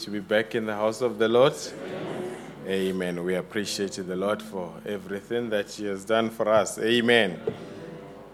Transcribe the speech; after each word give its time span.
To 0.00 0.10
be 0.10 0.20
back 0.20 0.54
in 0.54 0.64
the 0.64 0.74
house 0.74 1.02
of 1.02 1.18
the 1.18 1.28
Lord? 1.28 1.52
Amen. 2.66 3.22
We 3.22 3.34
appreciate 3.34 3.92
the 3.92 4.16
Lord 4.16 4.40
for 4.40 4.72
everything 4.86 5.50
that 5.50 5.70
He 5.70 5.84
has 5.86 6.06
done 6.06 6.30
for 6.30 6.48
us. 6.48 6.78
Amen. 6.78 7.38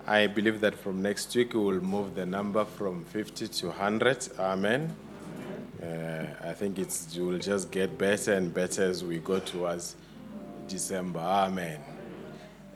I 0.07 0.29
believe 0.29 0.61
that 0.61 0.77
from 0.77 1.03
next 1.03 1.35
week 1.35 1.55
we 1.55 1.61
will 1.61 1.81
move 1.83 2.15
the 2.15 2.25
number 2.25 2.65
from 2.65 3.05
50 3.07 3.49
to 3.49 3.67
100. 3.67 4.29
Amen. 4.39 4.95
Uh, 5.83 6.27
I 6.45 6.53
think 6.53 6.79
it 6.79 7.09
will 7.19 7.39
just 7.39 7.73
get 7.73 7.99
better 7.99 8.35
and 8.35 8.55
better 8.55 8.85
as 8.85 9.03
we 9.03 9.19
go 9.19 9.41
towards 9.41 9.97
December. 10.69 11.19
Amen. 11.19 11.81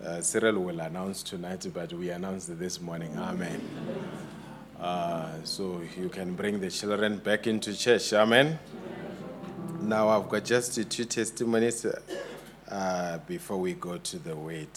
Uh, 0.04 0.20
Cyril 0.20 0.58
will 0.64 0.80
announce 0.80 1.22
tonight, 1.22 1.64
but 1.72 1.92
we 1.92 2.10
announced 2.10 2.58
this 2.58 2.80
morning. 2.80 3.16
Amen. 3.16 3.60
Uh, 4.80 5.28
so 5.44 5.80
you 5.96 6.08
can 6.08 6.34
bring 6.34 6.58
the 6.58 6.70
children 6.70 7.18
back 7.18 7.46
into 7.46 7.76
church. 7.76 8.12
Amen. 8.14 8.58
Now 9.90 10.08
I've 10.08 10.28
got 10.28 10.44
just 10.44 10.88
two 10.88 11.04
testimonies 11.04 11.84
uh, 11.84 13.18
before 13.26 13.56
we 13.56 13.72
go 13.72 13.98
to 13.98 14.18
the 14.20 14.36
word, 14.36 14.68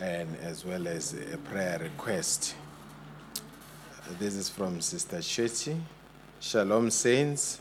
and 0.00 0.36
as 0.42 0.64
well 0.64 0.88
as 0.88 1.14
a 1.32 1.36
prayer 1.36 1.78
request. 1.78 2.56
This 4.18 4.34
is 4.34 4.48
from 4.48 4.80
Sister 4.80 5.18
Chetty. 5.18 5.78
Shalom, 6.40 6.90
saints. 6.90 7.60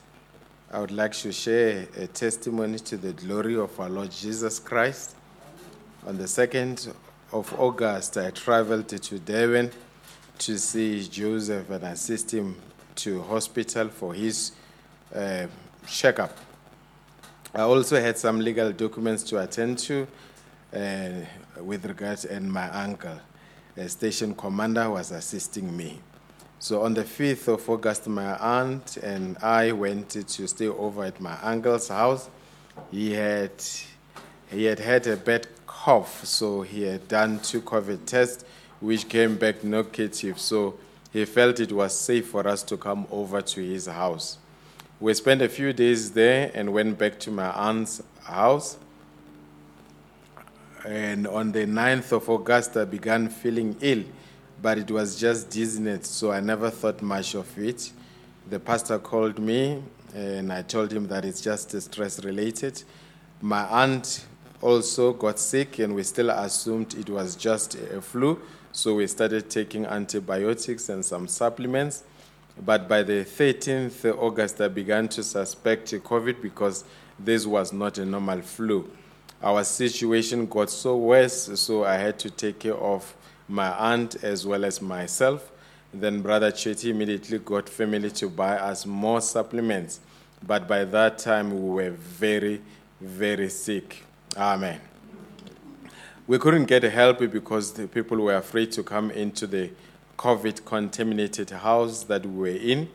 I 0.72 0.80
would 0.80 0.90
like 0.90 1.14
to 1.18 1.32
share 1.32 1.88
a 1.96 2.08
testimony 2.08 2.80
to 2.80 2.98
the 2.98 3.14
glory 3.14 3.56
of 3.56 3.80
our 3.80 3.88
Lord 3.88 4.10
Jesus 4.10 4.58
Christ. 4.58 5.16
On 6.08 6.18
the 6.18 6.24
2nd 6.24 6.92
of 7.32 7.54
August, 7.60 8.18
I 8.18 8.32
traveled 8.32 8.88
to 8.88 9.20
Durban 9.20 9.70
to 10.40 10.58
see 10.58 11.08
Joseph 11.08 11.70
and 11.70 11.84
assist 11.84 12.34
him 12.34 12.56
to 12.96 13.22
hospital 13.22 13.90
for 13.90 14.16
his 14.16 14.54
uh, 15.14 15.46
checkup. 15.90 16.38
I 17.54 17.62
also 17.62 18.00
had 18.00 18.18
some 18.18 18.40
legal 18.40 18.72
documents 18.72 19.24
to 19.24 19.42
attend 19.42 19.80
to 19.80 20.08
uh, 20.74 21.10
with 21.62 21.86
regards, 21.86 22.26
and 22.26 22.52
my 22.52 22.70
uncle, 22.70 23.20
a 23.76 23.90
station 23.90 24.36
commander, 24.36 24.90
was 24.90 25.12
assisting 25.12 25.76
me. 25.76 26.00
So 26.60 26.84
on 26.84 26.94
the 26.94 27.04
5th 27.04 27.48
of 27.48 27.70
August, 27.70 28.08
my 28.08 28.38
aunt 28.38 28.98
and 28.98 29.38
I 29.42 29.72
went 29.72 30.10
to 30.10 30.48
stay 30.48 30.68
over 30.68 31.06
at 31.06 31.20
my 31.22 31.38
uncle's 31.42 31.88
house. 31.88 32.30
He 32.92 33.14
had 33.14 33.52
he 34.52 34.66
had 34.66 34.80
had 34.80 35.08
a 35.08 35.16
bad 35.16 35.48
cough, 35.66 36.26
so 36.26 36.62
he 36.62 36.84
had 36.84 37.08
done 37.08 37.40
two 37.40 37.62
COVID 37.62 38.06
tests, 38.06 38.44
which 38.80 39.08
came 39.08 39.38
back 39.38 39.64
negative. 39.64 40.40
So 40.40 40.78
he 41.14 41.24
felt 41.26 41.60
it 41.60 41.72
was 41.72 41.98
safe 41.98 42.28
for 42.28 42.48
us 42.48 42.64
to 42.64 42.78
come 42.78 43.08
over 43.10 43.42
to 43.42 43.62
his 43.62 43.86
house. 43.86 44.38
We 45.02 45.14
spent 45.14 45.42
a 45.42 45.48
few 45.48 45.72
days 45.72 46.12
there 46.12 46.52
and 46.54 46.74
went 46.74 46.98
back 46.98 47.20
to 47.20 47.32
my 47.32 47.50
aunt's 47.52 48.04
house. 48.24 48.78
And 50.86 51.26
on 51.26 51.54
the 51.54 51.66
9th 51.66 52.12
of 52.12 52.30
August, 52.30 52.76
I 52.76 52.84
began 52.84 53.30
feeling 53.30 53.78
ill, 53.80 54.04
but 54.62 54.78
it 54.78 54.92
was 54.92 55.18
just 55.18 55.50
dizziness, 55.52 56.10
so 56.10 56.34
I 56.34 56.42
never 56.42 56.70
thought 56.70 57.02
much 57.02 57.34
of 57.34 57.58
it. 57.58 57.94
The 58.50 58.60
pastor 58.60 59.00
called 59.00 59.40
me, 59.40 59.82
and 60.14 60.52
I 60.52 60.64
told 60.64 60.92
him 60.92 61.08
that 61.08 61.24
it's 61.24 61.40
just 61.40 61.80
stress 61.82 62.22
related. 62.26 62.84
My 63.40 63.66
aunt 63.68 64.26
also 64.62 65.14
got 65.14 65.40
sick, 65.40 65.80
and 65.80 65.96
we 65.96 66.04
still 66.04 66.30
assumed 66.30 66.94
it 66.96 67.10
was 67.10 67.38
just 67.38 67.76
a 67.76 68.02
flu, 68.02 68.42
so 68.74 68.96
we 68.96 69.08
started 69.08 69.50
taking 69.50 69.86
antibiotics 69.86 70.90
and 70.90 71.06
some 71.06 71.30
supplements. 71.30 72.04
But 72.66 72.90
by 72.90 73.04
the 73.04 73.24
13th 73.26 74.18
August, 74.18 74.60
I 74.60 74.68
began 74.68 75.08
to 75.10 75.24
suspect 75.24 75.92
COVID 75.92 76.42
because 76.42 76.84
this 77.18 77.46
was 77.46 77.72
not 77.72 77.98
a 77.98 78.06
normal 78.06 78.42
flu. 78.42 78.90
Our 79.42 79.64
situation 79.64 80.46
got 80.46 80.70
so 80.70 80.98
worse, 80.98 81.50
so 81.60 81.86
I 81.86 81.96
had 81.96 82.20
to 82.20 82.30
take 82.30 82.60
care 82.60 82.76
of 82.76 83.16
my 83.48 83.72
aunt 83.78 84.24
as 84.24 84.46
well 84.46 84.66
as 84.66 84.82
myself. 84.82 85.52
Then 85.94 86.22
Brother 86.22 86.52
Chetty 86.52 86.90
immediately 86.90 87.40
got 87.40 87.70
family 87.70 88.12
to 88.12 88.30
buy 88.30 88.58
us 88.58 88.86
more 88.86 89.22
supplements. 89.22 90.02
But 90.46 90.68
by 90.68 90.84
that 90.86 91.18
time, 91.18 91.52
we 91.52 91.84
were 91.84 91.92
very, 91.92 92.62
very 93.00 93.50
sick. 93.50 94.04
Amen. 94.38 94.80
We 96.28 96.38
couldn't 96.38 96.66
get 96.66 96.84
help 96.84 97.20
because 97.20 97.74
the 97.74 97.88
people 97.88 98.18
were 98.18 98.36
afraid 98.36 98.72
to 98.74 98.84
come 98.84 99.10
into 99.10 99.48
the 99.48 99.72
COVID 100.20 100.66
contaminated 100.66 101.50
house 101.50 102.04
that 102.04 102.26
we 102.26 102.52
were 102.52 102.58
in. 102.58 102.90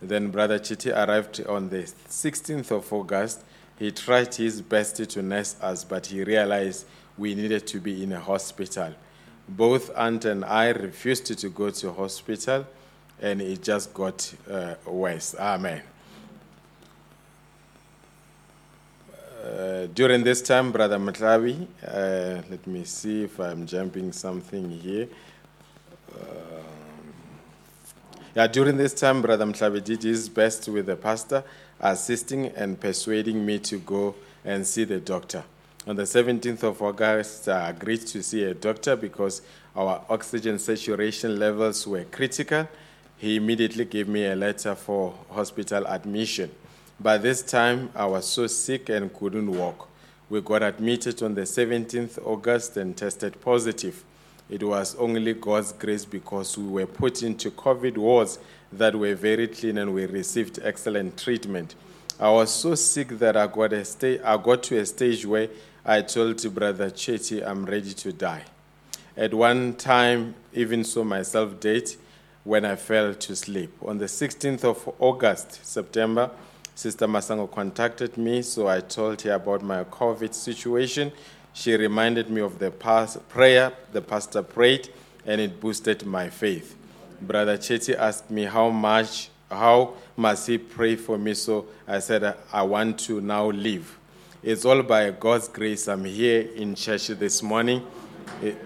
Then 0.00 0.30
Brother 0.30 0.60
Chetty 0.60 0.92
arrived 0.94 1.44
on 1.48 1.70
the 1.70 1.82
16th 2.08 2.70
of 2.70 2.92
August. 2.92 3.42
He 3.80 3.90
tried 3.90 4.32
his 4.32 4.62
best 4.62 4.96
to 4.96 5.20
nurse 5.20 5.56
us, 5.60 5.82
but 5.82 6.06
he 6.06 6.22
realized 6.22 6.86
we 7.16 7.34
needed 7.34 7.66
to 7.66 7.80
be 7.80 8.04
in 8.04 8.12
a 8.12 8.20
hospital. 8.20 8.94
Both 9.48 9.90
aunt 9.96 10.24
and 10.24 10.44
I 10.44 10.68
refused 10.68 11.26
to 11.36 11.48
go 11.48 11.70
to 11.70 11.92
hospital, 11.92 12.64
and 13.20 13.42
it 13.42 13.60
just 13.60 13.92
got 13.92 14.32
uh, 14.48 14.74
worse. 14.86 15.34
Amen. 15.36 15.82
Uh, 19.42 19.86
during 19.94 20.22
this 20.22 20.42
time, 20.42 20.70
Brother 20.70 20.98
Mtlabi, 20.98 21.66
uh, 21.84 22.42
let 22.48 22.64
me 22.68 22.84
see 22.84 23.24
if 23.24 23.40
I'm 23.40 23.66
jumping 23.66 24.12
something 24.12 24.70
here. 24.70 25.08
Um, 26.14 26.67
yeah, 28.38 28.46
during 28.46 28.76
this 28.76 28.94
time, 28.94 29.20
Brother 29.20 29.44
Mtlabi 29.44 29.82
did 29.82 30.04
his 30.04 30.28
best 30.28 30.68
with 30.68 30.86
the 30.86 30.94
pastor, 30.94 31.42
assisting 31.80 32.46
and 32.46 32.78
persuading 32.78 33.44
me 33.44 33.58
to 33.58 33.78
go 33.78 34.14
and 34.44 34.64
see 34.64 34.84
the 34.84 35.00
doctor. 35.00 35.42
On 35.88 35.96
the 35.96 36.04
17th 36.04 36.62
of 36.62 36.80
August, 36.80 37.48
I 37.48 37.70
agreed 37.70 38.06
to 38.06 38.22
see 38.22 38.44
a 38.44 38.54
doctor 38.54 38.94
because 38.94 39.42
our 39.74 40.04
oxygen 40.08 40.60
saturation 40.60 41.40
levels 41.40 41.84
were 41.84 42.04
critical. 42.04 42.68
He 43.16 43.34
immediately 43.34 43.84
gave 43.84 44.06
me 44.06 44.26
a 44.26 44.36
letter 44.36 44.76
for 44.76 45.14
hospital 45.32 45.84
admission. 45.88 46.52
By 47.00 47.18
this 47.18 47.42
time, 47.42 47.90
I 47.92 48.06
was 48.06 48.24
so 48.24 48.46
sick 48.46 48.88
and 48.88 49.12
couldn't 49.12 49.50
walk. 49.50 49.88
We 50.30 50.42
got 50.42 50.62
admitted 50.62 51.24
on 51.24 51.34
the 51.34 51.40
17th 51.40 52.24
August 52.24 52.76
and 52.76 52.96
tested 52.96 53.40
positive. 53.40 54.04
It 54.50 54.62
was 54.62 54.94
only 54.96 55.34
God's 55.34 55.72
grace 55.72 56.04
because 56.04 56.56
we 56.56 56.66
were 56.68 56.86
put 56.86 57.22
into 57.22 57.50
COVID 57.50 57.98
wards 57.98 58.38
that 58.72 58.94
were 58.94 59.14
very 59.14 59.46
clean 59.48 59.78
and 59.78 59.92
we 59.92 60.06
received 60.06 60.58
excellent 60.62 61.18
treatment. 61.18 61.74
I 62.18 62.30
was 62.30 62.52
so 62.52 62.74
sick 62.74 63.08
that 63.18 63.36
I 63.36 63.46
got, 63.46 63.72
a 63.72 63.84
sta- 63.84 64.20
I 64.24 64.36
got 64.38 64.62
to 64.64 64.78
a 64.78 64.86
stage 64.86 65.26
where 65.26 65.48
I 65.84 66.02
told 66.02 66.42
Brother 66.54 66.90
Chetty, 66.90 67.46
I'm 67.46 67.64
ready 67.64 67.92
to 67.92 68.12
die. 68.12 68.44
At 69.16 69.34
one 69.34 69.74
time, 69.74 70.34
even 70.52 70.82
saw 70.84 71.04
myself 71.04 71.60
dead 71.60 71.90
when 72.44 72.64
I 72.64 72.76
fell 72.76 73.14
to 73.14 73.36
sleep. 73.36 73.70
On 73.82 73.98
the 73.98 74.06
16th 74.06 74.64
of 74.64 74.94
August, 74.98 75.64
September, 75.64 76.30
Sister 76.74 77.06
Masango 77.06 77.50
contacted 77.50 78.16
me, 78.16 78.40
so 78.40 78.68
I 78.68 78.80
told 78.80 79.20
her 79.22 79.32
about 79.32 79.62
my 79.62 79.84
COVID 79.84 80.32
situation. 80.32 81.12
She 81.58 81.74
reminded 81.74 82.30
me 82.30 82.40
of 82.40 82.60
the 82.60 82.70
past 82.70 83.28
prayer 83.28 83.72
the 83.92 84.00
pastor 84.00 84.44
prayed, 84.44 84.90
and 85.26 85.40
it 85.40 85.58
boosted 85.58 86.06
my 86.06 86.30
faith. 86.30 86.76
Brother 87.20 87.58
Chetty 87.58 87.96
asked 87.96 88.30
me 88.30 88.44
how 88.44 88.70
much, 88.70 89.30
how 89.50 89.94
must 90.16 90.46
he 90.46 90.56
pray 90.56 90.94
for 90.94 91.18
me? 91.18 91.34
So 91.34 91.66
I 91.88 91.98
said, 91.98 92.36
I 92.52 92.62
want 92.62 93.00
to 93.00 93.20
now 93.20 93.50
leave. 93.50 93.98
It's 94.40 94.64
all 94.64 94.84
by 94.84 95.10
God's 95.10 95.48
grace. 95.48 95.88
I'm 95.88 96.04
here 96.04 96.42
in 96.54 96.76
church 96.76 97.08
this 97.08 97.42
morning. 97.42 97.84
It- 98.40 98.56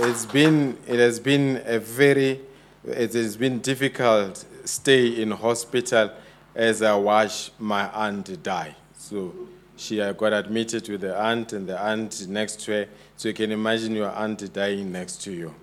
it's 0.00 0.24
been 0.26 0.78
it 0.86 1.00
has 1.00 1.18
been 1.18 1.60
a 1.66 1.80
very 1.80 2.40
it 2.86 3.12
has 3.14 3.36
been 3.36 3.58
difficult 3.58 4.44
stay 4.64 5.20
in 5.20 5.32
hospital 5.32 6.12
as 6.58 6.82
I 6.82 6.92
watched 6.96 7.52
my 7.60 7.88
aunt 7.92 8.42
die. 8.42 8.74
So 8.98 9.32
she 9.76 9.98
got 9.98 10.32
admitted 10.32 10.88
with 10.88 11.02
the 11.02 11.16
aunt 11.16 11.52
and 11.52 11.68
the 11.68 11.80
aunt 11.80 12.26
next 12.28 12.60
to 12.62 12.72
her. 12.72 12.88
So 13.16 13.28
you 13.28 13.34
can 13.34 13.52
imagine 13.52 13.94
your 13.94 14.10
aunt 14.10 14.52
dying 14.52 14.90
next 14.90 15.22
to 15.22 15.32
you. 15.32 15.54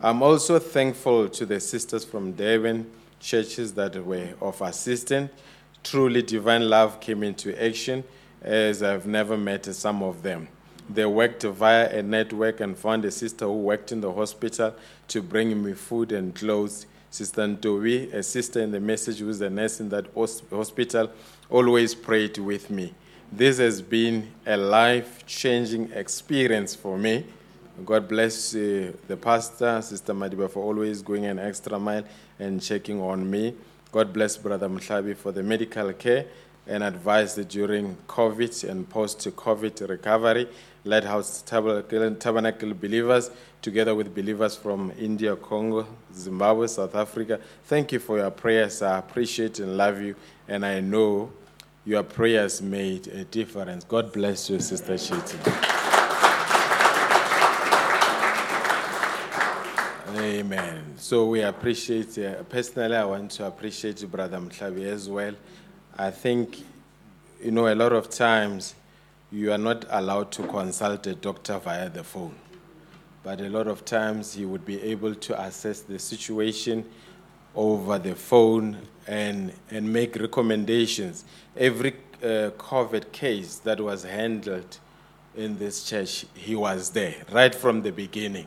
I'm 0.00 0.22
also 0.22 0.58
thankful 0.58 1.28
to 1.28 1.44
the 1.44 1.60
sisters 1.60 2.02
from 2.06 2.32
Durban 2.32 2.90
churches 3.20 3.74
that 3.74 3.94
were 4.04 4.30
of 4.40 4.62
assistance. 4.62 5.30
Truly, 5.84 6.22
divine 6.22 6.68
love 6.68 6.98
came 6.98 7.22
into 7.22 7.62
action 7.62 8.02
as 8.40 8.82
I've 8.82 9.06
never 9.06 9.36
met 9.36 9.66
some 9.66 10.02
of 10.02 10.22
them. 10.22 10.48
They 10.88 11.04
worked 11.04 11.42
via 11.42 11.98
a 11.98 12.02
network 12.02 12.60
and 12.60 12.76
found 12.76 13.04
a 13.04 13.10
sister 13.10 13.44
who 13.44 13.58
worked 13.58 13.92
in 13.92 14.00
the 14.00 14.12
hospital 14.12 14.74
to 15.08 15.22
bring 15.22 15.62
me 15.62 15.74
food 15.74 16.10
and 16.10 16.34
clothes. 16.34 16.86
Sister 17.12 17.42
Ntowi, 17.42 18.10
a 18.14 18.22
sister 18.22 18.62
in 18.62 18.70
the 18.70 18.80
message 18.80 19.18
who 19.18 19.28
is 19.28 19.42
a 19.42 19.50
nurse 19.50 19.80
in 19.80 19.90
that 19.90 20.06
hospital, 20.50 21.10
always 21.50 21.94
prayed 21.94 22.38
with 22.38 22.70
me. 22.70 22.94
This 23.30 23.58
has 23.58 23.82
been 23.82 24.32
a 24.46 24.56
life 24.56 25.26
changing 25.26 25.92
experience 25.92 26.74
for 26.74 26.96
me. 26.96 27.26
God 27.84 28.08
bless 28.08 28.54
uh, 28.54 28.92
the 29.08 29.18
pastor, 29.18 29.82
Sister 29.82 30.14
Madiba, 30.14 30.50
for 30.50 30.62
always 30.64 31.02
going 31.02 31.26
an 31.26 31.38
extra 31.38 31.78
mile 31.78 32.04
and 32.38 32.62
checking 32.62 32.98
on 32.98 33.30
me. 33.30 33.56
God 33.90 34.10
bless 34.14 34.38
Brother 34.38 34.70
Mtlabi 34.70 35.14
for 35.14 35.32
the 35.32 35.42
medical 35.42 35.92
care 35.92 36.24
and 36.66 36.82
advice 36.82 37.34
during 37.34 37.94
COVID 38.08 38.70
and 38.70 38.88
post 38.88 39.18
COVID 39.18 39.86
recovery. 39.86 40.48
Lighthouse 40.84 41.42
Tabernacle 41.42 42.72
believers, 42.72 43.30
together 43.62 43.94
with 43.94 44.12
believers 44.14 44.56
from 44.56 44.92
India, 44.98 45.36
Congo, 45.36 45.86
Zimbabwe, 46.12 46.66
South 46.66 46.96
Africa. 46.96 47.40
Thank 47.64 47.92
you 47.92 48.00
for 48.00 48.18
your 48.18 48.30
prayers. 48.32 48.82
I 48.82 48.98
appreciate 48.98 49.60
and 49.60 49.76
love 49.76 50.02
you, 50.02 50.16
and 50.48 50.66
I 50.66 50.80
know 50.80 51.32
your 51.84 52.02
prayers 52.02 52.60
made 52.60 53.06
a 53.06 53.24
difference. 53.24 53.84
God 53.84 54.12
bless 54.12 54.50
you, 54.50 54.58
Sister 54.58 54.94
Chetty. 54.94 55.38
Amen. 60.16 60.94
So 60.96 61.26
we 61.26 61.42
appreciate, 61.42 62.18
uh, 62.18 62.42
personally, 62.44 62.96
I 62.96 63.04
want 63.04 63.30
to 63.32 63.46
appreciate 63.46 64.04
Brother 64.10 64.38
Mtlabi 64.38 64.84
as 64.84 65.08
well. 65.08 65.34
I 65.96 66.10
think, 66.10 66.64
you 67.42 67.50
know, 67.50 67.72
a 67.72 67.74
lot 67.74 67.92
of 67.92 68.10
times 68.10 68.74
you 69.30 69.52
are 69.52 69.58
not 69.58 69.84
allowed 69.88 70.30
to 70.32 70.42
consult 70.46 71.06
a 71.06 71.14
doctor 71.14 71.58
via 71.58 71.88
the 71.88 72.04
phone. 72.04 72.34
But 73.22 73.40
a 73.40 73.48
lot 73.48 73.68
of 73.68 73.84
times 73.84 74.34
he 74.34 74.44
would 74.44 74.64
be 74.64 74.82
able 74.82 75.14
to 75.14 75.40
assess 75.40 75.80
the 75.80 75.98
situation 75.98 76.84
over 77.54 77.98
the 77.98 78.14
phone 78.14 78.78
and, 79.06 79.52
and 79.70 79.92
make 79.92 80.16
recommendations. 80.16 81.24
Every 81.56 81.94
uh, 82.22 82.50
COVID 82.56 83.12
case 83.12 83.58
that 83.58 83.80
was 83.80 84.04
handled 84.04 84.78
in 85.36 85.58
this 85.58 85.84
church, 85.84 86.26
he 86.34 86.56
was 86.56 86.90
there 86.90 87.24
right 87.30 87.54
from 87.54 87.82
the 87.82 87.92
beginning. 87.92 88.46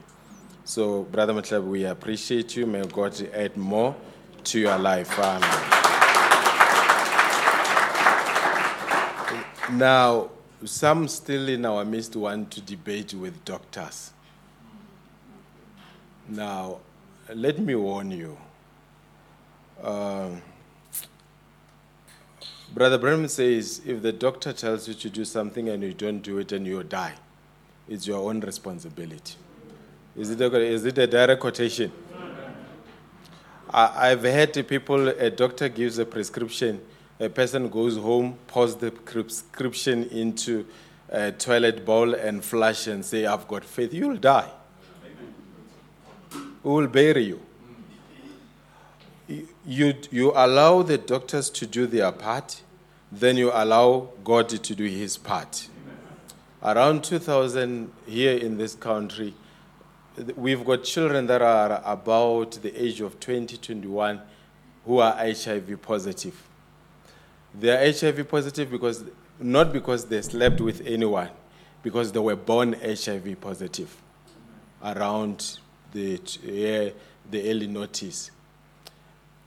So, 0.66 1.04
Brother 1.04 1.34
Matlab, 1.34 1.66
we 1.66 1.86
appreciate 1.86 2.56
you. 2.56 2.66
May 2.66 2.86
God 2.86 3.16
add 3.34 3.56
more 3.56 3.96
to 4.46 4.60
your 4.60 4.78
life. 4.78 5.18
Amen. 5.20 5.42
Now, 9.78 10.32
some 10.64 11.08
still 11.08 11.50
in 11.50 11.66
our 11.66 11.86
midst 11.86 12.16
want 12.16 12.52
to 12.52 12.62
debate 12.62 13.14
with 13.14 13.46
doctors. 13.46 14.12
Now, 16.28 16.80
let 17.34 17.60
me 17.60 17.76
warn 17.76 18.12
you. 18.12 18.38
Um, 19.84 20.42
Brother 22.74 22.98
Branham 22.98 23.28
says 23.28 23.82
if 23.86 24.02
the 24.02 24.12
doctor 24.12 24.52
tells 24.52 24.88
you 24.88 24.94
to 24.96 25.10
do 25.10 25.24
something 25.24 25.70
and 25.70 25.84
you 25.84 25.94
don't 25.94 26.22
do 26.22 26.40
it 26.40 26.52
and 26.52 26.66
you 26.66 26.82
die, 26.84 27.14
it's 27.88 28.08
your 28.08 28.28
own 28.28 28.40
responsibility. 28.40 29.36
Is 30.16 30.32
it 30.32 30.42
a, 30.42 30.56
is 30.60 30.86
it 30.86 30.98
a 30.98 31.08
direct 31.08 31.42
quotation? 31.42 31.92
I, 33.70 34.12
I've 34.12 34.24
heard 34.24 34.68
people, 34.68 35.10
a 35.10 35.30
doctor 35.30 35.70
gives 35.70 36.00
a 36.00 36.06
prescription, 36.06 36.82
a 37.20 37.30
person 37.30 37.70
goes 37.70 37.98
home, 37.98 38.38
pours 38.48 38.76
the 38.76 38.92
prescription 38.92 40.06
into 40.06 40.66
a 41.10 41.32
toilet 41.32 41.86
bowl 41.86 42.16
and 42.16 42.44
flush 42.44 42.88
and 42.88 43.06
say, 43.06 43.26
I've 43.26 43.48
got 43.48 43.64
faith. 43.64 43.94
You'll 43.94 44.18
die. 44.18 44.50
Who 46.66 46.74
will 46.74 46.88
bury 46.88 47.26
you? 47.26 47.40
You- 49.68 49.96
You, 50.12 50.32
allow 50.36 50.82
the 50.82 50.98
doctors 50.98 51.52
to 51.52 51.68
do 51.68 51.86
their 51.86 52.12
part, 52.12 52.62
then 53.12 53.38
you 53.38 53.52
allow 53.54 54.10
God 54.24 54.50
to 54.50 54.76
do 54.76 54.86
his 54.86 55.16
part. 55.18 55.68
Around 56.64 57.04
2000 57.04 57.92
here 58.08 58.36
in 58.36 58.58
this 58.58 58.74
country, 58.74 59.36
we've 60.36 60.66
got 60.66 60.84
children 60.84 61.28
that 61.28 61.44
are 61.44 61.84
about 61.86 62.54
the 62.64 62.74
age 62.84 63.00
of 63.00 63.20
20, 63.20 63.58
21 63.58 64.22
who 64.88 64.98
are 64.98 65.14
HIV 65.20 65.78
positive. 65.84 66.42
They 67.60 67.70
are 67.70 67.92
HIV 67.92 68.24
positive 68.28 68.72
because 68.72 69.04
not 69.40 69.72
because 69.72 70.06
they 70.06 70.22
slept 70.24 70.62
with 70.62 70.82
anyone, 70.86 71.30
because 71.84 72.12
they 72.12 72.20
were 72.20 72.36
born 72.36 72.74
HIV 72.74 73.36
positive 73.40 73.96
around 74.84 75.60
the 75.96 76.20
yeah, 76.44 76.90
the 77.32 77.50
early 77.50 77.68
notice. 77.68 78.30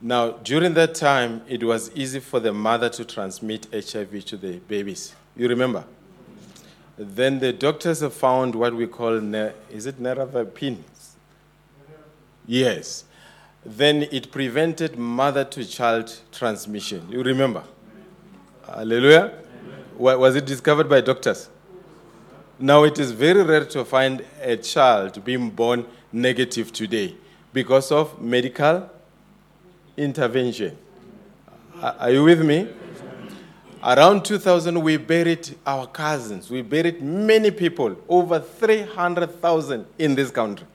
Now, 0.01 0.31
during 0.31 0.75
that 0.75 0.95
time, 0.95 1.43
it 1.49 1.63
was 1.63 1.91
easy 1.95 2.21
for 2.21 2.41
the 2.41 2.53
mother 2.53 2.89
to 2.89 3.05
transmit 3.05 3.67
HIV 3.73 4.25
to 4.27 4.37
the 4.37 4.59
babies. 4.59 5.15
You 5.37 5.49
remember? 5.49 5.85
Then 6.97 7.41
the 7.41 7.53
doctors 7.53 8.01
have 8.01 8.15
found 8.15 8.55
what 8.55 8.75
we 8.75 8.87
call, 8.87 9.15
is 9.71 9.87
it 9.87 10.01
nevirapine? 10.01 10.79
Yes. 12.47 13.05
Then 13.65 14.05
it 14.11 14.31
prevented 14.31 14.97
mother 14.97 15.45
to 15.45 15.65
child 15.65 16.17
transmission. 16.33 17.07
You 17.11 17.23
remember? 17.23 17.65
Hallelujah. 18.67 19.33
Wa- 19.97 20.17
Was 20.17 20.37
it 20.37 20.47
discovered 20.47 20.89
by 20.89 21.01
doctors? 21.01 21.49
Now 22.59 22.85
it 22.85 22.99
is 22.99 23.13
very 23.13 23.43
rare 23.43 23.65
to 23.67 23.85
find 23.85 24.25
a 24.43 24.57
child 24.57 25.25
being 25.25 25.51
born 25.51 25.87
negative 26.13 26.73
today 26.73 27.15
because 27.53 27.91
of 27.93 28.21
medical 28.21 28.89
intervention. 29.97 30.77
Are 31.81 32.11
you 32.11 32.25
with 32.25 32.43
me? 32.45 32.69
Around 33.83 34.25
2000, 34.25 34.81
we 34.83 34.97
buried 34.97 35.57
our 35.65 35.87
cousins. 35.87 36.51
We 36.51 36.63
buried 36.63 37.01
many 37.01 37.53
people, 37.53 37.97
over 38.09 38.41
300,000 38.41 39.87
in 39.99 40.17
this 40.17 40.33
country, 40.33 40.67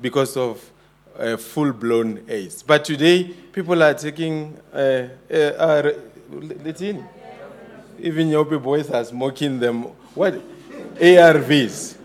because 0.00 0.34
of 0.36 0.70
uh, 1.18 1.36
full 1.36 1.72
blown 1.72 2.24
AIDS. 2.28 2.62
But 2.62 2.86
today, 2.86 3.24
people 3.24 3.82
are 3.82 3.92
taking, 3.92 4.58
uh, 4.72 5.08
uh, 5.30 5.34
uh, 5.34 5.92
let's 6.64 6.80
in. 6.80 7.06
Even 8.00 8.28
Yopi 8.28 8.62
boys 8.62 8.90
are 8.90 9.04
smoking 9.04 9.58
them. 9.58 9.82
What? 10.14 10.34
ARVs. 10.98 11.96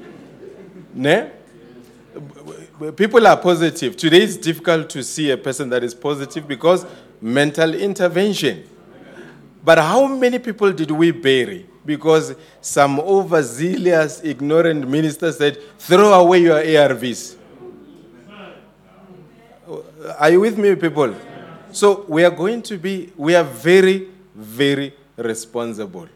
Ne? 0.94 1.30
People 2.96 3.28
are 3.28 3.38
positive. 3.38 3.96
Today 3.96 4.24
it's 4.24 4.38
difficult 4.38 4.90
to 4.90 5.04
see 5.04 5.30
a 5.30 5.38
person 5.38 5.70
that 5.70 5.84
is 5.84 5.94
positive 5.94 6.48
because 6.48 6.84
mental 7.22 7.76
intervention. 7.76 8.68
But 9.64 9.78
how 9.78 10.08
many 10.08 10.40
people 10.40 10.72
did 10.74 10.90
we 10.90 11.12
bury? 11.12 11.68
Because 11.86 12.36
some 12.60 13.00
overzealous, 13.00 14.22
ignorant 14.24 14.88
minister 14.88 15.32
said, 15.32 15.60
throw 15.78 16.12
away 16.14 16.40
your 16.42 16.60
ARVs. 16.60 17.36
Are 20.18 20.32
you 20.32 20.40
with 20.40 20.58
me, 20.58 20.74
people? 20.76 21.14
So 21.72 22.06
we 22.08 22.26
are 22.26 22.32
going 22.32 22.64
to 22.64 22.78
be, 22.78 23.14
we 23.16 23.36
are 23.36 23.44
very, 23.44 24.10
very 24.36 24.96
responsible. 25.18 26.08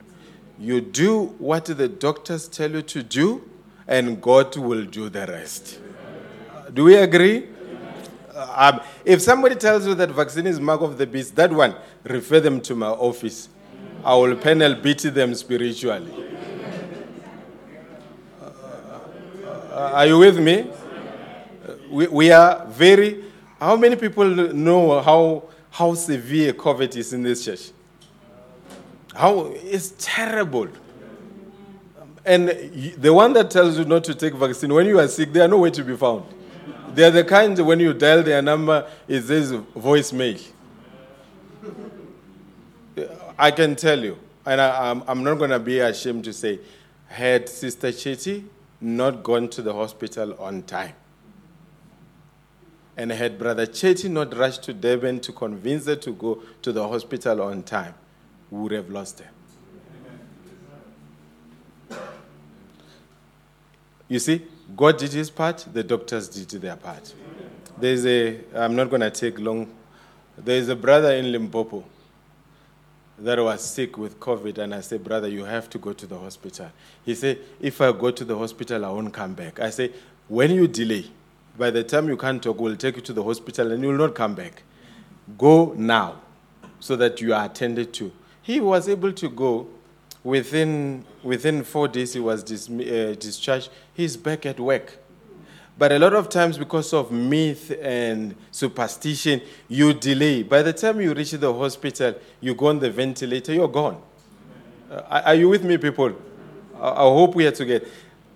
You 0.58 0.82
do 0.82 1.36
what 1.38 1.66
the 1.66 1.88
doctors 1.88 2.48
tell 2.48 2.72
you 2.72 2.82
to 2.82 3.04
do, 3.04 3.48
and 3.88 4.20
God 4.20 4.56
will 4.58 4.86
do 4.86 5.10
the 5.10 5.28
rest. 5.28 5.80
Do 6.76 6.84
we 6.84 6.98
agree? 6.98 7.48
Um, 8.36 8.82
if 9.06 9.22
somebody 9.22 9.56
tells 9.56 9.88
you 9.88 9.96
that 9.96 10.12
vaccine 10.12 10.46
is 10.46 10.60
mark 10.60 10.82
of 10.82 10.98
the 10.98 11.08
beast, 11.08 11.34
that 11.38 11.50
one, 11.50 11.74
refer 12.04 12.42
them 12.42 12.60
to 12.62 12.76
my 12.76 12.90
office. 12.90 13.48
I 14.04 14.14
will 14.16 14.36
panel 14.36 14.76
beat 14.76 15.00
them 15.04 15.34
spiritually. 15.36 16.12
Uh, 18.42 19.92
are 19.94 20.06
you 20.06 20.18
with 20.18 20.38
me? 20.38 20.70
We, 21.90 22.08
we 22.08 22.32
are 22.32 22.66
very. 22.68 23.24
How 23.58 23.78
many 23.78 23.96
people 23.96 24.26
know 24.26 25.02
how, 25.02 25.46
how 25.72 25.94
severe 25.94 26.52
COVID 26.52 26.94
is 26.98 27.14
in 27.14 27.24
this 27.24 27.46
church? 27.46 27.72
How 29.14 29.54
it's 29.54 29.94
terrible. 29.98 30.68
And 32.26 32.50
the 32.98 33.14
one 33.14 33.32
that 33.32 33.50
tells 33.50 33.78
you 33.80 33.86
not 33.86 34.04
to 34.04 34.14
take 34.14 34.34
vaccine, 34.34 34.74
when 34.74 34.88
you 34.88 35.00
are 35.00 35.08
sick, 35.08 35.32
they 35.32 35.40
are 35.40 35.48
nowhere 35.48 35.72
to 35.72 35.84
be 35.84 35.96
found. 35.96 36.35
They 36.96 37.04
are 37.04 37.12
the 37.12 37.26
kind 37.26 37.60
when 37.60 37.82
you 37.82 37.94
dial 37.94 38.24
their 38.24 38.42
number, 38.42 38.90
it 39.06 39.24
says 39.24 39.52
voicemail. 39.52 40.42
I 43.38 43.52
can 43.52 43.76
tell 43.76 44.02
you, 44.02 44.18
and 44.46 44.62
I, 44.62 44.92
I'm, 44.92 45.04
I'm 45.06 45.22
not 45.22 45.36
going 45.36 45.50
to 45.50 45.60
be 45.60 45.80
ashamed 45.80 46.24
to 46.24 46.32
say, 46.32 46.60
had 47.08 47.50
Sister 47.50 47.90
Chetty 47.90 48.46
not 48.80 49.24
gone 49.24 49.50
to 49.50 49.62
the 49.62 49.74
hospital 49.74 50.36
on 50.40 50.64
time, 50.64 50.94
and 52.96 53.12
had 53.12 53.38
Brother 53.38 53.68
Chetty 53.68 54.10
not 54.10 54.34
rushed 54.34 54.64
to 54.64 54.74
Durban 54.74 55.20
to 55.20 55.34
convince 55.34 55.88
her 55.88 55.98
to 55.98 56.12
go 56.14 56.44
to 56.62 56.72
the 56.72 56.88
hospital 56.88 57.42
on 57.42 57.64
time, 57.64 57.94
we 58.50 58.62
would 58.62 58.72
have 58.72 58.90
lost 58.90 59.20
her. 59.20 59.30
You 64.08 64.20
see, 64.20 64.46
God 64.76 64.98
did 64.98 65.12
his 65.14 65.30
part, 65.30 65.66
the 65.72 65.84
doctors 65.84 66.28
did 66.28 66.62
their 66.62 66.76
part. 66.76 67.14
There's 67.78 68.06
a, 68.06 68.40
I'm 68.56 68.76
not 68.76 68.90
going 68.90 69.02
to 69.02 69.12
take 69.12 69.38
long, 69.40 69.68
there's 70.38 70.70
a 70.70 70.76
brother 70.76 71.12
in 71.12 71.32
Limpopo 71.32 71.84
that 73.20 73.42
was 73.42 73.64
sick 73.64 73.98
with 73.98 74.20
COVID, 74.20 74.58
and 74.58 74.74
I 74.74 74.82
said, 74.82 75.04
Brother, 75.04 75.28
you 75.28 75.46
have 75.46 75.70
to 75.70 75.78
go 75.78 75.94
to 75.94 76.06
the 76.06 76.18
hospital. 76.18 76.70
He 77.06 77.16
said, 77.16 77.40
If 77.60 77.80
I 77.80 77.92
go 77.92 78.12
to 78.12 78.26
the 78.26 78.38
hospital, 78.38 78.84
I 78.84 78.90
won't 78.90 79.14
come 79.14 79.34
back. 79.34 79.60
I 79.60 79.70
say, 79.70 79.92
When 80.28 80.52
you 80.52 80.68
delay, 80.68 81.06
by 81.58 81.72
the 81.72 81.84
time 81.84 82.10
you 82.10 82.18
can't 82.18 82.44
talk, 82.44 82.60
we'll 82.60 82.76
take 82.76 82.98
you 82.98 83.02
to 83.04 83.14
the 83.14 83.24
hospital 83.24 83.72
and 83.72 83.82
you 83.82 83.90
will 83.90 83.98
not 83.98 84.16
come 84.16 84.36
back. 84.36 84.64
Go 85.38 85.74
now 85.78 86.22
so 86.80 86.96
that 86.98 87.22
you 87.22 87.34
are 87.34 87.46
attended 87.46 87.94
to. 87.94 88.12
He 88.42 88.60
was 88.60 88.90
able 88.90 89.14
to 89.14 89.30
go. 89.30 89.68
Within, 90.26 91.06
within 91.22 91.64
four 91.64 91.88
days, 91.88 92.14
he 92.14 92.20
was 92.20 92.44
dis- 92.44 92.68
uh, 92.68 93.16
discharged. 93.20 93.70
He's 93.94 94.18
back 94.18 94.48
at 94.48 94.60
work. 94.60 94.98
But 95.78 95.92
a 95.92 96.00
lot 96.00 96.14
of 96.14 96.30
times, 96.30 96.58
because 96.58 96.94
of 96.94 97.12
myth 97.12 97.72
and 97.80 98.36
superstition, 98.50 99.42
you 99.68 99.94
delay. 99.94 100.42
By 100.42 100.64
the 100.64 100.74
time 100.74 101.00
you 101.00 101.14
reach 101.14 101.30
the 101.34 101.54
hospital, 101.54 102.16
you 102.42 102.56
go 102.56 102.70
on 102.70 102.80
the 102.80 102.90
ventilator, 102.90 103.54
you're 103.54 103.68
gone. 103.68 104.02
Uh, 104.90 105.22
are 105.26 105.36
you 105.36 105.48
with 105.48 105.64
me, 105.64 105.78
people? 105.78 106.16
I, 106.76 106.90
I 106.90 107.04
hope 107.04 107.36
we 107.36 107.46
are 107.46 107.52
together. 107.52 107.86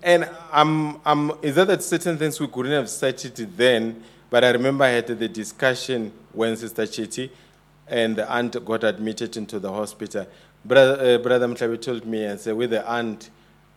And 0.04 0.30
I'm, 0.52 1.02
I'm, 1.04 1.32
is 1.42 1.56
that 1.56 1.70
that 1.70 1.82
certain 1.82 2.20
things 2.20 2.40
we 2.40 2.48
couldn't 2.50 2.72
have 2.72 2.88
started 2.88 3.36
then, 3.58 4.04
but 4.30 4.44
I 4.44 4.52
remember 4.52 4.84
I 4.84 4.90
had 4.90 5.08
the 5.08 5.28
discussion 5.28 6.14
when 6.34 6.56
Sister 6.56 6.84
Chetty 6.84 7.32
and 7.88 8.16
the 8.16 8.32
aunt 8.32 8.64
got 8.64 8.84
admitted 8.84 9.36
into 9.38 9.60
the 9.60 9.72
hospital. 9.72 10.28
Brother, 10.66 11.16
uh, 11.16 11.18
Brother 11.20 11.48
Mtlabi 11.48 11.82
told 11.82 12.06
me 12.06 12.26
and 12.26 12.40
said, 12.40 12.56
with 12.56 12.72
the 12.72 12.88
aunt, 12.90 13.30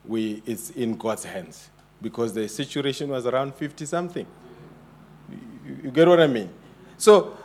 we, 0.05 0.43
it's 0.47 0.71
in 0.71 0.97
God's 0.97 1.25
hands 1.25 1.71
because 2.01 2.33
the 2.33 2.49
situation 2.49 3.09
was 3.09 3.27
around 3.27 3.55
50 3.55 3.87
something. 3.87 4.27
You, 5.31 5.77
you 5.85 5.91
get 5.91 6.09
what 6.09 6.21
I 6.21 6.27
mean? 6.27 6.51
So 6.99 7.37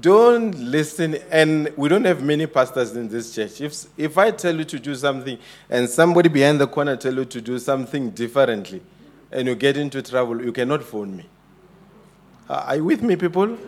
don't 0.00 0.52
listen, 0.58 1.16
and 1.30 1.72
we 1.76 1.88
don't 1.88 2.04
have 2.04 2.22
many 2.22 2.46
pastors 2.46 2.96
in 2.96 3.08
this 3.08 3.34
church. 3.34 3.60
If, 3.60 3.84
if 3.96 4.18
I 4.18 4.30
tell 4.30 4.56
you 4.56 4.64
to 4.64 4.78
do 4.78 4.94
something 4.94 5.38
and 5.70 5.88
somebody 5.88 6.28
behind 6.28 6.60
the 6.60 6.66
corner 6.66 6.96
tell 6.96 7.14
you 7.14 7.24
to 7.26 7.40
do 7.40 7.58
something 7.58 8.10
differently 8.10 8.82
and 9.30 9.46
you 9.46 9.54
get 9.54 9.76
into 9.76 10.02
trouble, 10.02 10.42
you 10.42 10.52
cannot 10.52 10.82
phone 10.82 11.16
me. 11.16 11.26
Are 12.48 12.60
are 12.62 12.76
you 12.76 12.84
with 12.84 13.02
me, 13.02 13.16
people? 13.16 13.58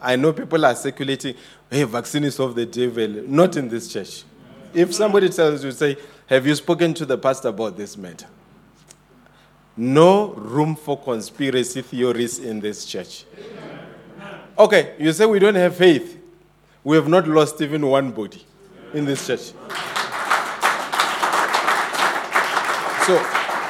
I- 0.00 0.16
know 0.16 0.32
people 0.32 0.64
are 0.64 0.74
circulating, 0.74 1.34
hey, 1.70 1.84
vaccine 1.84 2.24
is 2.24 2.38
of 2.38 2.54
the 2.54 2.66
devil. 2.66 3.24
Not 3.26 3.56
in 3.56 3.68
this 3.68 3.92
church. 3.92 4.24
If 4.72 4.94
somebody 4.94 5.28
tells 5.28 5.64
you, 5.64 5.72
say, 5.72 5.96
have 6.26 6.46
you 6.46 6.54
spoken 6.54 6.94
to 6.94 7.06
the 7.06 7.18
pastor 7.18 7.48
about 7.48 7.76
this 7.76 7.96
matter? 7.96 8.26
No 9.76 10.32
room 10.34 10.76
for 10.76 10.98
conspiracy 11.00 11.82
theories 11.82 12.38
in 12.38 12.60
this 12.60 12.86
church. 12.86 13.24
Okay, 14.58 14.94
you 14.98 15.12
say 15.12 15.26
we 15.26 15.38
don't 15.38 15.56
have 15.56 15.76
faith. 15.76 16.20
We 16.84 16.96
have 16.96 17.08
not 17.08 17.26
lost 17.26 17.60
even 17.60 17.86
one 17.86 18.12
body 18.12 18.44
in 18.92 19.04
this 19.04 19.26
church. 19.26 19.52
So, 23.06 23.20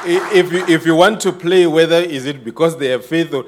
if 0.07 0.51
you, 0.51 0.65
if 0.67 0.85
you 0.85 0.95
want 0.95 1.19
to 1.21 1.31
play 1.33 1.65
whether 1.65 1.97
is 1.97 2.25
it 2.25 2.43
because 2.43 2.77
they 2.77 2.89
have 2.89 3.03
faith 3.03 3.33
or 3.33 3.45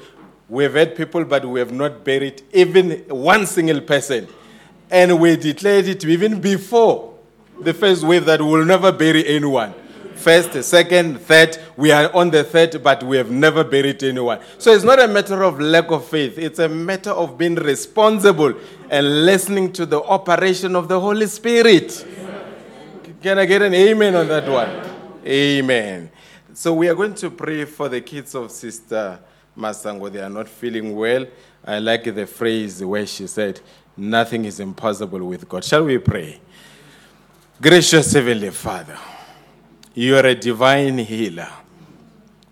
We've 0.49 0.73
had 0.73 0.95
people, 0.95 1.25
but 1.25 1.45
we 1.45 1.59
have 1.59 1.73
not 1.73 2.03
buried 2.05 2.41
even 2.53 3.03
one 3.09 3.45
single 3.45 3.81
person. 3.81 4.27
And 4.89 5.19
we 5.19 5.35
declared 5.35 5.87
it 5.87 6.05
even 6.05 6.39
before 6.39 7.13
the 7.59 7.73
first 7.73 8.03
wave 8.03 8.25
that 8.25 8.41
we 8.41 8.47
will 8.47 8.65
never 8.65 8.91
bury 8.91 9.27
anyone. 9.27 9.73
First, 10.15 10.63
second, 10.63 11.19
third, 11.21 11.59
we 11.75 11.91
are 11.91 12.13
on 12.15 12.31
the 12.31 12.43
third, 12.43 12.81
but 12.81 13.03
we 13.03 13.17
have 13.17 13.29
never 13.29 13.63
buried 13.63 14.01
anyone. 14.01 14.39
So 14.57 14.71
it's 14.71 14.83
not 14.83 14.99
a 14.99 15.07
matter 15.07 15.43
of 15.43 15.59
lack 15.59 15.91
of 15.91 16.05
faith, 16.07 16.39
it's 16.39 16.59
a 16.59 16.67
matter 16.67 17.11
of 17.11 17.37
being 17.37 17.55
responsible 17.55 18.53
and 18.89 19.25
listening 19.25 19.73
to 19.73 19.85
the 19.85 20.01
operation 20.01 20.75
of 20.75 20.87
the 20.87 20.99
Holy 20.99 21.27
Spirit. 21.27 22.05
Can 23.21 23.37
I 23.37 23.45
get 23.45 23.61
an 23.61 23.73
amen 23.73 24.15
on 24.15 24.27
that 24.29 24.47
one? 24.49 24.69
Amen. 25.25 26.09
So 26.53 26.73
we 26.73 26.87
are 26.87 26.95
going 26.95 27.13
to 27.15 27.29
pray 27.29 27.65
for 27.65 27.87
the 27.87 28.01
kids 28.01 28.33
of 28.33 28.49
Sister 28.49 29.19
Masango. 29.57 30.11
They 30.11 30.21
are 30.21 30.29
not 30.29 30.47
feeling 30.47 30.95
well. 30.95 31.25
I 31.65 31.79
like 31.79 32.03
the 32.03 32.25
phrase 32.25 32.83
where 32.83 33.05
she 33.05 33.27
said, 33.27 33.59
Nothing 33.97 34.45
is 34.45 34.59
impossible 34.59 35.25
with 35.25 35.49
God. 35.49 35.63
Shall 35.63 35.83
we 35.83 35.97
pray? 35.97 36.39
Gracious 37.59 38.13
Heavenly 38.13 38.51
Father, 38.51 38.97
you 39.95 40.15
are 40.15 40.25
a 40.25 40.35
divine 40.35 40.99
healer. 40.99 41.49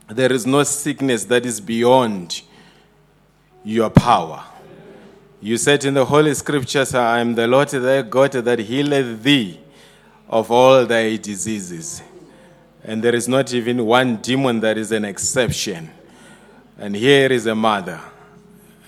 There 0.07 0.31
is 0.31 0.47
no 0.47 0.63
sickness 0.63 1.25
that 1.25 1.45
is 1.45 1.61
beyond 1.61 2.41
your 3.63 3.91
power. 3.91 4.43
You 5.41 5.57
said 5.57 5.85
in 5.85 5.93
the 5.93 6.05
Holy 6.05 6.33
Scriptures, 6.33 6.95
I 6.95 7.19
am 7.19 7.35
the 7.35 7.45
Lord 7.45 7.69
thy 7.69 8.01
God 8.01 8.31
that 8.31 8.57
healeth 8.57 9.21
thee 9.21 9.59
of 10.27 10.49
all 10.49 10.85
thy 10.87 11.17
diseases. 11.17 12.01
And 12.83 13.03
there 13.03 13.13
is 13.13 13.27
not 13.27 13.53
even 13.53 13.85
one 13.85 14.17
demon 14.17 14.59
that 14.61 14.77
is 14.79 14.91
an 14.91 15.05
exception. 15.05 15.91
And 16.77 16.95
here 16.95 17.31
is 17.31 17.45
a 17.45 17.55
mother. 17.55 18.01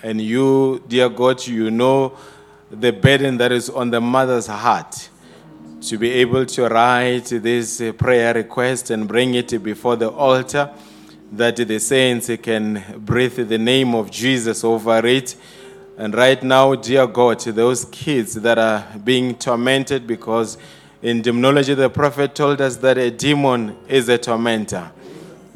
And 0.02 0.20
you, 0.20 0.82
dear 0.88 1.08
God, 1.08 1.46
you 1.46 1.70
know 1.70 2.16
the 2.70 2.92
burden 2.92 3.38
that 3.38 3.50
is 3.50 3.70
on 3.70 3.90
the 3.90 4.00
mother's 4.00 4.46
heart 4.46 5.08
to 5.80 5.96
be 5.96 6.10
able 6.10 6.44
to 6.44 6.68
write 6.68 7.26
this 7.26 7.82
prayer 7.96 8.34
request 8.34 8.90
and 8.90 9.08
bring 9.08 9.34
it 9.34 9.62
before 9.62 9.96
the 9.96 10.10
altar 10.10 10.70
that 11.32 11.56
the 11.56 11.78
saints 11.78 12.30
can 12.42 12.82
breathe 12.98 13.48
the 13.48 13.58
name 13.58 13.94
of 13.94 14.10
Jesus 14.10 14.64
over 14.64 15.06
it. 15.06 15.36
And 15.96 16.14
right 16.14 16.42
now, 16.42 16.74
dear 16.74 17.06
God, 17.06 17.40
those 17.40 17.84
kids 17.86 18.34
that 18.34 18.58
are 18.58 18.86
being 19.02 19.34
tormented 19.34 20.06
because 20.06 20.58
in 21.00 21.22
demonology, 21.22 21.74
the 21.74 21.88
prophet 21.88 22.34
told 22.34 22.60
us 22.60 22.76
that 22.76 22.98
a 22.98 23.10
demon 23.10 23.76
is 23.88 24.08
a 24.08 24.18
tormentor. 24.18 24.90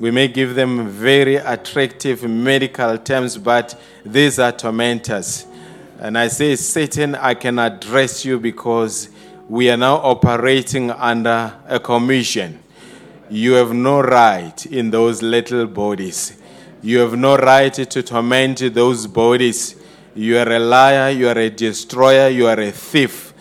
We 0.03 0.11
may 0.11 0.27
give 0.27 0.57
them 0.57 0.89
very 0.89 1.37
attractive 1.37 2.25
medical 2.25 2.99
terms, 2.99 3.39
but 3.39 3.81
these 4.05 4.41
are 4.41 4.51
tormentors. 4.51 5.47
And 6.01 6.19
I 6.19 6.27
say, 6.27 6.57
Satan, 6.57 7.15
I 7.15 7.35
can 7.35 7.61
address 7.61 8.25
you 8.25 8.41
because 8.41 9.11
we 9.49 9.71
are 9.71 9.77
now 9.77 9.99
operating 9.99 10.91
under 10.91 11.55
a 11.69 11.79
commission. 11.79 12.59
You 13.31 13.53
have 13.53 13.73
no 13.73 14.01
right 14.01 14.67
in 14.67 14.91
those 14.91 15.23
little 15.23 15.69
bodies. 15.69 16.37
You 16.83 16.99
have 16.99 17.17
no 17.17 17.37
right 17.37 17.73
to 17.73 18.03
torment 18.03 18.75
those 18.75 19.07
bodies. 19.07 19.77
You 20.17 20.37
are 20.39 20.53
a 20.53 20.59
liar, 20.59 21.11
you 21.11 21.29
are 21.29 21.39
a 21.39 21.49
destroyer, 21.49 22.27
you 22.27 22.49
are 22.49 22.59
a 22.59 22.73
thief. 22.73 23.33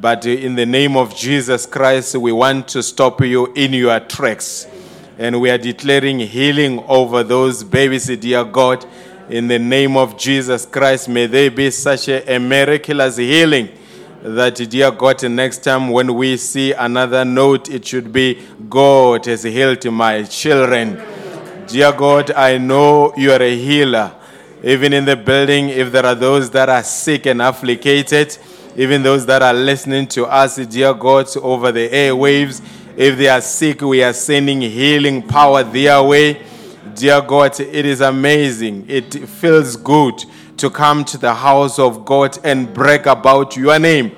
But 0.00 0.26
in 0.26 0.54
the 0.54 0.64
name 0.64 0.96
of 0.96 1.16
Jesus 1.16 1.66
Christ, 1.66 2.14
we 2.14 2.30
want 2.30 2.68
to 2.68 2.84
stop 2.84 3.20
you 3.20 3.52
in 3.54 3.72
your 3.72 3.98
tracks. 3.98 4.68
And 5.16 5.40
we 5.40 5.48
are 5.50 5.58
declaring 5.58 6.18
healing 6.18 6.82
over 6.88 7.22
those 7.22 7.62
babies, 7.62 8.06
dear 8.18 8.44
God. 8.44 8.84
In 9.28 9.46
the 9.46 9.58
name 9.58 9.96
of 9.96 10.18
Jesus 10.18 10.66
Christ, 10.66 11.08
may 11.08 11.26
they 11.26 11.48
be 11.48 11.70
such 11.70 12.08
a, 12.08 12.34
a 12.34 12.38
miraculous 12.38 13.16
healing 13.16 13.70
that, 14.22 14.56
dear 14.56 14.90
God, 14.90 15.22
next 15.30 15.58
time 15.64 15.90
when 15.90 16.14
we 16.14 16.36
see 16.36 16.72
another 16.72 17.24
note, 17.24 17.70
it 17.70 17.86
should 17.86 18.12
be 18.12 18.42
God 18.68 19.26
has 19.26 19.44
healed 19.44 19.84
my 19.92 20.24
children. 20.24 21.00
Dear 21.68 21.92
God, 21.92 22.30
I 22.32 22.58
know 22.58 23.14
you 23.16 23.32
are 23.32 23.42
a 23.42 23.56
healer. 23.56 24.12
Even 24.62 24.92
in 24.92 25.04
the 25.04 25.16
building, 25.16 25.68
if 25.68 25.92
there 25.92 26.06
are 26.06 26.14
those 26.14 26.50
that 26.50 26.68
are 26.68 26.82
sick 26.82 27.26
and 27.26 27.40
afflicted, 27.40 28.36
even 28.76 29.02
those 29.02 29.26
that 29.26 29.42
are 29.42 29.54
listening 29.54 30.06
to 30.08 30.24
us, 30.24 30.56
dear 30.56 30.92
God, 30.94 31.28
over 31.36 31.70
the 31.70 31.88
airwaves, 31.88 32.62
if 32.96 33.18
they 33.18 33.28
are 33.28 33.40
sick, 33.40 33.80
we 33.82 34.02
are 34.02 34.12
sending 34.12 34.60
healing 34.60 35.22
power 35.22 35.62
their 35.62 36.02
way. 36.02 36.42
Dear 36.94 37.20
God, 37.22 37.58
it 37.58 37.84
is 37.84 38.00
amazing. 38.00 38.86
It 38.88 39.12
feels 39.28 39.76
good 39.76 40.24
to 40.58 40.70
come 40.70 41.04
to 41.06 41.18
the 41.18 41.34
house 41.34 41.78
of 41.78 42.04
God 42.04 42.38
and 42.44 42.72
brag 42.72 43.06
about 43.06 43.56
your 43.56 43.78
name 43.78 44.12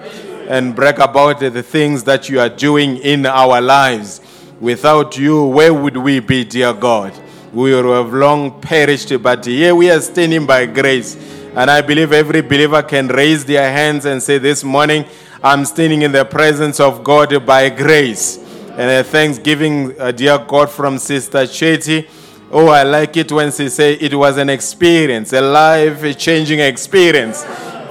and 0.48 0.76
brag 0.76 0.98
about 0.98 1.40
the 1.40 1.62
things 1.62 2.04
that 2.04 2.28
you 2.28 2.38
are 2.38 2.48
doing 2.48 2.98
in 2.98 3.24
our 3.26 3.60
lives. 3.60 4.20
Without 4.60 5.18
you, 5.18 5.46
where 5.46 5.72
would 5.72 5.96
we 5.96 6.20
be, 6.20 6.44
dear 6.44 6.72
God? 6.72 7.12
We 7.52 7.74
would 7.74 7.84
have 7.84 8.12
long 8.12 8.60
perished, 8.60 9.22
but 9.22 9.46
here 9.46 9.74
we 9.74 9.90
are 9.90 10.00
standing 10.00 10.46
by 10.46 10.66
grace. 10.66 11.16
And 11.54 11.70
I 11.70 11.80
believe 11.80 12.12
every 12.12 12.42
believer 12.42 12.82
can 12.82 13.08
raise 13.08 13.44
their 13.44 13.70
hands 13.72 14.04
and 14.04 14.22
say, 14.22 14.36
This 14.36 14.62
morning, 14.62 15.06
I'm 15.42 15.64
standing 15.64 16.02
in 16.02 16.12
the 16.12 16.24
presence 16.24 16.80
of 16.80 17.02
God 17.02 17.46
by 17.46 17.70
grace. 17.70 18.45
And 18.78 18.90
a 18.90 19.02
thanksgiving, 19.02 19.98
uh, 19.98 20.12
dear 20.12 20.36
God, 20.36 20.68
from 20.68 20.98
Sister 20.98 21.38
Chetty. 21.38 22.06
Oh, 22.52 22.68
I 22.68 22.82
like 22.82 23.16
it 23.16 23.32
when 23.32 23.50
she 23.50 23.70
say 23.70 23.94
it 23.94 24.14
was 24.14 24.36
an 24.36 24.50
experience, 24.50 25.32
a 25.32 25.40
life-changing 25.40 26.60
experience. 26.60 27.42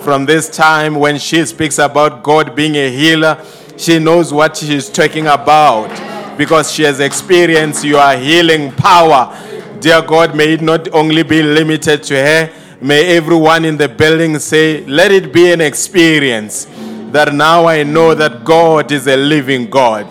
From 0.02 0.28
this 0.28 0.48
time 0.48 0.94
when 0.94 1.18
she 1.18 1.44
speaks 1.46 1.80
about 1.80 2.22
God 2.22 2.56
being 2.56 2.76
a 2.76 2.92
healer, 2.92 3.44
she 3.78 3.98
knows 3.98 4.32
what 4.32 4.58
she's 4.58 4.88
talking 4.88 5.26
about 5.26 5.90
because 6.38 6.72
she 6.72 6.84
has 6.84 7.00
experienced 7.00 7.84
your 7.84 8.16
healing 8.16 8.72
power. 8.74 9.36
Dear 9.80 10.04
God, 10.04 10.36
may 10.36 10.54
it 10.54 10.62
not 10.62 10.94
only 10.94 11.24
be 11.24 11.42
limited 11.42 12.04
to 12.04 12.14
her, 12.14 12.54
may 12.80 13.18
everyone 13.18 13.66
in 13.66 13.76
the 13.76 13.90
building 13.90 14.38
say, 14.38 14.86
let 14.86 15.12
it 15.12 15.34
be 15.34 15.52
an 15.52 15.62
experience 15.62 16.68
that 17.12 17.34
now 17.34 17.66
I 17.66 17.82
know 17.82 18.14
that 18.14 18.44
God 18.46 18.92
is 18.92 19.08
a 19.08 19.18
living 19.18 19.68
God. 19.68 20.06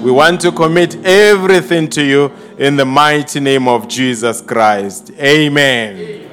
We 0.00 0.12
want 0.12 0.40
to 0.42 0.52
commit 0.52 0.94
everything 1.04 1.88
to 1.88 2.04
you 2.04 2.32
in 2.56 2.76
the 2.76 2.84
mighty 2.84 3.40
name 3.40 3.66
of 3.66 3.88
Jesus 3.88 4.40
Christ. 4.40 5.10
Amen. 5.18 6.30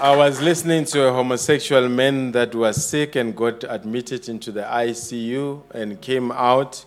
I 0.00 0.14
was 0.14 0.40
listening 0.40 0.84
to 0.86 1.08
a 1.08 1.12
homosexual 1.12 1.88
man 1.88 2.30
that 2.30 2.54
was 2.54 2.86
sick 2.86 3.16
and 3.16 3.34
got 3.34 3.64
admitted 3.68 4.28
into 4.28 4.52
the 4.52 4.62
ICU 4.62 5.60
and 5.72 6.00
came 6.00 6.30
out. 6.30 6.84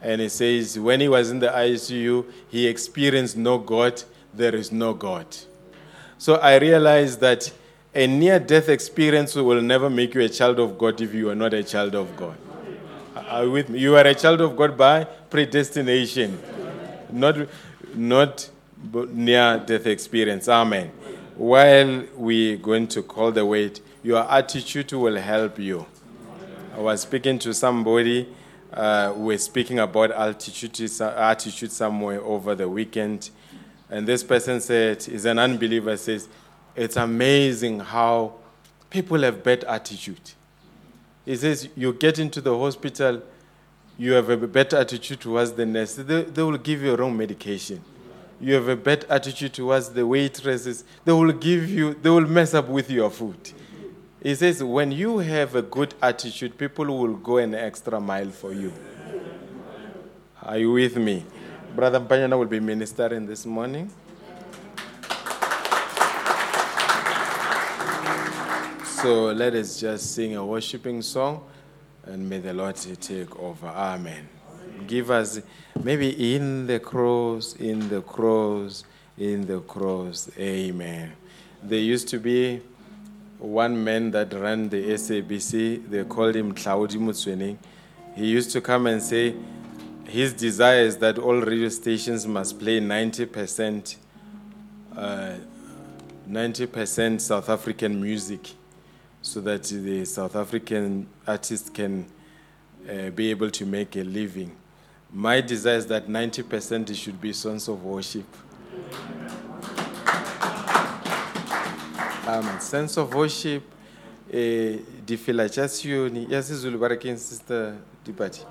And 0.00 0.22
he 0.22 0.30
says, 0.30 0.78
when 0.78 1.00
he 1.00 1.08
was 1.08 1.30
in 1.30 1.40
the 1.40 1.48
ICU, 1.48 2.24
he 2.48 2.66
experienced 2.66 3.36
no 3.36 3.58
God, 3.58 4.02
there 4.32 4.54
is 4.54 4.72
no 4.72 4.94
God. 4.94 5.26
So 6.16 6.36
I 6.36 6.56
realized 6.56 7.20
that 7.20 7.52
a 7.94 8.06
near 8.06 8.38
death 8.38 8.68
experience 8.68 9.34
will 9.34 9.62
never 9.62 9.88
make 9.88 10.14
you 10.14 10.20
a 10.20 10.28
child 10.28 10.58
of 10.58 10.76
God 10.76 11.00
if 11.00 11.14
you 11.14 11.30
are 11.30 11.34
not 11.34 11.54
a 11.54 11.62
child 11.64 11.94
of 11.94 12.14
God. 12.16 12.36
Are 13.16 13.44
you 13.44 13.50
with 13.50 13.68
me? 13.68 13.78
You 13.80 13.96
are 13.96 14.06
a 14.06 14.14
child 14.14 14.40
of 14.40 14.56
God 14.56 14.76
by 14.76 15.04
predestination, 15.04 16.38
not, 17.10 17.36
not 17.94 18.50
near 19.10 19.58
death 19.64 19.86
experience. 19.86 20.48
Amen. 20.48 20.90
While 21.36 22.04
we're 22.14 22.56
going 22.56 22.88
to 22.88 23.02
call 23.02 23.32
the 23.32 23.44
wait, 23.44 23.80
your 24.02 24.30
attitude 24.30 24.92
will 24.92 25.16
help 25.16 25.58
you. 25.58 25.86
I 26.74 26.80
was 26.80 27.02
speaking 27.02 27.38
to 27.40 27.52
somebody, 27.54 28.28
uh, 28.72 29.12
we 29.16 29.22
we're 29.22 29.38
speaking 29.38 29.78
about 29.78 30.12
altitude, 30.12 30.90
attitude 31.00 31.72
somewhere 31.72 32.20
over 32.22 32.54
the 32.54 32.68
weekend, 32.68 33.30
and 33.90 34.06
this 34.06 34.22
person 34.22 34.60
said, 34.60 35.08
is 35.08 35.24
an 35.24 35.38
unbeliever, 35.38 35.96
says, 35.96 36.28
it's 36.78 36.96
amazing 36.96 37.80
how 37.80 38.34
people 38.90 39.20
have 39.22 39.42
bad 39.42 39.64
attitude. 39.64 40.20
He 41.24 41.36
says, 41.36 41.68
you 41.76 41.92
get 41.92 42.18
into 42.18 42.40
the 42.40 42.56
hospital, 42.56 43.22
you 43.98 44.12
have 44.12 44.30
a 44.30 44.36
bad 44.36 44.72
attitude 44.72 45.20
towards 45.20 45.52
the 45.52 45.66
nurse, 45.66 45.94
they, 45.96 46.22
they 46.22 46.42
will 46.42 46.58
give 46.58 46.82
you 46.82 46.94
wrong 46.94 47.16
medication 47.16 47.82
you 48.40 48.54
have 48.54 48.68
a 48.68 48.76
bad 48.76 49.04
attitude 49.10 49.52
towards 49.52 49.90
the 49.90 50.06
waitresses, 50.06 50.84
they 51.04 51.12
will 51.12 51.32
give 51.32 51.68
you, 51.68 51.94
they 51.94 52.10
will 52.10 52.26
mess 52.26 52.54
up 52.54 52.68
with 52.68 52.90
your 52.90 53.10
food. 53.10 53.36
He 54.22 54.34
says, 54.34 54.62
when 54.62 54.92
you 54.92 55.18
have 55.18 55.54
a 55.54 55.62
good 55.62 55.94
attitude, 56.02 56.58
people 56.58 56.86
will 56.86 57.14
go 57.14 57.38
an 57.38 57.54
extra 57.54 58.00
mile 58.00 58.30
for 58.30 58.52
you. 58.52 58.72
Are 60.42 60.58
you 60.58 60.72
with 60.72 60.96
me? 60.96 61.24
Brother 61.74 62.00
Mpanyana 62.00 62.38
will 62.38 62.46
be 62.46 62.60
ministering 62.60 63.26
this 63.26 63.44
morning. 63.44 63.90
So 69.02 69.32
let 69.32 69.54
us 69.54 69.80
just 69.80 70.14
sing 70.14 70.36
a 70.36 70.44
worshiping 70.44 71.02
song 71.02 71.44
and 72.04 72.28
may 72.28 72.38
the 72.38 72.52
Lord 72.52 72.76
take 72.76 73.38
over. 73.38 73.68
Amen 73.68 74.28
give 74.86 75.10
us 75.10 75.40
maybe 75.82 76.34
in 76.34 76.66
the 76.66 76.80
cross, 76.80 77.54
in 77.56 77.88
the 77.88 78.02
cross, 78.02 78.84
in 79.16 79.46
the 79.46 79.60
cross. 79.60 80.30
Amen. 80.38 81.12
There 81.62 81.78
used 81.78 82.08
to 82.08 82.18
be 82.18 82.60
one 83.38 83.82
man 83.82 84.10
that 84.12 84.32
ran 84.32 84.68
the 84.68 84.90
SABC. 84.90 85.88
They 85.88 86.04
called 86.04 86.36
him 86.36 86.54
Hlaudi 86.54 86.96
Motsoeneng. 86.96 87.56
He 88.14 88.26
used 88.26 88.50
to 88.52 88.60
come 88.60 88.86
and 88.86 89.02
say 89.02 89.34
his 90.06 90.32
desire 90.32 90.80
is 90.80 90.96
that 90.98 91.18
all 91.18 91.40
radio 91.40 91.68
stations 91.68 92.26
must 92.26 92.58
play 92.58 92.80
90%, 92.80 93.96
uh, 94.96 95.34
90% 96.28 97.20
South 97.20 97.48
African 97.48 98.00
music 98.00 98.54
so 99.22 99.40
that 99.40 99.64
the 99.64 100.04
South 100.04 100.36
African 100.36 101.06
artists 101.26 101.68
can 101.70 102.06
uh, 102.88 103.10
be 103.10 103.30
able 103.30 103.50
to 103.50 103.66
make 103.66 103.96
a 103.96 104.02
living. 104.02 104.54
My 105.12 105.40
desire 105.40 105.76
is 105.76 105.86
that 105.86 106.06
90% 106.08 106.94
should 106.94 107.20
be 107.20 107.32
songs 107.32 107.68
of 107.68 107.82
worship. 107.82 108.26
Um, 112.26 112.60
sense 112.60 112.96
of 112.98 113.14
worship, 113.14 113.62
eh, 114.30 114.78
difela 115.06 115.48
tša 115.48 115.68
sione 115.68 116.26
ya 116.30 116.42
sezulu 116.42 116.78
ba 116.78 117.16
sister 117.16 117.74
dipati. 118.04 118.44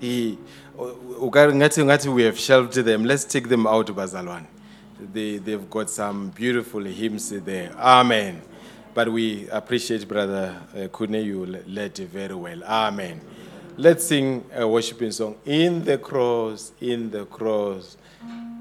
We 0.00 0.38
have 2.24 2.38
shelved 2.38 2.72
them. 2.74 3.04
Let's 3.04 3.24
take 3.24 3.48
them 3.48 3.66
out 3.66 3.86
bazalwane. 3.88 4.46
They, 5.12 5.36
they've 5.38 5.68
got 5.70 5.90
some 5.90 6.30
beautiful 6.30 6.82
hymns 6.84 7.28
there. 7.30 7.72
Amen 7.76 8.40
but 8.94 9.08
we 9.10 9.48
appreciate 9.50 10.06
brother 10.06 10.56
uh, 10.76 10.88
kune 10.96 11.14
you 11.14 11.44
led 11.66 11.96
very 11.98 12.34
well. 12.34 12.62
Amen. 12.64 13.20
Let's 13.76 14.06
sing 14.06 14.44
a 14.54 14.66
worshiping 14.66 15.10
song. 15.10 15.36
In 15.44 15.84
the 15.84 15.98
cross 15.98 16.72
in 16.80 17.10
the 17.10 17.26
cross. 17.26 17.96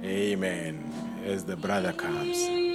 Amen. 0.04 0.92
As 1.26 1.44
the 1.44 1.56
brother 1.56 1.94
comes 1.94 2.74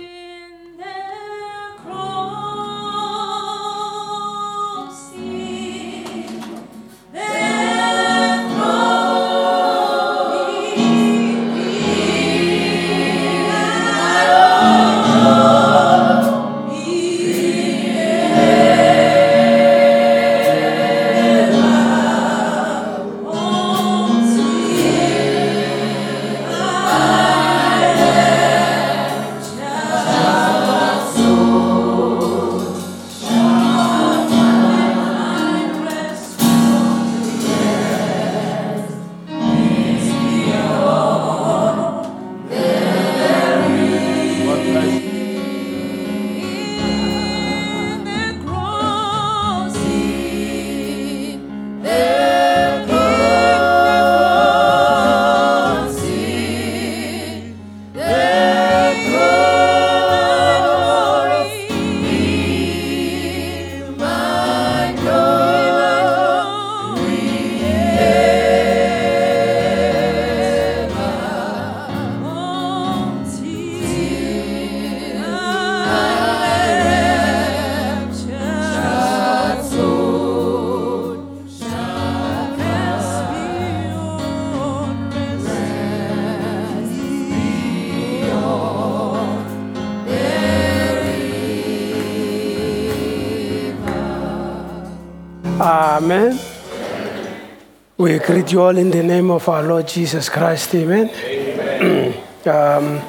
you 98.52 98.62
all 98.62 98.76
in 98.76 98.90
the 98.90 99.02
name 99.02 99.30
of 99.30 99.48
our 99.48 99.62
Lord 99.62 99.88
Jesus 99.88 100.28
Christ. 100.28 100.74
Amen. 100.74 101.08
um, 102.46 103.02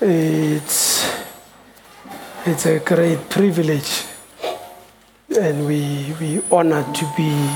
it's, 0.00 1.22
it's 2.44 2.66
a 2.66 2.78
great 2.80 3.28
privilege, 3.28 4.04
and 5.38 5.66
we 5.66 6.14
we 6.20 6.42
honored 6.50 6.94
to 6.94 7.12
be 7.16 7.50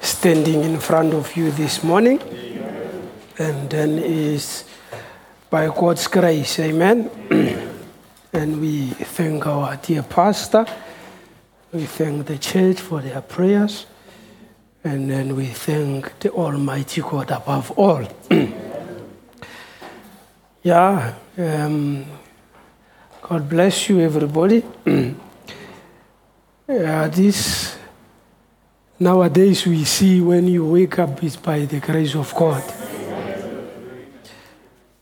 standing 0.00 0.62
in 0.62 0.78
front 0.78 1.14
of 1.14 1.36
you 1.36 1.50
this 1.50 1.82
morning. 1.82 2.20
And 3.38 3.68
then 3.70 3.98
is 3.98 4.64
by 5.50 5.68
God's 5.68 6.06
grace, 6.06 6.60
Amen. 6.60 7.10
and 8.32 8.60
we 8.60 8.90
thank 8.90 9.46
our 9.46 9.76
dear 9.76 10.02
pastor. 10.02 10.66
We 11.72 11.86
thank 11.86 12.26
the 12.26 12.38
church 12.38 12.80
for 12.80 13.00
their 13.00 13.20
prayers. 13.20 13.86
And 14.82 15.10
then 15.10 15.36
we 15.36 15.46
thank 15.46 16.18
the 16.20 16.30
Almighty 16.30 17.02
God 17.02 17.30
above 17.30 17.70
all. 17.72 18.02
yeah, 20.62 21.14
um, 21.36 22.06
God 23.20 23.48
bless 23.48 23.90
you, 23.90 24.00
everybody. 24.00 24.64
yeah, 26.66 27.08
this 27.08 27.76
nowadays 28.98 29.66
we 29.66 29.84
see 29.84 30.22
when 30.22 30.48
you 30.48 30.64
wake 30.64 30.98
up 30.98 31.22
is 31.22 31.36
by 31.36 31.66
the 31.66 31.80
grace 31.80 32.14
of 32.14 32.34
God. 32.34 32.62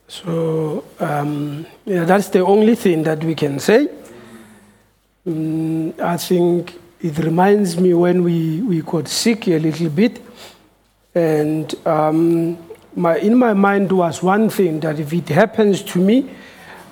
So 0.09 0.83
um, 0.99 1.65
yeah, 1.85 2.03
that's 2.03 2.27
the 2.27 2.45
only 2.45 2.75
thing 2.75 3.03
that 3.03 3.23
we 3.23 3.33
can 3.33 3.59
say. 3.59 3.87
Mm, 5.25 5.97
I 6.01 6.17
think 6.17 6.77
it 7.01 7.17
reminds 7.19 7.79
me 7.79 7.93
when 7.93 8.23
we, 8.23 8.61
we 8.61 8.81
got 8.81 9.07
sick 9.07 9.47
a 9.47 9.59
little 9.59 9.89
bit, 9.89 10.21
and 11.15 11.73
um, 11.87 12.57
my, 12.95 13.17
in 13.17 13.37
my 13.37 13.53
mind 13.53 13.91
was 13.91 14.21
one 14.21 14.49
thing 14.49 14.79
that 14.81 14.99
if 14.99 15.13
it 15.13 15.29
happens 15.29 15.81
to 15.83 15.99
me, 15.99 16.29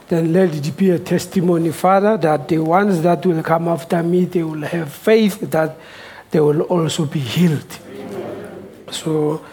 then 0.08 0.32
let 0.32 0.56
it 0.56 0.78
be 0.78 0.91
a 0.91 1.00
testimony, 1.00 1.72
Father, 1.72 2.17
that 2.17 2.48
the 2.48 2.60
ones 2.60 3.02
that 3.02 3.26
will 3.26 3.43
come 3.43 3.67
after 3.67 4.02
me, 4.02 4.26
they 4.26 4.43
will 4.43 4.62
have 4.62 4.91
faith 4.91 5.39
that 5.52 5.78
they 6.32 6.39
will 6.39 6.62
also 6.62 7.06
be 7.06 7.20
healed. 7.20 7.80
So, 8.91 9.46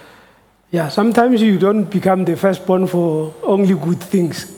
yeah, 0.70 0.88
sometimes 0.88 1.42
you 1.42 1.58
don't 1.58 1.84
become 1.84 2.24
the 2.24 2.36
firstborn 2.36 2.86
for 2.86 3.34
only 3.42 3.74
good 3.74 4.00
things 4.00 4.54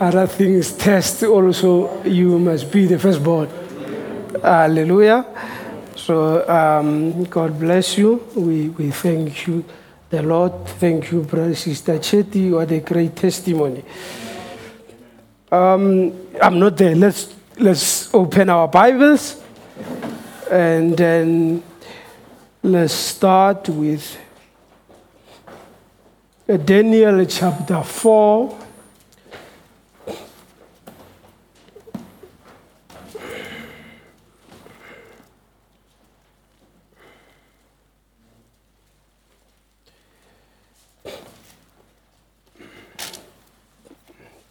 other 0.00 0.26
things 0.26 0.72
test 0.72 1.22
also 1.22 2.02
you 2.04 2.38
must 2.38 2.70
be 2.72 2.86
the 2.86 2.98
firstborn 2.98 3.48
hallelujah. 4.44 5.24
So 5.96 6.46
um, 6.48 7.24
god 7.24 7.58
bless 7.58 7.96
you. 7.96 8.22
We, 8.36 8.68
we 8.68 8.90
thank 8.90 9.46
you 9.46 9.64
the 10.10 10.22
lord. 10.22 10.66
Thank 10.78 11.10
you 11.10 11.22
brother 11.22 11.54
sister 11.54 11.98
chetty 11.98 12.50
what 12.50 12.70
a 12.70 12.80
great 12.80 13.16
testimony. 13.16 13.82
Um, 15.50 16.12
i'm 16.42 16.58
not 16.58 16.76
there. 16.76 16.94
Let's 16.94 17.34
let's 17.58 18.12
open 18.12 18.50
our 18.50 18.68
bibles 18.68 19.40
and 20.50 20.96
then 20.96 21.62
let's 22.62 22.92
start 22.92 23.68
with 23.68 24.18
daniel 26.64 27.24
chapter 27.26 27.82
4 27.82 28.63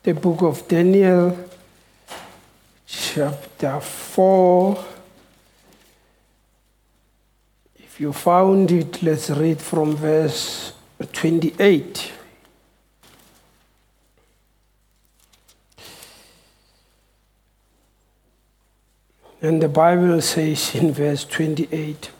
the 0.03 0.13
book 0.13 0.41
of 0.41 0.67
Daniel, 0.67 1.37
chapter 2.85 3.79
4. 3.79 4.85
If 7.77 8.01
you 8.01 8.11
found 8.11 8.69
it, 8.71 9.01
let's 9.01 9.29
read 9.29 9.61
from 9.61 9.95
verse 9.95 10.73
28. 11.13 12.11
And 19.41 19.61
the 19.61 19.69
Bible 19.69 20.19
says 20.21 20.75
in 20.75 20.91
verse 20.91 21.23
28 21.23 22.11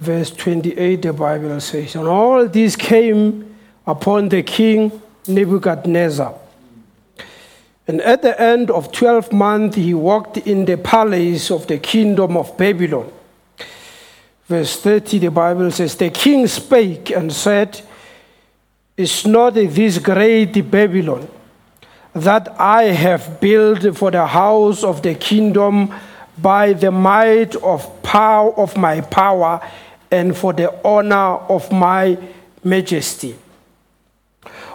Verse 0.00 0.30
28, 0.30 1.02
the 1.02 1.12
Bible 1.12 1.60
says, 1.60 1.94
And 1.94 2.08
all 2.08 2.48
this 2.48 2.74
came 2.74 3.54
upon 3.86 4.30
the 4.30 4.42
king 4.42 5.02
Nebuchadnezzar. 5.28 6.34
And 7.86 8.00
at 8.00 8.22
the 8.22 8.40
end 8.40 8.70
of 8.70 8.92
12 8.92 9.30
months, 9.30 9.76
he 9.76 9.92
walked 9.92 10.38
in 10.38 10.64
the 10.64 10.78
palace 10.78 11.50
of 11.50 11.66
the 11.66 11.76
kingdom 11.76 12.38
of 12.38 12.56
Babylon. 12.56 13.12
Verse 14.46 14.80
30, 14.80 15.18
the 15.18 15.30
Bible 15.30 15.70
says, 15.70 15.94
The 15.96 16.08
king 16.08 16.46
spake 16.46 17.10
and 17.10 17.30
said, 17.30 17.82
Is 18.96 19.26
not 19.26 19.52
this 19.52 19.98
great 19.98 20.70
Babylon 20.70 21.28
that 22.14 22.48
I 22.58 22.84
have 22.84 23.38
built 23.38 23.96
for 23.96 24.10
the 24.10 24.26
house 24.26 24.82
of 24.82 25.02
the 25.02 25.14
kingdom 25.14 25.94
by 26.38 26.72
the 26.72 26.90
might 26.90 27.54
of 27.56 28.02
power 28.02 28.52
of 28.54 28.76
my 28.76 29.02
power 29.02 29.60
and 30.10 30.36
for 30.36 30.52
the 30.52 30.84
honor 30.84 31.36
of 31.48 31.70
my 31.70 32.18
majesty? 32.64 33.36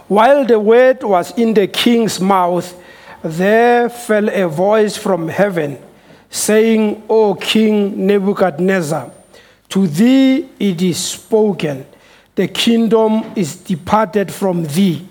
While 0.08 0.46
the 0.46 0.60
word 0.60 1.04
was 1.04 1.36
in 1.38 1.54
the 1.54 1.68
king's 1.68 2.20
mouth, 2.20 2.80
there 3.24 3.90
fell 3.90 4.30
a 4.30 4.48
voice 4.48 4.96
from 4.96 5.28
heaven, 5.28 5.80
saying, 6.30 7.04
O 7.10 7.34
King 7.34 8.06
Nebuchadnezzar, 8.06 9.12
to 9.70 9.88
thee 9.88 10.48
it 10.60 10.82
is 10.82 10.98
spoken, 10.98 11.86
the 12.36 12.48
kingdom 12.48 13.32
is 13.36 13.56
departed 13.56 14.32
from 14.32 14.64
thee. 14.66 15.08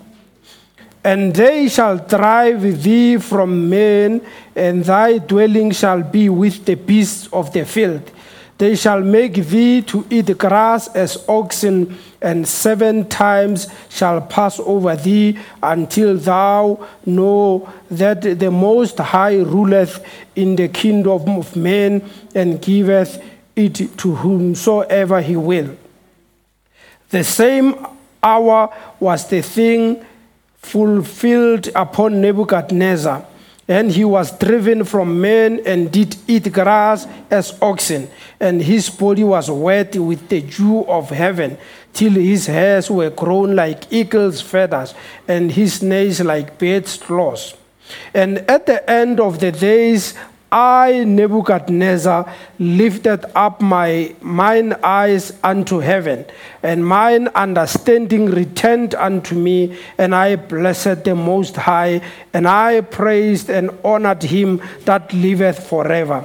And 1.03 1.35
they 1.35 1.69
shall 1.69 1.99
drive 1.99 2.83
thee 2.83 3.19
from 3.19 3.69
men, 3.69 4.21
and 4.55 4.85
thy 4.85 5.19
dwelling 5.19 5.73
shall 5.73 6.03
be 6.03 6.29
with 6.29 6.65
the 6.65 6.77
beasts 6.77 7.29
of 7.33 7.53
the 7.53 7.65
field. 7.65 8.11
They 8.57 8.77
shall 8.77 9.01
make 9.01 9.35
thee 9.35 9.83
to 9.83 10.07
eat 10.11 10.39
grass 10.39 10.89
as 10.95 11.25
oxen, 11.29 11.99
and 12.23 12.47
seven 12.47 13.09
times 13.09 13.67
shall 13.89 14.21
pass 14.21 14.61
over 14.61 14.95
thee 14.95 15.39
until 15.63 16.17
thou 16.17 16.87
know 17.05 17.69
that 17.91 18.23
the 18.23 18.51
Most 18.51 18.99
High 18.99 19.39
ruleth 19.39 20.05
in 20.37 20.55
the 20.55 20.69
kingdom 20.69 21.31
of 21.31 21.57
men 21.57 22.09
and 22.35 22.63
giveth 22.63 23.23
it 23.57 23.75
to 23.99 24.15
whomsoever 24.15 25.21
he 25.21 25.37
will. 25.37 25.77
The 27.11 27.25
same 27.25 27.87
hour 28.23 28.73
was 29.01 29.29
the 29.29 29.43
thing 29.43 30.05
fulfilled 30.57 31.69
upon 31.75 32.21
Nebuchadnezzar. 32.21 33.27
And 33.67 33.91
he 33.91 34.05
was 34.05 34.39
driven 34.39 34.85
from 34.85 35.21
men 35.21 35.61
and 35.65 35.91
did 35.91 36.17
eat 36.27 36.53
grass 36.53 37.07
as 37.31 37.57
oxen, 37.63 38.09
and 38.39 38.61
his 38.61 38.91
body 38.91 39.25
was 39.25 39.51
wet 39.51 39.97
with 39.97 40.29
the 40.29 40.43
dew 40.43 40.85
of 40.87 41.09
heaven, 41.09 41.57
till 41.93 42.13
his 42.13 42.47
hairs 42.47 42.91
were 42.91 43.11
grown 43.11 43.57
like 43.57 43.91
eagle's 43.91 44.43
feathers, 44.43 44.95
and 45.27 45.53
his 45.53 45.83
nails 45.83 46.21
like 46.21 46.59
bird's 46.59 46.99
claws. 46.99 47.55
And 48.13 48.39
at 48.51 48.67
the 48.67 48.89
end 48.91 49.21
of 49.21 49.41
the 49.41 49.53
days, 49.53 50.15
I, 50.55 51.03
Nebuchadnezzar, 51.03 52.33
lifted 52.61 53.25
up 53.35 53.61
my 53.61 54.15
mine 54.21 54.73
eyes 54.85 55.33
unto 55.43 55.81
heaven, 55.81 56.27
and 56.63 56.87
mine 56.87 57.27
understanding 57.35 58.27
returned 58.27 58.95
unto 58.95 59.35
me, 59.35 59.77
and 59.99 60.15
I 60.15 60.37
blessed 60.37 61.03
the 61.03 61.17
Most 61.17 61.57
High, 61.57 62.03
and 62.33 62.47
I 62.47 62.83
praised 62.83 63.51
and 63.51 63.77
honored 63.85 64.23
him 64.23 64.63
that 64.85 65.13
liveth 65.13 65.67
forever, 65.67 66.21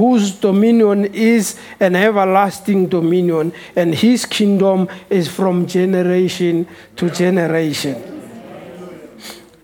whose 0.00 0.32
dominion 0.32 1.04
is 1.12 1.60
an 1.78 1.94
everlasting 1.94 2.88
dominion, 2.88 3.52
and 3.76 3.94
his 3.94 4.24
kingdom 4.24 4.88
is 5.10 5.28
from 5.28 5.66
generation 5.66 6.66
to 6.96 7.10
generation. 7.10 8.00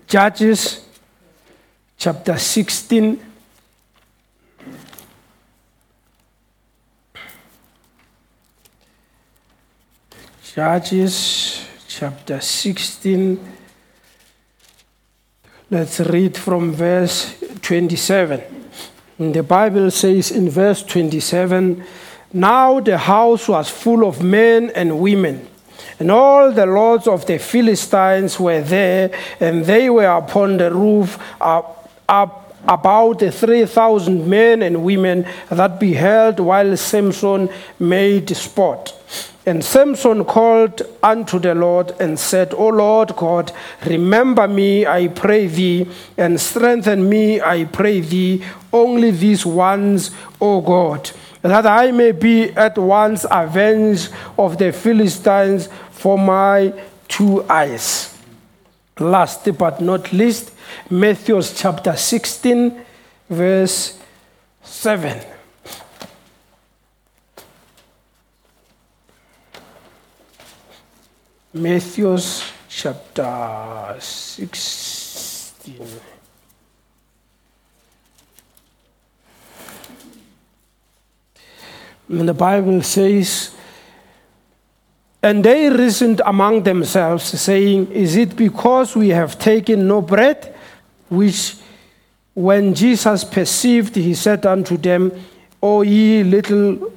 Judges 0.05 0.85
chapter 1.97 2.37
16 2.37 3.30
Judges 10.53 11.65
chapter 11.87 12.41
16. 12.41 13.39
Let's 15.69 16.01
read 16.01 16.35
from 16.35 16.73
verse 16.73 17.41
27. 17.61 18.41
And 19.19 19.33
the 19.33 19.43
Bible 19.43 19.89
says 19.91 20.29
in 20.29 20.49
verse 20.49 20.83
27 20.83 21.81
Now 22.33 22.81
the 22.81 22.97
house 22.97 23.47
was 23.47 23.69
full 23.69 24.05
of 24.05 24.21
men 24.21 24.71
and 24.75 24.99
women, 24.99 25.47
and 25.99 26.11
all 26.11 26.51
the 26.51 26.65
lords 26.65 27.07
of 27.07 27.25
the 27.25 27.39
Philistines 27.39 28.37
were 28.37 28.59
there, 28.59 29.09
and 29.39 29.63
they 29.63 29.89
were 29.89 30.17
upon 30.17 30.57
the 30.57 30.73
roof 30.73 31.17
up, 31.39 31.89
up 32.09 32.57
about 32.67 33.19
the 33.19 33.31
3,000 33.31 34.27
men 34.29 34.63
and 34.63 34.83
women 34.83 35.25
that 35.49 35.79
beheld 35.79 36.41
while 36.41 36.75
Samson 36.75 37.47
made 37.79 38.35
sport. 38.35 38.93
And 39.43 39.63
Samson 39.63 40.23
called 40.23 40.83
unto 41.01 41.39
the 41.39 41.55
Lord 41.55 41.95
and 41.99 42.19
said, 42.19 42.53
O 42.53 42.67
Lord 42.67 43.15
God, 43.15 43.51
remember 43.87 44.47
me, 44.47 44.85
I 44.85 45.07
pray 45.07 45.47
thee, 45.47 45.87
and 46.15 46.39
strengthen 46.39 47.09
me, 47.09 47.41
I 47.41 47.65
pray 47.65 48.01
thee, 48.01 48.43
only 48.71 49.09
these 49.09 49.43
ones, 49.43 50.11
O 50.39 50.61
God, 50.61 51.09
that 51.41 51.65
I 51.65 51.91
may 51.91 52.11
be 52.11 52.51
at 52.51 52.77
once 52.77 53.25
avenged 53.31 54.13
of 54.37 54.59
the 54.59 54.71
Philistines 54.71 55.69
for 55.89 56.19
my 56.19 56.71
two 57.07 57.43
eyes. 57.49 58.15
Last 58.99 59.57
but 59.57 59.81
not 59.81 60.13
least, 60.13 60.51
Matthew 60.87 61.41
chapter 61.41 61.95
16, 61.95 62.79
verse 63.27 63.97
7. 64.61 65.40
Matthew 71.53 72.17
chapter 72.69 73.97
16. 73.99 75.85
And 82.07 82.29
the 82.29 82.33
Bible 82.33 82.81
says, 82.81 83.53
And 85.21 85.43
they 85.43 85.69
reasoned 85.69 86.21
among 86.25 86.63
themselves, 86.63 87.25
saying, 87.25 87.91
Is 87.91 88.15
it 88.15 88.37
because 88.37 88.95
we 88.95 89.09
have 89.09 89.37
taken 89.37 89.89
no 89.89 90.01
bread? 90.01 90.55
Which, 91.09 91.57
when 92.33 92.73
Jesus 92.73 93.25
perceived, 93.25 93.97
he 93.97 94.13
said 94.13 94.45
unto 94.45 94.77
them, 94.77 95.11
O 95.61 95.81
ye 95.81 96.23
little, 96.23 96.93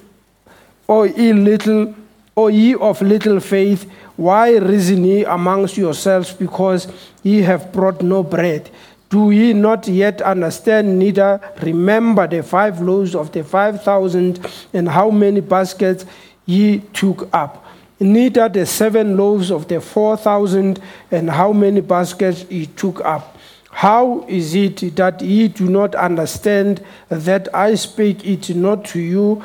O 0.88 1.02
ye 1.02 1.32
little, 1.32 1.92
O 2.36 2.46
ye 2.46 2.76
of 2.76 3.02
little 3.02 3.40
faith, 3.40 3.90
why 4.16 4.56
reason 4.56 5.04
ye 5.04 5.24
amongst 5.24 5.76
yourselves 5.76 6.32
because 6.32 6.88
ye 7.22 7.42
have 7.42 7.72
brought 7.72 8.02
no 8.02 8.22
bread? 8.22 8.70
Do 9.10 9.30
ye 9.30 9.52
not 9.52 9.86
yet 9.86 10.22
understand, 10.22 10.98
neither 10.98 11.40
remember 11.62 12.26
the 12.26 12.42
five 12.42 12.80
loaves 12.80 13.14
of 13.14 13.32
the 13.32 13.44
five 13.44 13.82
thousand 13.82 14.44
and 14.72 14.88
how 14.88 15.10
many 15.10 15.40
baskets 15.40 16.04
ye 16.46 16.80
took 16.92 17.28
up? 17.32 17.64
Neither 18.00 18.48
the 18.48 18.66
seven 18.66 19.16
loaves 19.16 19.50
of 19.50 19.68
the 19.68 19.80
four 19.80 20.16
thousand 20.16 20.80
and 21.10 21.30
how 21.30 21.52
many 21.52 21.80
baskets 21.80 22.44
ye 22.50 22.66
took 22.66 23.04
up? 23.04 23.36
How 23.70 24.24
is 24.28 24.54
it 24.54 24.94
that 24.96 25.20
ye 25.20 25.48
do 25.48 25.68
not 25.68 25.94
understand 25.96 26.84
that 27.08 27.52
I 27.52 27.74
speak 27.74 28.24
it 28.24 28.54
not 28.54 28.84
to 28.86 29.00
you 29.00 29.42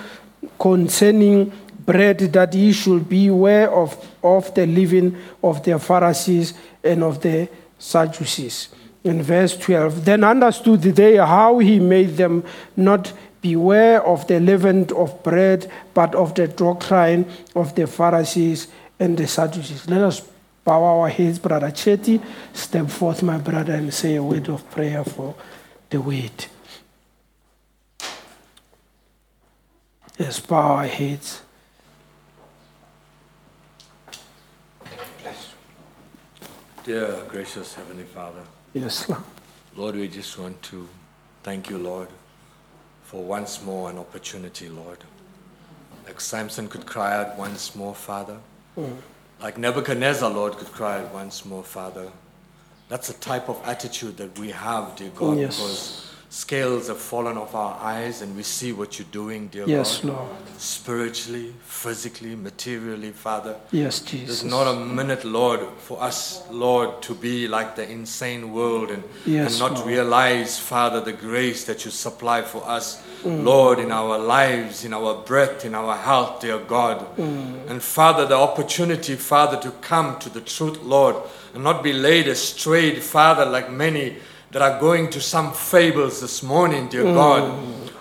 concerning 0.60 1.52
bread 1.86 2.20
that 2.20 2.54
ye 2.54 2.72
should 2.72 3.10
beware 3.10 3.72
of, 3.72 3.98
of 4.24 4.54
the 4.56 4.66
living 4.66 5.18
of 5.44 5.64
the 5.64 5.80
Pharisees 5.80 6.54
and 6.84 7.04
of 7.04 7.22
the 7.22 7.50
Sadducees. 7.78 8.70
In 9.04 9.24
verse 9.24 9.58
12, 9.58 10.06
then 10.06 10.24
understood 10.24 10.82
they 10.82 11.16
how 11.16 11.60
he 11.60 11.80
made 11.80 12.18
them 12.18 12.44
not 12.76 13.14
beware 13.42 14.04
of 14.04 14.28
the 14.28 14.40
leaven 14.40 14.88
of 14.96 15.24
bread, 15.24 15.72
but 15.94 16.14
of 16.16 16.36
the 16.36 16.48
doctrine 16.48 17.26
of 17.56 17.76
the 17.76 17.88
Pharisees 17.88 18.68
and 19.00 19.18
the 19.18 19.28
Sadducees. 19.28 19.90
Let 19.90 20.02
us 20.02 20.22
bow 20.66 20.84
our 20.84 21.10
heads, 21.10 21.40
Brother 21.40 21.72
Chetty. 21.72 22.22
Step 22.54 22.90
forth, 22.90 23.24
my 23.24 23.38
brother, 23.38 23.74
and 23.74 23.94
say 23.94 24.16
a 24.16 24.24
word 24.24 24.50
of 24.50 24.70
prayer 24.70 25.04
for 25.04 25.36
the 25.90 26.02
word. 26.02 26.46
Let's 30.20 30.42
bow 30.42 30.76
our 30.76 30.88
heads. 30.88 31.42
Dear 36.90 37.22
gracious 37.28 37.76
Heavenly 37.76 38.04
Father, 38.04 38.42
Yes, 38.74 39.08
Lord. 39.08 39.22
Lord, 39.76 39.96
we 39.96 40.08
just 40.08 40.40
want 40.40 40.60
to 40.64 40.90
thank 41.44 41.70
you, 41.70 41.78
Lord, 41.78 42.08
for 43.04 43.24
once 43.24 43.62
more 43.62 43.92
an 43.92 44.00
opportunity, 44.00 44.70
Lord. 44.70 44.98
Like 46.08 46.20
Samson 46.20 46.68
could 46.68 46.88
cry 46.88 47.16
out 47.16 47.38
once 47.38 47.76
more, 47.76 47.94
Father. 47.94 48.38
Mm. 48.76 48.96
Like 49.40 49.60
Nebuchadnezzar, 49.60 50.32
Lord, 50.32 50.54
could 50.54 50.72
cry 50.72 51.02
out 51.02 51.14
once 51.14 51.46
more, 51.46 51.64
Father. 51.64 52.12
That's 52.88 53.06
the 53.08 53.14
type 53.20 53.50
of 53.50 53.62
attitude 53.66 54.18
that 54.18 54.40
we 54.40 54.50
have, 54.50 54.96
dear 54.96 55.12
God, 55.16 55.38
Yes. 55.38 55.58
because 55.58 56.09
scales 56.30 56.88
have 56.88 57.00
fallen 57.00 57.38
off 57.38 57.56
our 57.56 57.76
eyes 57.82 58.22
and 58.22 58.36
we 58.36 58.44
see 58.44 58.72
what 58.72 59.00
you're 59.00 59.08
doing, 59.12 59.48
dear 59.48 59.66
Yes, 59.68 59.98
God. 59.98 60.12
Lord. 60.14 60.30
Spiritually, 60.58 61.54
physically, 61.66 62.36
materially, 62.36 63.12
Father. 63.12 63.56
Yes, 63.72 64.00
Jesus. 64.02 64.42
There's 64.42 64.52
not 64.52 64.68
a 64.68 64.80
minute, 64.80 65.26
Lord, 65.26 65.62
for 65.80 66.02
us, 66.02 66.44
Lord, 66.52 67.02
to 67.04 67.16
be 67.16 67.48
like 67.48 67.76
the 67.76 67.90
insane 67.90 68.54
world 68.54 68.92
and, 68.92 69.04
Yes, 69.26 69.52
and 69.52 69.60
not 69.60 69.74
Lord. 69.80 69.88
realize, 69.88 70.60
Father, 70.60 71.02
the 71.02 71.14
grace 71.14 71.64
that 71.66 71.84
you 71.86 71.92
supply 71.92 72.42
for 72.44 72.64
us, 72.68 73.02
Mm. 73.26 73.44
Lord, 73.44 73.80
in 73.80 73.92
our 73.92 74.18
lives, 74.18 74.86
in 74.86 74.94
our 74.94 75.14
breath, 75.14 75.66
in 75.66 75.76
our 75.76 75.94
health, 75.98 76.40
dear 76.40 76.58
God. 76.58 77.06
Mm. 77.18 77.70
And 77.70 77.84
Father, 77.84 78.26
the 78.26 78.38
opportunity, 78.38 79.16
Father, 79.18 79.58
to 79.58 79.72
come 79.82 80.18
to 80.20 80.30
the 80.30 80.40
truth, 80.40 80.80
Lord, 80.84 81.18
and 81.54 81.62
not 81.62 81.84
be 81.84 81.92
laid 81.92 82.30
astray, 82.30 82.96
Father, 83.02 83.44
like 83.46 83.70
many 83.70 84.16
that 84.52 84.62
are 84.62 84.80
going 84.80 85.10
to 85.12 85.22
some 85.22 85.54
fables 85.54 86.22
this 86.22 86.42
morning, 86.42 86.88
dear 86.90 87.04
Mm. 87.06 87.14
God. 87.14 87.52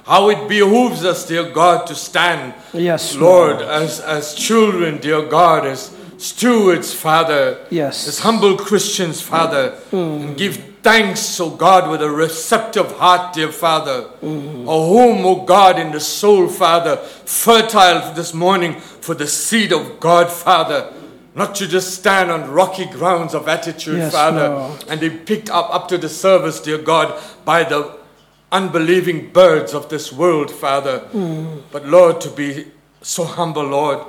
How 0.07 0.31
it 0.31 0.49
behooves 0.49 1.05
us, 1.05 1.27
dear 1.27 1.45
God, 1.51 1.87
to 1.89 1.95
stand 1.95 2.55
Yes, 2.73 3.15
Lord, 3.15 3.61
as, 3.61 4.01
as 4.01 4.35
children, 4.35 4.99
dear 4.99 5.23
God, 5.23 5.67
as 5.67 5.91
stewards, 6.17 6.95
Father, 6.95 7.59
Yes. 7.71 8.09
as 8.09 8.21
humble 8.21 8.57
Christians, 8.57 9.21
Father, 9.21 9.75
and 9.93 10.35
give 10.37 10.59
thanks, 10.83 11.39
O 11.41 11.51
God, 11.51 11.91
with 11.91 12.01
a 12.01 12.09
receptive 12.11 12.93
heart, 12.97 13.35
dear 13.35 13.53
Father. 13.53 14.05
O 14.23 14.89
whom, 14.95 15.27
O 15.27 15.35
God, 15.45 15.79
in 15.79 15.93
the 15.93 16.01
soul, 16.01 16.49
Father, 16.49 16.97
fertile 17.27 18.15
this 18.15 18.33
morning 18.33 18.81
for 18.81 19.15
the 19.15 19.27
seed 19.27 19.73
of 19.73 20.01
God, 20.01 20.33
Father. 20.33 20.87
Not 21.39 21.55
to 21.55 21.69
just 21.69 21.95
stand 21.95 22.33
on 22.33 22.51
rocky 22.51 22.85
grounds 22.85 23.33
of 23.33 23.47
attitude, 23.47 23.99
Yes, 23.99 24.13
Father, 24.13 24.49
Lord. 24.49 24.85
and 24.89 25.01
be 25.01 25.09
picked 25.09 25.49
up 25.49 25.73
up 25.73 25.87
to 25.89 25.97
the 25.97 26.09
service, 26.09 26.59
dear 26.59 26.79
God, 26.79 27.15
by 27.45 27.63
the 27.63 27.97
unbelieving 28.51 29.31
birds 29.31 29.73
of 29.73 29.89
this 29.89 30.13
world, 30.13 30.51
Father. 30.51 30.99
Mm. 31.13 31.63
But 31.71 31.87
Lord, 31.87 32.21
to 32.23 32.31
be 32.31 32.67
so 33.03 33.23
humble, 33.23 33.63
Lord, 33.63 34.01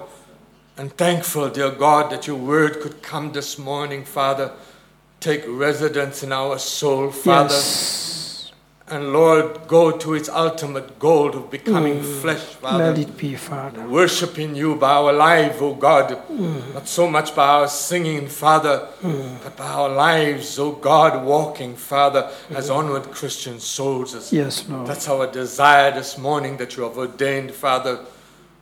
and 0.75 0.91
thankful, 0.97 1.49
dear 1.51 1.69
God, 1.69 2.11
that 2.11 2.25
your 2.25 2.37
word 2.37 2.81
could 2.81 3.03
come 3.03 3.31
this 3.31 3.59
morning, 3.59 4.05
Father. 4.05 4.51
Take 5.19 5.43
residence 5.47 6.23
in 6.23 6.31
our 6.31 6.57
soul, 6.57 7.11
Father. 7.11 7.53
Yes. 7.53 8.18
And 8.91 9.13
Lord, 9.13 9.67
go 9.67 9.91
to 9.91 10.15
its 10.15 10.29
ultimate 10.29 10.97
goal 10.97 11.29
of 11.35 11.51
becoming 11.51 11.99
mm. 11.99 12.21
flesh, 12.21 12.39
Father 12.39 12.85
Let 12.85 12.97
it 12.97 13.17
be, 13.17 13.35
Father. 13.35 13.87
worshiping 13.87 14.55
you 14.55 14.75
by 14.75 14.93
our 14.93 15.13
life, 15.13 15.61
oh 15.61 15.75
God. 15.75 16.09
Mm. 16.27 16.73
Not 16.73 16.87
so 16.87 17.07
much 17.07 17.35
by 17.35 17.47
our 17.47 17.67
singing, 17.67 18.27
Father, 18.27 18.87
mm. 19.01 19.43
but 19.43 19.55
by 19.55 19.67
our 19.67 19.89
lives, 19.89 20.57
oh 20.57 20.71
God, 20.71 21.23
walking, 21.23 21.75
Father, 21.75 22.31
as 22.49 22.69
onward 22.71 23.03
Christian 23.11 23.59
soldiers. 23.59 24.33
Yes, 24.33 24.67
Lord. 24.67 24.87
That's 24.87 25.07
our 25.07 25.27
desire 25.31 25.91
this 25.91 26.17
morning 26.17 26.57
that 26.57 26.75
you 26.75 26.83
have 26.83 26.97
ordained, 26.97 27.51
Father. 27.51 27.99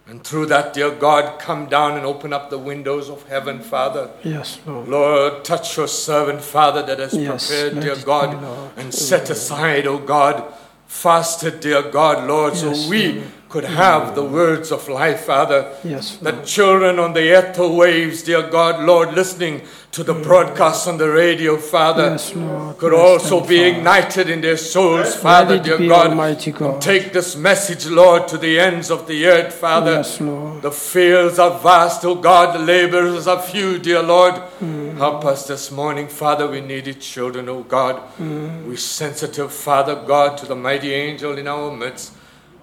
And 0.09 0.23
through 0.23 0.45
that, 0.47 0.73
dear 0.73 0.91
God, 0.91 1.37
come 1.37 1.67
down 1.67 1.97
and 1.97 2.05
open 2.05 2.31
up 2.31 2.49
the 2.49 2.57
windows 2.57 3.09
of 3.09 3.27
heaven, 3.27 3.59
Father. 3.59 4.09
Yes, 4.23 4.57
Lord. 4.65 4.87
Lord, 4.87 5.43
touch 5.43 5.75
your 5.75 5.87
servant, 5.89 6.41
Father, 6.41 6.81
that 6.83 6.99
has 6.99 7.13
Yes, 7.13 7.47
prepared, 7.47 7.81
dear 7.81 7.95
God, 8.05 8.71
and 8.77 8.93
set 8.93 9.29
aside, 9.29 9.85
oh 9.85 9.97
God, 9.99 10.53
fasted, 10.87 11.59
dear 11.59 11.81
God, 11.81 12.25
Lord, 12.25 12.53
Yes, 12.53 12.61
so 12.61 12.89
we 12.89 13.23
could 13.49 13.63
have 13.63 14.13
the 14.15 14.23
words 14.23 14.71
of 14.71 14.87
life, 14.89 15.21
Father. 15.25 15.73
Yes, 15.83 16.17
That 16.17 16.45
children 16.45 16.99
on 16.99 17.13
the 17.13 17.21
ether 17.39 17.67
waves, 17.67 18.23
dear 18.23 18.43
God, 18.49 18.83
Lord, 18.85 19.13
listening 19.13 19.61
to 19.91 20.03
the 20.03 20.13
broadcast 20.13 20.87
on 20.87 20.97
the 20.97 21.09
radio, 21.09 21.57
Father, 21.57 22.11
Yes, 22.11 22.35
Lord. 22.35 22.77
could 22.77 22.91
Bless 22.91 23.01
also 23.23 23.39
be 23.47 23.57
Father. 23.57 23.77
ignited 23.77 24.29
in 24.29 24.41
their 24.41 24.57
souls, 24.57 25.15
Father, 25.15 25.57
dear 25.59 25.77
God. 25.77 26.09
Almighty 26.09 26.51
God. 26.51 26.81
Take 26.81 27.13
this 27.13 27.35
message, 27.37 27.87
Lord, 27.87 28.27
to 28.27 28.37
the 28.37 28.59
ends 28.59 28.91
of 28.91 29.07
the 29.07 29.25
earth, 29.25 29.53
Father. 29.53 29.93
Yes, 29.93 30.19
Lord. 30.19 30.61
The 30.61 30.71
fields 30.71 31.39
are 31.39 31.57
vast, 31.59 32.03
O 32.05 32.15
God, 32.15 32.53
the 32.53 32.59
laborers 32.59 33.27
are 33.27 33.41
few, 33.41 33.79
dear 33.79 34.03
Lord. 34.03 34.35
Mm. 34.59 34.97
Help 34.97 35.23
us 35.25 35.47
this 35.47 35.71
morning, 35.71 36.07
Father. 36.09 36.47
We 36.47 36.59
needed 36.61 36.99
children, 36.99 37.47
O 37.49 37.63
God. 37.63 38.01
Mm. 38.19 38.65
We're 38.67 38.77
sensitive, 38.77 39.53
Father 39.53 39.95
God, 39.95 40.37
to 40.39 40.45
the 40.45 40.55
mighty 40.55 40.93
angel 40.93 41.37
in 41.37 41.47
our 41.47 41.71
midst. 41.71 42.11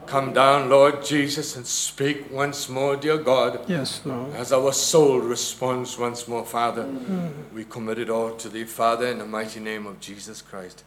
Come 0.07 0.33
down, 0.33 0.69
Lord 0.69 1.05
Jesus, 1.05 1.57
and 1.57 1.67
speak 1.67 2.31
once 2.31 2.69
more, 2.69 2.95
dear 2.97 3.17
God. 3.17 3.61
Yes, 3.69 4.01
Lord. 4.05 4.35
As 4.37 4.53
our 4.53 4.73
soul 4.73 5.19
responds 5.19 5.99
once 5.99 6.29
more, 6.29 6.45
Father, 6.45 6.85
Mm. 6.85 7.31
we 7.55 7.64
commit 7.64 7.99
it 7.99 8.11
all 8.11 8.31
to 8.37 8.49
Thee, 8.49 8.64
Father, 8.64 9.07
in 9.09 9.19
the 9.19 9.25
mighty 9.27 9.61
name 9.61 9.87
of 9.87 9.99
Jesus 10.01 10.43
Christ. 10.43 10.85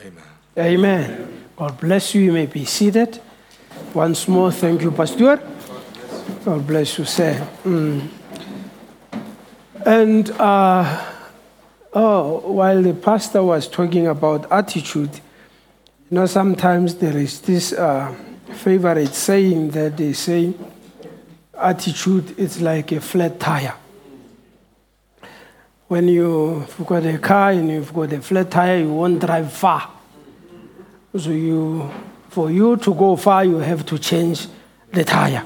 Amen. 0.00 0.22
Amen. 0.58 1.44
God 1.56 1.80
bless 1.80 2.14
you. 2.14 2.20
You 2.22 2.32
may 2.32 2.46
be 2.46 2.64
seated. 2.64 3.20
Once 3.94 4.28
more, 4.28 4.52
thank 4.52 4.82
you, 4.82 4.90
Pastor. 4.92 5.40
God 6.44 6.66
bless 6.66 6.98
you, 6.98 7.04
sir. 7.04 7.46
Mm. 7.64 8.08
And 9.84 10.30
uh, 10.32 11.04
oh, 11.94 12.40
while 12.52 12.82
the 12.82 12.94
pastor 12.94 13.42
was 13.42 13.66
talking 13.68 14.06
about 14.06 14.50
attitude, 14.52 15.14
you 16.10 16.14
know, 16.16 16.26
sometimes 16.26 16.96
there 16.96 17.16
is 17.16 17.40
this 17.40 17.72
uh, 17.72 18.14
favorite 18.54 19.14
saying 19.14 19.70
that 19.70 19.96
they 19.96 20.12
say, 20.12 20.54
attitude 21.56 22.38
is 22.38 22.60
like 22.60 22.92
a 22.92 23.00
flat 23.00 23.38
tire. 23.38 23.74
When 25.88 26.08
you, 26.08 26.66
you've 26.78 26.86
got 26.86 27.06
a 27.06 27.18
car 27.18 27.50
and 27.52 27.70
you've 27.70 27.92
got 27.92 28.12
a 28.12 28.20
flat 28.20 28.50
tire, 28.50 28.78
you 28.78 28.92
won't 28.92 29.20
drive 29.20 29.52
far. 29.52 29.90
So 31.16 31.30
you, 31.30 31.90
for 32.28 32.50
you 32.50 32.76
to 32.76 32.94
go 32.94 33.16
far, 33.16 33.44
you 33.44 33.58
have 33.58 33.86
to 33.86 33.98
change 33.98 34.46
the 34.92 35.04
tire. 35.04 35.44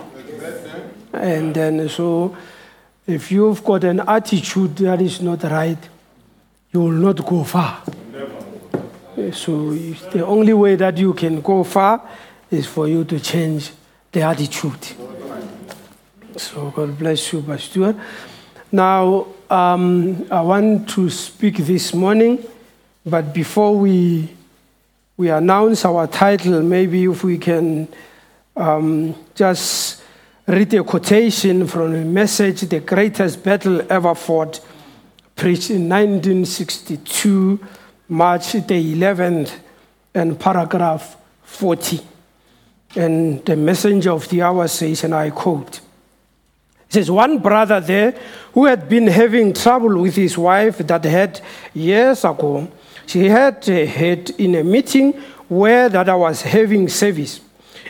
And 1.12 1.54
then 1.54 1.88
so, 1.88 2.36
if 3.06 3.30
you've 3.30 3.62
got 3.62 3.84
an 3.84 4.00
attitude 4.00 4.76
that 4.76 5.00
is 5.00 5.20
not 5.20 5.42
right, 5.44 5.78
you 6.72 6.80
will 6.80 6.90
not 6.90 7.24
go 7.24 7.44
far. 7.44 7.82
So 9.32 9.72
the 9.74 10.24
only 10.26 10.52
way 10.52 10.74
that 10.76 10.96
you 10.98 11.12
can 11.12 11.40
go 11.40 11.62
far 11.64 12.08
is 12.52 12.66
for 12.66 12.86
you 12.86 13.02
to 13.04 13.18
change 13.18 13.72
the 14.12 14.20
attitude. 14.22 14.86
So 16.36 16.70
God 16.70 16.98
bless 16.98 17.32
you, 17.32 17.42
Pastor. 17.42 17.94
Now 18.70 19.26
um, 19.48 20.26
I 20.30 20.42
want 20.42 20.88
to 20.90 21.08
speak 21.10 21.56
this 21.58 21.94
morning, 21.94 22.44
but 23.04 23.32
before 23.32 23.76
we 23.76 24.28
we 25.16 25.30
announce 25.30 25.84
our 25.84 26.06
title, 26.06 26.62
maybe 26.62 27.04
if 27.04 27.22
we 27.22 27.38
can 27.38 27.86
um, 28.56 29.14
just 29.34 30.02
read 30.46 30.72
a 30.74 30.84
quotation 30.84 31.66
from 31.66 31.94
a 31.94 32.04
message, 32.04 32.62
"The 32.62 32.80
Greatest 32.80 33.42
Battle 33.42 33.82
Ever 33.90 34.14
Fought," 34.14 34.60
preached 35.36 35.70
in 35.70 35.88
1962, 35.88 37.60
March 38.08 38.52
the 38.52 38.94
11th, 38.94 39.52
and 40.14 40.38
paragraph 40.38 41.16
40. 41.44 42.11
And 42.94 43.44
the 43.44 43.56
messenger 43.56 44.10
of 44.10 44.28
the 44.28 44.42
hour 44.42 44.68
says, 44.68 45.04
and 45.04 45.14
I 45.14 45.30
quote, 45.30 45.78
it 45.78 46.92
says, 46.92 47.10
One 47.10 47.38
brother 47.38 47.80
there 47.80 48.14
who 48.52 48.66
had 48.66 48.88
been 48.88 49.06
having 49.06 49.54
trouble 49.54 49.98
with 50.00 50.16
his 50.16 50.36
wife 50.36 50.78
that 50.78 51.04
had 51.04 51.40
years 51.72 52.24
ago, 52.24 52.70
she 53.06 53.28
had 53.28 53.66
a 53.68 53.86
head 53.86 54.30
in 54.38 54.54
a 54.54 54.62
meeting 54.62 55.12
where 55.48 55.88
that 55.88 56.08
I 56.08 56.14
was 56.14 56.42
having 56.42 56.88
service. 56.88 57.40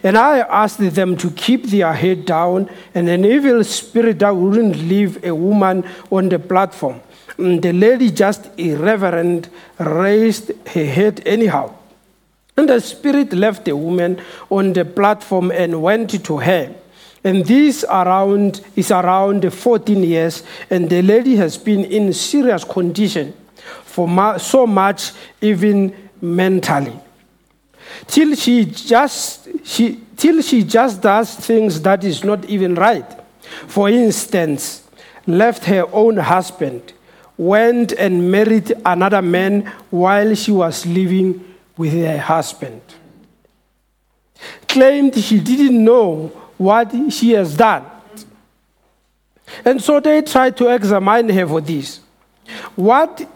And 0.04 0.16
I 0.16 0.40
asked 0.40 0.78
them 0.78 1.16
to 1.16 1.30
keep 1.30 1.66
their 1.66 1.92
head 1.92 2.24
down, 2.26 2.68
and 2.94 3.08
an 3.08 3.24
evil 3.24 3.62
spirit 3.62 4.18
that 4.20 4.34
wouldn't 4.34 4.76
leave 4.76 5.24
a 5.24 5.34
woman 5.34 5.84
on 6.10 6.28
the 6.28 6.38
platform. 6.38 7.00
And 7.38 7.62
the 7.62 7.72
lady 7.72 8.10
just 8.10 8.50
irreverent 8.58 9.48
raised 9.78 10.52
her 10.68 10.84
head 10.84 11.22
anyhow. 11.26 11.74
And 12.56 12.68
the 12.68 12.80
spirit 12.80 13.32
left 13.32 13.64
the 13.64 13.76
woman 13.76 14.20
on 14.50 14.72
the 14.72 14.84
platform 14.84 15.50
and 15.50 15.82
went 15.82 16.24
to 16.24 16.38
her. 16.38 16.74
And 17.24 17.46
this 17.46 17.84
around 17.84 18.60
is 18.76 18.90
around 18.90 19.52
14 19.52 20.02
years, 20.02 20.42
and 20.68 20.90
the 20.90 21.02
lady 21.02 21.36
has 21.36 21.56
been 21.56 21.84
in 21.84 22.12
serious 22.12 22.64
condition 22.64 23.32
for 23.84 24.08
mu- 24.08 24.38
so 24.38 24.66
much, 24.66 25.12
even 25.40 25.94
mentally. 26.20 26.98
Till 28.06 28.34
she 28.34 28.64
just 28.64 29.48
she 29.64 30.00
till 30.16 30.42
she 30.42 30.64
just 30.64 31.00
does 31.00 31.34
things 31.34 31.80
that 31.82 32.02
is 32.02 32.24
not 32.24 32.44
even 32.46 32.74
right. 32.74 33.06
For 33.68 33.88
instance, 33.88 34.88
left 35.26 35.64
her 35.64 35.86
own 35.92 36.16
husband 36.16 36.92
went 37.38 37.92
and 37.92 38.30
married 38.30 38.72
another 38.84 39.22
man 39.22 39.62
while 39.90 40.34
she 40.34 40.52
was 40.52 40.86
living 40.86 41.51
with 41.82 41.92
her 41.92 42.16
husband. 42.16 42.80
Claimed 44.68 45.16
she 45.16 45.40
didn't 45.40 45.84
know 45.84 46.28
what 46.56 46.92
she 47.10 47.32
has 47.32 47.56
done. 47.56 47.84
And 49.64 49.82
so 49.82 49.98
they 49.98 50.22
tried 50.22 50.56
to 50.58 50.68
examine 50.68 51.28
her 51.28 51.46
for 51.48 51.60
this. 51.60 51.98
What 52.76 53.28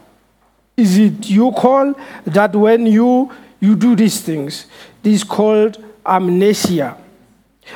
is 0.77 0.97
it 0.97 1.29
you 1.29 1.51
call 1.51 1.95
that 2.25 2.55
when 2.55 2.87
you, 2.87 3.33
you 3.59 3.75
do 3.75 3.97
these 3.97 4.21
things? 4.21 4.67
This 5.03 5.17
is 5.17 5.25
called 5.25 5.85
amnesia. 6.07 6.97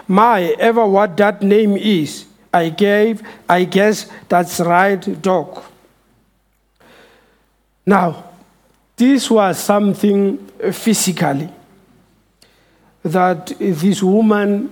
My, 0.06 0.54
ever 0.60 0.86
what 0.86 1.16
that 1.16 1.42
name 1.42 1.76
is, 1.76 2.26
I 2.54 2.68
gave, 2.68 3.22
I 3.48 3.64
guess 3.64 4.08
that's 4.28 4.60
right, 4.60 5.20
dog. 5.20 5.64
Now, 7.84 8.29
this 9.00 9.30
was 9.30 9.58
something 9.58 10.36
physically 10.72 11.48
that 13.02 13.46
this 13.58 14.02
woman, 14.02 14.70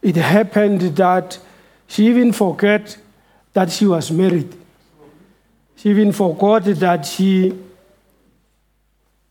it 0.00 0.14
happened 0.14 0.80
that 0.96 1.36
she 1.88 2.06
even 2.06 2.32
forgot 2.32 2.96
that 3.52 3.72
she 3.72 3.84
was 3.84 4.12
married. 4.12 4.54
She 5.74 5.90
even 5.90 6.12
forgot 6.12 6.62
that 6.64 7.04
she 7.04 7.52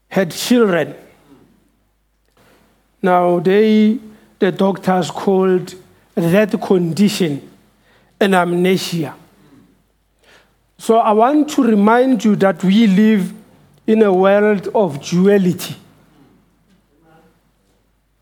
had 0.10 0.32
children. 0.32 0.94
Now, 3.02 3.39
they, 3.39 3.98
the 4.39 4.52
doctors 4.52 5.10
called 5.10 5.74
that 6.16 6.62
condition 6.62 7.50
an 8.20 8.34
amnesia. 8.34 9.16
So, 10.78 10.98
I 10.98 11.14
want 11.14 11.50
to 11.52 11.64
remind 11.64 12.26
you 12.26 12.36
that 12.36 12.62
we 12.62 12.88
live 12.88 13.34
in 13.86 14.02
a 14.02 14.14
world 14.14 14.70
of 14.74 15.02
duality. 15.02 15.76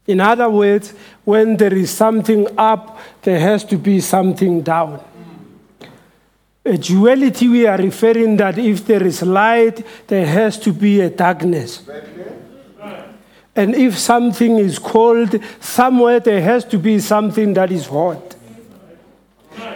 In 0.07 0.19
other 0.19 0.49
words, 0.49 0.93
when 1.23 1.57
there 1.57 1.73
is 1.73 1.91
something 1.91 2.47
up, 2.57 2.99
there 3.21 3.39
has 3.39 3.63
to 3.65 3.77
be 3.77 3.99
something 3.99 4.61
down. 4.61 4.99
A 6.65 6.77
duality, 6.77 7.47
we 7.47 7.65
are 7.65 7.77
referring 7.77 8.37
that 8.37 8.57
if 8.57 8.85
there 8.85 9.03
is 9.03 9.21
light, 9.21 9.85
there 10.07 10.25
has 10.25 10.59
to 10.59 10.73
be 10.73 11.01
a 11.01 11.09
darkness. 11.09 11.83
And 13.55 13.75
if 13.75 13.97
something 13.97 14.57
is 14.57 14.79
cold, 14.79 15.39
somewhere 15.59 16.19
there 16.19 16.41
has 16.41 16.65
to 16.65 16.77
be 16.77 16.99
something 16.99 17.53
that 17.53 17.71
is 17.71 17.87
hot. 17.87 18.35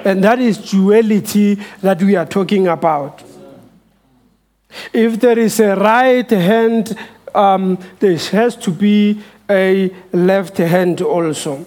And 0.05 0.23
that 0.23 0.39
is 0.39 0.57
duality 0.57 1.55
that 1.81 2.01
we 2.01 2.15
are 2.15 2.25
talking 2.25 2.67
about. 2.67 3.23
If 4.93 5.19
there 5.19 5.39
is 5.39 5.59
a 5.59 5.75
right 5.75 6.29
hand, 6.29 6.97
um, 7.33 7.77
there 7.99 8.17
has 8.17 8.55
to 8.57 8.71
be 8.71 9.21
a 9.49 9.93
left 10.11 10.57
hand 10.57 11.01
also. 11.01 11.65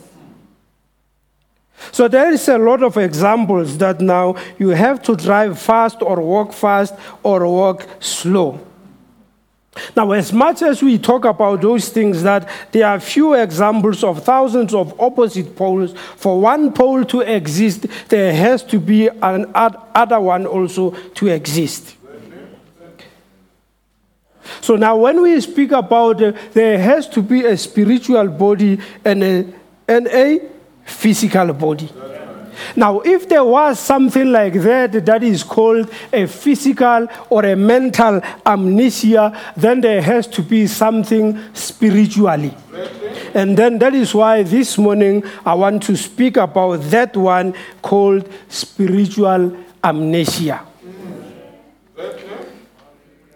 So 1.93 2.09
there 2.09 2.33
is 2.33 2.49
a 2.49 2.59
lot 2.59 2.83
of 2.83 2.97
examples 2.97 3.79
that 3.79 4.01
now 4.01 4.37
you 4.59 4.71
have 4.71 5.03
to 5.03 5.17
drive 5.17 5.59
fast 5.59 6.03
or 6.03 6.21
walk 6.21 6.53
fast 6.53 6.95
or 7.23 7.47
walk 7.47 7.87
slow. 8.01 8.61
Now, 9.97 10.11
as 10.11 10.33
much 10.33 10.63
as 10.63 10.83
we 10.83 10.99
talk 10.99 11.25
about 11.25 11.61
those 11.61 11.89
things, 11.91 12.25
that 12.25 12.49
there 12.73 12.87
are 12.87 12.99
few 12.99 13.35
examples 13.35 14.03
of 14.03 14.25
thousands 14.25 14.75
of 14.75 14.99
opposite 15.01 15.55
poles. 15.55 15.95
For 16.17 16.41
one 16.41 16.73
pole 16.73 17.05
to 17.05 17.21
exist, 17.21 17.87
there 18.09 18.35
has 18.35 18.65
to 18.65 18.81
be 18.81 19.07
an 19.07 19.47
oth- 19.55 19.77
other 19.95 20.19
one 20.19 20.47
also 20.47 20.91
to 20.91 21.29
exist. 21.29 21.95
So 24.61 24.77
now, 24.77 24.97
when 24.97 25.23
we 25.23 25.41
speak 25.41 25.73
about 25.73 26.23
uh, 26.23 26.33
there 26.53 26.79
has 26.79 27.09
to 27.11 27.23
be 27.23 27.45
a 27.45 27.57
spiritual 27.57 28.29
body 28.29 28.79
and 29.05 29.23
a, 29.23 29.47
and 29.87 30.07
a 30.09 30.41
physical 30.85 31.53
body. 31.53 31.89
Now, 32.75 33.01
if 33.01 33.29
there 33.29 33.45
was 33.45 33.79
something 33.79 34.33
like 34.33 34.55
that 34.55 35.07
that 35.07 35.23
is 35.23 35.43
called 35.43 35.91
a 36.13 36.27
physical 36.27 37.07
or 37.31 37.45
a 37.45 37.57
mental 37.57 38.21
amnesia, 38.45 39.39
then 39.57 39.81
there 39.81 40.03
has 40.03 40.27
to 40.29 40.43
be 40.43 40.67
something 40.67 41.39
spiritually. 41.55 42.55
And 43.35 43.57
then 43.57 43.79
that 43.79 43.95
is 43.95 44.15
why 44.15 44.43
this 44.43 44.79
morning 44.79 45.25
I 45.45 45.55
want 45.55 45.83
to 45.85 45.97
speak 45.97 46.37
about 46.37 46.81
that 46.91 47.17
one 47.17 47.55
called 47.83 48.29
spiritual 48.49 49.57
amnesia. 49.83 50.63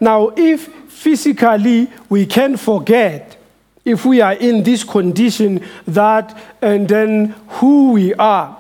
Now, 0.01 0.33
if 0.37 0.69
physically 1.03 1.91
we 2.09 2.27
can 2.27 2.57
forget, 2.57 3.37
if 3.85 4.05
we 4.05 4.21
are 4.21 4.35
in 4.35 4.63
this 4.63 4.85
condition, 4.85 5.61
that 5.87 6.37
and 6.63 6.89
then 6.89 7.35
who 7.59 7.93
we 7.93 8.15
are, 8.15 8.57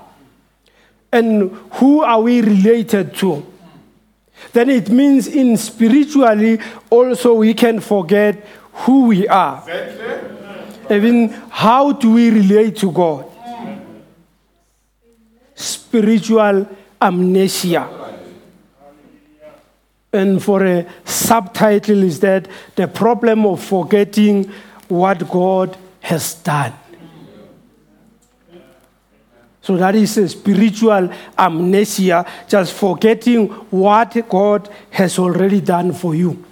and 1.13 1.53
who 1.79 2.03
are 2.03 2.21
we 2.21 2.41
related 2.41 3.15
to, 3.15 3.47
then 4.53 4.69
it 4.69 4.91
means 4.91 5.29
in 5.29 5.57
spiritually 5.57 6.59
also 6.91 7.35
we 7.35 7.55
can 7.55 7.79
forget 7.79 8.45
who 8.73 9.07
we 9.07 9.29
are. 9.29 9.63
Even 10.91 11.29
how 11.49 11.93
do 11.93 12.15
we 12.15 12.31
relate 12.31 12.77
to 12.79 12.91
God? 12.91 13.25
Spiritual 15.55 16.67
amnesia. 17.01 17.89
And 20.13 20.43
for 20.43 20.65
a 20.65 20.87
subtitle 21.05 22.03
is 22.03 22.21
that 22.21 22.47
the 22.77 22.87
problem 22.87 23.47
of 23.47 23.65
forgetting 23.65 24.53
what 24.89 25.29
God 25.31 25.77
has 26.01 26.35
done. 26.35 26.75
So 29.63 29.77
that 29.77 29.95
is 29.95 30.19
a 30.19 30.29
spiritual 30.29 31.09
amnesia, 31.39 32.27
just 32.49 32.75
forgetting 32.75 33.47
what 33.71 34.29
God 34.29 34.69
has 34.91 35.19
already 35.19 35.61
done 35.61 35.93
for 35.93 36.15
you. 36.15 36.45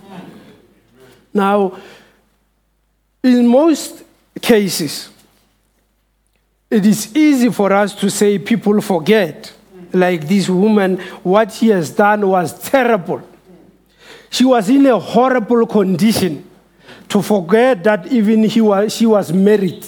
Now, 1.35 1.77
in 3.23 3.47
most 3.47 4.05
cases, 4.41 5.11
it 6.71 6.87
is 6.87 7.15
easy 7.17 7.51
for 7.51 7.73
us 7.73 7.95
to 7.97 8.09
say 8.09 8.39
people 8.39 8.81
forget. 8.81 9.53
Like 9.93 10.29
this 10.29 10.49
woman, 10.49 10.99
what 11.25 11.53
she 11.53 11.69
has 11.69 11.91
done 11.91 12.27
was 12.29 12.57
terrible. 12.63 13.23
She 14.31 14.45
was 14.45 14.71
in 14.71 14.87
a 14.87 14.99
horrible 14.99 15.67
condition 15.67 16.49
to 17.09 17.21
forget 17.21 17.83
that 17.85 18.07
even 18.07 18.45
he 18.45 18.61
was, 18.61 18.95
she 18.95 19.05
was 19.05 19.33
married. 19.33 19.85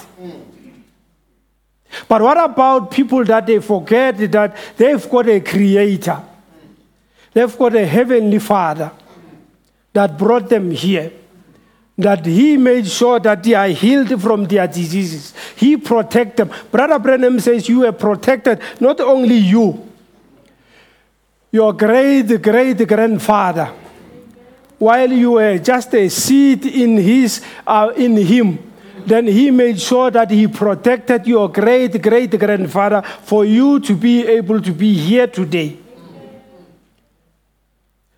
But 2.09 2.22
what 2.22 2.43
about 2.43 2.90
people 2.90 3.24
that 3.24 3.47
they 3.47 3.61
forget 3.61 4.18
that 4.32 4.57
they've 4.76 5.11
got 5.11 5.28
a 5.28 5.40
creator? 5.40 6.20
They've 7.32 7.57
got 7.57 7.74
a 7.76 7.86
heavenly 7.86 8.40
father 8.40 8.90
that 9.93 10.18
brought 10.18 10.49
them 10.49 10.70
here. 10.70 11.12
That 11.97 12.24
he 12.24 12.57
made 12.57 12.88
sure 12.88 13.20
that 13.20 13.43
they 13.43 13.55
are 13.55 13.68
healed 13.68 14.20
from 14.20 14.47
their 14.47 14.66
diseases. 14.66 15.34
He 15.55 15.76
protected 15.76 16.49
them. 16.49 16.57
Brother 16.70 16.99
Branham 16.99 17.38
says 17.38 17.68
you 17.68 17.80
were 17.80 17.93
protected, 17.93 18.61
not 18.80 18.99
only 19.01 19.36
you, 19.36 19.88
your 21.53 21.74
great 21.74 22.43
great 22.43 22.88
grandfather, 22.88 23.72
while 24.83 25.12
you 25.12 25.33
were 25.33 25.59
just 25.59 25.95
a 25.95 26.09
seed 26.09 26.66
in, 26.66 26.97
his, 26.97 27.41
uh, 27.66 27.93
in 27.97 28.16
him 28.16 28.59
then 29.07 29.26
he 29.26 29.51
made 29.51 29.80
sure 29.80 30.11
that 30.11 30.30
he 30.30 30.47
protected 30.47 31.26
your 31.26 31.49
great 31.49 32.01
great 32.01 32.39
grandfather 32.39 33.03
for 33.22 33.45
you 33.45 33.80
to 33.80 33.95
be 33.95 34.26
able 34.26 34.61
to 34.61 34.72
be 34.72 34.95
here 34.95 35.26
today. 35.26 35.76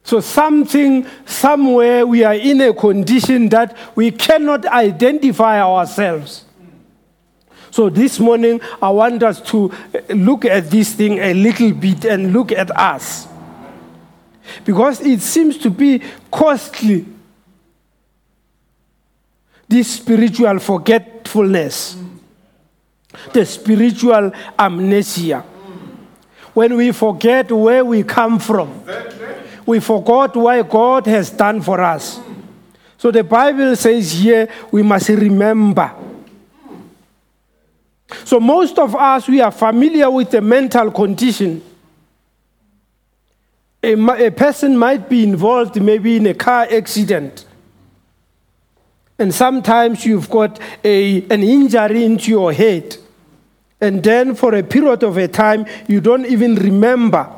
So, 0.02 0.20
something, 0.20 1.06
somewhere, 1.24 2.06
we 2.06 2.24
are 2.24 2.34
in 2.34 2.60
a 2.60 2.74
condition 2.74 3.48
that 3.48 3.74
we 3.94 4.10
cannot 4.10 4.66
identify 4.66 5.62
ourselves. 5.62 6.44
So, 7.70 7.88
this 7.88 8.20
morning, 8.20 8.60
I 8.82 8.90
want 8.90 9.22
us 9.22 9.40
to 9.52 9.72
look 10.10 10.44
at 10.44 10.70
this 10.70 10.92
thing 10.92 11.18
a 11.18 11.32
little 11.32 11.72
bit 11.72 12.04
and 12.04 12.34
look 12.34 12.52
at 12.52 12.70
us. 12.76 13.26
Because 14.64 15.00
it 15.00 15.20
seems 15.20 15.58
to 15.58 15.70
be 15.70 16.02
costly 16.30 17.06
this 19.68 19.96
spiritual 19.96 20.58
forgetfulness, 20.58 21.96
the 23.32 23.44
spiritual 23.46 24.32
amnesia. 24.58 25.40
When 26.52 26.76
we 26.76 26.92
forget 26.92 27.50
where 27.50 27.84
we 27.84 28.02
come 28.04 28.38
from, 28.38 28.84
we 29.66 29.80
forgot 29.80 30.36
what 30.36 30.68
God 30.68 31.06
has 31.06 31.30
done 31.30 31.60
for 31.62 31.80
us. 31.80 32.20
So 32.98 33.10
the 33.10 33.24
Bible 33.24 33.74
says 33.76 34.12
here 34.12 34.48
we 34.70 34.82
must 34.82 35.08
remember. 35.08 35.92
So 38.24 38.38
most 38.38 38.78
of 38.78 38.94
us, 38.94 39.26
we 39.28 39.40
are 39.40 39.50
familiar 39.50 40.08
with 40.10 40.30
the 40.30 40.40
mental 40.40 40.90
condition. 40.90 41.62
A, 43.84 44.26
a 44.26 44.30
person 44.30 44.78
might 44.78 45.10
be 45.10 45.22
involved 45.22 45.80
maybe 45.80 46.16
in 46.16 46.26
a 46.26 46.32
car 46.32 46.66
accident. 46.70 47.44
And 49.18 49.32
sometimes 49.32 50.06
you've 50.06 50.30
got 50.30 50.58
a, 50.82 51.22
an 51.28 51.42
injury 51.42 52.04
into 52.04 52.30
your 52.30 52.52
head. 52.52 52.96
And 53.80 54.02
then 54.02 54.34
for 54.34 54.54
a 54.54 54.62
period 54.62 55.02
of 55.02 55.18
a 55.18 55.28
time, 55.28 55.66
you 55.86 56.00
don't 56.00 56.24
even 56.24 56.54
remember 56.54 57.30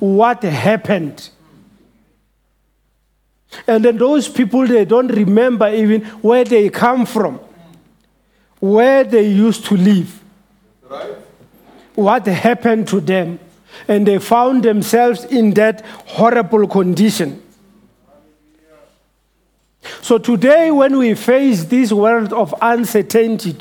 what 0.00 0.42
happened. 0.42 1.30
And 3.66 3.84
then 3.84 3.96
those 3.96 4.28
people, 4.28 4.66
they 4.66 4.84
don't 4.84 5.08
remember 5.08 5.68
even 5.68 6.02
where 6.22 6.44
they 6.44 6.68
come 6.68 7.06
from, 7.06 7.38
where 8.58 9.04
they 9.04 9.28
used 9.28 9.64
to 9.66 9.76
live, 9.76 10.20
what 11.94 12.26
happened 12.26 12.88
to 12.88 13.00
them. 13.00 13.38
And 13.88 14.06
they 14.06 14.18
found 14.18 14.62
themselves 14.62 15.24
in 15.24 15.54
that 15.54 15.84
horrible 16.06 16.66
condition. 16.66 17.42
So 20.02 20.18
today, 20.18 20.70
when 20.70 20.98
we 20.98 21.14
face 21.14 21.64
this 21.64 21.92
world 21.92 22.32
of 22.32 22.54
uncertainty, 22.60 23.56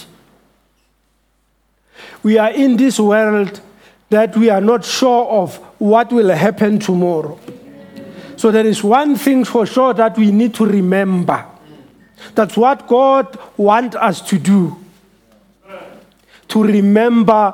we 2.23 2.37
are 2.37 2.51
in 2.51 2.77
this 2.77 2.99
world 2.99 3.61
that 4.09 4.35
we 4.35 4.49
are 4.49 4.61
not 4.61 4.83
sure 4.83 5.25
of 5.27 5.55
what 5.79 6.11
will 6.11 6.29
happen 6.29 6.79
tomorrow. 6.79 7.39
So 8.35 8.51
there 8.51 8.65
is 8.65 8.83
one 8.83 9.15
thing 9.15 9.45
for 9.45 9.65
sure 9.65 9.93
that 9.93 10.17
we 10.17 10.31
need 10.31 10.53
to 10.55 10.65
remember. 10.65 11.45
That's 12.35 12.57
what 12.57 12.87
God 12.87 13.37
wants 13.57 13.95
us 13.95 14.21
to 14.29 14.39
do. 14.39 14.77
To 16.49 16.63
remember 16.63 17.53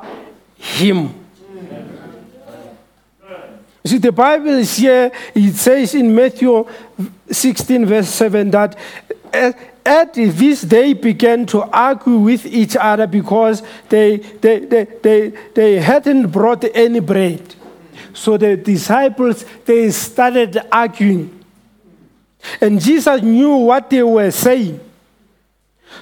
Him. 0.56 1.25
See, 3.86 3.98
the 3.98 4.12
Bible 4.12 4.48
is 4.48 4.76
here, 4.76 5.12
it 5.34 5.54
says 5.54 5.94
in 5.94 6.14
Matthew 6.14 6.66
16, 7.30 7.86
verse 7.86 8.08
7, 8.08 8.50
that 8.50 8.76
at, 9.32 9.58
at 9.84 10.14
this 10.14 10.62
they 10.62 10.92
began 10.92 11.46
to 11.46 11.62
argue 11.62 12.16
with 12.18 12.46
each 12.46 12.76
other 12.76 13.06
because 13.06 13.62
they, 13.88 14.16
they, 14.16 14.58
they, 14.60 14.84
they, 15.02 15.28
they 15.54 15.78
hadn't 15.78 16.28
brought 16.28 16.64
any 16.74 17.00
bread. 17.00 17.54
So 18.12 18.36
the 18.36 18.56
disciples, 18.56 19.44
they 19.64 19.90
started 19.90 20.58
arguing. 20.72 21.44
And 22.60 22.80
Jesus 22.80 23.22
knew 23.22 23.56
what 23.56 23.88
they 23.88 24.02
were 24.02 24.30
saying. 24.30 24.80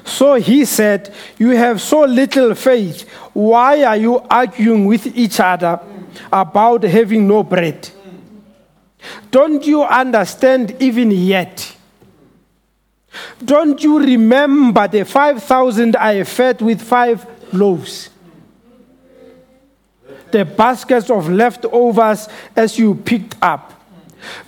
So 0.04 0.34
he 0.34 0.64
said, 0.64 1.14
You 1.38 1.50
have 1.50 1.80
so 1.80 2.04
little 2.04 2.54
faith. 2.54 3.08
Why 3.32 3.84
are 3.84 3.96
you 3.96 4.20
arguing 4.30 4.86
with 4.86 5.06
each 5.16 5.40
other 5.40 5.80
about 6.32 6.82
having 6.82 7.26
no 7.26 7.42
bread? 7.42 7.90
Don't 9.30 9.66
you 9.66 9.82
understand 9.82 10.76
even 10.80 11.10
yet? 11.10 11.76
Don't 13.44 13.82
you 13.82 13.98
remember 13.98 14.88
the 14.88 15.04
5,000 15.04 15.96
I 15.96 16.24
fed 16.24 16.60
with 16.60 16.80
five 16.80 17.26
loaves? 17.52 18.10
The 20.30 20.44
baskets 20.44 21.10
of 21.10 21.28
leftovers 21.28 22.28
as 22.56 22.78
you 22.78 22.94
picked 22.94 23.36
up. 23.40 23.72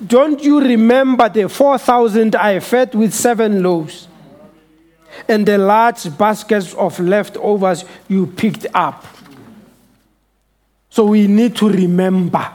Don't 0.04 0.42
you 0.42 0.60
remember 0.60 1.28
the 1.28 1.48
4,000 1.48 2.34
I 2.34 2.60
fed 2.60 2.94
with 2.94 3.14
seven 3.14 3.62
loaves? 3.62 4.08
And 5.28 5.46
the 5.46 5.58
large 5.58 6.16
baskets 6.18 6.74
of 6.74 6.98
leftovers 6.98 7.84
you 8.08 8.26
picked 8.26 8.66
up. 8.74 9.04
So 10.97 11.05
we 11.05 11.26
need 11.26 11.55
to 11.57 11.68
remember. 11.68 12.51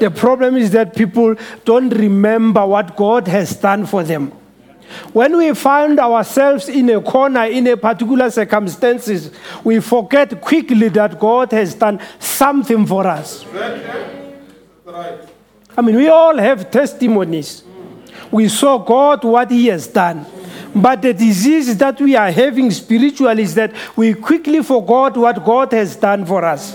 The 0.00 0.10
problem 0.10 0.56
is 0.56 0.70
that 0.70 0.96
people 0.96 1.34
don't 1.62 1.90
remember 1.90 2.64
what 2.64 2.96
God 2.96 3.28
has 3.28 3.54
done 3.54 3.84
for 3.84 4.02
them. 4.02 4.32
When 5.12 5.36
we 5.36 5.52
find 5.52 6.00
ourselves 6.00 6.70
in 6.70 6.88
a 6.88 7.02
corner 7.02 7.44
in 7.44 7.66
a 7.66 7.76
particular 7.76 8.30
circumstances, 8.30 9.30
we 9.62 9.78
forget 9.80 10.40
quickly 10.40 10.88
that 10.88 11.20
God 11.20 11.52
has 11.52 11.74
done 11.74 12.00
something 12.18 12.86
for 12.86 13.06
us. 13.06 13.44
I 15.76 15.82
mean, 15.82 15.96
we 15.96 16.08
all 16.08 16.38
have 16.38 16.70
testimonies. 16.70 17.62
We 18.30 18.48
saw 18.48 18.78
God 18.78 19.22
what 19.22 19.50
He 19.50 19.66
has 19.66 19.86
done. 19.86 20.24
But 20.74 21.02
the 21.02 21.12
disease 21.12 21.76
that 21.76 22.00
we 22.00 22.16
are 22.16 22.30
having 22.30 22.70
spiritually 22.70 23.42
is 23.42 23.54
that 23.54 23.74
we 23.96 24.14
quickly 24.14 24.62
forgot 24.62 25.14
what 25.14 25.44
God 25.44 25.72
has 25.72 25.94
done 25.94 26.24
for 26.24 26.42
us. 26.42 26.74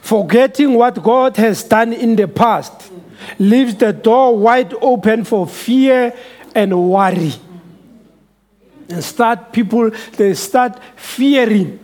Forgetting 0.00 0.74
what 0.74 1.02
God 1.02 1.36
has 1.36 1.62
done 1.62 1.92
in 1.92 2.16
the 2.16 2.28
past 2.28 2.90
leaves 3.38 3.74
the 3.76 3.92
door 3.92 4.36
wide 4.36 4.74
open 4.80 5.24
for 5.24 5.46
fear 5.46 6.14
and 6.54 6.90
worry. 6.90 7.32
And 8.88 9.02
start 9.02 9.52
people, 9.52 9.90
they 10.16 10.34
start 10.34 10.78
fearing 10.96 11.78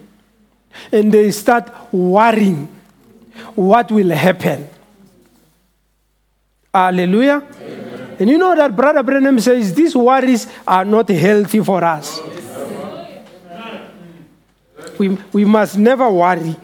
and 0.92 1.12
they 1.12 1.30
start 1.30 1.70
worrying 1.92 2.68
what 3.54 3.90
will 3.90 4.10
happen. 4.10 4.68
Hallelujah. 6.72 7.42
And 8.18 8.28
you 8.28 8.36
know 8.36 8.54
that 8.54 8.74
Brother 8.74 9.02
Branham 9.02 9.38
says 9.40 9.74
these 9.74 9.94
worries 9.94 10.46
are 10.66 10.84
not 10.84 11.08
healthy 11.08 11.60
for 11.60 11.82
us. 11.82 12.20
We, 14.98 15.10
we 15.32 15.44
must 15.44 15.78
never 15.78 16.10
worry. 16.10 16.56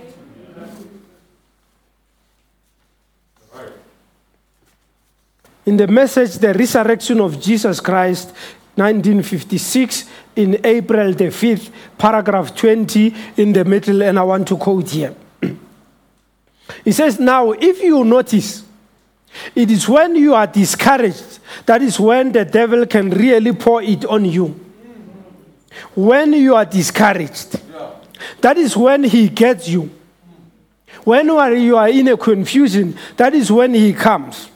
In 5.67 5.77
the 5.77 5.87
message, 5.87 6.39
The 6.39 6.53
Resurrection 6.53 7.21
of 7.21 7.41
Jesus 7.41 7.81
Christ, 7.81 8.33
1956, 8.77 10.05
in 10.37 10.61
April 10.65 11.13
the 11.13 11.27
5th, 11.27 11.71
paragraph 11.97 12.55
20 12.55 13.15
in 13.37 13.53
the 13.53 13.65
middle, 13.65 14.03
and 14.03 14.19
I 14.19 14.23
want 14.23 14.49
to 14.49 14.57
quote 14.57 14.91
here. 14.91 15.15
He 16.85 16.93
says, 16.93 17.21
Now, 17.21 17.53
if 17.53 17.83
you 17.83 18.05
notice, 18.05 18.65
it 19.55 19.71
is 19.71 19.89
when 19.89 20.17
you 20.17 20.35
are 20.35 20.47
discouraged 20.47 21.35
that 21.67 21.83
is 21.83 21.99
when 21.99 22.33
the 22.33 22.45
devil 22.45 22.87
can 22.87 23.11
really 23.11 23.53
pour 23.53 23.83
it 23.83 24.05
on 24.05 24.25
you. 24.25 24.61
When 25.95 26.33
you 26.33 26.55
are 26.55 26.65
discouraged, 26.65 27.61
that 28.41 28.57
is 28.57 28.77
when 28.77 29.05
he 29.05 29.29
gets 29.29 29.69
you. 29.69 29.91
When 31.05 31.27
you 31.27 31.77
are, 31.77 31.89
in 31.89 32.09
a 32.09 32.17
confusion, 32.17 32.97
that 33.17 33.35
is 33.35 33.51
when 33.51 33.75
he 33.75 33.93
comes. 33.93 34.49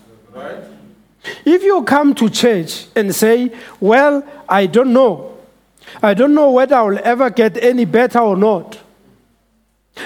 If 1.45 1.63
you 1.63 1.83
come 1.83 2.15
to 2.17 2.29
church 2.29 2.87
and 2.95 3.15
say, 3.15 3.53
Well, 3.81 4.25
I 4.49 4.67
don't 4.67 4.93
know, 4.93 5.37
I 6.03 6.15
don't 6.15 6.35
know 6.35 6.51
whether 6.51 6.77
I 6.77 6.83
will 6.83 7.01
ever 7.03 7.31
get 7.31 7.63
any 7.63 7.85
better 7.85 8.21
or 8.21 8.37
not. 8.37 8.79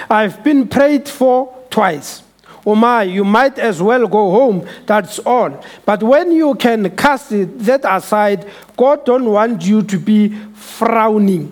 I've 0.09 0.43
been 0.43 0.67
prayed 0.67 1.07
for 1.07 1.53
twice. 1.69 2.23
Oh 2.65 2.75
my, 2.75 3.03
you 3.03 3.25
might 3.25 3.59
as 3.59 3.81
well 3.81 4.07
go 4.07 4.31
home. 4.31 4.67
That's 4.85 5.19
all. 5.19 5.61
But 5.85 6.01
when 6.01 6.31
you 6.31 6.55
can 6.55 6.95
cast 6.95 7.29
that 7.31 7.81
aside, 7.83 8.49
God 8.77 9.05
don't 9.05 9.25
want 9.25 9.65
you 9.65 9.83
to 9.83 9.99
be 9.99 10.29
frowning. 10.53 11.51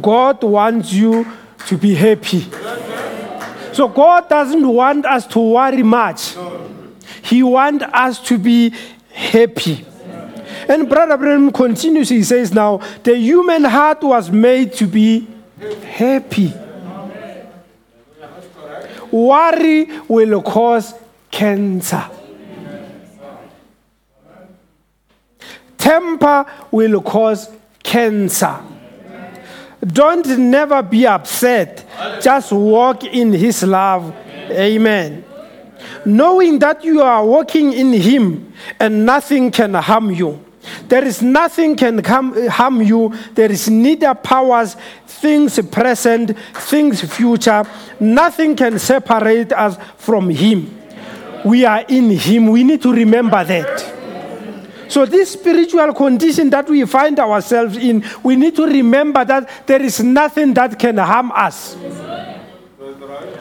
God 0.00 0.42
wants 0.42 0.92
you 0.92 1.26
to 1.66 1.76
be 1.76 1.94
happy. 1.94 2.46
So 3.72 3.88
God 3.88 4.28
doesn't 4.28 4.66
want 4.66 5.04
us 5.04 5.26
to 5.28 5.40
worry 5.40 5.82
much. 5.82 6.34
He 7.32 7.42
wants 7.42 7.82
us 7.94 8.20
to 8.26 8.36
be 8.36 8.74
happy. 9.10 9.86
And 10.68 10.86
Brother 10.86 11.16
Branham 11.16 11.50
continues, 11.50 12.10
he 12.10 12.22
says 12.22 12.52
now, 12.52 12.82
the 13.04 13.16
human 13.16 13.64
heart 13.64 14.02
was 14.02 14.30
made 14.30 14.74
to 14.74 14.86
be 14.86 15.26
happy. 15.82 16.52
Worry 19.10 19.86
will 20.08 20.42
cause 20.42 20.92
cancer. 21.30 22.04
Temper 25.78 26.44
will 26.70 27.00
cause 27.00 27.48
cancer. 27.82 28.60
Don't 29.80 30.38
never 30.38 30.82
be 30.82 31.06
upset. 31.06 31.86
Just 32.20 32.52
walk 32.52 33.04
in 33.04 33.32
His 33.32 33.62
love. 33.62 34.14
Amen. 34.50 35.24
Knowing 36.04 36.58
that 36.58 36.84
you 36.84 37.02
are 37.02 37.24
walking 37.24 37.72
in 37.72 37.92
Him 37.92 38.52
and 38.80 39.06
nothing 39.06 39.50
can 39.50 39.74
harm 39.74 40.10
you. 40.10 40.42
There 40.88 41.04
is 41.04 41.22
nothing 41.22 41.76
can 41.76 42.02
come, 42.02 42.48
harm 42.48 42.82
you. 42.82 43.12
There 43.34 43.50
is 43.50 43.68
neither 43.68 44.14
powers, 44.14 44.76
things 45.06 45.58
present, 45.70 46.36
things 46.54 47.00
future. 47.02 47.64
Nothing 47.98 48.54
can 48.54 48.78
separate 48.78 49.52
us 49.52 49.76
from 49.96 50.30
Him. 50.30 50.78
We 51.44 51.64
are 51.64 51.84
in 51.88 52.10
Him. 52.10 52.48
We 52.48 52.62
need 52.62 52.82
to 52.82 52.92
remember 52.92 53.42
that. 53.42 54.02
So, 54.88 55.06
this 55.06 55.32
spiritual 55.32 55.94
condition 55.94 56.50
that 56.50 56.68
we 56.68 56.84
find 56.84 57.18
ourselves 57.18 57.78
in, 57.78 58.04
we 58.22 58.36
need 58.36 58.54
to 58.56 58.66
remember 58.66 59.24
that 59.24 59.66
there 59.66 59.80
is 59.80 60.00
nothing 60.00 60.52
that 60.54 60.78
can 60.78 60.98
harm 60.98 61.32
us. 61.32 61.76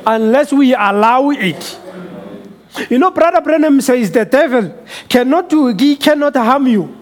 unless 0.06 0.52
we 0.52 0.74
allow 0.74 1.30
it. 1.30 1.80
You 2.90 3.00
know, 3.00 3.12
Brother 3.12 3.42
Branham 3.42 3.82
says 3.82 4.12
the 4.12 4.26
devil 4.26 4.86
cannot 5.10 5.50
do, 5.50 5.68
he 5.68 5.96
cannot 5.96 6.36
harm 6.36 6.68
you. 6.68 6.98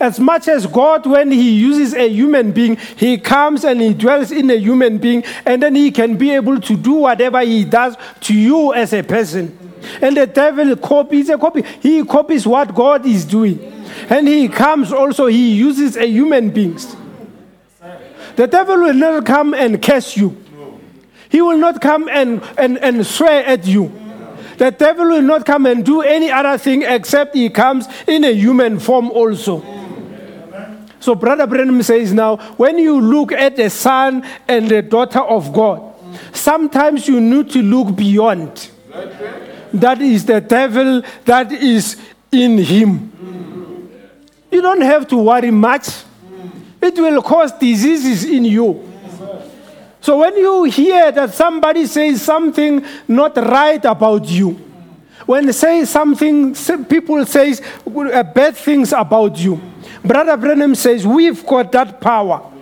As 0.00 0.18
much 0.18 0.48
as 0.48 0.66
God, 0.66 1.06
when 1.06 1.30
He 1.30 1.52
uses 1.52 1.94
a 1.94 2.08
human 2.08 2.52
being, 2.52 2.76
He 2.96 3.18
comes 3.18 3.64
and 3.64 3.80
He 3.80 3.94
dwells 3.94 4.32
in 4.32 4.50
a 4.50 4.56
human 4.56 4.98
being, 4.98 5.24
and 5.46 5.62
then 5.62 5.74
He 5.74 5.90
can 5.90 6.16
be 6.16 6.32
able 6.32 6.60
to 6.60 6.76
do 6.76 6.94
whatever 6.94 7.40
He 7.40 7.64
does 7.64 7.96
to 8.22 8.34
you 8.34 8.74
as 8.74 8.92
a 8.92 9.02
person. 9.02 9.56
And 10.00 10.16
the 10.16 10.26
devil 10.26 10.76
copies 10.76 11.28
a 11.28 11.38
copy. 11.38 11.62
He 11.80 12.04
copies 12.04 12.46
what 12.46 12.74
God 12.74 13.06
is 13.06 13.24
doing. 13.24 13.60
And 14.08 14.26
He 14.26 14.48
comes 14.48 14.92
also, 14.92 15.26
He 15.26 15.54
uses 15.54 15.96
a 15.96 16.06
human 16.06 16.50
beings. 16.50 16.96
The 18.36 18.48
devil 18.48 18.76
will 18.76 18.94
not 18.94 19.24
come 19.24 19.54
and 19.54 19.80
curse 19.80 20.16
you. 20.16 20.36
He 21.28 21.40
will 21.40 21.58
not 21.58 21.80
come 21.80 22.08
and, 22.08 22.42
and, 22.58 22.78
and 22.78 23.06
swear 23.06 23.44
at 23.44 23.64
you. 23.66 24.03
The 24.58 24.70
devil 24.70 25.06
will 25.06 25.22
not 25.22 25.44
come 25.44 25.66
and 25.66 25.84
do 25.84 26.02
any 26.02 26.30
other 26.30 26.56
thing 26.58 26.82
except 26.82 27.34
he 27.34 27.50
comes 27.50 27.88
in 28.06 28.24
a 28.24 28.32
human 28.32 28.78
form 28.78 29.10
also. 29.10 29.62
So, 31.00 31.14
Brother 31.14 31.46
Branham 31.46 31.82
says 31.82 32.12
now, 32.12 32.36
when 32.56 32.78
you 32.78 32.98
look 32.98 33.32
at 33.32 33.56
the 33.56 33.68
son 33.68 34.24
and 34.48 34.68
the 34.68 34.80
daughter 34.80 35.20
of 35.20 35.52
God, 35.52 35.94
sometimes 36.32 37.06
you 37.06 37.20
need 37.20 37.50
to 37.50 37.62
look 37.62 37.94
beyond. 37.94 38.70
That 39.74 40.00
is 40.00 40.24
the 40.24 40.40
devil 40.40 41.02
that 41.24 41.52
is 41.52 42.00
in 42.32 42.58
him. 42.58 43.10
You 44.50 44.62
don't 44.62 44.82
have 44.82 45.08
to 45.08 45.16
worry 45.18 45.50
much, 45.50 45.88
it 46.80 46.94
will 46.94 47.20
cause 47.22 47.52
diseases 47.52 48.24
in 48.24 48.44
you. 48.44 48.93
So 50.04 50.18
when 50.18 50.36
you 50.36 50.64
hear 50.64 51.10
that 51.12 51.32
somebody 51.32 51.86
says 51.86 52.20
something 52.20 52.84
not 53.08 53.34
right 53.38 53.82
about 53.86 54.28
you, 54.28 54.50
when 55.24 55.46
they 55.46 55.52
say 55.52 55.86
something, 55.86 56.54
people 56.84 57.24
say 57.24 57.54
uh, 57.86 58.22
bad 58.22 58.54
things 58.54 58.92
about 58.92 59.38
you, 59.38 59.58
Brother 60.04 60.36
Branham 60.36 60.74
says 60.74 61.06
we've 61.06 61.46
got 61.46 61.72
that 61.72 62.02
power. 62.02 62.52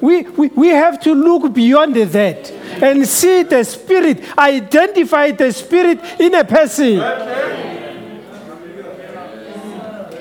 We, 0.00 0.22
we, 0.22 0.46
we 0.50 0.68
have 0.68 1.00
to 1.00 1.12
look 1.12 1.52
beyond 1.52 1.96
that 1.96 2.50
and 2.84 3.04
see 3.04 3.42
the 3.42 3.64
spirit, 3.64 4.38
identify 4.38 5.32
the 5.32 5.52
spirit 5.52 5.98
in 6.20 6.36
a 6.36 6.44
person. 6.44 6.98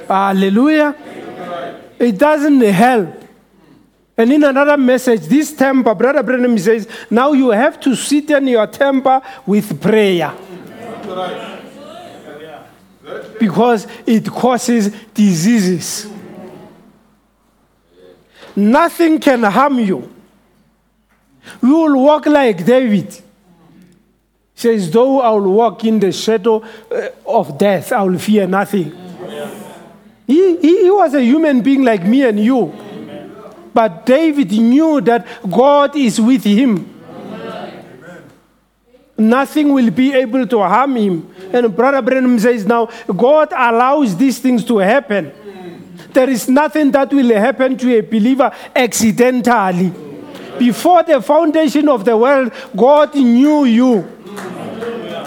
Hallelujah. 0.07 0.95
It 1.99 2.17
doesn't 2.17 2.61
help. 2.61 3.16
And 4.17 4.33
in 4.33 4.43
another 4.43 4.77
message, 4.77 5.21
this 5.27 5.53
temper, 5.53 5.93
Brother 5.93 6.23
Branham 6.23 6.57
says, 6.57 6.87
now 7.11 7.33
you 7.33 7.51
have 7.51 7.79
to 7.81 7.95
sit 7.95 8.31
in 8.31 8.47
your 8.47 8.65
temper 8.65 9.21
with 9.45 9.79
prayer. 9.79 10.33
Because 13.39 13.85
it 14.07 14.27
causes 14.27 14.89
diseases. 15.13 16.11
Nothing 18.55 19.19
can 19.19 19.43
harm 19.43 19.77
you. 19.79 20.11
We 21.61 21.69
will 21.69 22.01
walk 22.01 22.25
like 22.25 22.65
David. 22.65 23.13
He 23.13 23.21
Says, 24.55 24.89
though 24.89 25.21
I 25.21 25.29
will 25.29 25.53
walk 25.53 25.85
in 25.85 25.99
the 25.99 26.11
shadow 26.11 26.63
uh, 26.91 27.09
of 27.27 27.55
death, 27.59 27.91
I 27.91 28.01
will 28.01 28.17
fear 28.17 28.47
nothing. 28.47 28.91
He, 30.25 30.57
he, 30.57 30.83
he 30.83 30.89
was 30.89 31.13
a 31.13 31.21
human 31.21 31.61
being 31.61 31.83
like 31.83 32.03
me 32.03 32.23
and 32.23 32.39
you. 32.39 32.73
But 33.77 34.07
David 34.07 34.51
knew 34.53 35.01
that 35.01 35.27
God 35.47 35.95
is 35.95 36.19
with 36.19 36.43
him. 36.43 36.91
Nothing 39.15 39.71
will 39.71 39.91
be 39.91 40.15
able 40.15 40.47
to 40.47 40.57
harm 40.63 40.95
him. 40.95 41.31
And 41.53 41.75
Brother 41.75 42.01
Branham 42.01 42.39
says 42.39 42.65
now, 42.65 42.89
God 43.05 43.53
allows 43.55 44.17
these 44.17 44.39
things 44.39 44.65
to 44.65 44.79
happen. 44.79 45.31
There 46.11 46.27
is 46.27 46.49
nothing 46.49 46.89
that 46.89 47.13
will 47.13 47.29
happen 47.35 47.77
to 47.77 47.99
a 47.99 48.01
believer 48.01 48.51
accidentally. 48.75 49.93
Before 50.57 51.03
the 51.03 51.21
foundation 51.21 51.87
of 51.87 52.03
the 52.03 52.17
world, 52.17 52.51
God 52.75 53.13
knew 53.13 53.65
you. 53.65 54.07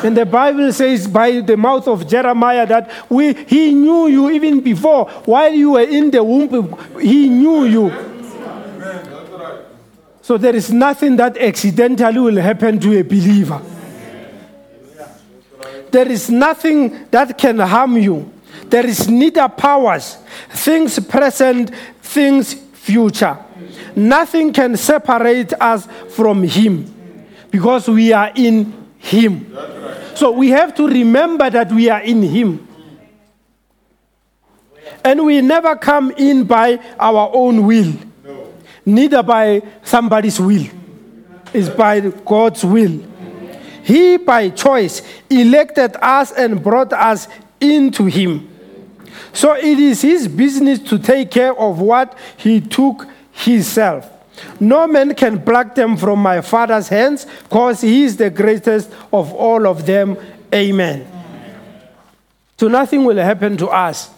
And 0.03 0.17
the 0.17 0.27
Bible 0.27 0.73
says 0.73 1.07
by 1.07 1.41
the 1.41 1.57
mouth 1.57 1.87
of 1.87 2.09
Jeremiah 2.09 2.67
that 2.67 2.91
we, 3.09 3.33
he 3.33 3.73
knew 3.73 4.09
you 4.09 4.29
even 4.29 4.61
before, 4.61 5.09
while 5.25 5.53
you 5.53 5.71
were 5.71 5.87
in 5.87 6.11
the 6.11 6.25
womb, 6.25 6.77
he 7.01 7.29
knew 7.29 7.65
you. 7.65 8.11
So 10.31 10.39
there 10.39 10.55
is 10.55 10.73
nothing 10.73 11.17
that 11.17 11.37
accidentally 11.39 12.21
will 12.21 12.41
happen 12.41 12.79
to 12.79 13.01
a 13.01 13.03
believer. 13.03 13.61
There 15.91 16.07
is 16.09 16.31
nothing 16.31 17.09
that 17.11 17.37
can 17.37 17.59
harm 17.59 17.97
you. 17.97 18.33
There 18.67 18.87
is 18.87 19.09
neither 19.09 19.49
powers, 19.49 20.19
things 20.51 21.01
present, 21.01 21.75
things 22.01 22.55
future. 22.55 23.37
Nothing 23.97 24.53
can 24.53 24.77
separate 24.77 25.53
us 25.55 25.89
from 26.11 26.45
Him 26.45 26.95
because 27.51 27.89
we 27.89 28.13
are 28.13 28.31
in 28.37 28.73
Him. 28.99 29.53
So 30.15 30.31
we 30.31 30.51
have 30.51 30.77
to 30.77 30.87
remember 30.87 31.51
that 31.51 31.73
we 31.73 31.91
are 31.91 32.03
in 32.03 32.23
Him. 32.23 32.69
And 35.05 35.25
we 35.27 35.41
never 35.41 35.75
come 35.75 36.13
in 36.13 36.45
by 36.45 36.79
our 37.01 37.33
own 37.35 37.67
will, 37.67 37.93
neither 38.85 39.23
by 39.23 39.63
somebody's 39.83 40.41
will. 40.41 40.67
It's 41.53 41.69
by 41.69 42.01
God's 42.01 42.65
will. 42.65 43.03
He, 43.83 44.19
by 44.19 44.51
choice, 44.51 45.03
elected 45.29 45.97
us 46.01 46.33
and 46.33 46.63
brought 46.63 46.93
us 46.93 47.29
into 47.61 48.05
Him. 48.07 48.49
So 49.33 49.55
it 49.55 49.79
is 49.79 50.03
His 50.03 50.29
business 50.29 50.79
to 50.91 50.99
take 50.99 51.31
care 51.31 51.59
of 51.59 51.81
what 51.81 52.17
He 52.37 52.61
took 52.61 53.07
Himself. 53.33 54.09
No 54.59 54.87
man 54.87 55.15
can 55.15 55.43
pluck 55.43 55.75
them 55.75 55.97
from 55.97 56.21
my 56.21 56.41
Father's 56.41 56.89
hands, 56.89 57.27
because 57.45 57.81
He 57.81 58.05
is 58.05 58.17
the 58.17 58.31
greatest 58.31 58.91
of 59.13 59.33
all 59.33 59.67
of 59.67 59.87
them. 59.87 60.17
Amen. 60.55 61.07
So 62.57 62.69
nothing 62.69 63.05
will 63.05 63.17
happen 63.17 63.57
to 63.57 63.69
us. 63.69 64.11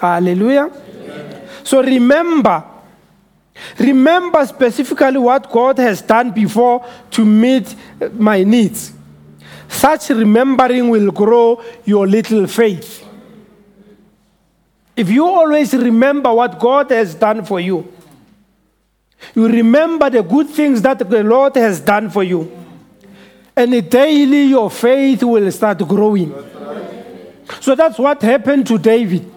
Hallelujah. 0.00 0.70
So 1.62 1.82
remember, 1.82 2.64
remember 3.78 4.44
specifically 4.46 5.18
what 5.18 5.50
God 5.50 5.78
has 5.78 6.02
done 6.02 6.30
before 6.30 6.86
to 7.10 7.24
meet 7.24 7.74
my 8.12 8.42
needs. 8.44 8.92
Such 9.68 10.10
remembering 10.10 10.90
will 10.90 11.10
grow 11.10 11.62
your 11.84 12.06
little 12.06 12.46
faith. 12.46 13.06
If 14.94 15.08
you 15.08 15.24
always 15.26 15.72
remember 15.72 16.32
what 16.34 16.58
God 16.58 16.90
has 16.90 17.14
done 17.14 17.44
for 17.44 17.58
you, 17.58 17.90
you 19.34 19.48
remember 19.48 20.10
the 20.10 20.22
good 20.22 20.48
things 20.50 20.82
that 20.82 20.98
the 20.98 21.22
Lord 21.22 21.54
has 21.56 21.80
done 21.80 22.10
for 22.10 22.22
you, 22.22 22.50
and 23.56 23.88
daily 23.88 24.42
your 24.44 24.70
faith 24.70 25.22
will 25.22 25.50
start 25.50 25.78
growing. 25.88 26.34
So 27.60 27.74
that's 27.74 27.98
what 27.98 28.20
happened 28.20 28.66
to 28.66 28.76
David. 28.78 29.31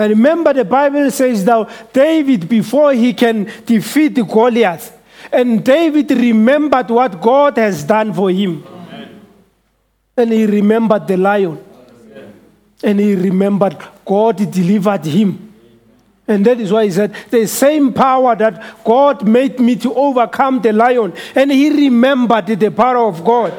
And 0.00 0.08
remember, 0.08 0.54
the 0.54 0.64
Bible 0.64 1.10
says 1.10 1.44
now, 1.44 1.68
David, 1.92 2.48
before 2.48 2.94
he 2.94 3.12
can 3.12 3.44
defeat 3.66 4.14
Goliath, 4.14 4.98
and 5.30 5.62
David 5.62 6.10
remembered 6.12 6.88
what 6.88 7.20
God 7.20 7.58
has 7.58 7.84
done 7.84 8.14
for 8.14 8.30
him. 8.30 8.64
And 10.16 10.32
he 10.32 10.46
remembered 10.46 11.06
the 11.06 11.18
lion. 11.18 11.62
And 12.82 12.98
he 12.98 13.14
remembered 13.14 13.76
God 14.02 14.50
delivered 14.50 15.04
him. 15.04 15.52
And 16.26 16.46
that 16.46 16.58
is 16.58 16.72
why 16.72 16.86
he 16.86 16.92
said, 16.92 17.14
The 17.28 17.46
same 17.46 17.92
power 17.92 18.34
that 18.36 18.82
God 18.82 19.28
made 19.28 19.60
me 19.60 19.76
to 19.76 19.92
overcome 19.92 20.62
the 20.62 20.72
lion. 20.72 21.12
And 21.34 21.52
he 21.52 21.68
remembered 21.68 22.46
the 22.46 22.70
power 22.70 23.06
of 23.06 23.22
God. 23.22 23.52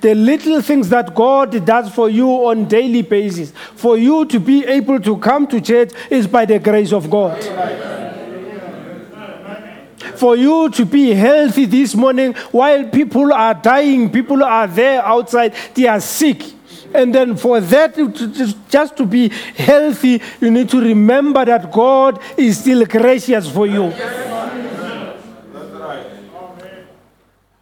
The 0.00 0.14
little 0.14 0.62
things 0.62 0.88
that 0.88 1.14
God 1.14 1.64
does 1.64 1.90
for 1.94 2.08
you 2.08 2.28
on 2.28 2.66
daily 2.66 3.02
basis, 3.02 3.52
for 3.74 3.98
you 3.98 4.24
to 4.26 4.40
be 4.40 4.64
able 4.64 4.98
to 5.00 5.18
come 5.18 5.46
to 5.48 5.60
church, 5.60 5.92
is 6.08 6.26
by 6.26 6.46
the 6.46 6.58
grace 6.58 6.92
of 6.92 7.10
God. 7.10 7.42
For 10.16 10.36
you 10.36 10.70
to 10.70 10.84
be 10.84 11.14
healthy 11.14 11.64
this 11.64 11.94
morning 11.94 12.34
while 12.52 12.88
people 12.88 13.32
are 13.32 13.54
dying, 13.54 14.10
people 14.10 14.42
are 14.42 14.66
there 14.66 15.02
outside, 15.04 15.54
they 15.74 15.86
are 15.86 16.00
sick. 16.00 16.42
And 16.92 17.14
then 17.14 17.36
for 17.36 17.60
that, 17.60 17.94
just 18.68 18.96
to 18.96 19.06
be 19.06 19.28
healthy, 19.28 20.20
you 20.40 20.50
need 20.50 20.68
to 20.70 20.80
remember 20.80 21.44
that 21.44 21.70
God 21.70 22.20
is 22.36 22.58
still 22.58 22.84
gracious 22.84 23.48
for 23.48 23.66
you. 23.66 23.92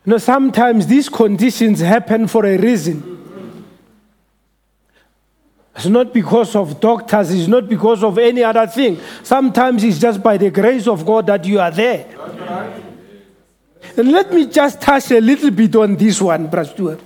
Know, 0.09 0.17
sometimes 0.17 0.87
these 0.87 1.07
conditions 1.07 1.81
happen 1.81 2.29
for 2.29 2.47
a 2.47 2.57
reason. 2.57 3.53
It's 5.77 5.85
not 5.85 6.15
because 6.15 6.57
of 6.57 6.81
doctors, 6.81 7.31
it's 7.31 7.47
not 7.47 7.69
because 7.69 8.03
of 8.03 8.17
any 8.17 8.43
other 8.43 8.67
thing. 8.67 8.99
Sometimes 9.23 9.85
it's 9.85 9.99
just 9.99 10.23
by 10.23 10.39
the 10.39 10.51
grace 10.51 10.87
of 10.89 11.05
God 11.05 11.27
that 11.27 11.45
you 11.45 11.61
are 11.61 11.71
there. 11.71 12.07
And 13.99 14.11
let 14.11 14.33
me 14.33 14.47
just 14.47 14.81
touch 14.81 15.11
a 15.11 15.21
little 15.21 15.51
bit 15.51 15.77
on 15.77 15.95
this 15.95 16.23
one, 16.23 16.47
Brother. 16.47 16.99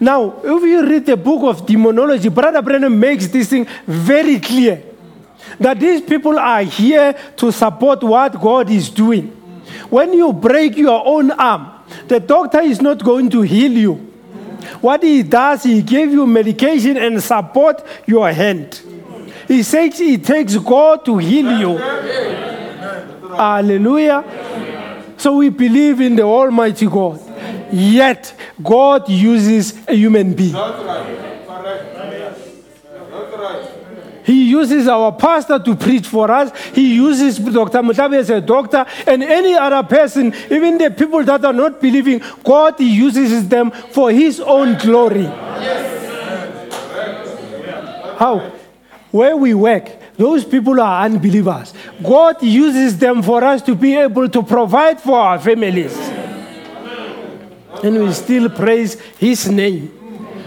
Now, 0.00 0.40
if 0.42 0.62
you 0.64 0.84
read 0.84 1.06
the 1.06 1.16
book 1.16 1.44
of 1.44 1.64
demonology, 1.64 2.28
Brother 2.28 2.60
Branham 2.60 2.98
makes 2.98 3.28
this 3.28 3.50
thing 3.50 3.68
very 3.86 4.40
clear 4.40 4.82
that 5.60 5.78
these 5.78 6.00
people 6.00 6.36
are 6.40 6.62
here 6.62 7.14
to 7.36 7.52
support 7.52 8.02
what 8.02 8.40
God 8.40 8.68
is 8.68 8.90
doing. 8.90 9.28
When 9.88 10.12
you 10.12 10.32
break 10.32 10.76
your 10.76 11.06
own 11.06 11.30
arm, 11.30 11.81
the 12.08 12.20
doctor 12.20 12.60
is 12.60 12.80
not 12.80 13.02
going 13.02 13.30
to 13.30 13.42
heal 13.42 13.72
you. 13.72 13.94
What 14.80 15.02
he 15.02 15.22
does, 15.22 15.62
he 15.64 15.82
gives 15.82 16.12
you 16.12 16.26
medication 16.26 16.96
and 16.96 17.22
support 17.22 17.84
your 18.06 18.30
hand. 18.32 18.80
He 19.48 19.62
says 19.62 20.00
it 20.00 20.24
takes 20.24 20.56
God 20.56 21.04
to 21.04 21.18
heal 21.18 21.58
you. 21.58 21.76
Hallelujah. 23.36 24.24
So 25.16 25.36
we 25.36 25.50
believe 25.50 26.00
in 26.00 26.16
the 26.16 26.22
Almighty 26.22 26.86
God. 26.86 27.20
Yet 27.72 28.34
God 28.62 29.08
uses 29.08 29.74
a 29.88 29.94
human 29.94 30.34
being. 30.34 30.54
He 34.24 34.50
uses 34.50 34.88
our 34.88 35.12
pastor 35.12 35.58
to 35.58 35.74
preach 35.74 36.06
for 36.06 36.30
us. 36.30 36.56
He 36.74 36.94
uses 36.94 37.38
Dr. 37.38 37.78
Mtlabi 37.78 38.18
as 38.18 38.30
a 38.30 38.40
doctor 38.40 38.86
and 39.06 39.22
any 39.22 39.54
other 39.54 39.82
person, 39.86 40.34
even 40.50 40.78
the 40.78 40.90
people 40.90 41.24
that 41.24 41.44
are 41.44 41.52
not 41.52 41.80
believing, 41.80 42.22
God 42.44 42.80
uses 42.80 43.48
them 43.48 43.70
for 43.70 44.10
His 44.10 44.40
own 44.40 44.78
glory. 44.78 45.24
How? 48.16 48.52
Where 49.10 49.36
we 49.36 49.54
work, 49.54 49.90
those 50.16 50.44
people 50.44 50.80
are 50.80 51.04
unbelievers. 51.04 51.74
God 52.02 52.42
uses 52.42 52.96
them 52.98 53.22
for 53.22 53.42
us 53.42 53.62
to 53.62 53.74
be 53.74 53.96
able 53.96 54.28
to 54.28 54.42
provide 54.42 55.00
for 55.00 55.18
our 55.18 55.38
families. 55.38 55.96
And 57.82 57.98
we 57.98 58.12
still 58.12 58.48
praise 58.48 59.00
His 59.18 59.50
name. 59.50 60.01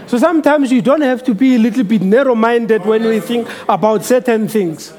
So 0.06 0.18
sometimes 0.18 0.70
you 0.70 0.82
don't 0.82 1.00
have 1.00 1.24
to 1.24 1.34
be 1.34 1.56
a 1.56 1.58
little 1.58 1.84
bit 1.84 2.02
narrow 2.02 2.34
minded 2.34 2.84
when 2.84 3.04
we 3.04 3.20
think 3.20 3.48
about 3.68 4.04
certain 4.04 4.48
things. 4.48 4.92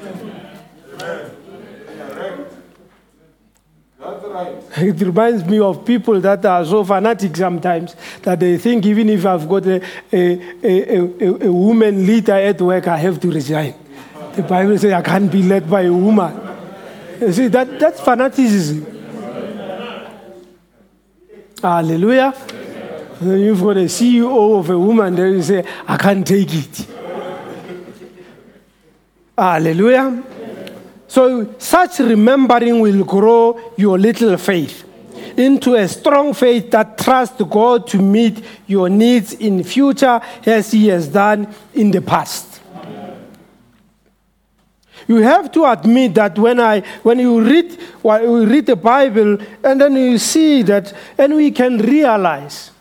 It 4.76 5.00
reminds 5.00 5.44
me 5.44 5.58
of 5.58 5.84
people 5.84 6.20
that 6.20 6.44
are 6.44 6.64
so 6.64 6.84
fanatic 6.84 7.36
sometimes 7.36 7.96
that 8.22 8.38
they 8.38 8.56
think 8.58 8.86
even 8.86 9.08
if 9.08 9.26
I've 9.26 9.48
got 9.48 9.66
a, 9.66 9.82
a, 10.12 10.40
a, 10.62 11.46
a, 11.46 11.52
woman 11.52 12.06
leader 12.06 12.34
at 12.34 12.60
work, 12.60 12.86
I 12.86 12.96
have 12.98 13.18
to 13.20 13.30
resign. 13.30 13.74
The 14.34 14.42
Bible 14.42 14.78
says 14.78 14.92
I 14.92 15.02
can't 15.02 15.32
be 15.32 15.42
led 15.42 15.68
by 15.68 15.82
a 15.82 15.92
woman. 15.92 16.32
You 17.20 17.32
see, 17.32 17.48
that, 17.48 17.80
that's 17.80 18.00
fanaticism. 18.00 18.86
Hallelujah. 21.60 22.34
Then 23.20 23.40
you've 23.40 23.60
got 23.60 23.76
a 23.76 23.86
CEO 23.86 24.58
of 24.58 24.70
a 24.70 24.78
woman, 24.78 25.14
then 25.14 25.32
you 25.32 25.42
say, 25.42 25.64
I 25.86 25.96
can't 25.96 26.26
take 26.26 26.54
it. 26.54 26.86
Hallelujah. 29.36 30.22
So, 31.08 31.54
such 31.58 32.00
remembering 32.00 32.80
will 32.80 33.04
grow 33.04 33.72
your 33.76 33.98
little 33.98 34.36
faith 34.36 34.84
into 35.38 35.74
a 35.74 35.88
strong 35.88 36.34
faith 36.34 36.70
that 36.72 36.98
trusts 36.98 37.40
God 37.42 37.86
to 37.88 37.98
meet 37.98 38.44
your 38.66 38.88
needs 38.88 39.32
in 39.34 39.62
future 39.62 40.20
as 40.44 40.70
He 40.70 40.88
has 40.88 41.08
done 41.08 41.52
in 41.74 41.90
the 41.90 42.02
past. 42.02 42.60
You 45.06 45.16
have 45.22 45.50
to 45.52 45.64
admit 45.64 46.14
that 46.14 46.38
when 46.38 46.60
I 46.60 46.80
when 47.02 47.18
you 47.18 47.40
read 47.40 47.80
when 48.02 48.22
you 48.22 48.44
read 48.44 48.66
the 48.66 48.76
Bible 48.76 49.38
and 49.64 49.80
then 49.80 49.94
you 49.94 50.18
see 50.18 50.62
that 50.62 50.92
and 51.16 51.34
we 51.34 51.50
can 51.50 51.78
realize 51.78 52.72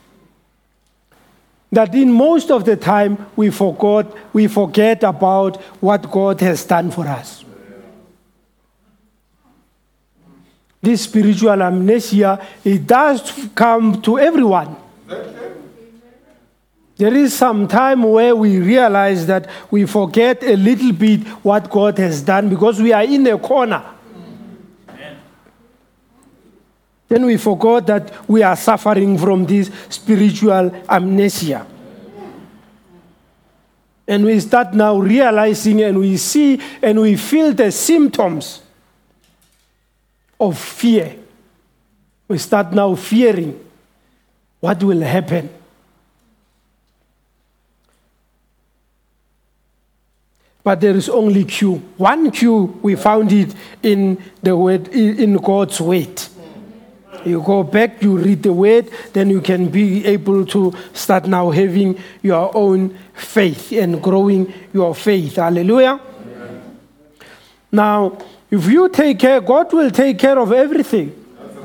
that 1.72 1.94
in 1.94 2.12
most 2.12 2.50
of 2.50 2.66
the 2.66 2.76
time 2.76 3.26
we 3.36 3.50
forgot 3.50 4.16
we 4.34 4.48
forget 4.48 5.04
about 5.04 5.58
what 5.82 6.10
God 6.10 6.40
has 6.42 6.64
done 6.66 6.92
for 6.92 7.08
us. 7.08 7.44
This 10.82 11.02
spiritual 11.04 11.62
amnesia 11.62 12.46
it 12.64 12.88
does 12.88 13.50
come 13.56 14.02
to 14.04 14.20
everyone. 14.20 14.76
There 16.98 17.14
is 17.14 17.36
some 17.36 17.68
time 17.68 18.02
where 18.04 18.36
we 18.36 18.58
realize 18.58 19.28
that 19.28 19.48
we 19.70 19.86
forget 19.86 20.44
a 20.44 20.56
little 20.56 20.92
bit 20.92 21.28
what 21.44 21.70
God 21.70 21.98
has 22.00 22.22
done 22.22 22.50
because 22.50 22.82
we 22.82 22.92
are 22.92 23.04
in 23.04 23.28
a 23.28 23.38
corner. 23.38 23.84
Then 27.08 27.26
we 27.26 27.38
forgot 27.38 27.88
that 27.88 28.30
we 28.30 28.44
are 28.44 28.56
suffering 28.56 29.18
from 29.18 29.46
this 29.46 29.72
spiritual 29.90 30.72
amnesia. 30.90 31.66
And 34.08 34.26
we 34.26 34.40
start 34.40 34.74
now 34.74 34.98
realizing 34.98 35.82
and 35.82 36.00
we 36.00 36.18
see 36.18 36.62
and 36.82 37.00
we 37.00 37.16
feel 37.18 37.54
the 37.54 37.72
symptoms 37.72 38.62
of 40.40 40.58
fear. 40.58 41.16
We 42.28 42.38
start 42.38 42.74
now 42.74 42.96
fearing 42.96 43.64
what 44.60 44.82
will 44.84 45.02
happen. 45.02 45.50
But 50.64 50.82
there 50.82 50.96
is 50.96 51.08
only 51.08 51.46
Q. 51.46 51.76
One 51.96 52.30
Q, 52.32 52.80
we 52.82 52.96
found 52.96 53.32
it 53.32 53.56
in 53.82 54.22
the 54.42 54.56
word, 54.56 54.90
in 54.90 55.38
God's 55.38 55.80
word. 55.80 56.22
You 57.28 57.42
go 57.42 57.64
back, 57.64 58.02
you 58.02 58.18
read 58.18 58.44
the 58.44 58.54
word, 58.54 58.90
then 59.14 59.30
you 59.30 59.42
can 59.42 59.70
be 59.70 60.06
able 60.06 60.46
to 60.48 60.74
start 60.94 61.28
now 61.28 61.52
having 61.52 61.98
your 62.22 62.56
own 62.56 62.98
faith 63.14 63.72
and 63.72 64.02
growing 64.02 64.54
your 64.74 64.96
faith. 64.96 65.36
Hallelujah. 65.36 66.00
Now, 67.72 68.18
if 68.50 68.66
you 68.68 68.88
take 68.90 69.20
care, 69.20 69.42
God 69.42 69.74
will 69.74 69.92
take 69.92 70.18
care 70.20 70.40
of 70.40 70.52
everything. 70.52 71.17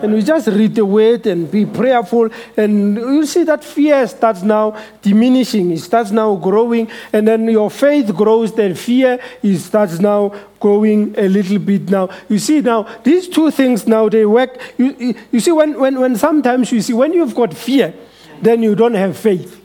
And 0.02 0.12
we 0.14 0.22
just 0.22 0.48
read 0.48 0.74
the 0.74 0.84
word 0.84 1.26
and 1.26 1.48
be 1.50 1.64
prayerful, 1.64 2.28
and 2.56 2.96
you 2.96 3.24
see 3.24 3.44
that 3.44 3.62
fear 3.62 4.06
starts 4.08 4.42
now 4.42 4.76
diminishing, 5.00 5.70
it 5.70 5.78
starts 5.78 6.10
now 6.10 6.34
growing, 6.34 6.90
and 7.12 7.26
then 7.26 7.48
your 7.48 7.70
faith 7.70 8.12
grows, 8.14 8.52
then 8.52 8.74
fear 8.74 9.20
it 9.42 9.58
starts 9.58 10.00
now 10.00 10.34
growing 10.58 11.14
a 11.16 11.28
little 11.28 11.58
bit 11.58 11.88
now. 11.88 12.08
You 12.28 12.38
see 12.40 12.60
now, 12.60 12.88
these 13.04 13.28
two 13.28 13.52
things 13.52 13.86
now 13.86 14.08
they 14.08 14.26
work. 14.26 14.60
You, 14.76 15.14
you, 15.30 15.40
see, 15.40 15.52
when, 15.52 15.78
when, 15.78 16.00
when 16.00 16.16
sometimes 16.16 16.72
you 16.72 16.82
see, 16.82 16.92
when 16.92 17.12
you've 17.12 17.34
got 17.34 17.54
fear, 17.54 17.94
then 18.40 18.62
you 18.62 18.74
don't 18.74 18.94
have 18.94 19.16
faith. 19.16 19.61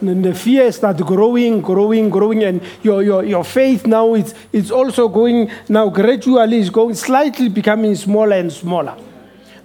And 0.00 0.24
the 0.24 0.34
fear 0.34 0.70
starts 0.70 1.02
growing, 1.02 1.60
growing, 1.60 2.08
growing, 2.08 2.44
and 2.44 2.62
your, 2.82 3.02
your, 3.02 3.24
your 3.24 3.44
faith 3.44 3.86
now 3.86 4.14
it's, 4.14 4.34
it's 4.52 4.70
also 4.70 5.08
going 5.08 5.50
now 5.68 5.88
gradually 5.88 6.58
is 6.58 6.70
going 6.70 6.94
slightly 6.94 7.48
becoming 7.48 7.94
smaller 7.94 8.36
and 8.36 8.52
smaller. 8.52 8.96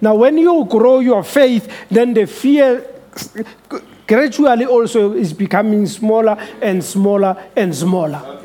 Now, 0.00 0.16
when 0.16 0.36
you 0.36 0.66
grow 0.68 0.98
your 0.98 1.22
faith, 1.22 1.72
then 1.90 2.14
the 2.14 2.26
fear 2.26 2.84
gradually 4.06 4.66
also 4.66 5.12
is 5.12 5.32
becoming 5.32 5.86
smaller 5.86 6.36
and 6.60 6.82
smaller 6.84 7.42
and 7.56 7.74
smaller. 7.74 8.40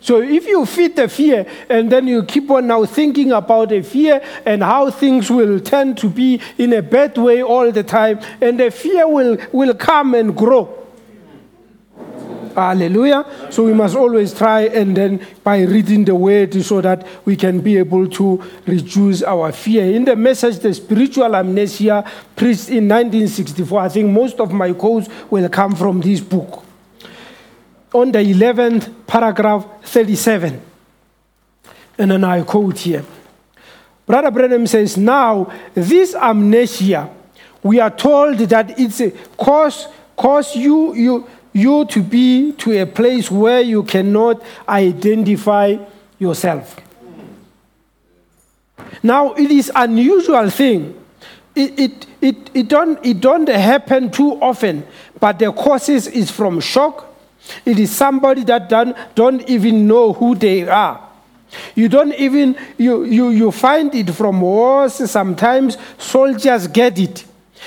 So 0.00 0.20
if 0.20 0.46
you 0.46 0.66
feed 0.66 0.96
the 0.96 1.08
fear 1.08 1.46
and 1.70 1.90
then 1.90 2.06
you 2.06 2.24
keep 2.24 2.50
on 2.50 2.66
now 2.66 2.84
thinking 2.84 3.32
about 3.32 3.70
the 3.70 3.80
fear 3.80 4.22
and 4.44 4.62
how 4.62 4.90
things 4.90 5.30
will 5.30 5.60
tend 5.60 5.96
to 5.98 6.10
be 6.10 6.42
in 6.58 6.74
a 6.74 6.82
bad 6.82 7.16
way 7.16 7.42
all 7.42 7.72
the 7.72 7.82
time, 7.82 8.20
and 8.42 8.60
the 8.60 8.70
fear 8.70 9.08
will, 9.08 9.38
will 9.52 9.74
come 9.74 10.14
and 10.14 10.36
grow. 10.36 10.83
Hallelujah. 12.54 13.26
So 13.50 13.64
we 13.64 13.74
must 13.74 13.96
always 13.96 14.32
try 14.32 14.62
and 14.62 14.96
then 14.96 15.26
by 15.42 15.62
reading 15.62 16.04
the 16.04 16.14
word 16.14 16.54
so 16.62 16.80
that 16.80 17.06
we 17.24 17.34
can 17.34 17.60
be 17.60 17.76
able 17.78 18.08
to 18.10 18.42
reduce 18.66 19.22
our 19.22 19.50
fear. 19.50 19.92
In 19.92 20.04
the 20.04 20.14
message, 20.14 20.58
The 20.60 20.72
Spiritual 20.72 21.34
Amnesia, 21.34 22.04
preached 22.36 22.68
in 22.68 22.88
1964, 22.88 23.80
I 23.80 23.88
think 23.88 24.10
most 24.10 24.38
of 24.38 24.52
my 24.52 24.72
quotes 24.72 25.08
will 25.30 25.48
come 25.48 25.74
from 25.74 26.00
this 26.00 26.20
book. 26.20 26.64
On 27.92 28.10
the 28.12 28.18
11th 28.18 29.06
paragraph 29.06 29.66
37, 29.82 30.60
and 31.98 32.10
then 32.10 32.24
I 32.24 32.42
quote 32.42 32.78
here. 32.78 33.04
Brother 34.06 34.30
Branham 34.30 34.66
says, 34.66 34.96
Now, 34.96 35.52
this 35.74 36.14
amnesia, 36.14 37.10
we 37.62 37.80
are 37.80 37.90
told 37.90 38.38
that 38.38 38.78
it's 38.78 39.00
a 39.00 39.10
cause, 39.38 39.88
cause 40.16 40.54
you, 40.54 40.94
you, 40.94 41.28
you 41.54 41.86
to 41.86 42.02
be 42.02 42.52
to 42.52 42.82
a 42.82 42.84
place 42.84 43.30
where 43.30 43.62
you 43.62 43.84
cannot 43.84 44.42
identify 44.68 45.76
yourself. 46.18 46.76
Now, 49.02 49.32
it 49.34 49.50
is 49.50 49.72
unusual 49.74 50.50
thing. 50.50 51.00
It, 51.54 51.78
it, 51.78 52.06
it, 52.20 52.50
it, 52.52 52.68
don't, 52.68 53.04
it 53.06 53.20
don't 53.20 53.48
happen 53.48 54.10
too 54.10 54.32
often, 54.42 54.84
but 55.20 55.38
the 55.38 55.52
causes 55.52 56.08
is 56.08 56.30
from 56.30 56.60
shock. 56.60 57.14
It 57.64 57.78
is 57.78 57.94
somebody 57.94 58.42
that 58.44 58.68
don't, 58.68 58.96
don't 59.14 59.48
even 59.48 59.86
know 59.86 60.12
who 60.12 60.34
they 60.34 60.68
are. 60.68 61.08
You 61.76 61.88
don't 61.88 62.14
even, 62.14 62.56
you, 62.78 63.04
you, 63.04 63.28
you 63.28 63.52
find 63.52 63.94
it 63.94 64.10
from 64.10 64.40
wars. 64.40 64.94
Sometimes 65.08 65.76
soldiers 65.98 66.66
get 66.66 66.98
it. 66.98 67.24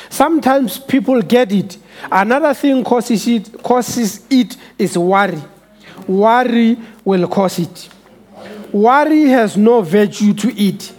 Sometimes 0.10 0.78
people 0.78 1.22
get 1.22 1.54
it. 1.54 1.78
Another 2.12 2.54
thing 2.54 2.84
causes 2.84 3.28
it, 3.28 3.64
causes 3.64 4.26
it 4.30 4.58
is 4.78 4.98
worry. 4.98 5.42
Worry 6.08 6.78
will 7.04 7.28
cause 7.28 7.60
it. 7.60 7.90
Worry 8.72 9.26
has 9.30 9.58
no 9.58 9.82
virtue 9.82 10.34
to 10.34 10.62
it 10.62 10.94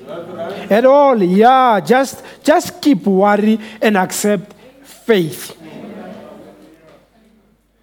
at 0.71 0.85
all. 0.85 1.23
Yeah, 1.23 1.81
just, 1.81 2.23
just 2.43 2.81
keep 2.83 3.05
worry 3.07 3.59
and 3.81 3.97
accept 3.97 4.55
faith 4.83 5.59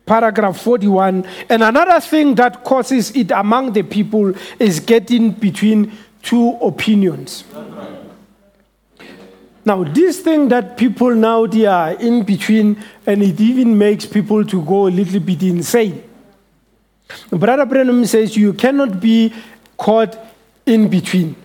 paragraph 0.05 0.61
41. 0.61 1.25
And 1.49 1.63
another 1.63 1.99
thing 1.99 2.35
that 2.35 2.63
causes 2.63 3.15
it 3.15 3.31
among 3.31 3.73
the 3.73 3.83
people 3.83 4.33
is 4.59 4.79
getting 4.79 5.31
between 5.31 5.91
two 6.21 6.57
opinions. 6.61 7.43
Now, 9.65 9.83
this 9.83 10.19
thing 10.19 10.49
that 10.49 10.77
people 10.77 11.15
now 11.15 11.47
they 11.47 11.65
are 11.65 11.93
in 11.93 12.23
between, 12.23 12.83
and 13.07 13.23
it 13.23 13.41
even 13.41 13.75
makes 13.77 14.05
people 14.05 14.45
to 14.45 14.61
go 14.61 14.87
a 14.87 14.89
little 14.89 15.19
bit 15.19 15.41
insane. 15.41 16.03
Brother 17.31 17.65
Branham 17.65 18.05
says 18.05 18.37
you 18.37 18.53
cannot 18.53 18.99
be 18.99 19.33
caught 19.77 20.17
in 20.65 20.87
between. 20.87 21.35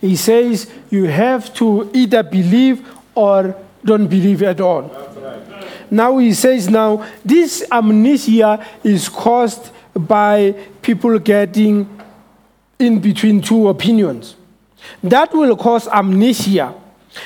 He 0.00 0.16
says 0.16 0.70
you 0.90 1.04
have 1.04 1.52
to 1.54 1.90
either 1.94 2.22
believe 2.22 2.86
or 3.14 3.54
don't 3.84 4.06
believe 4.06 4.42
at 4.42 4.60
all. 4.60 4.90
Now 5.90 6.18
he 6.18 6.34
says, 6.34 6.68
now 6.68 7.06
this 7.24 7.64
amnesia 7.72 8.64
is 8.84 9.08
caused 9.08 9.70
by 9.94 10.54
people 10.82 11.18
getting 11.18 11.88
in 12.78 13.00
between 13.00 13.40
two 13.40 13.68
opinions. 13.68 14.36
That 15.02 15.32
will 15.32 15.56
cause 15.56 15.88
amnesia. 15.88 16.74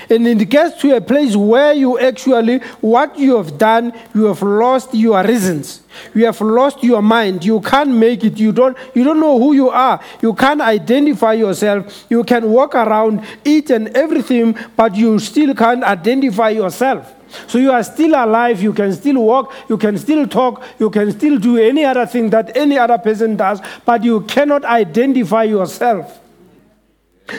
And 0.09 0.27
it 0.27 0.49
gets 0.49 0.81
to 0.83 0.97
a 0.97 1.01
place 1.01 1.37
where 1.37 1.73
you 1.73 1.99
actually, 1.99 2.59
what 2.81 3.19
you 3.19 3.37
have 3.37 3.59
done, 3.59 3.93
you 4.15 4.25
have 4.25 4.43
lost 4.43 4.95
your 4.95 5.23
reasons. 5.25 5.83
You 6.15 6.27
have 6.27 6.41
lost 6.41 6.83
your 6.83 7.03
mind. 7.03 7.45
You 7.45 7.61
can't 7.61 7.91
make 7.91 8.25
it. 8.25 8.39
You 8.39 8.53
don't, 8.53 8.77
you 8.95 9.05
don't 9.05 9.21
know 9.21 9.39
who 9.39 9.53
you 9.53 9.69
are. 9.71 10.01
You 10.23 10.35
can't 10.35 10.61
identify 10.61 11.35
yourself. 11.35 12.07
You 12.09 12.25
can 12.25 12.51
walk 12.51 12.75
around, 12.75 13.23
eat 13.45 13.71
and 13.71 13.89
everything, 13.89 14.57
but 14.77 14.95
you 14.95 15.19
still 15.19 15.55
can't 15.55 15.85
identify 15.85 16.51
yourself. 16.51 17.13
So 17.47 17.59
you 17.59 17.73
are 17.73 17.83
still 17.83 18.11
alive, 18.11 18.63
you 18.63 18.75
can 18.75 18.93
still 18.93 19.23
walk, 19.23 19.55
you 19.69 19.79
can 19.79 19.97
still 19.97 20.29
talk, 20.29 20.63
you 20.79 20.91
can 20.91 21.11
still 21.13 21.39
do 21.39 21.57
any 21.57 21.83
other 21.83 22.05
thing 22.05 22.29
that 22.29 22.55
any 22.55 22.77
other 22.77 22.99
person 22.99 23.37
does, 23.37 23.61
but 23.87 24.05
you 24.05 24.21
cannot 24.23 24.67
identify 24.67 25.45
yourself. 25.45 26.22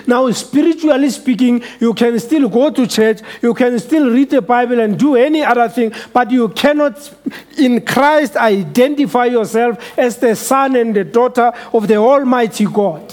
Now, 0.07 0.29
spiritually 0.31 1.09
speaking, 1.09 1.63
you 1.79 1.93
can 1.93 2.19
still 2.19 2.49
go 2.49 2.71
to 2.71 2.87
church, 2.87 3.19
you 3.41 3.53
can 3.53 3.77
still 3.79 4.09
read 4.09 4.29
the 4.29 4.41
Bible 4.41 4.79
and 4.79 4.97
do 4.97 5.15
any 5.15 5.43
other 5.43 5.69
thing, 5.69 5.93
but 6.11 6.31
you 6.31 6.49
cannot, 6.49 7.13
in 7.57 7.81
Christ, 7.85 8.35
identify 8.35 9.25
yourself 9.25 9.97
as 9.97 10.17
the 10.17 10.35
son 10.35 10.75
and 10.75 10.95
the 10.95 11.03
daughter 11.03 11.51
of 11.73 11.87
the 11.87 11.97
Almighty 11.97 12.65
God. 12.65 13.11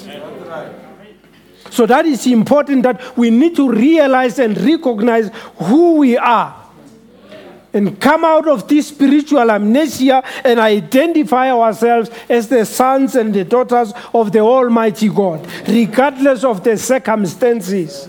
So, 1.70 1.86
that 1.86 2.04
is 2.06 2.26
important 2.26 2.82
that 2.82 3.16
we 3.16 3.30
need 3.30 3.54
to 3.56 3.70
realize 3.70 4.38
and 4.38 4.58
recognize 4.60 5.30
who 5.56 5.96
we 5.96 6.18
are 6.18 6.59
and 7.72 8.00
come 8.00 8.24
out 8.24 8.48
of 8.48 8.66
this 8.68 8.88
spiritual 8.88 9.50
amnesia 9.50 10.22
and 10.44 10.58
identify 10.58 11.50
ourselves 11.50 12.10
as 12.28 12.48
the 12.48 12.64
sons 12.64 13.16
and 13.16 13.32
the 13.32 13.44
daughters 13.44 13.92
of 14.12 14.32
the 14.32 14.40
Almighty 14.40 15.08
God, 15.08 15.46
regardless 15.68 16.44
of 16.44 16.64
the 16.64 16.76
circumstances. 16.76 18.08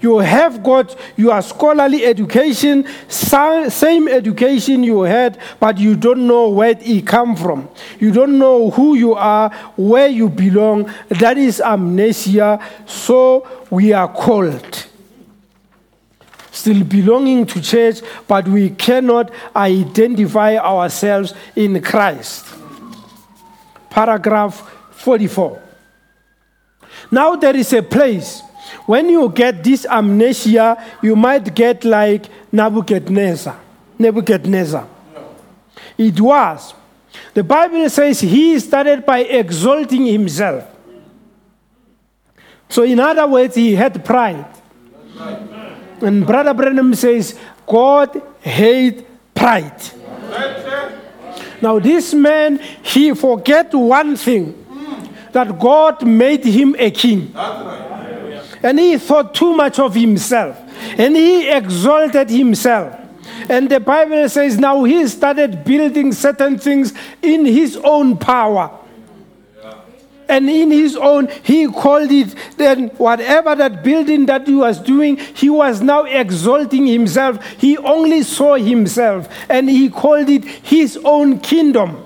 You 0.00 0.18
have 0.18 0.62
got 0.62 0.96
your 1.16 1.40
scholarly 1.42 2.04
education, 2.04 2.86
same 3.08 4.08
education 4.08 4.82
you 4.82 5.02
had, 5.02 5.38
but 5.58 5.78
you 5.78 5.96
don't 5.96 6.26
know 6.26 6.50
where 6.50 6.74
it 6.78 7.06
come 7.06 7.34
from. 7.34 7.68
You 7.98 8.12
don't 8.12 8.38
know 8.38 8.70
who 8.70 8.94
you 8.94 9.14
are, 9.14 9.50
where 9.76 10.08
you 10.08 10.28
belong. 10.28 10.92
That 11.08 11.38
is 11.38 11.60
amnesia. 11.60 12.60
So 12.86 13.46
we 13.70 13.92
are 13.92 14.08
called 14.12 14.85
still 16.56 16.82
belonging 16.84 17.46
to 17.46 17.60
church, 17.60 18.00
but 18.26 18.48
we 18.48 18.70
cannot 18.70 19.30
identify 19.54 20.56
ourselves 20.56 21.34
in 21.54 21.80
Christ. 21.82 22.46
Paragraph 23.90 24.60
44. 24.92 25.62
Now 27.10 27.36
there 27.36 27.54
is 27.56 27.72
a 27.72 27.82
place. 27.82 28.42
When 28.86 29.08
you 29.08 29.28
get 29.28 29.62
this 29.62 29.86
amnesia, 29.86 30.82
you 31.02 31.14
might 31.14 31.54
get 31.54 31.84
like 31.84 32.26
Nebuchadnezzar. 32.50 33.58
Nebuchadnezzar. 33.98 34.88
It 35.96 36.20
was. 36.20 36.74
The 37.32 37.44
Bible 37.44 37.88
says 37.90 38.20
he 38.20 38.58
started 38.58 39.06
by 39.06 39.20
exalting 39.20 40.06
himself. 40.06 40.64
So, 42.68 42.82
in 42.82 42.98
other 42.98 43.26
words, 43.26 43.54
he 43.54 43.74
had 43.74 44.04
pride. 44.04 44.44
And 46.00 46.26
Brother 46.26 46.54
Branham 46.54 46.94
says, 46.94 47.38
God 47.66 48.22
hate 48.40 49.06
pride. 49.34 49.80
Now, 51.60 51.78
this 51.78 52.12
man, 52.12 52.60
he 52.82 53.14
forget 53.14 53.72
one 53.72 54.16
thing 54.16 54.66
that 55.32 55.58
God 55.58 56.06
made 56.06 56.44
him 56.44 56.76
a 56.78 56.90
king. 56.90 57.34
And 58.62 58.78
he 58.78 58.98
thought 58.98 59.34
too 59.34 59.54
much 59.54 59.78
of 59.78 59.94
himself. 59.94 60.58
And 60.98 61.16
he 61.16 61.48
exalted 61.48 62.30
himself. 62.30 63.00
And 63.48 63.68
the 63.68 63.80
Bible 63.80 64.28
says 64.28 64.58
now 64.58 64.84
he 64.84 65.06
started 65.06 65.64
building 65.64 66.12
certain 66.12 66.58
things 66.58 66.92
in 67.22 67.44
his 67.44 67.76
own 67.76 68.16
power. 68.16 68.70
And 70.28 70.50
in 70.50 70.70
his 70.70 70.96
own, 70.96 71.28
he 71.44 71.68
called 71.68 72.10
it, 72.10 72.34
then 72.56 72.88
whatever 72.98 73.54
that 73.54 73.84
building 73.84 74.26
that 74.26 74.46
he 74.46 74.54
was 74.54 74.80
doing, 74.80 75.16
he 75.16 75.48
was 75.48 75.80
now 75.80 76.02
exalting 76.02 76.86
himself. 76.86 77.44
He 77.52 77.78
only 77.78 78.22
saw 78.22 78.56
himself 78.56 79.28
and 79.48 79.70
he 79.70 79.88
called 79.88 80.28
it 80.28 80.44
his 80.44 80.98
own 81.04 81.38
kingdom. 81.40 82.04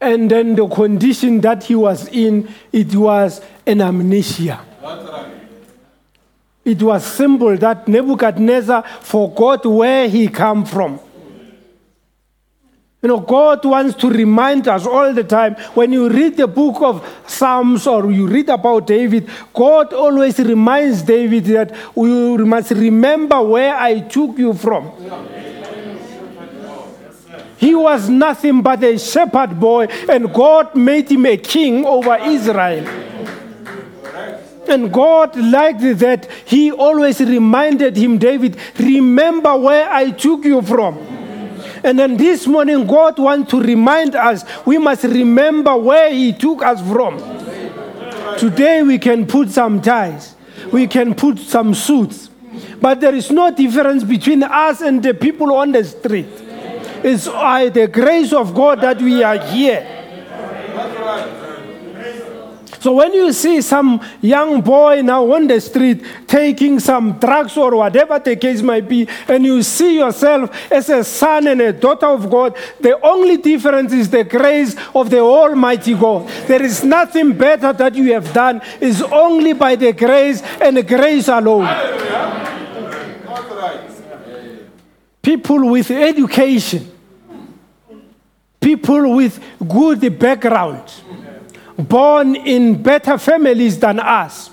And 0.00 0.28
then 0.28 0.56
the 0.56 0.66
condition 0.66 1.40
that 1.42 1.62
he 1.62 1.76
was 1.76 2.08
in, 2.08 2.52
it 2.72 2.94
was 2.94 3.40
an 3.64 3.80
amnesia. 3.80 4.60
It 6.64 6.82
was 6.82 7.04
simple 7.04 7.56
that 7.58 7.86
Nebuchadnezzar 7.86 8.82
forgot 8.82 9.66
where 9.66 10.08
he 10.08 10.28
come 10.28 10.64
from. 10.64 10.98
You 13.02 13.08
know, 13.08 13.18
God 13.18 13.64
wants 13.64 13.96
to 13.96 14.08
remind 14.08 14.68
us 14.68 14.86
all 14.86 15.12
the 15.12 15.24
time. 15.24 15.56
When 15.74 15.92
you 15.92 16.08
read 16.08 16.36
the 16.36 16.46
book 16.46 16.80
of 16.82 17.04
Psalms 17.26 17.84
or 17.88 18.12
you 18.12 18.28
read 18.28 18.48
about 18.48 18.86
David, 18.86 19.28
God 19.52 19.92
always 19.92 20.38
reminds 20.38 21.02
David 21.02 21.46
that 21.46 21.74
you 21.96 22.38
must 22.46 22.70
remember 22.70 23.42
where 23.42 23.74
I 23.74 23.98
took 23.98 24.38
you 24.38 24.54
from. 24.54 24.92
He 27.56 27.74
was 27.74 28.08
nothing 28.08 28.62
but 28.62 28.84
a 28.84 28.96
shepherd 28.96 29.58
boy, 29.58 29.86
and 30.08 30.32
God 30.32 30.76
made 30.76 31.10
him 31.10 31.26
a 31.26 31.36
king 31.36 31.84
over 31.84 32.16
Israel. 32.22 32.86
And 34.68 34.92
God 34.92 35.34
liked 35.36 35.80
that. 35.98 36.30
He 36.44 36.70
always 36.70 37.18
reminded 37.18 37.96
him, 37.96 38.18
David, 38.18 38.56
remember 38.78 39.56
where 39.56 39.92
I 39.92 40.12
took 40.12 40.44
you 40.44 40.62
from. 40.62 41.21
And 41.84 41.98
then 41.98 42.16
this 42.16 42.46
morning, 42.46 42.86
God 42.86 43.18
wants 43.18 43.50
to 43.50 43.60
remind 43.60 44.14
us 44.14 44.44
we 44.64 44.78
must 44.78 45.04
remember 45.04 45.76
where 45.76 46.12
He 46.12 46.32
took 46.32 46.62
us 46.62 46.80
from. 46.88 47.18
Today, 48.38 48.82
we 48.82 48.98
can 48.98 49.26
put 49.26 49.50
some 49.50 49.80
ties, 49.80 50.34
we 50.72 50.86
can 50.86 51.14
put 51.14 51.38
some 51.38 51.74
suits, 51.74 52.30
but 52.80 53.00
there 53.00 53.14
is 53.14 53.30
no 53.30 53.50
difference 53.50 54.04
between 54.04 54.42
us 54.42 54.80
and 54.80 55.02
the 55.02 55.12
people 55.14 55.52
on 55.54 55.72
the 55.72 55.84
street. 55.84 56.28
It's 57.04 57.26
by 57.26 57.68
the 57.68 57.88
grace 57.88 58.32
of 58.32 58.54
God 58.54 58.80
that 58.80 59.02
we 59.02 59.22
are 59.22 59.38
here. 59.38 59.86
So 62.82 62.94
when 62.94 63.14
you 63.14 63.32
see 63.32 63.60
some 63.60 64.00
young 64.20 64.60
boy 64.60 65.02
now 65.02 65.30
on 65.32 65.46
the 65.46 65.60
street 65.60 66.04
taking 66.26 66.80
some 66.80 67.12
drugs 67.20 67.56
or 67.56 67.76
whatever 67.76 68.18
the 68.18 68.34
case 68.34 68.60
might 68.60 68.88
be, 68.88 69.06
and 69.28 69.44
you 69.44 69.62
see 69.62 69.98
yourself 69.98 70.50
as 70.68 70.90
a 70.90 71.04
son 71.04 71.46
and 71.46 71.60
a 71.60 71.72
daughter 71.72 72.06
of 72.06 72.28
God, 72.28 72.56
the 72.80 73.00
only 73.06 73.36
difference 73.36 73.92
is 73.92 74.10
the 74.10 74.24
grace 74.24 74.74
of 74.96 75.10
the 75.10 75.20
Almighty 75.20 75.94
God. 75.94 76.28
There 76.48 76.60
is 76.60 76.82
nothing 76.82 77.38
better 77.38 77.72
that 77.72 77.94
you 77.94 78.12
have 78.14 78.32
done. 78.32 78.60
It's 78.80 79.00
only 79.00 79.52
by 79.52 79.76
the 79.76 79.92
grace 79.92 80.42
and 80.60 80.84
grace 80.84 81.28
alone. 81.28 81.68
people 85.22 85.70
with 85.70 85.88
education, 85.88 86.90
people 88.60 89.14
with 89.14 89.40
good 89.68 90.18
background, 90.18 90.90
born 91.88 92.34
in 92.36 92.82
better 92.82 93.18
families 93.18 93.78
than 93.78 94.00
us. 94.00 94.50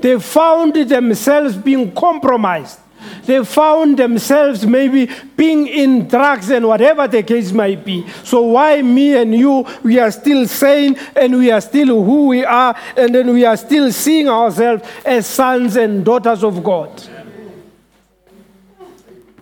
They 0.00 0.18
found 0.20 0.74
themselves 0.74 1.56
being 1.56 1.94
compromised. 1.94 2.80
They 3.26 3.42
found 3.44 3.98
themselves 3.98 4.66
maybe 4.66 5.10
being 5.36 5.66
in 5.66 6.08
drugs 6.08 6.50
and 6.50 6.66
whatever 6.66 7.08
the 7.08 7.22
case 7.22 7.52
might 7.52 7.84
be. 7.84 8.06
So, 8.22 8.42
why 8.42 8.82
me 8.82 9.16
and 9.16 9.34
you, 9.34 9.66
we 9.82 9.98
are 9.98 10.10
still 10.10 10.46
sane 10.46 10.96
and 11.16 11.38
we 11.38 11.50
are 11.50 11.60
still 11.60 12.04
who 12.04 12.28
we 12.28 12.44
are, 12.44 12.76
and 12.96 13.14
then 13.14 13.32
we 13.32 13.44
are 13.44 13.56
still 13.56 13.90
seeing 13.92 14.28
ourselves 14.28 14.86
as 15.04 15.26
sons 15.26 15.76
and 15.76 16.04
daughters 16.04 16.44
of 16.44 16.62
God? 16.62 16.90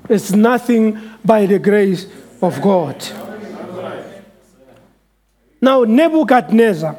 It's 0.08 0.32
nothing 0.32 1.00
by 1.24 1.46
the 1.46 1.58
grace 1.58 2.06
of 2.40 2.60
God. 2.60 3.02
Now, 5.60 5.84
Nebuchadnezzar, 5.84 6.96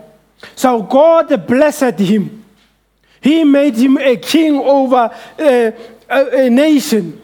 so 0.55 0.83
God 0.83 1.47
blessed 1.47 1.99
him. 1.99 2.43
He 3.21 3.43
made 3.43 3.75
him 3.75 3.97
a 3.97 4.17
king 4.17 4.55
over 4.55 5.09
a, 5.39 5.73
a, 6.09 6.45
a 6.45 6.49
nation. 6.49 7.21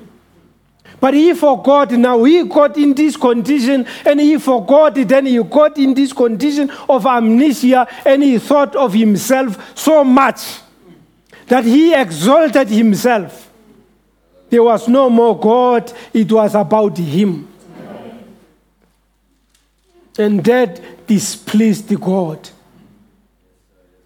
But 1.00 1.14
he 1.14 1.34
forgot 1.34 1.92
now, 1.92 2.24
he 2.24 2.44
got 2.44 2.78
in 2.78 2.94
this 2.94 3.16
condition 3.16 3.86
and 4.06 4.20
he 4.20 4.38
forgot 4.38 4.96
then 4.96 5.26
he 5.26 5.42
got 5.44 5.78
in 5.78 5.94
this 5.94 6.12
condition 6.12 6.70
of 6.90 7.06
amnesia 7.06 7.88
and 8.06 8.22
he 8.24 8.38
thought 8.38 8.76
of 8.76 8.94
himself 8.94 9.78
so 9.78 10.04
much 10.04 10.60
that 11.48 11.64
he 11.64 11.94
exalted 11.94 12.68
himself. 12.68 13.50
There 14.50 14.64
was 14.64 14.88
no 14.88 15.10
more 15.10 15.40
God, 15.40 15.92
it 16.14 16.32
was 16.32 16.56
about 16.56 16.98
him. 16.98 17.48
And 20.18 20.44
that 20.44 21.08
displeased 21.08 21.98
God. 22.00 22.50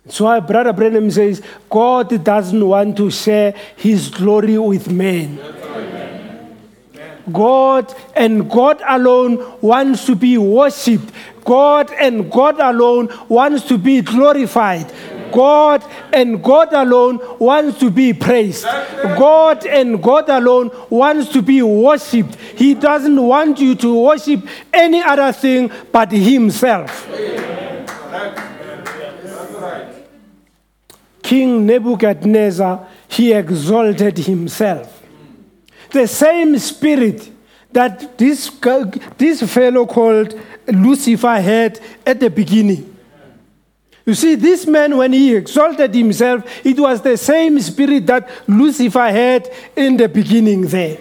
So 0.10 0.26
why 0.26 0.39
Brother 0.41 0.74
Branham 0.74 1.10
says 1.12 1.41
God 1.70 2.24
doesn't 2.24 2.68
want 2.68 2.97
to 2.97 3.10
share 3.10 3.54
his 3.76 4.10
glory 4.10 4.58
with 4.58 4.91
men. 4.91 5.39
God 7.32 7.93
and 8.16 8.49
God 8.49 8.82
alone 8.86 9.58
wants 9.62 10.06
to 10.08 10.16
be 10.16 10.38
worshipped. 10.38 11.10
God 11.45 11.91
and 11.93 12.30
God 12.30 12.60
alone 12.60 13.10
wants 13.30 13.66
to 13.70 13.78
be 13.78 14.01
glorified. 14.01 14.91
God 15.32 15.84
and 16.12 16.43
God 16.43 16.74
alone 16.74 17.20
wants 17.39 17.80
to 17.80 17.89
be 17.89 18.14
praised. 18.14 18.64
God 18.64 19.66
and 19.66 20.04
God 20.04 20.30
alone 20.30 20.70
wants 20.89 21.32
to 21.32 21.41
be 21.41 21.62
worshipped. 21.62 22.36
He 22.36 22.74
doesn't 22.74 23.22
want 23.22 23.60
you 23.60 23.74
to 23.76 24.01
worship 24.01 24.45
any 24.72 25.01
other 25.01 25.32
thing 25.32 25.72
but 25.91 26.12
Himself. 26.12 27.08
King 31.24 31.65
Nebuchadnezzar, 31.65 32.88
he 33.07 33.34
exalted 33.34 34.17
himself. 34.17 35.01
The 35.89 36.05
same 36.07 36.59
spirit 36.59 37.32
that 37.71 38.17
this, 38.17 38.51
this 39.17 39.41
fellow 39.51 39.86
called 39.86 40.39
Lucifer 40.67 41.39
had 41.39 41.80
at 42.05 42.19
the 42.19 42.30
beginning. 42.30 42.89
You 44.05 44.13
see, 44.13 44.36
this 44.36 44.67
man, 44.67 44.97
when 44.97 45.13
he 45.13 45.34
exalted 45.34 45.95
himself, 45.95 46.43
it 46.65 46.78
was 46.78 47.01
the 47.01 47.15
same 47.15 47.59
spirit 47.61 48.05
that 48.07 48.30
Lucifer 48.47 49.09
had 49.09 49.49
in 49.76 49.95
the 49.95 50.09
beginning 50.09 50.63
there. 50.63 50.97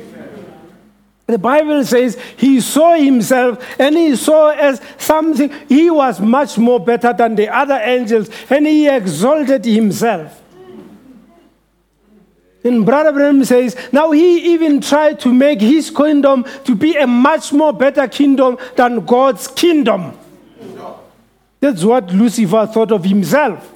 The 1.26 1.38
Bible 1.38 1.84
says 1.84 2.18
he 2.36 2.60
saw 2.60 2.94
himself 2.94 3.64
and 3.78 3.96
he 3.96 4.16
saw 4.16 4.50
as 4.50 4.80
something, 4.98 5.50
he 5.68 5.88
was 5.88 6.20
much 6.20 6.58
more 6.58 6.80
better 6.80 7.12
than 7.12 7.36
the 7.36 7.48
other 7.48 7.80
angels 7.82 8.28
and 8.50 8.66
he 8.66 8.88
exalted 8.88 9.64
himself. 9.64 10.40
And 12.64 12.86
Brother 12.86 13.12
Branham 13.12 13.44
says, 13.44 13.76
now 13.92 14.10
he 14.12 14.52
even 14.52 14.80
tried 14.80 15.18
to 15.20 15.32
make 15.32 15.60
his 15.60 15.90
kingdom 15.90 16.44
to 16.64 16.74
be 16.74 16.96
a 16.96 17.06
much 17.06 17.52
more 17.52 17.72
better 17.72 18.06
kingdom 18.06 18.56
than 18.76 19.04
God's 19.04 19.48
kingdom. 19.48 20.16
That's 21.60 21.84
what 21.84 22.10
Lucifer 22.12 22.66
thought 22.66 22.92
of 22.92 23.04
himself. 23.04 23.68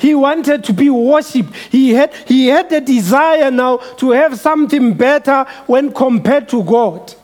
He 0.00 0.14
wanted 0.14 0.64
to 0.64 0.72
be 0.72 0.88
worshipped. 0.88 1.54
He 1.70 1.90
had, 1.90 2.14
he 2.26 2.46
had 2.46 2.72
a 2.72 2.80
desire 2.80 3.50
now 3.50 3.76
to 3.98 4.12
have 4.12 4.38
something 4.38 4.94
better 4.94 5.44
when 5.66 5.92
compared 5.92 6.48
to 6.48 6.64
God. 6.64 7.14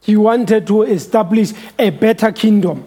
He 0.00 0.16
wanted 0.16 0.66
to 0.68 0.84
establish 0.84 1.52
a 1.78 1.90
better 1.90 2.32
kingdom. 2.32 2.82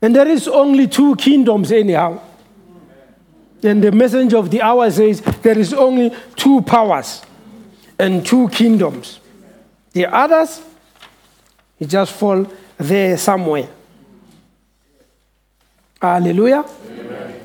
And 0.00 0.16
there 0.16 0.26
is 0.26 0.48
only 0.48 0.88
two 0.88 1.14
kingdoms, 1.16 1.70
anyhow. 1.70 2.18
And 3.62 3.84
the 3.84 3.92
messenger 3.92 4.38
of 4.38 4.50
the 4.50 4.62
hour 4.62 4.90
says 4.90 5.20
there 5.42 5.58
is 5.58 5.74
only 5.74 6.10
two 6.36 6.62
powers 6.62 7.20
and 7.98 8.24
two 8.24 8.48
kingdoms. 8.48 9.20
The 9.92 10.06
others, 10.06 10.62
you 11.78 11.86
just 11.86 12.12
fall 12.14 12.50
there 12.78 13.18
somewhere. 13.18 13.68
Hallelujah. 16.02 16.64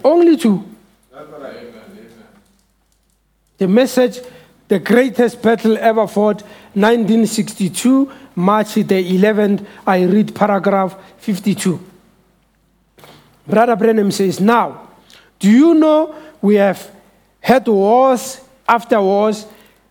Only 0.03 0.36
two. 0.36 0.64
The 3.60 3.68
message, 3.68 4.20
the 4.68 4.80
greatest 4.80 5.43
battle 5.43 5.78
ever 5.78 6.08
fought, 6.08 6.41
1962, 6.74 8.12
March 8.36 8.74
the 8.74 8.84
11th. 8.84 9.64
I 9.86 10.01
read 10.05 10.34
paragraph 10.34 10.97
52. 11.20 11.80
Brother 13.45 13.76
Branham 13.76 14.10
says, 14.10 14.39
Now, 14.39 14.89
do 15.38 15.51
you 15.51 15.76
know 15.76 16.16
we 16.41 16.55
have 16.55 16.89
had 17.39 17.68
wars 17.68 18.41
after 18.68 18.99
wars 18.99 19.45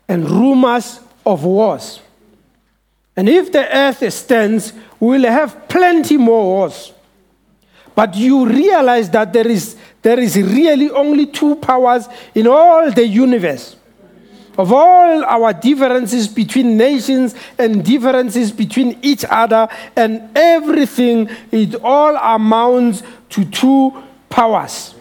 and 0.09 0.29
rumors 0.29 0.99
of 1.25 1.45
wars? 1.45 2.01
And 3.17 3.29
if 3.29 3.53
the 3.53 3.64
earth 3.75 4.12
stands, 4.12 4.73
we 4.99 5.19
will 5.19 5.31
have 5.31 5.69
plenty 5.69 6.17
more 6.17 6.43
wars. 6.45 6.93
But 7.97 8.15
you 8.15 8.47
realize 8.47 9.09
that 9.11 9.33
there 9.33 9.49
is, 9.49 9.75
there 10.03 10.21
is 10.21 10.37
really 10.37 10.91
only 10.91 11.27
two 11.27 11.57
powers 11.57 12.07
in 12.35 12.47
all 12.47 12.91
the 12.91 13.07
universe. 13.07 13.75
Of 14.59 14.71
all 14.71 15.25
our 15.25 15.55
differences 15.55 16.29
between 16.29 16.77
nations 16.77 17.35
and 17.59 17.83
differences 17.83 18.53
between 18.53 18.99
each 19.01 19.25
other 19.25 19.69
and 19.97 20.29
everything, 20.37 21.31
it 21.51 21.75
all 21.83 22.17
amounts 22.17 23.03
to 23.31 23.47
two 23.47 24.03
powers. 24.29 24.95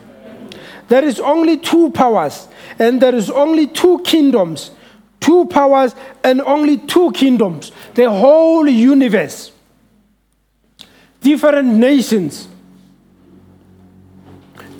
There 0.87 1.03
is 1.03 1.19
only 1.19 1.57
two 1.57 1.91
powers, 1.91 2.47
and 2.79 3.01
there 3.01 3.15
is 3.15 3.29
only 3.29 3.67
two 3.67 3.99
kingdoms. 4.05 4.71
Two 5.19 5.47
powers 5.47 5.95
and 6.23 6.39
only 6.41 6.77
two 6.77 7.11
kingdoms. 7.11 7.73
The 7.95 8.09
whole 8.09 8.69
universe. 8.69 9.51
Different 11.21 11.67
nations 11.67 12.47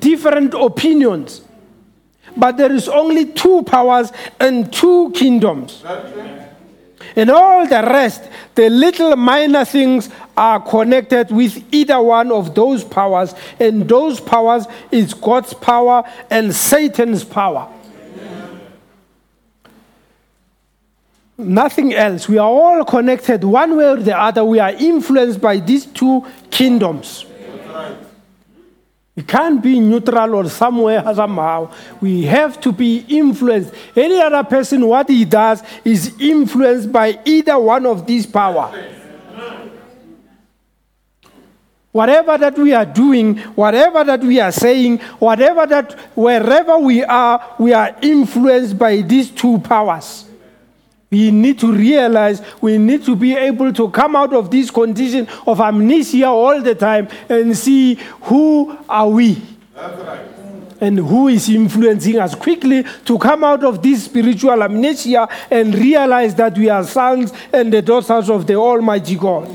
different 0.05 0.53
opinions. 0.53 1.41
But 2.37 2.57
there 2.57 2.71
is 2.71 2.87
only 2.87 3.25
two 3.25 3.63
powers 3.63 4.11
and 4.39 4.71
two 4.71 5.11
kingdoms. 5.15 5.83
And 7.15 7.31
all 7.31 7.65
the 7.65 7.81
rest, 7.81 8.21
the 8.53 8.69
little 8.69 9.15
minor 9.15 9.65
things, 9.65 10.09
are 10.37 10.59
connected 10.59 11.31
with 11.31 11.63
either 11.73 11.99
one 12.01 12.31
of 12.31 12.53
those 12.53 12.83
powers. 12.83 13.33
And 13.59 13.87
those 13.87 14.19
powers 14.19 14.67
is 14.91 15.13
God's 15.15 15.53
power 15.55 16.03
and 16.29 16.53
Satan's 16.53 17.23
power. 17.23 17.71
Nothing 21.37 21.93
else. 21.93 22.29
We 22.29 22.37
are 22.37 22.47
all 22.47 22.85
connected 22.85 23.43
one 23.43 23.75
way 23.75 23.87
or 23.87 23.97
the 23.97 24.17
other. 24.17 24.45
We 24.45 24.59
are 24.59 24.71
influenced 24.71 25.41
by 25.41 25.57
these 25.57 25.85
two 25.87 26.25
kingdoms. 26.51 27.25
We 29.16 29.24
can't 29.24 29.63
be 29.63 29.80
neutral 29.80 30.36
or 30.36 30.49
somewhere 30.49 31.01
somehow. 31.13 31.72
We 32.01 32.24
have 32.24 32.59
to 32.61 32.74
be 32.74 33.05
influenced. 33.07 33.74
Any 33.95 34.20
other 34.20 34.43
person, 34.43 34.86
what 34.86 35.07
he 35.07 35.24
does 35.24 35.63
is 35.86 36.20
influenced 36.20 36.91
by 36.91 37.20
either 37.24 37.57
one 37.57 37.86
of 37.86 38.05
these 38.05 38.26
power. 38.26 38.74
Whatever 41.93 42.38
that 42.38 42.57
we 42.57 42.74
are 42.74 42.86
doing, 42.86 43.38
whatever 43.55 44.03
that 44.03 44.20
we 44.20 44.41
are 44.41 44.51
saying, 44.51 44.97
whatever 45.20 45.66
that 45.66 45.93
wherever 46.13 46.78
we 46.78 47.05
are, 47.05 47.55
we 47.57 47.72
are 47.72 47.95
influenced 48.01 48.78
by 48.78 48.97
these 48.97 49.32
two 49.32 49.59
powers. 49.59 50.26
We 51.16 51.32
need 51.32 51.59
to 51.59 51.72
realize 51.72 52.41
we 52.59 52.78
need 52.78 53.05
to 53.05 53.16
be 53.16 53.38
able 53.38 53.72
to 53.72 53.89
come 53.89 54.18
out 54.18 54.34
of 54.34 54.51
this 54.51 54.70
condition 54.70 55.30
of 55.47 55.61
amnesia 55.61 56.28
all 56.28 56.61
the 56.61 56.76
time 56.76 57.07
and 57.30 57.57
see 57.57 57.95
who 58.24 58.78
are 58.89 59.07
we. 59.07 59.41
and 60.82 60.99
who 60.99 61.30
is 61.30 61.47
influencing 61.47 62.20
us 62.20 62.36
quickly 62.36 62.84
to 63.05 63.18
come 63.18 63.45
out 63.45 63.63
of 63.63 63.82
this 63.82 64.03
spiritual 64.03 64.61
amnesia 64.61 65.26
and 65.49 65.74
realize 65.74 66.36
that 66.36 66.57
we 66.57 66.68
are 66.68 66.84
sons 66.84 67.32
and 67.53 67.72
the 67.72 67.82
daughters 67.82 68.30
of 68.30 68.45
the 68.45 68.55
Almighty 68.55 69.16
God. 69.16 69.49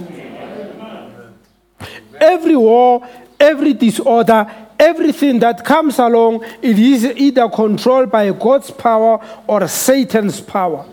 Every 2.18 2.56
war, 2.56 3.06
every 3.38 3.74
disorder, 3.74 4.50
everything 4.78 5.40
that 5.40 5.62
comes 5.62 5.98
along, 5.98 6.42
it 6.62 6.78
is 6.78 7.04
either 7.04 7.50
controlled 7.50 8.10
by 8.10 8.32
God's 8.32 8.70
power 8.70 9.20
or 9.46 9.68
Satan's 9.68 10.40
power. 10.40 10.86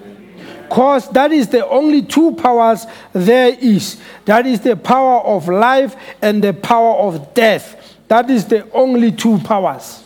Because 0.68 1.09
that 1.11 1.32
is 1.32 1.47
the 1.47 1.68
only 1.68 2.01
two 2.01 2.34
powers 2.36 2.86
there 3.13 3.55
is. 3.59 4.01
That 4.26 4.45
is 4.45 4.59
the 4.59 4.76
power 4.76 5.22
of 5.22 5.47
life 5.47 5.95
and 6.22 6.43
the 6.43 6.53
power 6.53 6.95
of 6.95 7.34
death. 7.34 7.97
That 8.07 8.30
is 8.30 8.45
the 8.45 8.70
only 8.72 9.11
two 9.11 9.38
powers. 9.39 10.03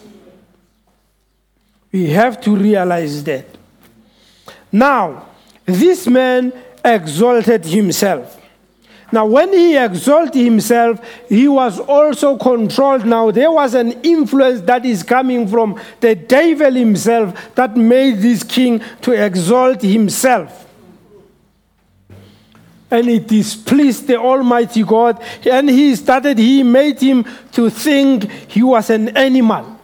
We 1.91 2.09
have 2.11 2.39
to 2.41 2.55
realize 2.55 3.23
that. 3.25 3.45
Now, 4.71 5.27
this 5.65 6.07
man 6.07 6.53
exalted 6.83 7.65
himself. 7.65 8.40
Now, 9.11 9.25
when 9.25 9.51
he 9.51 9.75
exalted 9.75 10.41
himself, 10.41 11.01
he 11.27 11.47
was 11.47 11.79
also 11.79 12.37
controlled. 12.37 13.05
Now, 13.05 13.29
there 13.29 13.51
was 13.51 13.73
an 13.73 13.91
influence 14.03 14.61
that 14.61 14.85
is 14.85 15.03
coming 15.03 15.47
from 15.47 15.79
the 15.99 16.15
devil 16.15 16.71
himself 16.71 17.53
that 17.55 17.75
made 17.75 18.19
this 18.19 18.41
king 18.41 18.81
to 19.01 19.11
exalt 19.11 19.81
himself. 19.81 20.65
And 22.89 23.07
it 23.07 23.27
displeased 23.27 24.07
the 24.07 24.17
Almighty 24.17 24.83
God. 24.83 25.21
And 25.45 25.69
he 25.69 25.95
started, 25.95 26.37
he 26.37 26.63
made 26.63 26.99
him 26.99 27.25
to 27.53 27.69
think 27.69 28.29
he 28.47 28.63
was 28.63 28.89
an 28.89 29.15
animal. 29.17 29.79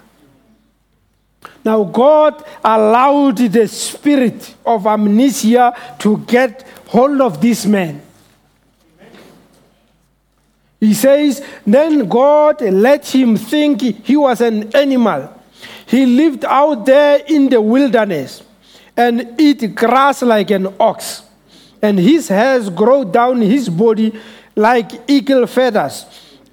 Now, 1.65 1.83
God 1.83 2.45
allowed 2.63 3.37
the 3.37 3.67
spirit 3.67 4.55
of 4.65 4.87
amnesia 4.87 5.75
to 5.99 6.17
get 6.19 6.65
hold 6.87 7.19
of 7.19 7.41
this 7.41 7.65
man. 7.65 8.06
He 10.79 10.93
says, 10.93 11.43
Then 11.65 12.07
God 12.07 12.61
let 12.61 13.07
him 13.07 13.35
think 13.35 13.81
he 13.81 14.15
was 14.15 14.41
an 14.41 14.75
animal. 14.75 15.33
He 15.87 16.05
lived 16.05 16.45
out 16.45 16.85
there 16.85 17.21
in 17.27 17.49
the 17.49 17.61
wilderness 17.61 18.43
and 18.95 19.39
eat 19.39 19.75
grass 19.75 20.21
like 20.21 20.51
an 20.51 20.73
ox, 20.79 21.23
and 21.81 21.97
his 21.97 22.27
hairs 22.27 22.69
grow 22.69 23.03
down 23.03 23.41
his 23.41 23.69
body 23.69 24.13
like 24.55 24.91
eagle 25.07 25.47
feathers. 25.47 26.05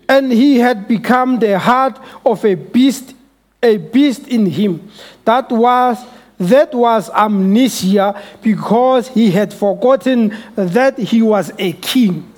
And 0.08 0.30
he 0.30 0.58
had 0.58 0.86
become 0.86 1.38
the 1.38 1.58
heart 1.58 1.98
of 2.24 2.44
a 2.44 2.54
beast, 2.54 3.14
a 3.62 3.78
beast 3.78 4.28
in 4.28 4.46
him. 4.46 4.90
That 5.24 5.50
was 5.50 5.98
that 6.38 6.74
was 6.74 7.08
amnesia 7.10 8.20
because 8.42 9.08
he 9.08 9.30
had 9.30 9.54
forgotten 9.54 10.36
that 10.56 10.98
he 10.98 11.22
was 11.22 11.52
a 11.58 11.72
king 11.74 12.33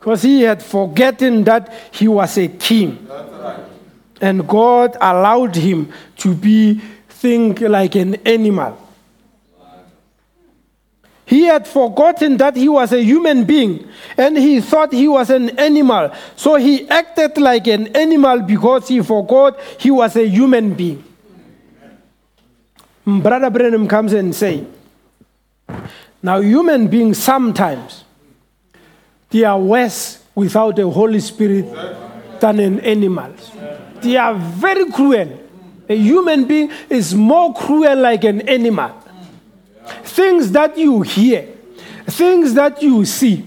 because 0.00 0.22
he 0.22 0.40
had 0.40 0.62
forgotten 0.62 1.44
that 1.44 1.70
he 1.92 2.08
was 2.08 2.38
a 2.38 2.48
king. 2.48 3.06
And 4.18 4.48
God 4.48 4.96
allowed 4.98 5.54
him 5.54 5.92
to 6.16 6.34
be 6.34 6.80
think 7.08 7.60
like 7.60 7.94
an 7.96 8.14
animal. 8.26 8.78
He 11.26 11.44
had 11.44 11.68
forgotten 11.68 12.38
that 12.38 12.56
he 12.56 12.68
was 12.68 12.92
a 12.92 13.02
human 13.04 13.44
being 13.44 13.86
and 14.16 14.36
he 14.36 14.60
thought 14.60 14.90
he 14.90 15.06
was 15.06 15.28
an 15.28 15.50
animal. 15.58 16.10
So 16.34 16.56
he 16.56 16.88
acted 16.88 17.36
like 17.36 17.66
an 17.66 17.94
animal 17.94 18.40
because 18.40 18.88
he 18.88 19.02
forgot 19.02 19.60
he 19.78 19.90
was 19.90 20.16
a 20.16 20.26
human 20.26 20.74
being. 20.74 21.04
Brother 23.06 23.50
Branham 23.50 23.86
comes 23.86 24.14
and 24.14 24.34
say, 24.34 24.66
now 26.22 26.40
human 26.40 26.88
beings 26.88 27.18
sometimes 27.18 28.04
they 29.30 29.44
are 29.44 29.58
worse 29.58 30.22
without 30.34 30.76
the 30.76 30.88
Holy 30.88 31.20
Spirit 31.20 31.66
than 32.40 32.58
an 32.58 32.80
animal. 32.80 33.32
They 34.02 34.16
are 34.16 34.34
very 34.34 34.90
cruel. 34.90 35.40
A 35.88 35.96
human 35.96 36.44
being 36.44 36.70
is 36.88 37.14
more 37.14 37.52
cruel 37.54 37.96
like 37.96 38.24
an 38.24 38.48
animal. 38.48 38.92
Things 40.04 40.52
that 40.52 40.78
you 40.78 41.02
hear, 41.02 41.48
things 42.06 42.54
that 42.54 42.82
you 42.82 43.04
see, 43.04 43.44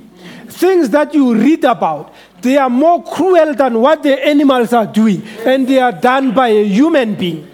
things 0.48 0.90
that 0.90 1.14
you 1.14 1.34
read 1.34 1.64
about, 1.64 2.14
they 2.42 2.58
are 2.58 2.70
more 2.70 3.02
cruel 3.02 3.54
than 3.54 3.80
what 3.80 4.04
the 4.04 4.26
animals 4.26 4.74
are 4.74 4.86
doing, 4.86 5.24
and 5.46 5.66
they 5.66 5.80
are 5.80 5.94
done 5.94 6.34
by 6.34 6.50
a 6.50 6.66
human 6.66 7.16
being. 7.16 7.50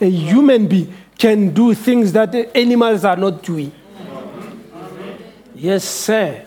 A 0.00 0.08
human 0.08 0.68
being 0.68 0.94
can 1.18 1.50
do 1.52 1.74
things 1.74 2.12
that 2.12 2.30
the 2.30 2.56
animals 2.56 3.04
are 3.04 3.16
not 3.16 3.42
doing. 3.42 3.72
Yes, 5.54 5.84
sir. 5.84 6.46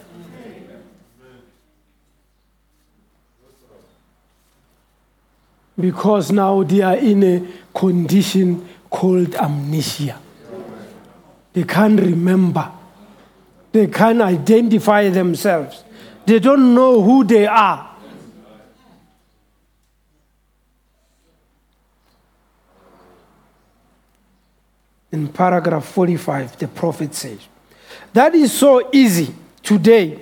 Because 5.80 6.32
now 6.32 6.64
they 6.64 6.82
are 6.82 6.98
in 6.98 7.24
a 7.24 7.48
condition 7.74 8.68
called 8.90 9.36
amnesia. 9.36 10.20
They 11.54 11.64
can't 11.64 12.00
remember, 12.00 12.72
they 13.72 13.88
can't 13.88 14.22
identify 14.22 15.10
themselves, 15.10 15.84
they 16.26 16.40
don't 16.40 16.74
know 16.74 17.02
who 17.02 17.24
they 17.24 17.46
are. 17.46 17.96
In 25.12 25.30
paragraph 25.30 25.86
45, 25.86 26.58
the 26.58 26.68
prophet 26.68 27.16
says, 27.16 27.40
That 28.14 28.36
is 28.36 28.52
so 28.52 28.90
easy 28.92 29.34
today. 29.64 30.20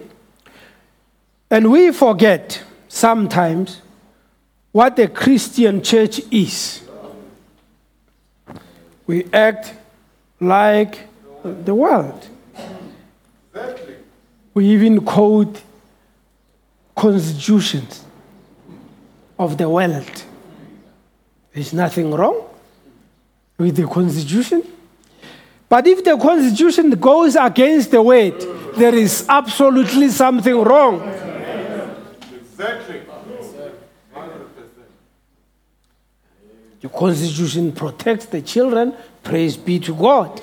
And 1.49 1.71
we 1.71 1.91
forget 1.91 2.63
sometimes 2.87 3.81
what 4.75 4.97
the 4.97 5.07
Christian 5.07 5.81
church 5.81 6.19
is. 6.29 6.81
We 9.07 9.25
act 9.31 9.73
like 10.37 11.07
the 11.45 11.73
world. 11.73 12.27
We 14.53 14.65
even 14.71 14.99
quote 15.05 15.61
constitutions 16.93 18.03
of 19.39 19.57
the 19.57 19.69
world. 19.69 20.23
There's 21.53 21.71
nothing 21.71 22.11
wrong 22.11 22.45
with 23.57 23.77
the 23.77 23.87
constitution. 23.87 24.61
But 25.69 25.87
if 25.87 26.03
the 26.03 26.17
constitution 26.17 26.89
goes 26.89 27.37
against 27.37 27.91
the 27.91 28.01
word, 28.01 28.41
there 28.75 28.93
is 28.93 29.25
absolutely 29.29 30.09
something 30.09 30.61
wrong. 30.65 31.01
Exactly. 32.33 33.14
The 36.85 36.89
Constitution 36.89 37.71
protects 37.71 38.27
the 38.27 38.43
children, 38.43 38.93
praise 39.23 39.57
be 39.57 39.79
to 39.79 39.95
God. 39.95 40.39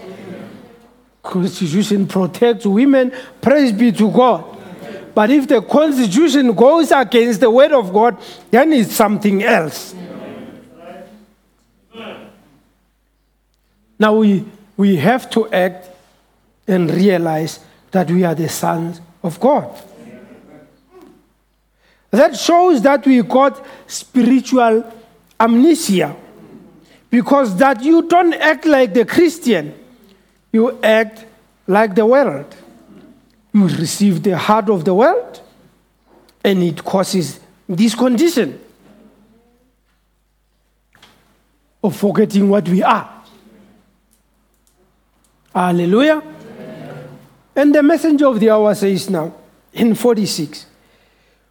Constitution 1.23 2.09
protects 2.09 2.67
women, 2.67 3.13
praise 3.41 3.71
be 3.71 3.93
to 3.93 4.11
God. 4.11 4.59
But 5.15 5.31
if 5.31 5.47
the 5.47 5.63
Constitution 5.63 6.53
goes 6.53 6.91
against 6.91 7.39
the 7.39 7.49
word 7.49 7.71
of 7.71 7.93
God, 7.93 8.21
then 8.51 8.73
it's 8.73 8.91
something 8.91 9.45
else. 9.45 9.95
Now 13.97 14.17
we, 14.17 14.45
we 14.77 14.97
have 14.97 15.31
to 15.31 15.49
act 15.53 15.91
and 16.67 16.91
realize 16.91 17.61
that 17.93 18.11
we 18.11 18.25
are 18.25 18.35
the 18.35 18.49
sons 18.49 19.01
of 19.23 19.39
God. 19.39 19.71
That 22.11 22.37
shows 22.37 22.83
that 22.83 23.07
we 23.07 23.23
got 23.23 23.65
spiritual 23.87 24.93
amnesia. 25.39 26.17
Because 27.13 27.55
that 27.57 27.83
you 27.83 28.09
don't 28.09 28.33
act 28.33 28.65
like 28.65 28.95
the 28.95 29.05
Christian, 29.05 29.75
you 30.51 30.81
act 30.83 31.27
like 31.67 31.95
the 31.95 32.07
world. 32.07 32.57
You 33.53 33.69
receive 33.69 34.23
the 34.23 34.39
heart 34.39 34.71
of 34.71 34.87
the 34.87 34.95
world, 34.95 35.43
and 36.43 36.63
it 36.63 36.83
causes 36.83 37.39
this 37.69 37.95
condition 37.95 38.59
of 41.85 41.95
forgetting 41.95 42.49
what 42.49 42.67
we 42.67 42.83
are. 42.83 43.23
Hallelujah. 45.55 46.23
And 47.55 47.75
the 47.75 47.83
messenger 47.83 48.27
of 48.27 48.41
the 48.41 48.49
hour 48.49 48.75
says 48.75 49.11
now 49.11 49.35
in 49.75 49.95
46 49.95 50.65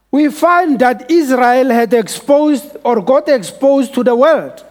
we 0.10 0.28
find 0.30 0.80
that 0.80 1.12
Israel 1.12 1.70
had 1.70 1.94
exposed 1.94 2.78
or 2.84 3.00
got 3.00 3.30
exposed 3.30 3.94
to 3.94 4.04
the 4.04 4.16
world 4.16 4.66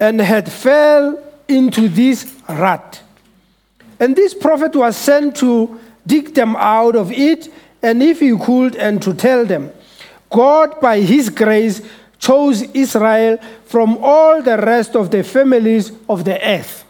and 0.00 0.20
had 0.20 0.50
fell 0.50 1.22
into 1.48 1.88
this 1.88 2.34
rut. 2.48 3.02
And 4.00 4.14
this 4.14 4.34
prophet 4.34 4.76
was 4.76 4.96
sent 4.96 5.36
to 5.36 5.80
dig 6.06 6.34
them 6.34 6.56
out 6.56 6.96
of 6.96 7.12
it, 7.12 7.52
and 7.82 8.02
if 8.02 8.20
he 8.20 8.36
could, 8.36 8.76
and 8.76 9.02
to 9.02 9.12
tell 9.12 9.44
them, 9.44 9.72
God, 10.30 10.80
by 10.80 11.00
his 11.00 11.28
grace, 11.30 11.82
chose 12.18 12.62
Israel 12.62 13.38
from 13.64 13.98
all 13.98 14.42
the 14.42 14.58
rest 14.58 14.96
of 14.96 15.10
the 15.10 15.22
families 15.22 15.92
of 16.08 16.24
the 16.24 16.44
earth. 16.46 16.84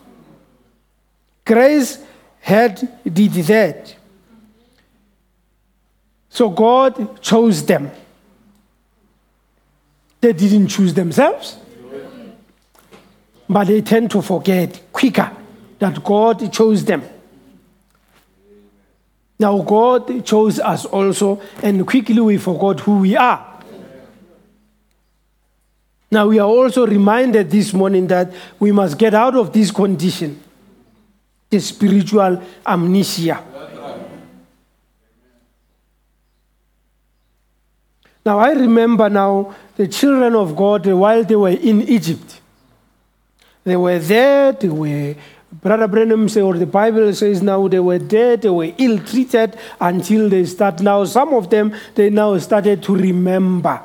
Grace 1.44 1.98
had 2.40 2.88
did 3.04 3.32
that. 3.32 3.94
So 6.30 6.50
God 6.50 7.20
chose 7.20 7.64
them. 7.64 7.90
They 10.20 10.32
didn't 10.32 10.68
choose 10.68 10.94
themselves. 10.94 11.56
But 13.48 13.68
they 13.68 13.80
tend 13.80 14.10
to 14.10 14.22
forget 14.22 14.80
quicker 14.92 15.30
that 15.78 16.04
God 16.04 16.52
chose 16.52 16.84
them. 16.84 17.02
Now, 19.38 19.62
God 19.62 20.24
chose 20.24 20.58
us 20.58 20.84
also, 20.84 21.40
and 21.62 21.86
quickly 21.86 22.20
we 22.20 22.38
forgot 22.38 22.80
who 22.80 22.98
we 22.98 23.16
are. 23.16 23.62
Now, 26.10 26.26
we 26.26 26.38
are 26.38 26.48
also 26.48 26.86
reminded 26.86 27.50
this 27.50 27.72
morning 27.72 28.06
that 28.08 28.32
we 28.58 28.72
must 28.72 28.98
get 28.98 29.14
out 29.14 29.36
of 29.36 29.52
this 29.52 29.70
condition, 29.70 30.42
the 31.50 31.60
spiritual 31.60 32.42
amnesia. 32.66 33.44
Now, 38.26 38.40
I 38.40 38.52
remember 38.52 39.08
now 39.08 39.54
the 39.76 39.86
children 39.86 40.34
of 40.34 40.56
God 40.56 40.86
while 40.86 41.22
they 41.24 41.36
were 41.36 41.50
in 41.50 41.82
Egypt. 41.82 42.37
They 43.64 43.76
were 43.76 43.98
there, 43.98 44.52
they 44.52 44.68
were, 44.68 45.14
Brother 45.52 45.88
Branham 45.88 46.28
says, 46.28 46.42
or 46.42 46.54
the 46.56 46.66
Bible 46.66 47.12
says 47.14 47.42
now 47.42 47.68
they 47.68 47.80
were 47.80 47.98
there, 47.98 48.36
they 48.36 48.50
were 48.50 48.72
ill 48.78 48.98
treated 48.98 49.56
until 49.80 50.28
they 50.28 50.44
start 50.44 50.80
now. 50.80 51.04
Some 51.04 51.34
of 51.34 51.50
them, 51.50 51.74
they 51.94 52.10
now 52.10 52.36
started 52.38 52.82
to 52.84 52.94
remember. 52.94 53.80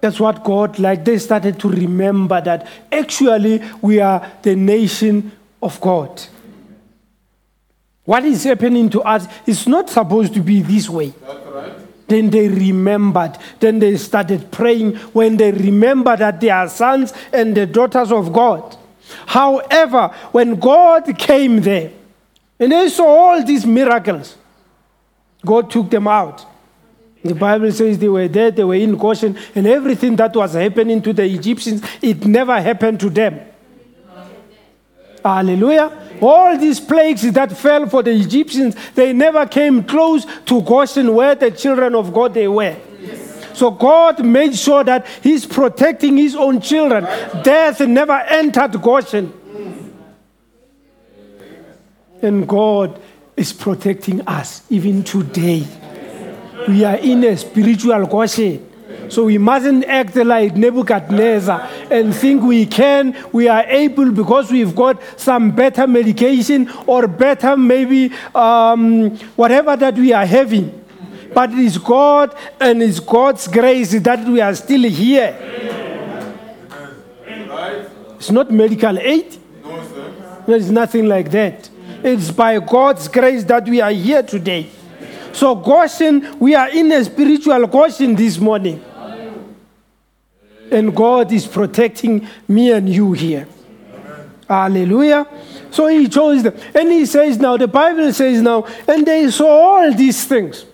That's 0.00 0.20
what 0.20 0.44
God 0.44 0.78
like. 0.78 1.04
They 1.04 1.18
started 1.18 1.58
to 1.60 1.68
remember 1.68 2.40
that 2.40 2.68
actually 2.92 3.62
we 3.82 4.00
are 4.00 4.30
the 4.42 4.54
nation 4.54 5.32
of 5.60 5.80
God. 5.80 6.22
What 8.04 8.24
is 8.24 8.44
happening 8.44 8.88
to 8.90 9.02
us 9.02 9.26
is 9.46 9.66
not 9.66 9.90
supposed 9.90 10.34
to 10.34 10.40
be 10.40 10.62
this 10.62 10.88
way. 10.88 11.12
Then 12.08 12.30
they 12.30 12.48
remembered. 12.48 13.38
Then 13.60 13.78
they 13.78 13.96
started 13.96 14.50
praying 14.50 14.96
when 15.12 15.36
they 15.36 15.52
remembered 15.52 16.20
that 16.20 16.40
they 16.40 16.50
are 16.50 16.68
sons 16.68 17.12
and 17.32 17.54
the 17.54 17.66
daughters 17.66 18.10
of 18.10 18.32
God. 18.32 18.76
However, 19.26 20.08
when 20.32 20.56
God 20.56 21.16
came 21.18 21.60
there 21.60 21.92
and 22.58 22.72
they 22.72 22.88
saw 22.88 23.06
all 23.06 23.44
these 23.44 23.64
miracles, 23.64 24.36
God 25.44 25.70
took 25.70 25.90
them 25.90 26.08
out. 26.08 26.44
The 27.22 27.34
Bible 27.34 27.70
says 27.72 27.98
they 27.98 28.08
were 28.08 28.28
there, 28.28 28.50
they 28.50 28.64
were 28.64 28.74
in 28.74 28.96
Goshen, 28.96 29.36
and 29.54 29.66
everything 29.66 30.16
that 30.16 30.34
was 30.34 30.54
happening 30.54 31.02
to 31.02 31.12
the 31.12 31.24
Egyptians, 31.24 31.82
it 32.00 32.24
never 32.24 32.60
happened 32.60 33.00
to 33.00 33.10
them. 33.10 33.40
Hallelujah. 35.22 36.07
All 36.20 36.58
these 36.58 36.80
plagues 36.80 37.22
that 37.32 37.56
fell 37.56 37.88
for 37.88 38.02
the 38.02 38.10
Egyptians, 38.10 38.76
they 38.94 39.12
never 39.12 39.46
came 39.46 39.84
close 39.84 40.26
to 40.46 40.62
Goshen 40.62 41.14
where 41.14 41.34
the 41.34 41.50
children 41.50 41.94
of 41.94 42.12
God 42.12 42.34
they 42.34 42.48
were. 42.48 42.76
So 43.54 43.72
God 43.72 44.24
made 44.24 44.54
sure 44.56 44.84
that 44.84 45.06
He's 45.22 45.44
protecting 45.44 46.16
His 46.16 46.36
own 46.36 46.60
children. 46.60 47.04
Death 47.42 47.80
never 47.80 48.12
entered 48.12 48.80
Goshen. 48.80 49.32
And 52.22 52.48
God 52.48 53.00
is 53.36 53.52
protecting 53.52 54.20
us 54.26 54.62
even 54.70 55.02
today. 55.02 55.66
We 56.68 56.84
are 56.84 56.96
in 56.96 57.24
a 57.24 57.36
spiritual 57.36 58.06
Goshen. 58.06 58.67
So 59.08 59.24
we 59.24 59.38
mustn't 59.38 59.84
act 59.84 60.16
like 60.16 60.54
Nebuchadnezzar 60.54 61.68
and 61.90 62.14
think 62.14 62.42
we 62.42 62.66
can, 62.66 63.16
we 63.32 63.48
are 63.48 63.64
able 63.64 64.10
because 64.10 64.50
we've 64.50 64.74
got 64.74 65.00
some 65.16 65.50
better 65.50 65.86
medication 65.86 66.70
or 66.86 67.06
better 67.06 67.56
maybe 67.56 68.12
um, 68.34 69.16
whatever 69.36 69.76
that 69.76 69.94
we 69.94 70.12
are 70.12 70.26
having. 70.26 70.84
But 71.32 71.52
it 71.52 71.58
is 71.58 71.78
God 71.78 72.36
and 72.60 72.82
it's 72.82 73.00
God's 73.00 73.48
grace 73.48 73.98
that 74.00 74.26
we 74.26 74.40
are 74.40 74.54
still 74.54 74.82
here. 74.82 75.36
It's 78.16 78.30
not 78.30 78.50
medical 78.50 78.98
aid. 78.98 79.36
There's 80.46 80.70
nothing 80.70 81.06
like 81.06 81.30
that. 81.30 81.70
It's 82.02 82.30
by 82.30 82.58
God's 82.58 83.08
grace 83.08 83.44
that 83.44 83.68
we 83.68 83.80
are 83.80 83.90
here 83.90 84.22
today. 84.22 84.68
So, 85.32 85.54
Goshen, 85.54 86.38
we 86.38 86.54
are 86.54 86.68
in 86.68 86.90
a 86.90 87.04
spiritual 87.04 87.66
Goshen 87.66 88.14
this 88.14 88.38
morning. 88.38 88.82
And 90.70 90.94
God 90.94 91.32
is 91.32 91.46
protecting 91.46 92.26
me 92.46 92.72
and 92.72 92.88
you 92.88 93.12
here. 93.12 93.48
Hallelujah. 94.48 95.26
So 95.70 95.86
he 95.86 96.08
chose 96.08 96.42
them. 96.42 96.56
And 96.74 96.90
he 96.90 97.04
says 97.04 97.38
now, 97.38 97.56
the 97.56 97.68
Bible 97.68 98.12
says 98.12 98.40
now, 98.40 98.64
and 98.86 99.06
they 99.06 99.30
saw 99.30 99.46
all 99.46 99.92
these 99.92 100.24
things. 100.24 100.64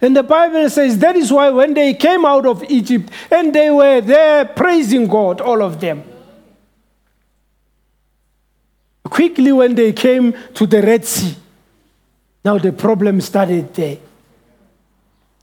And 0.00 0.14
the 0.14 0.22
Bible 0.22 0.68
says 0.68 0.98
that 0.98 1.16
is 1.16 1.32
why 1.32 1.48
when 1.50 1.72
they 1.72 1.94
came 1.94 2.26
out 2.26 2.44
of 2.44 2.62
Egypt 2.64 3.10
and 3.30 3.54
they 3.54 3.70
were 3.70 4.02
there 4.02 4.44
praising 4.44 5.06
God, 5.06 5.40
all 5.40 5.62
of 5.62 5.80
them. 5.80 6.04
Quickly, 9.04 9.52
when 9.52 9.74
they 9.74 9.92
came 9.92 10.34
to 10.54 10.66
the 10.66 10.82
Red 10.82 11.04
Sea, 11.04 11.36
now 12.44 12.58
the 12.58 12.72
problem 12.72 13.20
started 13.20 13.72
there. 13.72 13.98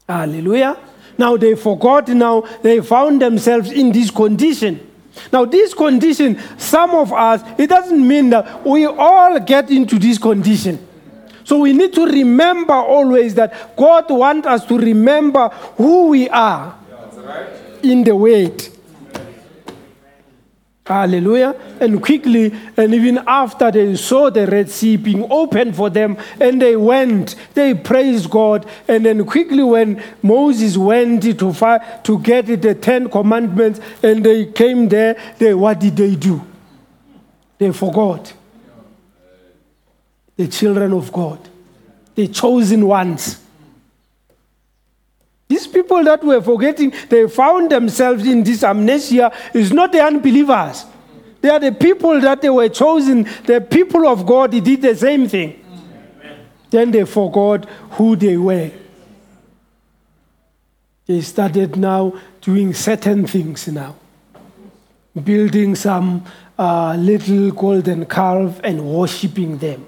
Hallelujah. 0.07 0.77
Now 1.17 1.37
they 1.37 1.55
forgot, 1.55 2.07
now 2.09 2.41
they 2.61 2.81
found 2.81 3.21
themselves 3.21 3.71
in 3.71 3.91
this 3.91 4.09
condition. 4.09 4.89
Now, 5.31 5.45
this 5.45 5.73
condition, 5.73 6.39
some 6.57 6.91
of 6.91 7.13
us, 7.13 7.41
it 7.59 7.67
doesn't 7.67 8.07
mean 8.07 8.31
that 8.31 8.65
we 8.65 8.85
all 8.85 9.39
get 9.39 9.69
into 9.69 9.99
this 9.99 10.17
condition. 10.17 10.87
So 11.43 11.59
we 11.59 11.73
need 11.73 11.93
to 11.93 12.05
remember 12.05 12.73
always 12.73 13.35
that 13.35 13.75
God 13.75 14.09
wants 14.09 14.47
us 14.47 14.65
to 14.65 14.77
remember 14.77 15.49
who 15.77 16.07
we 16.07 16.29
are 16.29 16.77
in 17.83 18.03
the 18.03 18.15
Word. 18.15 18.72
Hallelujah. 20.85 21.55
And 21.79 22.03
quickly, 22.03 22.53
and 22.75 22.93
even 22.93 23.19
after 23.25 23.71
they 23.71 23.95
saw 23.95 24.29
the 24.29 24.45
Red 24.45 24.69
Sea 24.69 24.97
being 24.97 25.25
opened 25.31 25.77
for 25.77 25.89
them, 25.89 26.17
and 26.41 26.61
they 26.61 26.75
went, 26.75 27.35
they 27.53 27.73
praised 27.73 28.29
God. 28.29 28.65
And 28.87 29.05
then 29.05 29.23
quickly, 29.25 29.63
when 29.63 30.03
Moses 30.21 30.77
went 30.77 31.23
to, 31.23 31.53
fi- 31.53 31.77
to 32.03 32.19
get 32.19 32.47
the 32.47 32.75
Ten 32.75 33.09
Commandments, 33.09 33.79
and 34.01 34.25
they 34.25 34.47
came 34.47 34.89
there, 34.89 35.15
they, 35.37 35.53
what 35.53 35.79
did 35.79 35.95
they 35.95 36.15
do? 36.15 36.45
They 37.57 37.71
forgot. 37.71 38.33
The 40.35 40.47
children 40.47 40.91
of 40.93 41.13
God, 41.13 41.39
the 42.15 42.27
chosen 42.27 42.85
ones. 42.87 43.42
These 45.53 45.67
people 45.67 46.03
that 46.05 46.23
were 46.23 46.41
forgetting, 46.41 46.91
they 47.09 47.29
found 47.29 47.69
themselves 47.69 48.25
in 48.25 48.43
this 48.43 48.63
amnesia, 48.63 49.31
is 49.53 49.71
not 49.71 49.91
the 49.91 50.03
unbelievers. 50.03 50.83
They 51.41 51.49
are 51.49 51.59
the 51.59 51.71
people 51.71 52.19
that 52.21 52.41
they 52.41 52.49
were 52.49 52.69
chosen, 52.69 53.27
the 53.45 53.61
people 53.61 54.07
of 54.07 54.25
God, 54.25 54.51
they 54.51 54.61
did 54.61 54.81
the 54.81 54.95
same 54.95 55.27
thing. 55.27 55.63
Then 56.71 56.89
they 56.89 57.05
forgot 57.05 57.69
who 57.91 58.15
they 58.15 58.35
were. 58.35 58.71
They 61.05 61.21
started 61.21 61.75
now 61.75 62.13
doing 62.41 62.73
certain 62.73 63.27
things 63.27 63.67
now, 63.67 63.95
building 65.23 65.75
some 65.75 66.25
uh, 66.57 66.95
little 66.97 67.51
golden 67.51 68.07
calf 68.07 68.59
and 68.63 68.83
worshiping 68.83 69.59
them. 69.59 69.85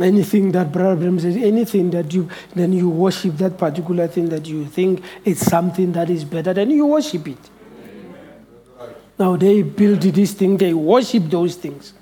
Anything 0.00 0.50
that 0.52 0.72
brother 0.72 0.96
Bram 0.96 1.20
says 1.20 1.36
anything 1.36 1.90
that 1.90 2.12
you 2.12 2.28
then 2.54 2.72
you 2.72 2.88
worship 2.88 3.36
that 3.36 3.56
particular 3.56 4.08
thing 4.08 4.28
that 4.28 4.46
you 4.46 4.64
think 4.64 5.02
is 5.24 5.44
something 5.44 5.92
that 5.92 6.10
is 6.10 6.24
better 6.24 6.52
then 6.52 6.70
you 6.70 6.86
worship 6.86 7.28
it. 7.28 7.38
Now 9.16 9.36
they 9.36 9.62
build 9.62 10.00
this 10.00 10.32
thing 10.32 10.56
they 10.56 10.74
worship 10.74 11.24
those 11.24 11.54
things. 11.54 11.94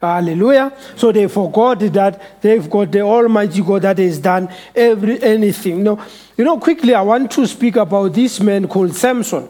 Hallelujah. 0.00 0.72
So 0.94 1.10
they 1.10 1.26
forgot 1.26 1.80
that 1.80 2.40
they've 2.42 2.68
got 2.68 2.92
the 2.92 3.00
almighty 3.00 3.62
god 3.62 3.82
that 3.82 3.98
has 3.98 4.18
done 4.18 4.48
every 4.74 5.22
anything. 5.22 5.82
No 5.82 6.02
you 6.36 6.44
know 6.44 6.58
quickly 6.58 6.94
i 6.94 7.02
want 7.02 7.30
to 7.32 7.46
speak 7.46 7.76
about 7.76 8.14
this 8.14 8.40
man 8.40 8.66
called 8.68 8.94
samson. 8.94 9.48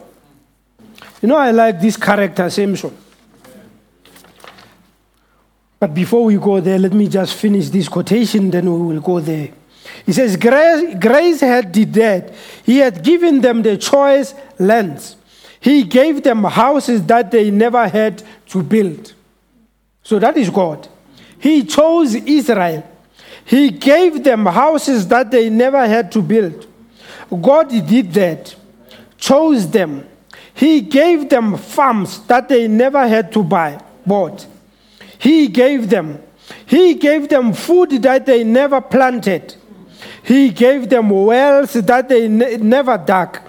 You 1.21 1.29
know 1.29 1.37
i 1.37 1.51
like 1.51 1.79
this 1.79 1.95
character 1.95 2.49
samson 2.49 3.06
but 5.79 5.93
before 5.93 6.25
we 6.25 6.37
go 6.37 6.59
there, 6.59 6.79
let 6.79 6.93
me 6.93 7.07
just 7.07 7.35
finish 7.35 7.69
this 7.69 7.87
quotation, 7.87 8.49
then 8.49 8.71
we 8.71 8.93
will 8.93 9.01
go 9.01 9.19
there. 9.19 9.49
He 10.05 10.13
says, 10.13 10.35
Grace, 10.35 10.95
grace 10.99 11.41
had 11.41 11.71
did. 11.71 12.33
He 12.63 12.79
had 12.79 13.03
given 13.03 13.41
them 13.41 13.61
the 13.61 13.77
choice 13.77 14.33
lands. 14.57 15.15
He 15.59 15.83
gave 15.83 16.23
them 16.23 16.43
houses 16.43 17.05
that 17.05 17.31
they 17.31 17.51
never 17.51 17.87
had 17.87 18.23
to 18.47 18.63
build. 18.63 19.13
So 20.03 20.19
that 20.19 20.37
is 20.37 20.49
God. 20.49 20.87
He 21.39 21.63
chose 21.63 22.15
Israel. 22.15 22.87
He 23.45 23.69
gave 23.69 24.23
them 24.23 24.45
houses 24.45 25.07
that 25.07 25.31
they 25.31 25.49
never 25.49 25.87
had 25.87 26.11
to 26.13 26.21
build. 26.21 26.67
God 27.41 27.69
did 27.69 28.13
that, 28.13 28.55
chose 29.17 29.69
them. 29.69 30.07
He 30.53 30.81
gave 30.81 31.29
them 31.29 31.57
farms 31.57 32.19
that 32.27 32.49
they 32.49 32.67
never 32.67 33.07
had 33.07 33.31
to 33.33 33.43
buy, 33.43 33.81
bought. 34.05 34.45
He 35.19 35.47
gave 35.47 35.89
them. 35.89 36.21
He 36.65 36.93
gave 36.95 37.29
them 37.29 37.53
food 37.53 37.91
that 38.03 38.25
they 38.25 38.43
never 38.43 38.81
planted. 38.81 39.55
He 40.23 40.49
gave 40.49 40.89
them 40.89 41.09
wells 41.09 41.73
that 41.73 42.09
they 42.09 42.27
ne- 42.27 42.57
never 42.57 42.97
dug. 42.97 43.39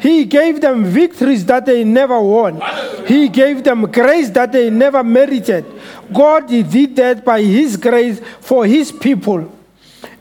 He 0.00 0.24
gave 0.24 0.60
them 0.60 0.84
victories 0.84 1.44
that 1.46 1.64
they 1.64 1.82
never 1.82 2.20
won. 2.20 2.62
He 3.06 3.28
gave 3.28 3.64
them 3.64 3.90
grace 3.90 4.30
that 4.30 4.52
they 4.52 4.68
never 4.70 5.02
merited. 5.02 5.64
God 6.12 6.46
did 6.48 6.96
that 6.96 7.24
by 7.24 7.42
His 7.42 7.76
grace 7.76 8.20
for 8.40 8.66
His 8.66 8.92
people. 8.92 9.50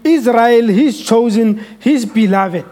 Israel, 0.03 0.68
His 0.68 1.02
chosen, 1.02 1.64
His 1.80 2.06
beloved. 2.06 2.65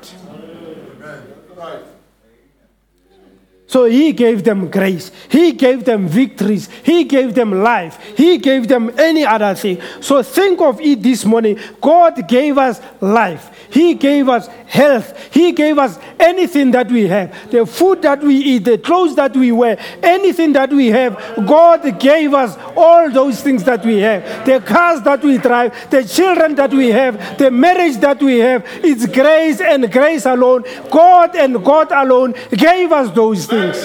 So 3.74 3.86
he 3.86 4.12
gave 4.14 4.44
them 4.44 4.70
grace. 4.70 5.10
He 5.30 5.52
gave 5.54 5.84
them 5.84 6.08
victories. 6.08 6.70
He 6.84 7.06
gave 7.06 7.34
them 7.34 7.64
life. 7.64 8.00
He 8.16 8.38
gave 8.38 8.68
them 8.68 8.92
any 9.00 9.26
other 9.26 9.56
thing. 9.56 9.82
So 10.00 10.22
think 10.22 10.62
of 10.62 10.80
it 10.80 11.02
this 11.02 11.26
morning. 11.26 11.58
God 11.82 12.28
gave 12.28 12.60
us 12.60 12.80
life. 13.02 13.50
He 13.74 13.96
gave 13.96 14.30
us 14.30 14.46
health. 14.68 15.34
He 15.34 15.52
gave 15.52 15.80
us 15.80 15.98
anything 16.20 16.70
that 16.72 16.92
we 16.92 17.08
have. 17.08 17.50
The 17.50 17.66
food 17.66 18.04
that 18.04 18.22
we 18.22 18.36
eat, 18.36 18.66
the 18.66 18.78
clothes 18.78 19.16
that 19.16 19.36
we 19.36 19.52
wear, 19.52 19.80
anything 20.04 20.54
that 20.54 20.72
we 20.72 20.88
have. 20.88 21.18
God 21.48 22.00
gave 22.00 22.36
us 22.36 22.56
all 22.78 23.10
those 23.10 23.42
things 23.42 23.64
that 23.64 23.84
we 23.84 23.98
have. 23.98 24.46
The 24.46 24.60
cars 24.62 25.02
that 25.02 25.24
we 25.24 25.40
drive, 25.40 25.90
the 25.90 26.04
children 26.04 26.54
that 26.54 26.72
we 26.72 26.90
have, 26.90 27.40
the 27.40 27.50
marriage 27.50 27.98
that 27.98 28.22
we 28.22 28.38
have. 28.40 28.64
It's 28.84 29.08
grace 29.08 29.60
and 29.60 29.92
grace 29.92 30.28
alone. 30.28 30.66
God 30.92 31.36
and 31.36 31.66
God 31.66 31.92
alone 31.92 32.36
gave 32.52 32.92
us 32.92 33.10
those 33.16 33.48
things. 33.48 33.84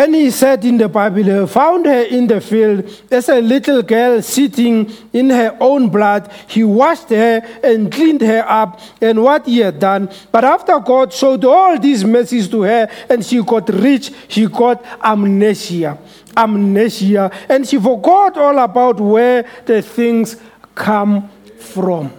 And 0.00 0.14
he 0.14 0.30
said 0.30 0.64
in 0.64 0.78
the 0.78 0.88
Bible, 0.88 1.46
found 1.46 1.84
her 1.84 2.00
in 2.00 2.26
the 2.26 2.40
field 2.40 2.88
as 3.10 3.28
a 3.28 3.38
little 3.38 3.82
girl 3.82 4.22
sitting 4.22 4.90
in 5.12 5.28
her 5.28 5.54
own 5.60 5.90
blood. 5.90 6.32
He 6.48 6.64
washed 6.64 7.10
her 7.10 7.46
and 7.62 7.92
cleaned 7.92 8.22
her 8.22 8.42
up 8.48 8.80
and 9.02 9.22
what 9.22 9.44
he 9.44 9.58
had 9.58 9.78
done. 9.78 10.08
But 10.32 10.42
after 10.42 10.80
God 10.80 11.12
showed 11.12 11.44
all 11.44 11.78
these 11.78 12.02
mercies 12.02 12.48
to 12.48 12.62
her 12.62 12.88
and 13.10 13.22
she 13.22 13.42
got 13.42 13.68
rich, 13.68 14.10
she 14.28 14.46
got 14.46 14.82
amnesia. 15.04 15.98
Amnesia. 16.34 17.30
And 17.46 17.68
she 17.68 17.78
forgot 17.78 18.38
all 18.38 18.58
about 18.58 18.98
where 18.98 19.44
the 19.66 19.82
things 19.82 20.38
come 20.74 21.28
from. 21.58 22.10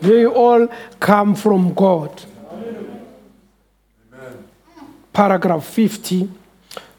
They 0.00 0.24
all 0.24 0.66
come 0.98 1.34
from 1.34 1.74
God 1.74 2.22
paragraph 5.12 5.64
50 5.64 6.30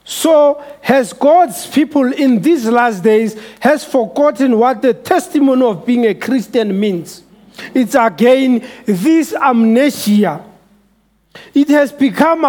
so 0.04 0.62
has 0.82 1.12
god's 1.12 1.66
people 1.66 2.12
in 2.12 2.40
these 2.40 2.66
last 2.66 3.02
days 3.02 3.40
has 3.60 3.84
forgotten 3.84 4.58
what 4.58 4.82
the 4.82 4.92
testimony 4.92 5.62
of 5.64 5.86
being 5.86 6.06
a 6.06 6.14
christian 6.14 6.78
means. 6.78 7.22
It's 7.72 7.94
again 7.94 8.66
this 8.84 9.34
amnesia. 9.34 10.44
It 11.52 11.68
has 11.68 11.92
become, 11.92 12.42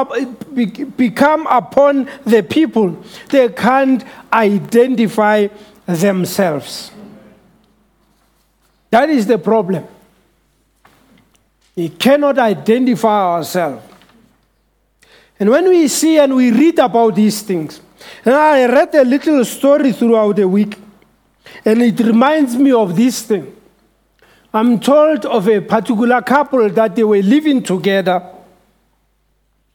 become 0.96 1.48
upon 1.48 2.10
the 2.24 2.44
people. 2.44 3.04
They 3.30 3.50
can't 3.50 4.04
identify 4.32 5.48
themselves. 5.88 6.92
That 8.92 9.10
is 9.10 9.26
the 9.26 9.40
problem. 9.40 9.88
We 11.76 11.90
cannot 11.90 12.38
identify 12.38 13.36
ourselves 13.36 13.84
and 15.40 15.50
when 15.50 15.68
we 15.68 15.88
see 15.88 16.18
and 16.18 16.36
we 16.36 16.52
read 16.52 16.80
about 16.80 17.16
these 17.16 17.42
things, 17.42 17.82
and 18.24 18.34
I 18.34 18.66
read 18.66 18.96
a 18.96 19.04
little 19.04 19.44
story 19.44 19.92
throughout 19.92 20.38
the 20.38 20.48
week, 20.48 20.78
and 21.64 21.82
it 21.82 22.00
reminds 22.00 22.56
me 22.56 22.72
of 22.72 22.96
this 22.96 23.22
thing. 23.24 23.56
I'm 24.54 24.80
told 24.80 25.26
of 25.26 25.50
a 25.50 25.60
particular 25.60 26.22
couple 26.22 26.70
that 26.70 26.96
they 26.96 27.04
were 27.04 27.22
living 27.22 27.62
together. 27.62 28.24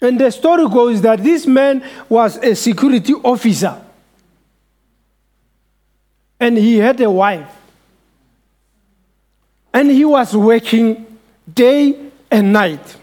And 0.00 0.18
the 0.18 0.30
story 0.30 0.66
goes 0.70 1.02
that 1.02 1.22
this 1.22 1.46
man 1.46 1.84
was 2.08 2.38
a 2.38 2.56
security 2.56 3.12
officer. 3.12 3.78
And 6.38 6.56
he 6.56 6.78
had 6.78 6.98
a 7.02 7.10
wife. 7.10 7.54
And 9.74 9.90
he 9.90 10.06
was 10.06 10.34
working 10.34 11.18
day 11.52 12.10
and 12.30 12.50
night 12.50 12.96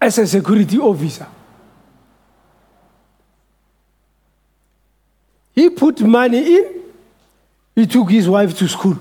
as 0.00 0.18
a 0.18 0.26
security 0.26 0.78
officer. 0.78 1.26
He 5.54 5.70
put 5.70 6.00
money 6.02 6.56
in, 6.56 6.82
he 7.74 7.86
took 7.86 8.10
his 8.10 8.28
wife 8.28 8.56
to 8.58 8.68
school. 8.68 8.98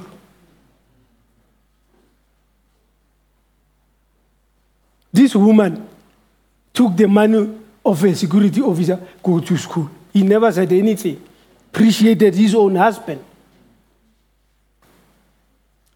This 5.12 5.36
woman 5.36 5.88
took 6.74 6.96
the 6.96 7.08
money 7.08 7.58
of 7.86 8.04
a 8.04 8.16
security 8.16 8.62
officer, 8.62 9.00
go 9.24 9.40
to 9.40 9.58
school. 9.58 9.90
He 10.12 10.24
never 10.24 10.52
said 10.52 10.72
anything, 10.74 11.22
appreciated 11.72 12.36
his 12.36 12.56
own 12.56 12.76
husband. 12.76 13.24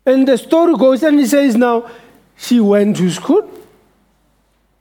And 0.05 0.27
the 0.27 0.37
story 0.37 0.75
goes, 0.75 1.03
and 1.03 1.19
he 1.19 1.25
says 1.25 1.55
now, 1.55 1.89
she 2.37 2.59
went 2.59 2.97
to 2.97 3.09
school, 3.09 3.49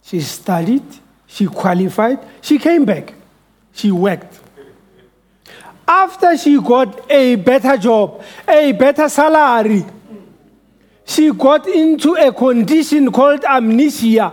she 0.08 0.20
studied, 0.22 0.82
she 1.26 1.44
qualified, 1.46 2.18
she 2.40 2.58
came 2.58 2.86
back, 2.86 3.12
she 3.72 3.90
worked. 3.92 4.40
After 5.86 6.34
she 6.38 6.58
got 6.58 7.10
a 7.10 7.34
better 7.36 7.76
job, 7.76 8.22
a 8.48 8.72
better 8.72 9.06
salary, 9.10 9.84
she 11.04 11.30
got 11.32 11.68
into 11.68 12.14
a 12.14 12.32
condition 12.32 13.12
called 13.12 13.44
amnesia. 13.44 14.32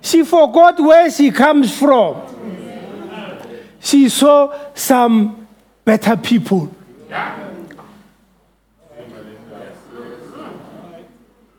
She 0.00 0.24
forgot 0.24 0.80
where 0.80 1.08
she 1.12 1.30
comes 1.30 1.76
from. 1.76 2.20
She 3.80 4.08
saw 4.08 4.52
some 4.74 5.46
better 5.84 6.16
people. 6.16 6.74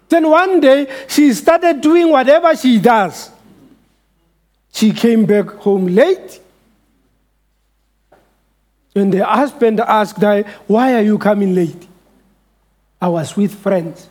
Then 0.09 0.27
one 0.27 0.59
day, 0.59 0.87
she 1.07 1.33
started 1.33 1.81
doing 1.81 2.09
whatever 2.09 2.55
she 2.55 2.79
does. 2.79 3.29
She 4.73 4.91
came 4.91 5.25
back 5.25 5.47
home 5.47 5.85
late. 5.85 6.41
And 8.95 9.13
the 9.13 9.23
husband 9.23 9.79
asked 9.79 10.21
her, 10.21 10.43
Why 10.65 10.95
are 10.95 11.01
you 11.01 11.19
coming 11.19 11.53
late? 11.53 11.87
I 12.99 13.07
was 13.07 13.37
with 13.37 13.53
friends. 13.53 14.09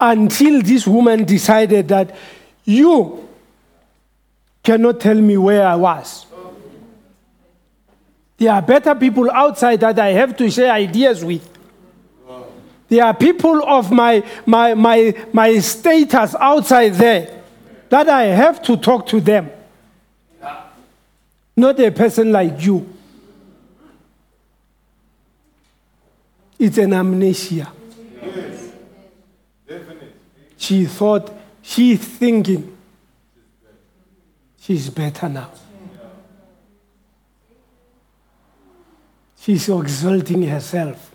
Until 0.00 0.62
this 0.62 0.84
woman 0.84 1.24
decided 1.24 1.86
that 1.88 2.16
you 2.64 3.28
cannot 4.64 5.00
tell 5.00 5.14
me 5.14 5.36
where 5.36 5.64
I 5.64 5.76
was. 5.76 6.26
There 8.42 8.52
are 8.52 8.60
better 8.60 8.92
people 8.96 9.30
outside 9.30 9.78
that 9.82 9.96
I 10.00 10.08
have 10.08 10.36
to 10.38 10.50
share 10.50 10.72
ideas 10.72 11.24
with. 11.24 11.48
There 12.88 13.04
are 13.04 13.14
people 13.14 13.62
of 13.64 13.92
my, 13.92 14.24
my, 14.44 14.74
my, 14.74 15.14
my 15.32 15.60
status 15.60 16.34
outside 16.34 16.94
there 16.94 17.44
that 17.88 18.08
I 18.08 18.24
have 18.24 18.60
to 18.62 18.76
talk 18.76 19.06
to 19.06 19.20
them. 19.20 19.48
Not 21.56 21.78
a 21.78 21.92
person 21.92 22.32
like 22.32 22.64
you. 22.64 22.92
It's 26.58 26.78
an 26.78 26.94
amnesia. 26.94 27.72
She 30.56 30.86
thought, 30.86 31.32
she's 31.62 32.00
thinking, 32.00 32.76
she's 34.58 34.90
better 34.90 35.28
now. 35.28 35.48
She's 39.42 39.68
exalting 39.68 40.44
herself. 40.44 41.10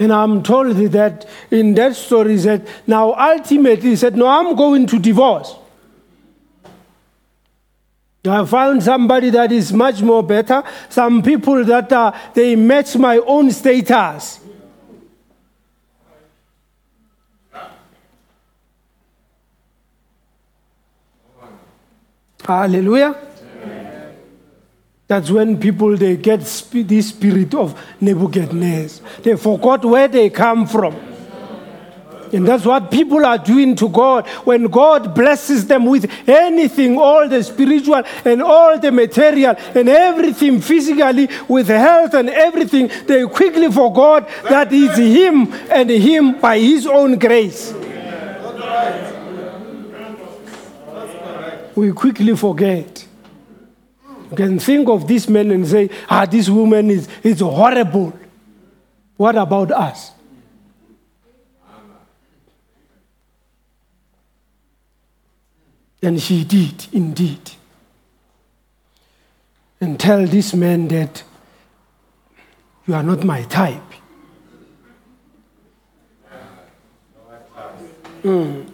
And 0.00 0.12
I'm 0.12 0.42
told 0.42 0.74
that 0.76 1.28
in 1.52 1.74
that 1.74 1.94
story 1.94 2.34
that 2.38 2.66
now 2.88 3.14
ultimately 3.14 3.90
he 3.90 3.94
said, 3.94 4.16
No, 4.16 4.26
I'm 4.26 4.56
going 4.56 4.88
to 4.88 4.98
divorce. 4.98 5.54
I 8.24 8.44
found 8.46 8.82
somebody 8.82 9.30
that 9.30 9.52
is 9.52 9.72
much 9.72 10.02
more 10.02 10.24
better. 10.24 10.64
Some 10.88 11.22
people 11.22 11.64
that 11.64 11.92
uh, 11.92 12.10
they 12.34 12.56
match 12.56 12.96
my 12.96 13.18
own 13.18 13.52
status. 13.52 14.40
Hallelujah. 22.44 23.16
That's 25.06 25.30
when 25.30 25.60
people 25.60 25.96
they 25.96 26.16
get 26.16 26.42
sp- 26.48 26.88
this 26.88 27.10
spirit 27.10 27.54
of 27.54 27.78
Nebuchadnezzar. 28.00 29.06
They 29.22 29.36
forgot 29.36 29.84
where 29.84 30.08
they 30.08 30.30
come 30.30 30.66
from. 30.66 30.96
And 32.32 32.48
that's 32.48 32.64
what 32.64 32.90
people 32.90 33.26
are 33.26 33.36
doing 33.36 33.76
to 33.76 33.90
God. 33.90 34.26
When 34.44 34.64
God 34.64 35.14
blesses 35.14 35.66
them 35.66 35.84
with 35.84 36.10
anything, 36.26 36.98
all 36.98 37.28
the 37.28 37.44
spiritual 37.44 38.02
and 38.24 38.42
all 38.42 38.78
the 38.78 38.90
material 38.90 39.54
and 39.74 39.88
everything 39.88 40.62
physically, 40.62 41.28
with 41.46 41.68
health 41.68 42.14
and 42.14 42.30
everything, 42.30 42.90
they 43.06 43.26
quickly 43.26 43.70
forgot 43.70 44.28
that 44.48 44.68
it's 44.72 44.96
Him 44.96 45.52
and 45.70 45.90
Him 45.90 46.40
by 46.40 46.58
His 46.58 46.86
own 46.86 47.18
grace. 47.18 47.74
We 51.74 51.92
quickly 51.92 52.36
forget. 52.36 53.06
You 54.30 54.36
can 54.36 54.58
think 54.58 54.88
of 54.88 55.06
this 55.06 55.28
man 55.28 55.50
and 55.50 55.66
say, 55.66 55.90
ah, 56.08 56.24
this 56.24 56.48
woman 56.48 56.90
is, 56.90 57.08
is 57.22 57.40
horrible. 57.40 58.18
What 59.16 59.36
about 59.36 59.70
us? 59.70 60.12
And 66.02 66.20
she 66.20 66.44
did 66.44 66.86
indeed. 66.92 67.50
And 69.80 70.00
tell 70.00 70.26
this 70.26 70.54
man 70.54 70.88
that 70.88 71.22
you 72.86 72.94
are 72.94 73.02
not 73.02 73.22
my 73.22 73.42
type. 73.42 73.82
Mm, 78.22 78.68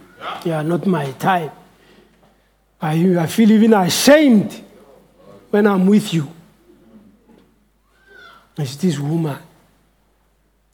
you 0.44 0.52
are 0.52 0.62
not 0.64 0.86
my 0.86 1.10
type. 1.12 1.57
I, 2.80 3.16
I 3.18 3.26
feel 3.26 3.50
even 3.50 3.74
ashamed 3.74 4.62
when 5.50 5.66
I'm 5.66 5.86
with 5.86 6.14
you. 6.14 6.30
It's 8.56 8.76
this 8.76 8.98
woman. 8.98 9.38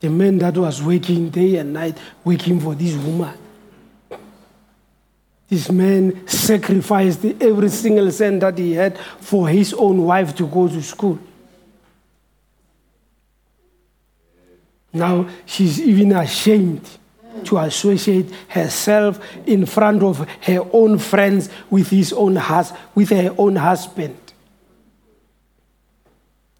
The 0.01 0.10
man 0.10 0.39
that 0.39 0.56
was 0.56 0.82
working 0.82 1.31
day 1.31 1.56
and 1.56 1.72
night, 1.72 1.97
working 2.24 2.60
for 2.60 2.74
this 2.74 2.94
woman. 2.94 3.35
This 5.48 5.70
man 5.70 6.26
sacrificed 6.26 7.24
every 7.24 7.68
single 7.68 8.10
cent 8.10 8.40
that 8.40 8.59
he 8.59 8.72
had 8.72 8.98
for 8.98 9.48
his 9.48 9.72
own 9.74 10.02
wife 10.02 10.35
to 10.36 10.47
go 10.47 10.68
to 10.68 10.82
school. 10.82 11.18
Now 14.93 15.28
she's 15.44 15.81
even 15.81 16.12
ashamed 16.12 16.89
to 17.44 17.59
associate 17.59 18.31
herself 18.48 19.20
in 19.47 19.66
front 19.66 20.02
of 20.02 20.28
her 20.43 20.66
own 20.73 20.98
friends 20.98 21.48
with 21.70 21.90
his 21.90 22.12
own 22.12 22.36
hus- 22.36 22.73
with 22.94 23.11
her 23.11 23.35
own 23.36 23.56
husband. 23.56 24.16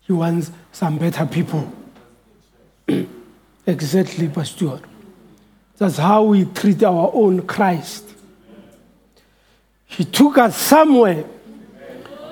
He 0.01 0.13
wants 0.13 0.51
some 0.73 0.99
better 0.99 1.25
people. 1.27 1.73
exactly, 3.67 4.29
Pastor. 4.29 4.81
That's 5.79 5.97
how 5.97 6.25
we 6.25 6.45
treat 6.45 6.83
our 6.83 7.11
own 7.15 7.47
Christ. 7.47 8.09
He 9.87 10.05
took 10.05 10.39
us 10.39 10.57
somewhere. 10.57 11.25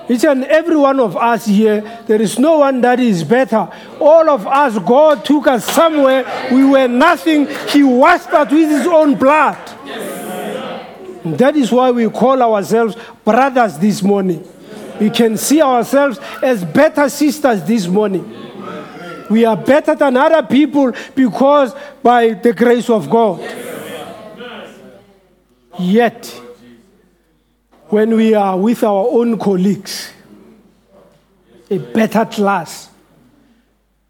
Each 0.09 0.25
and 0.25 0.43
every 0.45 0.75
one 0.75 0.99
of 0.99 1.15
us 1.15 1.45
here, 1.45 1.81
there 2.07 2.21
is 2.21 2.37
no 2.37 2.59
one 2.59 2.81
that 2.81 2.99
is 2.99 3.23
better. 3.23 3.69
All 3.99 4.29
of 4.29 4.45
us, 4.45 4.77
God 4.79 5.23
took 5.23 5.47
us 5.47 5.65
somewhere. 5.65 6.49
We 6.51 6.65
were 6.65 6.87
nothing. 6.87 7.47
He 7.69 7.83
washed 7.83 8.29
us 8.29 8.51
with 8.51 8.69
His 8.69 8.87
own 8.87 9.15
blood. 9.15 9.57
That 11.25 11.55
is 11.55 11.71
why 11.71 11.91
we 11.91 12.09
call 12.09 12.41
ourselves 12.41 12.97
brothers 13.23 13.77
this 13.77 14.03
morning. 14.03 14.45
We 14.99 15.09
can 15.09 15.37
see 15.37 15.61
ourselves 15.61 16.19
as 16.41 16.65
better 16.65 17.07
sisters 17.07 17.63
this 17.63 17.87
morning. 17.87 18.29
We 19.29 19.45
are 19.45 19.57
better 19.57 19.95
than 19.95 20.17
other 20.17 20.43
people 20.45 20.91
because 21.15 21.73
by 22.03 22.33
the 22.33 22.53
grace 22.53 22.89
of 22.89 23.09
God. 23.09 23.39
Yet, 25.79 26.41
when 27.93 28.15
we 28.15 28.33
are 28.33 28.57
with 28.57 28.83
our 28.83 29.07
own 29.07 29.37
colleagues, 29.37 30.11
a 31.69 31.77
better 31.77 32.25
class, 32.25 32.89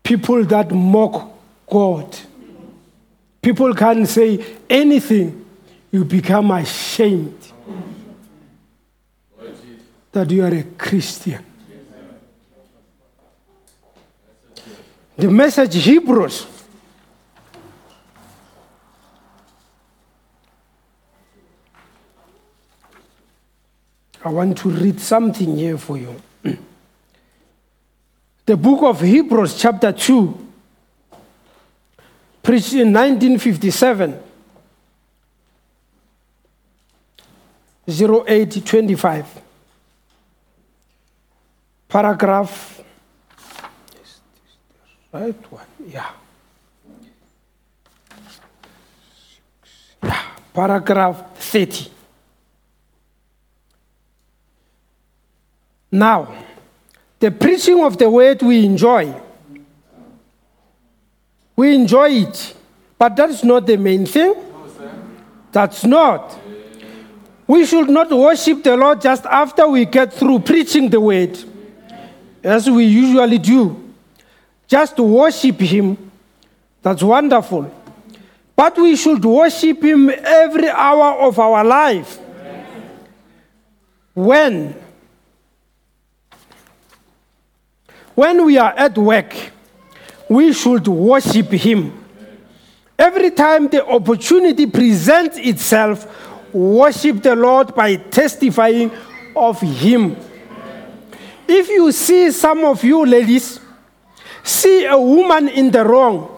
people 0.01 0.45
that 0.45 0.71
mock 0.71 1.29
God, 1.69 2.17
people 3.41 3.73
can't 3.73 4.07
say 4.07 4.55
anything, 4.69 5.45
you 5.91 6.05
become 6.05 6.51
ashamed 6.51 7.37
that 10.13 10.31
you 10.31 10.45
are 10.45 10.55
a 10.55 10.63
Christian. 10.77 11.43
The 15.17 15.29
message 15.29 15.75
Hebrews 15.75 16.52
I 24.25 24.29
want 24.29 24.57
to 24.59 24.69
read 24.69 25.01
something 25.01 25.57
here 25.57 25.77
for 25.77 25.97
you. 25.97 26.15
the 28.45 28.55
book 28.55 28.83
of 28.83 29.01
Hebrews, 29.01 29.59
chapter 29.59 29.91
2, 29.91 30.47
preached 32.41 32.73
in 32.73 32.93
1957, 32.93 34.17
0825. 37.85 39.41
Paragraph, 41.89 42.79
is 42.79 44.01
this 44.01 44.19
right 45.11 45.51
one? 45.51 45.65
Yeah. 45.85 46.11
Yeah, 50.01 50.21
paragraph 50.53 51.37
30. 51.37 51.92
Now, 55.93 56.33
the 57.19 57.29
preaching 57.29 57.83
of 57.83 57.99
the 57.99 58.09
word 58.09 58.41
we 58.41 58.65
enjoy. 58.65 59.13
We 61.55 61.75
enjoy 61.75 62.09
it, 62.09 62.55
but 62.97 63.15
that 63.15 63.29
is 63.29 63.43
not 63.43 63.67
the 63.67 63.77
main 63.77 64.07
thing. 64.07 64.33
That's 65.51 65.85
not. 65.85 66.35
We 67.45 67.67
should 67.67 67.91
not 67.91 68.09
worship 68.09 68.63
the 68.63 68.75
Lord 68.75 69.01
just 69.01 69.23
after 69.27 69.67
we 69.67 69.85
get 69.85 70.11
through 70.11 70.39
preaching 70.39 70.89
the 70.89 70.99
word, 70.99 71.37
as 72.43 72.67
we 72.67 72.85
usually 72.85 73.37
do. 73.37 73.93
Just 74.67 74.97
worship 74.97 75.59
Him, 75.59 76.11
that's 76.81 77.03
wonderful. 77.03 77.71
But 78.55 78.79
we 78.79 78.95
should 78.95 79.23
worship 79.23 79.83
Him 79.83 80.09
every 80.09 80.69
hour 80.69 81.19
of 81.19 81.37
our 81.37 81.63
life. 81.63 82.17
When? 84.15 84.82
When 88.15 88.45
we 88.45 88.57
are 88.57 88.71
at 88.71 88.97
work, 88.97 89.33
we 90.29 90.53
should 90.53 90.87
worship 90.87 91.51
Him. 91.51 92.03
Every 92.97 93.31
time 93.31 93.67
the 93.67 93.85
opportunity 93.85 94.65
presents 94.67 95.37
itself, 95.37 96.07
worship 96.53 97.21
the 97.23 97.35
Lord 97.35 97.73
by 97.73 97.95
testifying 97.95 98.91
of 99.35 99.59
Him. 99.61 100.15
If 101.47 101.69
you 101.69 101.91
see 101.91 102.31
some 102.31 102.63
of 102.63 102.83
you 102.83 103.05
ladies 103.05 103.59
see 104.43 104.85
a 104.85 104.97
woman 104.97 105.47
in 105.49 105.71
the 105.71 105.83
wrong, 105.83 106.29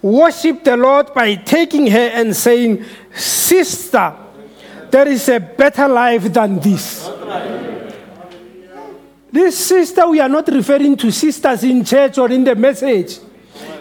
worship 0.00 0.64
the 0.64 0.76
Lord 0.76 1.12
by 1.12 1.34
taking 1.34 1.86
her 1.88 2.10
and 2.14 2.34
saying, 2.34 2.84
Sister, 3.14 4.16
there 4.90 5.06
is 5.06 5.28
a 5.28 5.38
better 5.38 5.86
life 5.86 6.32
than 6.32 6.58
this. 6.58 7.08
This 9.32 9.56
sister, 9.66 10.08
we 10.08 10.20
are 10.20 10.28
not 10.28 10.48
referring 10.48 10.96
to 10.96 11.10
sisters 11.12 11.62
in 11.62 11.84
church 11.84 12.18
or 12.18 12.30
in 12.30 12.42
the 12.42 12.54
message. 12.54 13.18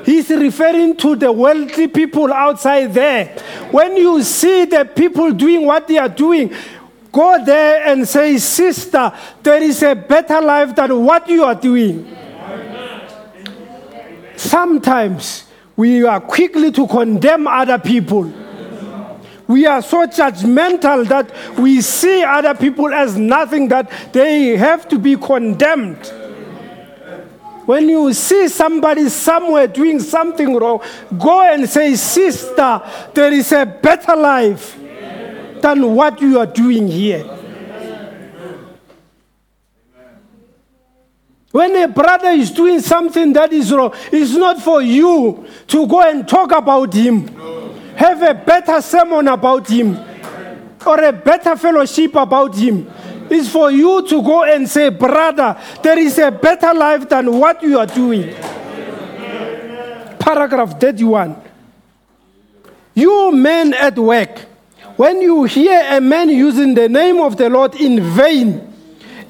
He's 0.05 0.29
referring 0.29 0.95
to 0.97 1.15
the 1.15 1.31
wealthy 1.31 1.87
people 1.87 2.31
outside 2.31 2.93
there. 2.93 3.25
When 3.71 3.97
you 3.97 4.21
see 4.23 4.65
the 4.65 4.85
people 4.85 5.31
doing 5.31 5.65
what 5.65 5.87
they 5.87 5.97
are 5.97 6.09
doing, 6.09 6.53
go 7.11 7.43
there 7.43 7.85
and 7.87 8.07
say, 8.07 8.37
Sister, 8.37 9.11
there 9.41 9.61
is 9.61 9.81
a 9.83 9.95
better 9.95 10.39
life 10.41 10.75
than 10.75 11.03
what 11.03 11.27
you 11.27 11.43
are 11.43 11.55
doing. 11.55 12.15
Sometimes 14.35 15.45
we 15.75 16.03
are 16.05 16.21
quickly 16.21 16.71
to 16.71 16.87
condemn 16.87 17.47
other 17.47 17.79
people. 17.79 18.31
We 19.49 19.65
are 19.65 19.81
so 19.81 20.05
judgmental 20.05 21.07
that 21.07 21.57
we 21.57 21.81
see 21.81 22.23
other 22.23 22.53
people 22.53 22.93
as 22.93 23.17
nothing, 23.17 23.67
that 23.67 23.91
they 24.13 24.55
have 24.55 24.87
to 24.87 24.99
be 24.99 25.17
condemned. 25.17 26.05
When 27.65 27.89
you 27.89 28.13
see 28.13 28.47
somebody 28.47 29.09
somewhere 29.09 29.65
doing 29.65 29.99
something 30.01 30.55
wrong, 30.55 30.83
go 31.17 31.41
and 31.41 31.67
say, 31.67 31.95
Sister, 31.95 32.79
there 33.15 33.33
is 33.33 33.51
a 33.51 33.65
better 33.65 34.15
life 34.15 34.77
than 35.61 35.95
what 35.95 36.21
you 36.21 36.37
are 36.37 36.45
doing 36.45 36.87
here. 36.87 37.23
When 41.51 41.75
a 41.75 41.87
brother 41.87 42.29
is 42.29 42.51
doing 42.51 42.81
something 42.81 43.33
that 43.33 43.51
is 43.51 43.71
wrong, 43.71 43.95
it's 44.11 44.35
not 44.35 44.61
for 44.61 44.83
you 44.83 45.47
to 45.65 45.87
go 45.87 46.01
and 46.07 46.27
talk 46.27 46.51
about 46.51 46.93
him. 46.93 47.35
Have 47.95 48.21
a 48.21 48.33
better 48.33 48.81
sermon 48.81 49.27
about 49.27 49.69
him 49.69 49.97
or 50.85 51.03
a 51.03 51.11
better 51.11 51.55
fellowship 51.55 52.15
about 52.15 52.55
him. 52.55 52.89
It's 53.29 53.49
for 53.49 53.69
you 53.71 54.07
to 54.07 54.21
go 54.23 54.43
and 54.43 54.67
say, 54.67 54.89
Brother, 54.89 55.59
there 55.83 55.99
is 55.99 56.17
a 56.17 56.31
better 56.31 56.73
life 56.73 57.07
than 57.07 57.37
what 57.37 57.61
you 57.61 57.77
are 57.77 57.85
doing. 57.85 58.33
Paragraph 60.17 60.79
31. 60.79 61.35
You 62.95 63.31
men 63.31 63.73
at 63.73 63.97
work, 63.97 64.39
when 64.95 65.21
you 65.21 65.43
hear 65.45 65.81
a 65.89 66.01
man 66.01 66.29
using 66.29 66.73
the 66.73 66.89
name 66.89 67.21
of 67.21 67.37
the 67.37 67.49
Lord 67.49 67.75
in 67.75 68.01
vain, 68.01 68.73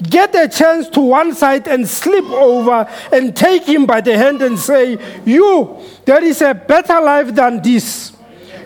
get 0.02 0.34
a 0.34 0.48
chance 0.48 0.88
to 0.90 1.02
one 1.02 1.36
side 1.36 1.68
and 1.68 1.88
slip 1.88 2.26
over 2.26 2.90
and 3.12 3.36
take 3.36 3.64
him 3.64 3.86
by 3.86 4.02
the 4.02 4.18
hand 4.18 4.42
and 4.42 4.58
say, 4.58 4.98
You, 5.26 5.78
there 6.06 6.24
is 6.24 6.42
a 6.42 6.54
better 6.54 7.00
life 7.02 7.36
than 7.36 7.62
this. 7.62 8.14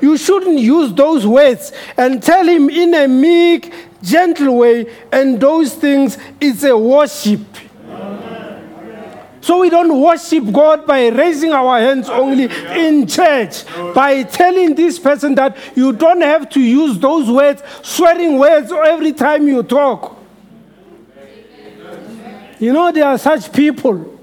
You 0.03 0.17
shouldn't 0.17 0.59
use 0.59 0.93
those 0.93 1.25
words 1.25 1.71
and 1.95 2.21
tell 2.21 2.45
him 2.45 2.69
in 2.69 2.93
a 2.93 3.07
meek, 3.07 3.73
gentle 4.01 4.57
way, 4.57 4.93
and 5.13 5.39
those 5.39 5.73
things, 5.75 6.17
it's 6.41 6.65
a 6.65 6.77
worship. 6.77 7.39
So 9.39 9.61
we 9.61 9.69
don't 9.69 10.01
worship 10.01 10.51
God 10.51 10.85
by 10.85 11.07
raising 11.07 11.53
our 11.53 11.79
hands 11.79 12.09
only 12.09 12.49
in 12.77 13.07
church, 13.07 13.63
by 13.95 14.23
telling 14.23 14.75
this 14.75 14.99
person 14.99 15.35
that 15.35 15.55
you 15.73 15.93
don't 15.93 16.19
have 16.19 16.49
to 16.49 16.59
use 16.59 16.99
those 16.99 17.31
words, 17.31 17.63
swearing 17.81 18.37
words 18.37 18.73
every 18.73 19.13
time 19.13 19.47
you 19.47 19.63
talk. 19.63 20.17
You 22.59 22.73
know, 22.73 22.91
there 22.91 23.05
are 23.05 23.17
such 23.17 23.53
people. 23.53 24.19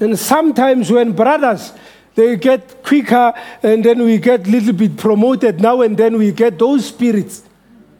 And 0.00 0.18
sometimes 0.18 0.90
when 0.90 1.12
brothers, 1.12 1.72
they 2.16 2.36
get 2.36 2.82
quicker 2.82 3.34
and 3.62 3.84
then 3.84 4.02
we 4.02 4.16
get 4.18 4.46
a 4.46 4.50
little 4.50 4.72
bit 4.72 4.96
promoted 4.96 5.60
now 5.60 5.82
and 5.82 5.96
then 5.96 6.16
we 6.16 6.32
get 6.32 6.58
those 6.58 6.86
spirits. 6.86 7.42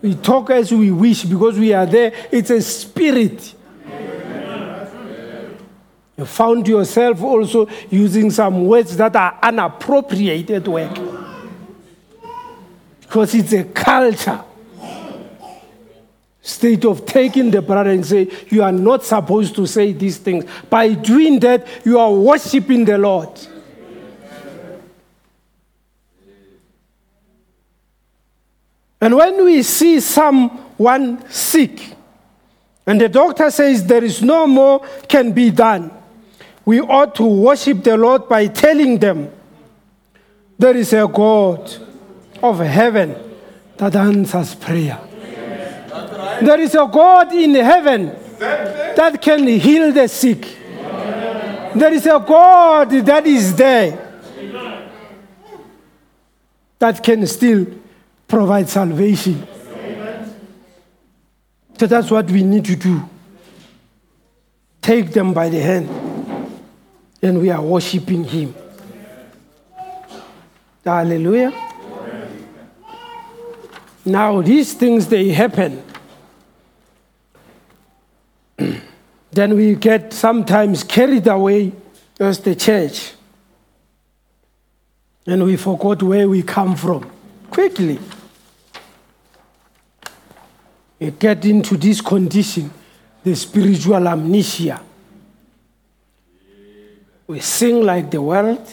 We 0.01 0.15
talk 0.15 0.51
as 0.51 0.73
we 0.73 0.91
wish 0.91 1.25
because 1.25 1.59
we 1.59 1.75
are 1.75 1.85
there. 1.85 2.13
It's 2.33 2.49
a 2.49 2.63
spirit. 2.63 3.55
You 6.17 6.25
found 6.25 6.67
yourself 6.67 7.23
also 7.23 7.69
using 7.91 8.31
some 8.31 8.67
words 8.67 8.97
that 8.97 9.15
are 9.15 9.39
inappropriate 9.47 10.49
at 10.49 10.67
work. 10.67 10.99
Because 13.03 13.35
it's 13.35 13.53
a 13.53 13.65
culture. 13.65 14.43
State 16.41 16.87
of 16.87 17.05
taking 17.05 17.51
the 17.51 17.61
brother 17.61 17.91
and 17.91 18.07
say, 18.07 18.31
You 18.49 18.63
are 18.63 18.73
not 18.73 19.05
supposed 19.05 19.55
to 19.57 19.67
say 19.67 19.93
these 19.93 20.17
things. 20.17 20.47
By 20.71 20.95
doing 20.95 21.39
that, 21.41 21.67
you 21.85 21.99
are 21.99 22.13
worshiping 22.13 22.87
the 22.87 22.97
Lord. 22.97 23.39
And 29.01 29.15
when 29.17 29.45
we 29.45 29.63
see 29.63 30.01
someone 30.01 31.29
sick, 31.31 31.95
and 32.87 33.01
the 33.01 33.09
doctor 33.09 33.51
says 33.51 33.85
there 33.85 34.05
is 34.05 34.23
no 34.23 34.47
more 34.47 34.87
can 35.09 35.33
be 35.33 35.51
done, 35.51 35.91
we 36.65 36.81
ought 36.81 37.15
to 37.17 37.25
worship 37.25 37.83
the 37.85 37.97
Lord 37.97 38.29
by 38.29 38.47
telling 38.47 38.99
them 38.99 39.31
there 40.59 40.77
is 40.77 40.93
a 40.93 41.07
God 41.07 41.71
of 42.43 42.59
heaven 42.59 43.15
that 43.77 43.95
answers 43.95 44.55
prayer. 44.55 44.99
There 46.41 46.61
is 46.61 46.75
a 46.75 46.89
God 46.91 47.33
in 47.33 47.55
heaven 47.55 48.15
that 48.39 49.19
can 49.21 49.47
heal 49.47 49.93
the 49.93 50.09
sick. 50.09 50.43
There 51.75 51.93
is 51.93 52.07
a 52.07 52.19
God 52.27 52.91
that 52.91 53.27
is 53.27 53.55
there 53.55 54.03
that 56.79 57.03
can 57.03 57.27
still 57.27 57.67
provide 58.29 58.69
salvation. 58.69 59.47
So 61.79 61.87
that's 61.87 62.11
what 62.11 62.31
we 62.31 62.43
need 62.43 62.65
to 62.67 62.77
do. 62.77 63.09
Take 64.81 65.13
them 65.13 65.35
by 65.35 65.49
the 65.49 65.61
hand, 65.61 65.89
and 67.21 67.41
we 67.41 67.51
are 67.51 67.61
worshiping 67.61 68.25
Him. 68.25 68.55
Hallelujah. 70.85 71.53
Now, 74.05 74.41
these 74.41 74.73
things 74.73 75.09
they 75.09 75.31
happen. 75.31 75.83
then 79.33 79.57
we 79.57 79.75
get 79.75 80.13
sometimes 80.13 80.85
carried 80.85 81.27
away 81.27 81.73
as 82.21 82.39
the 82.39 82.55
church. 82.55 83.15
And 85.27 85.45
we 85.45 85.57
forgot 85.57 86.05
where 86.05 86.29
we 86.29 86.45
come 86.45 86.77
from 86.77 87.11
quickly. 87.51 87.99
We 90.99 91.11
get 91.11 91.45
into 91.45 91.77
this 91.77 92.01
condition, 92.01 92.71
the 93.23 93.37
spiritual 93.37 94.09
amnesia. 94.09 94.81
We 97.27 97.41
sing 97.41 97.83
like 97.83 98.11
the 98.11 98.23
world, 98.23 98.67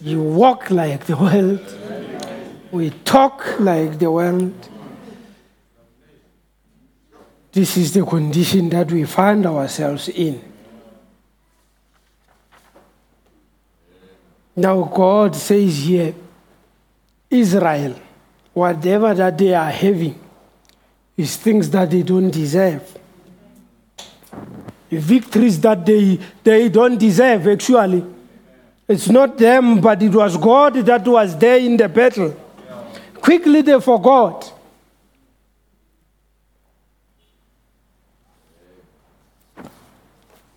you 0.00 0.22
walk 0.22 0.70
like 0.70 1.04
the 1.04 1.16
world, 1.16 1.60
we 2.70 2.90
talk 2.90 3.58
like 3.58 3.98
the 3.98 4.10
world. 4.10 4.54
This 7.52 7.76
is 7.76 7.92
the 7.92 8.04
condition 8.04 8.68
that 8.70 8.90
we 8.92 9.04
find 9.04 9.46
ourselves 9.46 10.08
in. 10.08 10.42
Now, 14.54 14.84
God 14.84 15.34
says 15.34 15.78
here, 15.78 16.14
Israel, 17.28 17.94
whatever 18.54 19.12
that 19.12 19.36
they 19.36 19.54
are 19.54 19.70
having 19.70 20.20
is 21.16 21.36
things 21.36 21.70
that 21.70 21.90
they 21.90 22.02
don't 22.02 22.30
deserve. 22.30 22.98
Victories 24.90 25.60
that 25.60 25.84
they, 25.84 26.18
they 26.44 26.68
don't 26.68 26.98
deserve, 26.98 27.48
actually. 27.48 28.04
It's 28.88 29.08
not 29.08 29.36
them, 29.36 29.80
but 29.80 30.00
it 30.02 30.14
was 30.14 30.36
God 30.36 30.74
that 30.74 31.06
was 31.06 31.36
there 31.38 31.58
in 31.58 31.76
the 31.76 31.88
battle. 31.88 32.36
Quickly 33.14 33.62
they 33.62 33.80
forgot. 33.80 34.52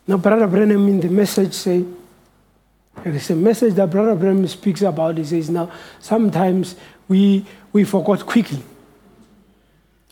Now, 0.06 0.18
Brother 0.18 0.48
Branham 0.48 0.88
in 0.88 0.99
the 0.99 1.10
message 1.10 1.53
say, 1.53 1.86
there 3.03 3.14
is 3.14 3.30
a 3.30 3.36
message 3.36 3.76
that 3.76 3.90
Brother 3.90 4.15
Branham 4.15 4.48
speaks 4.48 4.81
about. 4.81 5.18
He 5.18 5.23
says, 5.23 5.49
now, 5.49 5.72
sometimes 5.99 6.76
we, 7.07 7.45
we 7.72 7.84
forgot 7.84 8.26
quickly. 8.26 8.61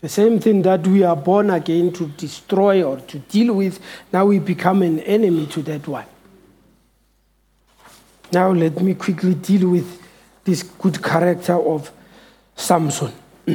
The 0.00 0.08
same 0.08 0.38
thing 0.38 0.62
that 0.62 0.86
we 0.86 1.02
are 1.02 1.16
born 1.16 1.50
again 1.50 1.92
to 1.94 2.06
destroy 2.06 2.84
or 2.84 2.98
to 2.98 3.18
deal 3.18 3.54
with, 3.54 3.80
now 4.12 4.26
we 4.26 4.38
become 4.38 4.82
an 4.82 5.00
enemy 5.00 5.46
to 5.48 5.62
that 5.62 5.88
one. 5.88 6.06
Now, 8.30 8.52
let 8.52 8.80
me 8.80 8.94
quickly 8.94 9.34
deal 9.34 9.70
with 9.70 10.00
this 10.44 10.62
good 10.62 11.02
character 11.02 11.54
of 11.54 11.90
Samson. 12.54 13.12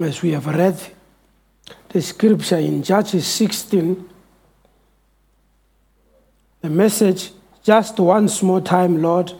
As 0.00 0.22
we 0.22 0.32
have 0.32 0.46
read 0.46 0.78
the 1.88 2.02
scripture 2.02 2.58
in 2.58 2.82
Judges 2.82 3.26
16, 3.26 4.08
the 6.62 6.70
message, 6.70 7.30
just 7.62 8.00
once 8.00 8.42
more 8.42 8.60
time, 8.60 9.00
Lord, 9.00 9.32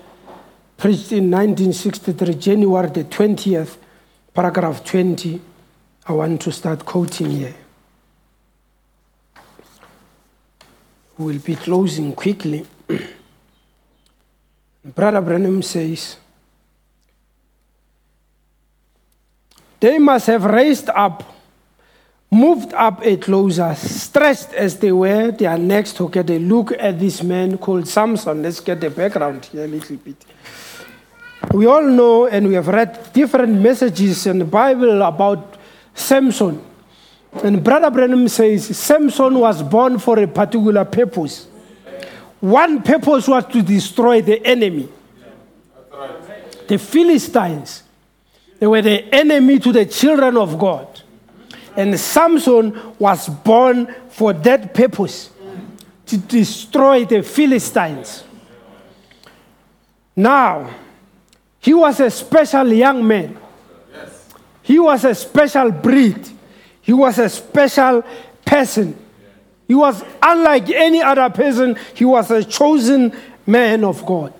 preached 0.76 1.10
in 1.12 1.30
1963, 1.30 2.34
January 2.34 2.88
the 2.90 3.04
20th, 3.04 3.76
paragraph 4.36 4.84
20. 4.84 5.40
I 6.08 6.12
want 6.12 6.42
to 6.42 6.52
start 6.52 6.84
quoting 6.84 7.30
here. 7.30 7.54
We'll 11.16 11.38
be 11.38 11.56
closing 11.56 12.12
quickly. 12.12 12.66
Brother 14.84 15.22
Branham 15.22 15.62
says, 15.62 16.18
They 19.80 19.98
must 19.98 20.26
have 20.26 20.44
raised 20.44 20.90
up, 20.90 21.34
moved 22.30 22.74
up 22.74 23.00
a 23.02 23.16
closer, 23.16 23.74
stressed 23.74 24.52
as 24.52 24.78
they 24.78 24.92
were 24.92 25.30
their 25.30 25.56
necks 25.56 25.94
to 25.94 26.10
get 26.10 26.28
a 26.28 26.38
look 26.38 26.72
at 26.72 27.00
this 27.00 27.22
man 27.22 27.56
called 27.56 27.88
Samson. 27.88 28.42
Let's 28.42 28.60
get 28.60 28.82
the 28.82 28.90
background 28.90 29.46
here 29.46 29.64
a 29.64 29.66
little 29.66 29.96
bit. 29.96 30.16
We 31.52 31.66
all 31.66 31.82
know 31.82 32.27
and 32.27 32.48
we 32.48 32.55
have 32.55 32.68
read 32.68 33.12
different 33.12 33.60
messages 33.60 34.27
in 34.27 34.39
the 34.39 34.44
Bible 34.44 35.02
about 35.02 35.56
Samson. 35.94 36.62
And 37.43 37.62
Brother 37.62 37.90
Branham 37.90 38.28
says 38.28 38.77
Samson 38.77 39.39
was 39.39 39.62
born 39.62 39.98
for 39.98 40.18
a 40.18 40.27
particular 40.27 40.85
purpose. 40.85 41.47
One 42.40 42.82
purpose 42.82 43.28
was 43.28 43.47
to 43.47 43.62
destroy 43.62 44.23
the 44.23 44.44
enemy. 44.47 44.89
The 46.68 46.78
Philistines, 46.78 47.82
they 48.59 48.66
were 48.66 48.82
the 48.82 49.14
enemy 49.14 49.59
to 49.60 49.73
the 49.73 49.86
children 49.86 50.36
of 50.36 50.59
God. 50.59 51.01
And 51.77 51.98
Samson 51.98 52.78
was 52.98 53.28
born 53.28 53.94
for 54.09 54.32
that 54.32 54.74
purpose 54.74 55.31
to 56.06 56.16
destroy 56.16 57.05
the 57.05 57.23
Philistines. 57.23 58.24
Now, 60.14 60.70
he 61.66 61.74
was 61.74 61.98
a 61.98 62.09
special 62.12 62.72
young 62.72 63.05
man. 63.05 63.36
Yes. 63.93 64.28
He 64.62 64.78
was 64.78 65.05
a 65.05 65.12
special 65.16 65.72
breed. 65.72 66.16
He 66.80 66.93
was 66.93 67.18
a 67.18 67.28
special 67.28 68.05
person. 68.44 68.97
He 69.66 69.74
was 69.74 70.01
unlike 70.22 70.70
any 70.70 71.02
other 71.02 71.28
person. 71.28 71.76
He 71.93 72.05
was 72.05 72.30
a 72.30 72.44
chosen 72.44 73.12
man 73.44 73.82
of 73.82 74.06
God. 74.06 74.32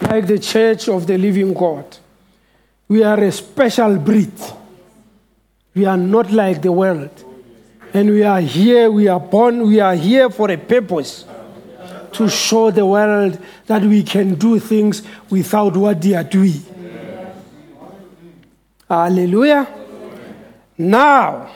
Like 0.00 0.28
the 0.28 0.38
church 0.38 0.88
of 0.88 1.06
the 1.06 1.18
living 1.18 1.52
God. 1.52 1.94
We 2.88 3.02
are 3.02 3.22
a 3.22 3.30
special 3.30 3.98
breed. 3.98 4.32
We 5.74 5.84
are 5.84 5.98
not 5.98 6.32
like 6.32 6.62
the 6.62 6.72
world. 6.72 7.22
And 7.92 8.08
we 8.08 8.22
are 8.22 8.40
here, 8.40 8.90
we 8.90 9.08
are 9.08 9.20
born, 9.20 9.66
we 9.66 9.78
are 9.78 9.94
here 9.94 10.30
for 10.30 10.50
a 10.50 10.56
purpose 10.56 11.26
to 12.14 12.28
show 12.28 12.70
the 12.70 12.84
world 12.86 13.38
that 13.66 13.82
we 13.82 14.02
can 14.02 14.34
do 14.34 14.58
things 14.58 15.02
without 15.30 15.76
what 15.76 16.00
they 16.00 16.14
are 16.14 16.24
doing. 16.24 16.62
Hallelujah. 18.88 19.66
Now, 20.76 21.50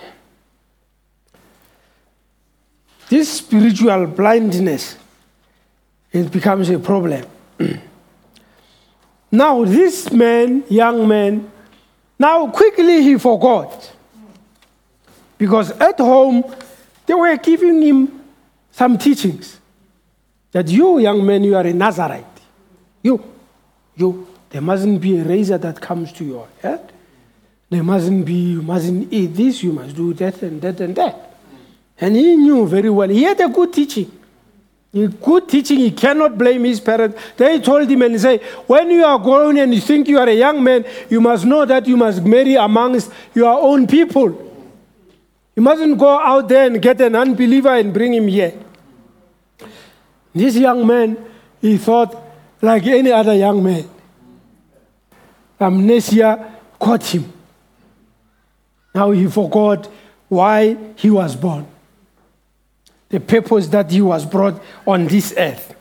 this 3.09 3.39
spiritual 3.39 4.07
blindness 4.07 4.97
it 6.13 6.31
becomes 6.31 6.71
a 6.71 6.79
problem. 6.79 7.27
now, 9.31 9.65
this 9.65 10.11
man, 10.11 10.65
young 10.69 11.07
man, 11.07 11.51
now 12.19 12.49
quickly 12.49 13.03
he 13.03 13.19
forgot. 13.19 13.93
Because 15.37 15.71
at 15.73 15.99
home, 15.99 16.45
they 17.07 17.15
were 17.15 17.37
giving 17.37 17.83
him 17.83 18.25
some 18.73 18.97
teachings 18.99 19.58
that 20.53 20.69
you, 20.69 20.99
young 20.99 21.25
man, 21.25 21.45
you 21.45 21.57
are 21.57 21.67
a 21.67 21.73
Nazarite. 21.73 22.25
You, 23.03 23.23
you, 23.97 24.27
there 24.51 24.63
mustn't 24.63 25.01
be 25.01 25.19
a 25.19 25.25
razor 25.25 25.59
that 25.59 25.81
comes 25.81 26.13
to 26.13 26.25
your 26.25 26.49
head. 26.63 26.93
There 27.71 27.83
mustn't 27.83 28.25
be, 28.25 28.53
you 28.53 28.63
mustn't 28.63 29.13
eat 29.13 29.27
this, 29.35 29.63
you 29.63 29.73
must 29.73 29.95
do 29.95 30.15
that 30.15 30.43
and 30.43 30.61
that 30.63 30.81
and 30.81 30.97
that. 30.97 31.37
And 32.01 32.17
he 32.17 32.37
knew 32.37 32.67
very 32.67 32.89
well. 32.89 33.09
He 33.09 33.25
had 33.25 33.41
a 33.41 33.49
good 33.49 33.73
teaching. 33.73 34.11
A 34.95 35.07
good 35.07 35.49
teaching, 35.49 35.79
he 35.81 35.91
cannot 35.91 36.39
blame 36.39 36.65
his 36.65 36.81
parents. 36.81 37.21
They 37.37 37.61
told 37.61 37.91
him 37.91 38.01
and 38.01 38.19
say, 38.19 38.39
when 38.67 38.91
you 38.91 39.05
are 39.05 39.19
grown 39.19 39.59
and 39.59 39.75
you 39.75 39.83
think 39.83 40.09
you 40.09 40.19
are 40.19 40.29
a 40.29 40.35
young 40.35 40.65
man, 40.65 40.87
you 41.11 41.21
must 41.21 41.45
know 41.45 41.67
that 41.67 41.87
you 41.87 41.97
must 41.97 42.23
marry 42.25 42.55
amongst 42.55 43.13
your 43.35 43.61
own 43.61 43.87
people. 43.87 44.47
You 45.55 45.63
mustn't 45.63 45.99
go 45.99 46.19
out 46.19 46.49
there 46.49 46.67
and 46.67 46.81
get 46.81 47.01
an 47.03 47.17
unbeliever 47.17 47.75
and 47.75 47.93
bring 47.93 48.15
him 48.15 48.29
here. 48.29 48.55
This 50.39 50.57
young 50.57 50.87
man, 50.87 51.17
he 51.61 51.77
thought 51.79 52.15
like 52.63 52.87
any 52.87 53.11
other 53.11 53.35
young 53.35 53.63
man. 53.63 53.89
Amnesia 55.61 56.55
caught 56.79 57.03
him. 57.05 57.33
Now 58.95 59.11
he 59.11 59.27
forgot 59.27 59.89
why 60.29 60.77
he 60.97 61.11
was 61.11 61.35
born, 61.35 61.67
the 63.09 63.19
purpose 63.19 63.67
that 63.69 63.91
he 63.91 64.01
was 64.01 64.25
brought 64.25 64.63
on 64.87 65.07
this 65.07 65.35
earth. 65.37 65.75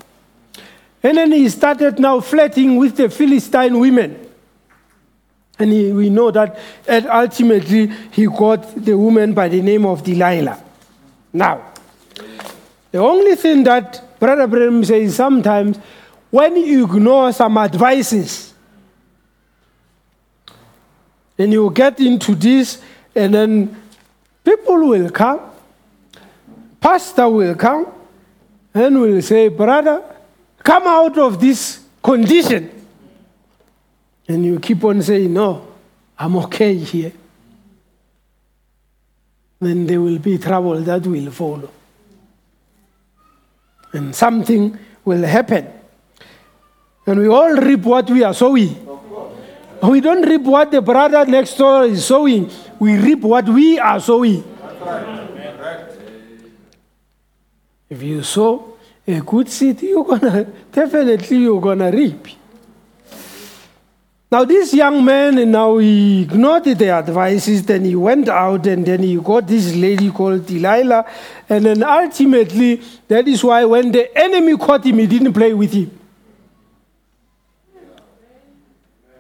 And 1.04 1.18
then 1.18 1.32
he 1.32 1.48
started 1.50 2.00
now 2.00 2.20
flirting 2.20 2.78
with 2.78 2.98
the 2.98 3.10
Philistine 3.10 3.80
women. 3.80 4.28
And 5.60 5.72
he, 5.72 5.92
we 5.92 6.10
know 6.10 6.32
that 6.32 6.60
ultimately 6.90 7.92
he 8.12 8.26
got 8.26 8.76
the 8.76 8.98
woman 8.98 9.34
by 9.34 9.50
the 9.50 9.62
name 9.62 9.86
of 9.86 10.04
Delilah. 10.04 10.64
Now, 11.34 11.74
the 12.92 13.00
only 13.00 13.36
thing 13.36 13.64
that 13.64 14.07
Brother 14.20 14.48
Branham 14.48 14.84
says 14.84 15.16
sometimes 15.16 15.78
when 16.30 16.56
you 16.58 16.86
ignore 16.86 17.32
some 17.32 17.58
advices, 17.58 18.54
and 21.38 21.54
you 21.54 21.70
get 21.72 22.00
into 22.00 22.36
this, 22.36 22.82
and 23.16 23.34
then 23.34 23.82
people 24.44 24.88
will 24.88 25.10
come, 25.10 25.40
pastor 26.80 27.30
will 27.30 27.56
come, 27.56 27.88
and 28.74 29.00
will 29.00 29.22
say, 29.22 29.48
Brother, 29.48 30.04
come 30.64 30.84
out 30.84 31.18
of 31.18 31.40
this 31.40 31.84
condition. 32.02 32.72
And 34.28 34.46
you 34.46 34.60
keep 34.60 34.84
on 34.84 35.02
saying, 35.02 35.32
No, 35.32 35.68
I'm 36.18 36.36
okay 36.38 36.76
here. 36.76 37.14
Then 39.60 39.88
there 39.88 40.02
will 40.02 40.20
be 40.20 40.38
trouble 40.38 40.80
that 40.82 41.06
will 41.08 41.32
follow. 41.32 41.72
And 43.98 44.16
something 44.16 44.78
will 45.04 45.24
happen. 45.24 45.66
And 47.08 47.20
we 47.20 47.28
all 47.28 47.56
reap 47.56 47.82
what 47.82 48.08
we 48.12 48.22
are 48.22 48.34
sowing. 48.34 48.78
We 49.82 50.02
don't 50.02 50.22
reap 50.22 50.42
what 50.42 50.70
the 50.70 50.82
brother 50.82 51.26
next 51.26 51.58
door 51.58 51.86
is 51.86 52.06
sowing. 52.06 52.52
We 52.78 52.98
reap 52.98 53.22
what 53.22 53.50
we 53.50 53.80
are 53.80 54.00
sowing. 54.00 54.44
If 57.90 58.04
you 58.04 58.22
sow 58.22 58.78
a 59.08 59.20
good 59.22 59.50
seed, 59.50 59.82
you're 59.82 60.04
gonna 60.04 60.44
definitely 60.72 61.38
you're 61.38 61.62
gonna 61.62 61.90
reap. 61.90 62.28
Now 64.30 64.44
this 64.44 64.74
young 64.74 65.06
man, 65.06 65.38
and 65.38 65.54
now 65.54 65.78
he 65.78 66.24
ignored 66.24 66.66
the 66.66 66.90
advices. 66.90 67.64
Then 67.64 67.86
he 67.86 67.96
went 67.96 68.28
out, 68.28 68.68
and 68.68 68.86
then 68.86 69.02
he 69.02 69.16
got 69.16 69.48
this 69.48 69.74
lady 69.74 70.12
called 70.12 70.46
Delilah, 70.46 71.06
and 71.48 71.66
then 71.66 71.82
ultimately 71.82 72.82
that 73.08 73.28
is 73.28 73.42
why 73.44 73.64
when 73.64 73.92
the 73.92 74.16
enemy 74.18 74.58
caught 74.58 74.86
him, 74.86 74.98
he 74.98 75.08
didn't 75.08 75.34
play 75.34 75.54
with 75.54 75.72
him. 75.72 75.92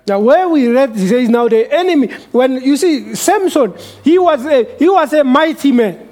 Now, 0.07 0.19
where 0.19 0.47
we 0.47 0.67
read, 0.69 0.95
he 0.95 1.05
says, 1.05 1.27
now 1.27 1.49
the 1.49 1.69
enemy, 1.69 2.07
when 2.31 2.61
you 2.61 2.77
see 2.77 3.13
Samson, 3.13 3.73
he 4.05 4.17
was 4.17 4.45
a, 4.45 4.63
he 4.79 4.88
was 4.88 5.11
a 5.11 5.21
mighty 5.23 5.73
man. 5.73 6.06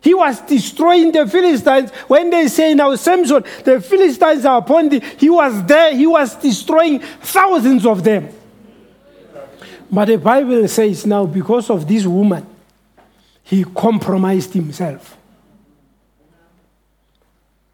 He 0.00 0.14
was 0.14 0.40
destroying 0.40 1.12
the 1.12 1.26
Philistines. 1.26 1.90
When 2.06 2.30
they 2.30 2.48
say 2.48 2.72
now 2.72 2.94
Samson, 2.94 3.44
the 3.64 3.80
Philistines 3.80 4.44
are 4.44 4.58
upon 4.58 4.88
thee, 4.88 5.02
he 5.18 5.28
was 5.28 5.64
there, 5.66 5.94
he 5.94 6.06
was 6.06 6.34
destroying 6.36 7.00
thousands 7.00 7.84
of 7.84 8.04
them. 8.04 8.28
But 9.90 10.06
the 10.06 10.16
Bible 10.16 10.68
says 10.68 11.04
now, 11.04 11.26
because 11.26 11.70
of 11.70 11.86
this 11.86 12.06
woman, 12.06 12.46
he 13.42 13.64
compromised 13.64 14.52
himself. 14.52 15.17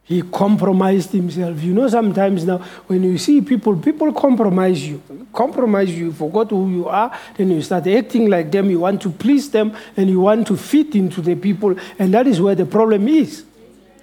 He 0.07 0.21
compromised 0.21 1.13
himself. 1.13 1.63
You 1.63 1.73
know, 1.73 1.89
sometimes 1.89 2.45
now 2.45 2.59
when 2.87 3.03
you 3.03 3.17
see 3.17 3.41
people, 3.41 3.75
people 3.77 4.13
compromise 4.13 4.87
you. 4.87 5.03
Compromise 5.33 5.91
you, 5.91 6.13
forgot 6.13 6.51
who 6.51 6.71
you 6.71 6.89
are, 6.89 7.11
then 7.37 7.51
you 7.51 7.63
start 7.63 7.87
acting 7.87 8.29
like 8.29 8.53
them. 8.53 8.69
You 8.69 8.81
want 8.81 9.01
to 9.03 9.11
please 9.11 9.51
them 9.51 9.75
and 9.97 10.11
you 10.11 10.21
want 10.21 10.47
to 10.49 10.59
fit 10.59 10.95
into 10.95 11.23
the 11.23 11.35
people. 11.35 11.75
And 11.99 12.13
that 12.13 12.27
is 12.27 12.39
where 12.39 12.55
the 12.55 12.67
problem 12.67 13.09
is. 13.09 13.45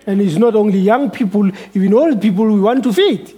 And 0.08 0.20
it's 0.20 0.38
not 0.38 0.56
only 0.56 0.80
young 0.80 1.12
people, 1.12 1.52
even 1.76 1.94
old 1.94 2.20
people 2.20 2.46
we 2.46 2.60
want 2.60 2.84
to 2.84 2.92
fit. 2.92 3.36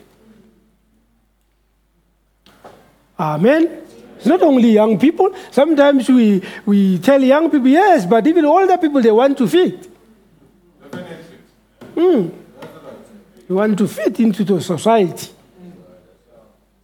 Amen. 3.19 3.81
It's 4.15 4.25
not 4.25 4.41
only 4.41 4.69
young 4.69 4.97
people. 4.97 5.35
Sometimes 5.51 6.07
we, 6.07 6.41
we 6.65 6.97
tell 6.99 7.21
young 7.21 7.51
people, 7.51 7.67
yes, 7.67 8.05
but 8.05 8.25
even 8.25 8.45
older 8.45 8.77
people, 8.77 9.01
they 9.01 9.11
want 9.11 9.37
to 9.37 9.49
fit. 9.49 9.89
Hmm. 11.93 12.29
We 13.47 13.55
want 13.55 13.77
to 13.77 13.87
fit 13.87 14.19
into 14.19 14.43
the 14.43 14.61
society. 14.61 15.29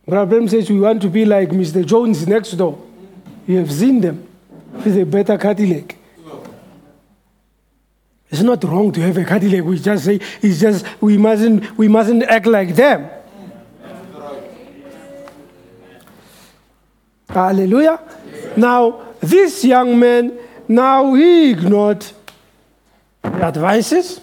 Problem 0.07 0.47
says 0.47 0.69
we 0.69 0.79
want 0.79 1.01
to 1.03 1.09
be 1.09 1.23
like 1.23 1.49
Mr. 1.49 1.85
Jones 1.85 2.27
next 2.27 2.51
door. 2.51 2.83
You 3.47 3.57
have 3.57 3.71
seen 3.71 4.01
them 4.01 4.27
with 4.73 4.97
a 4.97 5.05
better 5.05 5.37
Cadillac. 5.37 5.95
It's 8.31 8.41
not 8.41 8.63
wrong 8.63 8.91
to 8.91 9.01
have 9.01 9.17
a 9.17 9.25
Cadillac. 9.25 9.63
We 9.63 9.79
just 9.79 10.05
say 10.05 10.19
it's 10.41 10.59
just 10.59 10.85
we 11.01 11.17
mustn't 11.17 11.77
we 11.77 11.87
mustn't 11.87 12.23
act 12.23 12.45
like 12.45 12.75
them. 12.75 13.09
Hallelujah. 17.29 17.99
Now 18.57 19.01
this 19.19 19.63
young 19.63 19.99
man 19.99 20.37
now 20.67 21.13
he 21.13 21.51
ignored 21.51 22.05
the 23.23 23.43
advices. 23.43 24.21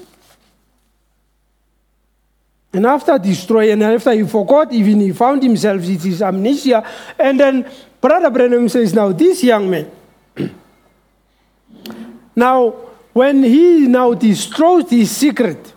And 2.72 2.86
after 2.86 3.18
destroy, 3.18 3.72
and 3.72 3.82
after 3.82 4.12
he 4.12 4.24
forgot, 4.24 4.72
even 4.72 5.01
he 5.01 5.12
found 5.12 5.43
himself, 5.43 5.82
it 5.82 6.05
is 6.05 6.20
amnesia. 6.20 6.84
And 7.18 7.40
then 7.40 7.70
Brother 8.01 8.30
Branham 8.30 8.68
says, 8.68 8.93
Now, 8.93 9.12
this 9.12 9.43
young 9.43 9.70
man, 9.70 9.90
now, 12.36 12.70
when 13.12 13.43
he 13.43 13.88
now 13.88 14.12
destroys 14.12 14.90
his 14.90 15.10
secret, 15.10 15.72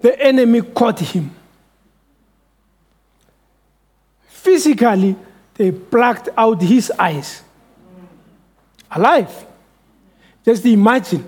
the 0.00 0.20
enemy 0.20 0.60
caught 0.62 0.98
him. 0.98 1.30
Physically, 4.26 5.14
they 5.54 5.70
plucked 5.70 6.30
out 6.36 6.60
his 6.60 6.90
eyes. 6.98 7.42
Alive. 8.90 9.46
Just 10.44 10.66
imagine 10.66 11.24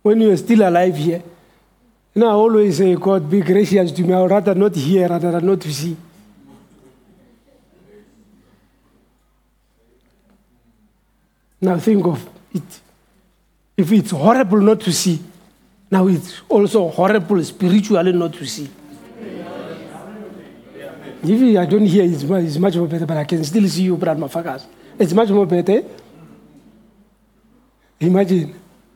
when 0.00 0.20
you 0.20 0.30
are 0.30 0.36
still 0.36 0.66
alive 0.68 0.96
here. 0.96 1.22
Know, 2.18 2.30
I 2.30 2.32
always 2.32 2.78
say, 2.78 2.96
God, 2.96 3.30
be 3.30 3.40
gracious 3.42 3.92
to 3.92 4.02
me. 4.02 4.12
I 4.12 4.20
would 4.20 4.32
rather 4.32 4.52
not 4.52 4.74
hear 4.74 5.06
rather 5.08 5.30
than 5.30 5.46
not 5.46 5.60
to 5.60 5.72
see. 5.72 5.96
Now 11.60 11.78
think 11.78 12.04
of 12.04 12.28
it. 12.52 12.80
If 13.76 13.92
it's 13.92 14.10
horrible 14.10 14.60
not 14.60 14.80
to 14.80 14.92
see, 14.92 15.20
now 15.92 16.08
it's 16.08 16.40
also 16.48 16.88
horrible 16.88 17.40
spiritually 17.44 18.12
not 18.12 18.32
to 18.32 18.44
see. 18.44 18.68
If 21.22 21.56
I 21.56 21.66
don't 21.66 21.86
hear, 21.86 22.02
it's, 22.02 22.24
mu- 22.24 22.34
it's 22.34 22.58
much 22.58 22.74
more 22.74 22.88
better, 22.88 23.06
but 23.06 23.16
I 23.16 23.24
can 23.24 23.44
still 23.44 23.68
see 23.68 23.82
you, 23.84 23.96
Brad 23.96 24.16
Mafakas. 24.18 24.64
It's 24.98 25.12
much 25.12 25.28
more 25.30 25.46
better. 25.46 25.84
Imagine, 28.00 28.54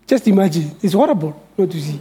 just 0.08 0.26
imagine. 0.26 0.74
It's 0.82 0.94
horrible 0.94 1.40
not 1.56 1.70
to 1.70 1.80
see. 1.80 2.00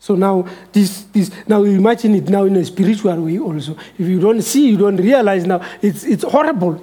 So 0.00 0.14
now, 0.14 0.46
this, 0.72 1.02
this, 1.12 1.30
now 1.46 1.62
you 1.64 1.72
imagine 1.72 2.14
it 2.14 2.28
now 2.28 2.44
in 2.44 2.56
a 2.56 2.64
spiritual 2.64 3.20
way 3.20 3.38
also. 3.38 3.76
If 3.98 4.06
you 4.06 4.20
don't 4.20 4.42
see, 4.42 4.68
you 4.70 4.76
don't 4.76 4.96
realize 4.96 5.44
now, 5.44 5.60
it's, 5.82 6.04
it's 6.04 6.22
horrible. 6.22 6.80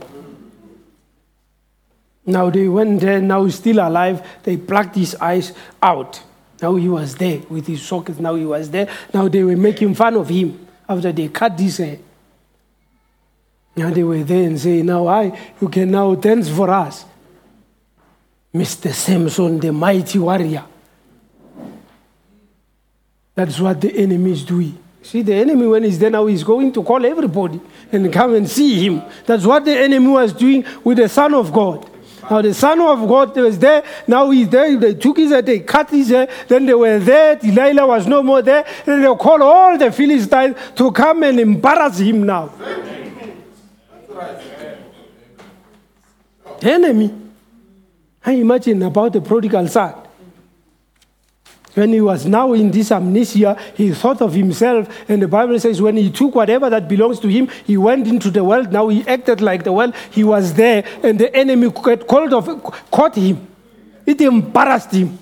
Now 2.26 2.50
they 2.50 2.68
went 2.68 3.02
there, 3.02 3.22
now 3.22 3.46
he's 3.46 3.56
still 3.56 3.80
alive. 3.80 4.26
They 4.44 4.58
plucked 4.58 4.96
his 4.96 5.16
eyes 5.16 5.54
out. 5.82 6.22
Now 6.62 6.76
he 6.76 6.90
was 6.90 7.16
there 7.16 7.40
with 7.50 7.68
his 7.68 7.82
sockets. 7.82 8.20
Now 8.20 8.36
he 8.36 8.46
was 8.46 8.70
there. 8.70 8.90
Now 9.14 9.28
they 9.28 9.44
were 9.44 9.58
making 9.58 9.94
fun 9.96 10.16
of 10.16 10.30
him 10.30 10.68
after 10.88 11.12
they 11.12 11.28
cut 11.28 11.60
his 11.60 11.78
hair. 11.78 12.00
Now 13.76 13.92
they 13.92 14.04
were 14.04 14.24
there 14.24 14.48
and 14.48 14.60
say, 14.60 14.82
Now 14.82 15.08
I, 15.08 15.38
you 15.62 15.68
can 15.70 15.92
now 15.92 16.16
dance 16.16 16.50
for 16.50 16.70
us. 16.70 17.06
Mr. 18.54 18.92
Samson, 18.94 19.60
the 19.60 19.74
mighty 19.74 20.18
warrior. 20.18 20.64
That's 23.36 23.60
what 23.60 23.82
the 23.82 23.94
enemy 23.96 24.32
is 24.32 24.44
doing. 24.44 24.78
See, 25.04 25.22
the 25.22 25.36
enemy, 25.36 25.68
when 25.68 25.84
he's 25.84 26.00
there 26.00 26.10
now, 26.10 26.26
he's 26.26 26.44
going 26.44 26.72
to 26.72 26.82
call 26.84 27.06
everybody 27.06 27.62
and 27.92 28.12
come 28.12 28.34
and 28.34 28.50
see 28.50 28.88
him. 28.88 29.04
That's 29.26 29.46
what 29.46 29.64
the 29.64 29.78
enemy 29.78 30.08
was 30.08 30.34
doing 30.34 30.66
with 30.84 30.98
the 30.98 31.08
Son 31.08 31.34
of 31.36 31.54
God. 31.54 31.88
Now, 32.32 32.42
the 32.42 32.56
Son 32.56 32.82
of 32.82 33.08
God 33.08 33.36
was 33.36 33.60
there. 33.60 33.84
Now 34.08 34.32
he's 34.32 34.50
there. 34.50 34.76
They 34.78 34.96
took 34.96 35.18
his 35.18 35.30
head, 35.30 35.46
they 35.46 35.60
cut 35.60 35.92
his 35.92 36.10
hair. 36.10 36.28
Then 36.48 36.66
they 36.66 36.74
were 36.74 36.98
there. 36.98 37.36
Delilah 37.36 37.86
was 37.86 38.08
no 38.08 38.24
more 38.24 38.42
there. 38.42 38.66
Then 38.84 39.02
they 39.02 39.08
call 39.16 39.44
all 39.44 39.78
the 39.78 39.92
Philistines 39.92 40.56
to 40.76 40.92
come 40.92 41.22
and 41.22 41.40
embarrass 41.40 42.00
him 42.00 42.26
now. 42.26 42.52
Enemy. 46.62 47.14
I 48.26 48.32
imagine 48.32 48.82
about 48.82 49.14
the 49.14 49.22
prodigal 49.22 49.68
son. 49.68 50.05
When 51.76 51.92
he 51.92 52.02
was 52.02 52.26
now 52.26 52.54
in 52.54 52.72
this 52.72 52.92
amnesia, 52.92 53.58
he 53.76 53.92
thought 53.92 54.22
of 54.22 54.34
himself, 54.34 54.88
and 55.10 55.22
the 55.22 55.28
Bible 55.28 55.60
says 55.60 55.82
when 55.82 55.98
he 55.98 56.10
took 56.10 56.34
whatever 56.34 56.70
that 56.70 56.88
belongs 56.88 57.20
to 57.20 57.28
him, 57.28 57.50
he 57.66 57.76
went 57.78 58.08
into 58.08 58.32
the 58.32 58.44
world. 58.44 58.72
Now 58.72 58.88
he 58.88 59.06
acted 59.08 59.42
like 59.42 59.64
the 59.66 59.74
world. 59.74 59.94
He 60.10 60.24
was 60.24 60.54
there, 60.54 60.86
and 61.04 61.20
the 61.20 61.36
enemy 61.36 61.70
caught 61.72 63.16
him. 63.16 63.48
It 64.06 64.22
embarrassed 64.22 64.92
him. 64.94 65.20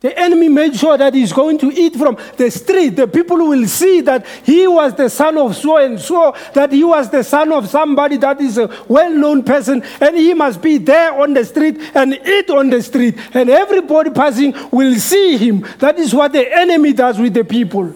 The 0.00 0.16
enemy 0.16 0.48
made 0.48 0.76
sure 0.76 0.96
that 0.96 1.12
he's 1.12 1.32
going 1.32 1.58
to 1.58 1.72
eat 1.72 1.96
from 1.96 2.16
the 2.36 2.52
street. 2.52 2.90
The 2.90 3.08
people 3.08 3.36
will 3.36 3.66
see 3.66 4.00
that 4.02 4.24
he 4.44 4.68
was 4.68 4.94
the 4.94 5.10
son 5.10 5.36
of 5.36 5.56
so 5.56 5.76
and 5.78 6.00
so, 6.00 6.36
that 6.54 6.70
he 6.70 6.84
was 6.84 7.10
the 7.10 7.24
son 7.24 7.50
of 7.52 7.68
somebody 7.68 8.16
that 8.18 8.40
is 8.40 8.58
a 8.58 8.68
well 8.86 9.10
known 9.10 9.42
person, 9.42 9.82
and 10.00 10.16
he 10.16 10.34
must 10.34 10.62
be 10.62 10.78
there 10.78 11.20
on 11.20 11.34
the 11.34 11.44
street 11.44 11.80
and 11.94 12.14
eat 12.14 12.48
on 12.48 12.70
the 12.70 12.80
street. 12.80 13.18
And 13.34 13.50
everybody 13.50 14.10
passing 14.10 14.54
will 14.70 14.94
see 14.94 15.36
him. 15.36 15.66
That 15.80 15.98
is 15.98 16.14
what 16.14 16.32
the 16.32 16.48
enemy 16.56 16.92
does 16.92 17.18
with 17.18 17.34
the 17.34 17.44
people. 17.44 17.92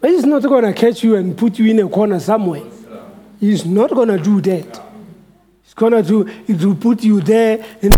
He's 0.00 0.24
not 0.24 0.42
going 0.44 0.64
to 0.64 0.72
catch 0.72 1.04
you 1.04 1.16
and 1.16 1.36
put 1.36 1.58
you 1.58 1.66
in 1.70 1.80
a 1.80 1.88
corner 1.90 2.20
somewhere. 2.20 2.62
He's 3.38 3.66
not 3.66 3.90
going 3.90 4.08
to 4.08 4.18
do 4.18 4.40
that. 4.40 4.82
He's 5.62 5.74
going 5.74 5.92
to 5.92 6.24
do 6.46 6.74
put 6.74 7.02
you 7.02 7.20
there 7.20 7.66
in 7.82 7.92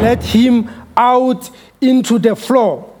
let 0.00 0.22
him 0.22 0.68
out 0.96 1.50
into 1.80 2.18
the 2.18 2.34
floor. 2.34 2.94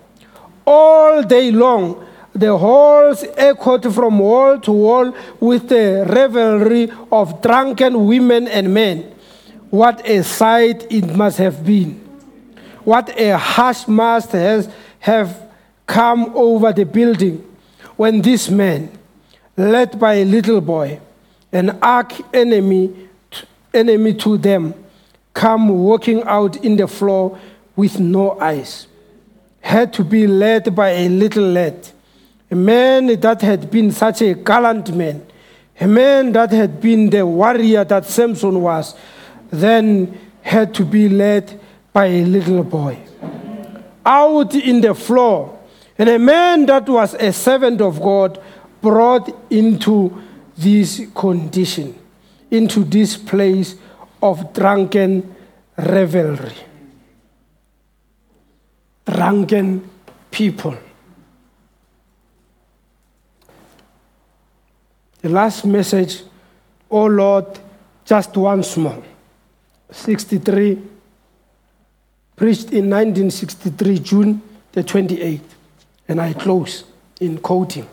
All 0.66 1.22
day 1.22 1.50
long, 1.50 2.06
the 2.34 2.56
halls 2.56 3.24
echoed 3.36 3.92
from 3.92 4.18
wall 4.18 4.60
to 4.60 4.70
wall 4.70 5.14
with 5.40 5.68
the 5.68 6.06
revelry 6.08 6.90
of 7.10 7.42
drunken 7.42 8.06
women 8.06 8.46
and 8.48 8.72
men. 8.72 9.14
What 9.70 10.06
a 10.08 10.22
sight 10.22 10.86
it 10.90 11.14
must 11.16 11.38
have 11.38 11.64
been. 11.64 11.94
What 12.84 13.18
a 13.18 13.36
hush 13.36 13.88
must 13.88 14.32
has, 14.32 14.68
have 15.00 15.42
come 15.86 16.32
over 16.34 16.72
the 16.72 16.84
building 16.84 17.44
when 17.96 18.22
this 18.22 18.48
man, 18.48 18.90
led 19.56 19.98
by 19.98 20.14
a 20.14 20.24
little 20.24 20.60
boy, 20.60 21.00
an 21.52 21.70
arch 21.82 22.20
enemy, 22.32 23.08
enemy 23.74 24.14
to 24.14 24.38
them, 24.38 24.74
come 25.38 25.68
walking 25.68 26.20
out 26.24 26.56
in 26.64 26.76
the 26.76 26.88
floor 26.88 27.38
with 27.76 28.00
no 28.00 28.36
eyes, 28.40 28.88
had 29.60 29.92
to 29.92 30.02
be 30.02 30.26
led 30.26 30.74
by 30.74 30.88
a 30.88 31.08
little 31.08 31.44
lad, 31.44 31.76
a 32.50 32.56
man 32.56 33.06
that 33.20 33.40
had 33.40 33.70
been 33.70 33.92
such 33.92 34.20
a 34.20 34.34
gallant 34.34 34.92
man, 34.92 35.24
a 35.80 35.86
man 35.86 36.32
that 36.32 36.50
had 36.50 36.80
been 36.80 37.08
the 37.08 37.24
warrior 37.24 37.84
that 37.84 38.04
Samson 38.04 38.60
was, 38.60 38.96
then 39.50 40.18
had 40.42 40.74
to 40.74 40.84
be 40.84 41.08
led 41.08 41.60
by 41.92 42.06
a 42.06 42.24
little 42.24 42.64
boy. 42.64 42.98
Out 44.04 44.56
in 44.56 44.80
the 44.80 44.92
floor, 44.92 45.56
and 45.96 46.08
a 46.08 46.18
man 46.18 46.66
that 46.66 46.88
was 46.88 47.14
a 47.14 47.32
servant 47.32 47.80
of 47.80 48.00
God 48.00 48.42
brought 48.82 49.32
into 49.52 50.20
this 50.56 51.00
condition, 51.14 51.96
into 52.50 52.82
this 52.82 53.16
place 53.16 53.76
of 54.22 54.52
drunken 54.52 55.34
revelry. 55.76 56.54
Drunken 59.04 59.88
people. 60.30 60.76
The 65.20 65.28
last 65.28 65.64
message, 65.64 66.22
oh 66.90 67.06
Lord, 67.06 67.58
just 68.04 68.36
once 68.36 68.76
more. 68.76 69.02
63, 69.90 70.78
preached 72.36 72.70
in 72.72 72.90
1963, 72.90 73.98
June 73.98 74.42
the 74.72 74.84
28th. 74.84 75.40
And 76.08 76.20
I 76.20 76.32
close 76.32 76.84
in 77.20 77.38
quoting. 77.38 77.86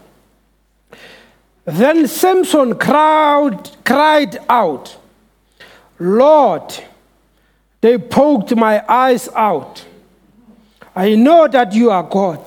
Then 1.65 2.07
Samson 2.07 2.77
cried, 2.77 3.71
cried 3.83 4.37
out, 4.47 4.95
Lord, 5.99 6.73
they 7.81 7.97
poked 7.97 8.55
my 8.55 8.83
eyes 8.87 9.29
out. 9.35 9.85
I 10.95 11.15
know 11.15 11.47
that 11.47 11.73
you 11.73 11.91
are 11.91 12.03
God. 12.03 12.41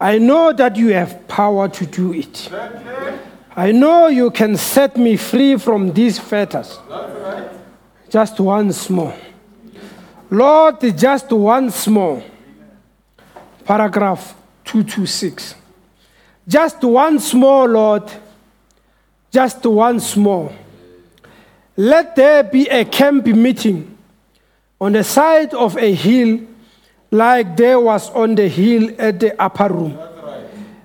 I 0.00 0.18
know 0.18 0.52
that 0.52 0.76
you 0.76 0.88
have 0.88 1.26
power 1.28 1.68
to 1.68 1.86
do 1.86 2.12
it. 2.12 2.50
I 3.56 3.72
know 3.72 4.08
you 4.08 4.30
can 4.30 4.56
set 4.56 4.96
me 4.96 5.16
free 5.16 5.56
from 5.56 5.92
these 5.92 6.18
fetters. 6.18 6.78
Just 8.10 8.38
once 8.38 8.90
more. 8.90 9.14
Lord, 10.30 10.80
just 10.96 11.30
once 11.32 11.86
more. 11.86 12.22
Paragraph 13.64 14.34
226. 14.64 15.54
Just 16.46 16.82
once 16.82 17.32
more, 17.32 17.68
Lord. 17.68 18.10
Just 19.30 19.64
once 19.64 20.16
more. 20.16 20.52
Let 21.76 22.16
there 22.16 22.42
be 22.42 22.68
a 22.68 22.84
camp 22.84 23.26
meeting 23.26 23.96
on 24.80 24.92
the 24.92 25.04
side 25.04 25.54
of 25.54 25.76
a 25.76 25.92
hill, 25.92 26.40
like 27.10 27.56
there 27.56 27.78
was 27.78 28.10
on 28.10 28.34
the 28.34 28.48
hill 28.48 28.94
at 28.98 29.20
the 29.20 29.40
upper 29.40 29.68
room. 29.72 29.98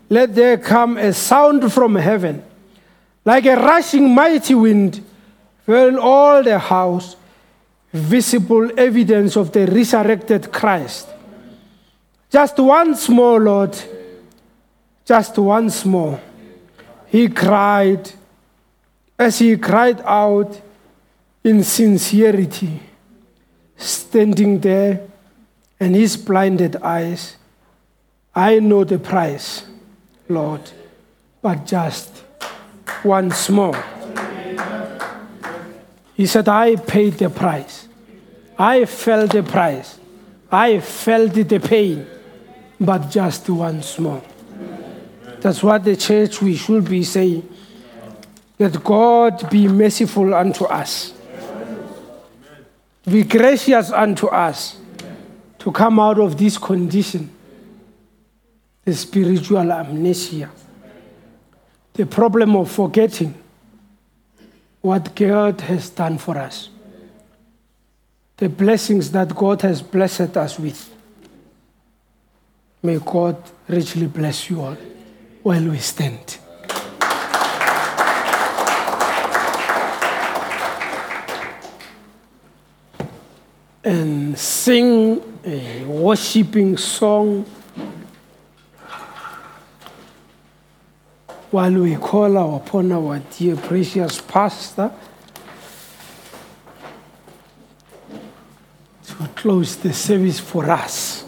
Let 0.10 0.36
there 0.36 0.58
come 0.58 0.98
a 0.98 1.14
sound 1.14 1.72
from 1.72 1.96
heaven, 1.96 2.44
like 3.24 3.46
a 3.46 3.56
rushing 3.56 4.14
mighty 4.14 4.56
wind, 4.56 5.04
filling 5.66 5.98
all 5.98 6.44
the 6.44 6.60
house. 6.60 7.16
visible 7.94 8.72
evidence 8.80 9.36
of 9.36 9.52
the 9.52 9.66
resurrected 9.68 10.52
Christ. 10.52 11.08
Just 12.30 12.58
once 12.58 13.10
more, 13.10 13.40
Lord, 13.40 13.78
just 15.06 15.38
once 15.38 15.84
more. 15.86 16.20
He 17.08 17.28
cried 17.28 18.10
as 19.20 19.40
he 19.40 19.58
cried 19.58 20.02
out 20.06 20.60
in 21.44 21.64
sincerity, 21.64 22.82
standing 23.76 24.60
there 24.60 25.08
and 25.80 25.96
his 25.96 26.16
blinded 26.18 26.76
eyes. 26.78 27.38
I 28.36 28.60
know 28.60 28.84
the 28.84 29.00
price, 29.00 29.66
Lord, 30.30 30.62
but 31.42 31.66
just 31.66 32.24
once 33.04 33.50
more. 33.50 33.84
He 36.16 36.28
said, 36.28 36.48
I 36.48 36.76
paid 36.76 37.14
the 37.14 37.30
price. 37.30 37.88
I 38.58 38.86
felt 38.86 39.32
the 39.32 39.42
price. 39.42 39.98
I 40.52 40.80
felt 40.80 41.34
the 41.34 41.60
pain, 41.60 42.06
but 42.80 43.10
just 43.10 43.50
once 43.50 43.98
more. 43.98 44.22
That's 45.40 45.64
what 45.64 45.84
the 45.84 45.96
church 45.96 46.42
we 46.42 46.56
should 46.56 46.88
be 46.88 47.04
saying. 47.04 47.50
That 48.60 48.84
God 48.84 49.50
be 49.50 49.68
merciful 49.68 50.36
unto 50.36 50.66
us, 50.66 51.14
be 53.12 53.24
gracious 53.24 53.92
unto 53.92 54.28
us 54.28 54.78
to 55.60 55.72
come 55.72 56.00
out 56.00 56.20
of 56.20 56.38
this 56.38 56.58
condition, 56.58 57.30
the 58.86 58.94
spiritual 58.94 59.72
amnesia, 59.72 60.50
the 61.94 62.06
problem 62.06 62.56
of 62.56 62.72
forgetting 62.72 63.36
what 64.82 65.14
God 65.14 65.62
has 65.62 65.90
done 65.90 66.18
for 66.18 66.38
us, 66.38 66.70
the 68.38 68.50
blessings 68.50 69.12
that 69.12 69.36
God 69.36 69.62
has 69.62 69.82
blessed 69.82 70.36
us 70.38 70.58
with. 70.58 70.90
May 72.82 72.98
God 72.98 73.38
richly 73.68 74.08
bless 74.08 74.50
you 74.50 74.62
all 74.62 74.78
while 75.44 75.70
we 75.70 75.78
stand. 75.78 76.38
And 83.84 84.38
sing 84.38 85.22
a 85.44 85.84
worshiping 85.86 86.78
song 86.78 87.46
while 91.50 91.74
we 91.74 91.96
call 91.96 92.58
upon 92.58 92.92
our 92.92 93.20
dear 93.38 93.56
precious 93.56 94.22
pastor 94.22 94.92
to 99.08 99.16
close 99.36 99.78
the 99.78 99.92
service 99.94 100.40
for 100.40 100.70
us. 100.70 101.26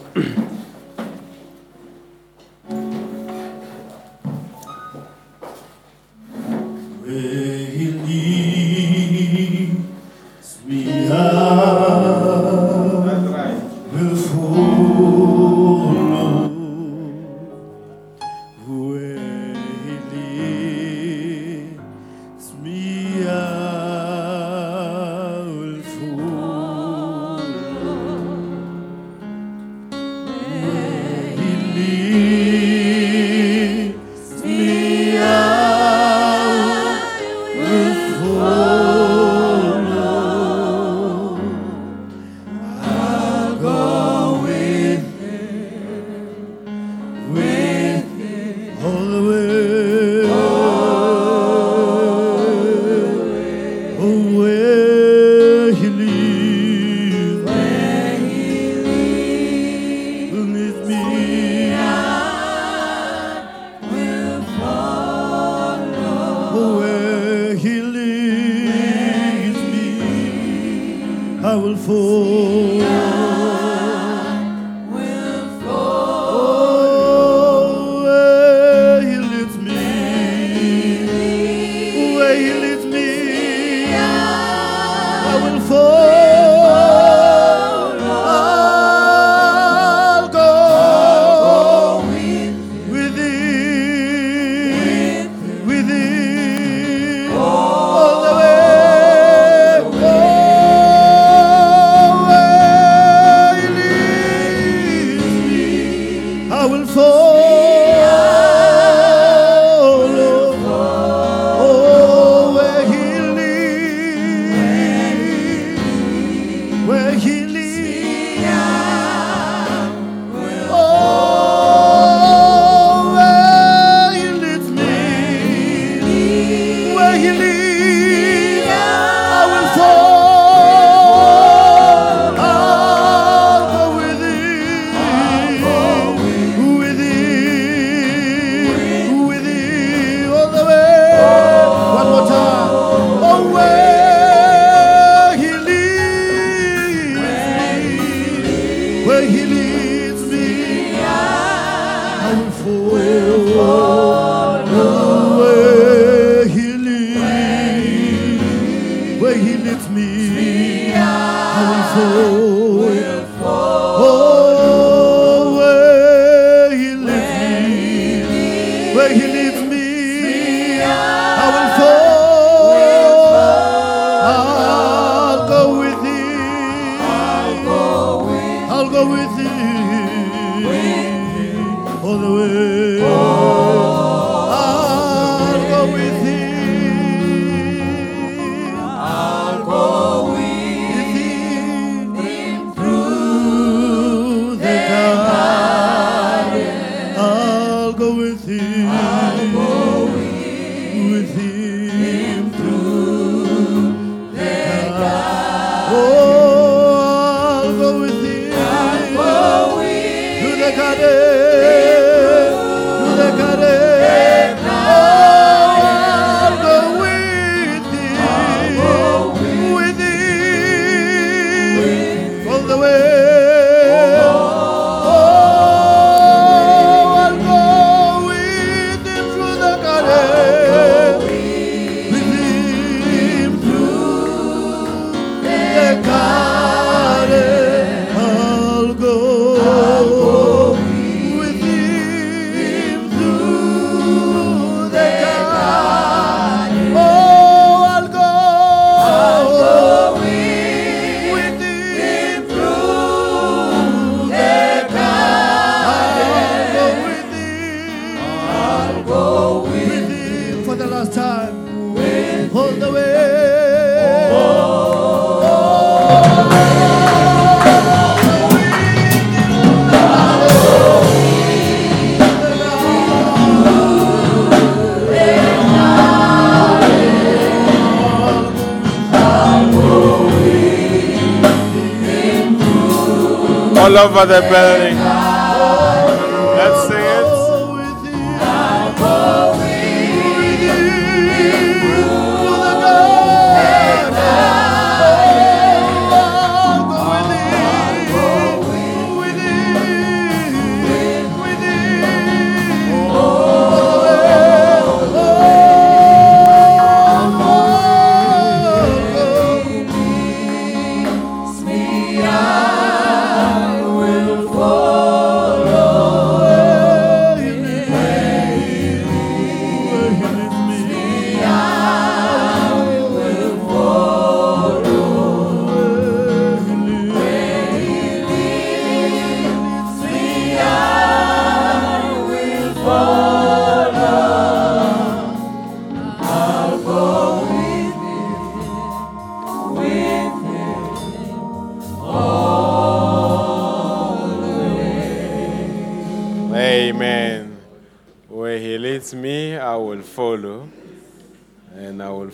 All 283.93 283.99
over 283.99 284.25
the 284.25 284.41
building. 284.41 284.82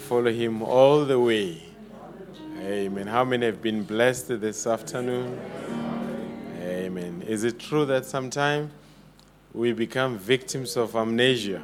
Follow 0.09 0.31
him 0.31 0.63
all 0.63 1.05
the 1.05 1.19
way. 1.19 1.61
Amen. 2.63 3.05
How 3.05 3.23
many 3.23 3.45
have 3.45 3.61
been 3.61 3.83
blessed 3.83 4.41
this 4.41 4.65
afternoon? 4.65 5.39
Amen. 6.59 7.23
Is 7.27 7.43
it 7.43 7.59
true 7.59 7.85
that 7.85 8.05
sometimes 8.05 8.71
we 9.53 9.71
become 9.71 10.17
victims 10.17 10.75
of 10.77 10.95
amnesia? 10.95 11.61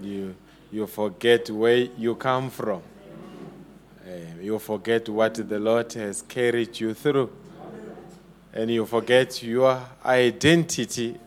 You, 0.00 0.34
you 0.72 0.86
forget 0.86 1.50
where 1.50 1.76
you 1.76 2.14
come 2.14 2.48
from. 2.48 2.80
Eh, 4.06 4.40
You 4.40 4.58
forget 4.58 5.10
what 5.10 5.34
the 5.34 5.58
Lord 5.58 5.92
has 5.92 6.22
carried 6.22 6.80
you 6.80 6.94
through 6.94 7.30
and 8.54 8.70
you 8.70 8.86
forget 8.86 9.42
your 9.42 9.78
identity 10.06 11.18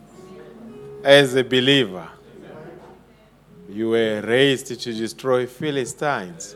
as 1.04 1.36
a 1.36 1.44
believer. 1.44 2.08
You 3.72 3.88
were 3.88 4.20
raised 4.20 4.66
to 4.66 4.92
destroy 4.92 5.46
Philistines, 5.46 6.54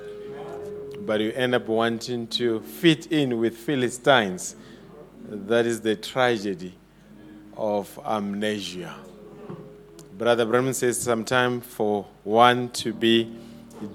but 1.01 1.19
you 1.19 1.33
end 1.33 1.55
up 1.55 1.67
wanting 1.67 2.27
to 2.27 2.61
fit 2.61 3.11
in 3.11 3.39
with 3.39 3.57
Philistines. 3.57 4.55
That 5.27 5.65
is 5.65 5.81
the 5.81 5.97
tragedy 5.97 6.75
of 7.57 7.99
amnesia. 8.05 8.95
Brother 10.19 10.45
Branham 10.45 10.75
says 10.75 11.01
sometime 11.01 11.63
for 11.63 12.07
one 12.23 12.69
to 12.71 12.93
be 12.93 13.35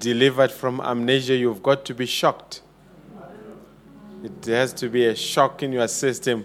delivered 0.00 0.50
from 0.50 0.80
amnesia, 0.80 1.36
you've 1.36 1.62
got 1.62 1.84
to 1.84 1.94
be 1.94 2.06
shocked. 2.06 2.62
It 4.24 4.44
has 4.46 4.72
to 4.74 4.88
be 4.88 5.06
a 5.06 5.14
shock 5.14 5.62
in 5.62 5.72
your 5.72 5.86
system, 5.86 6.44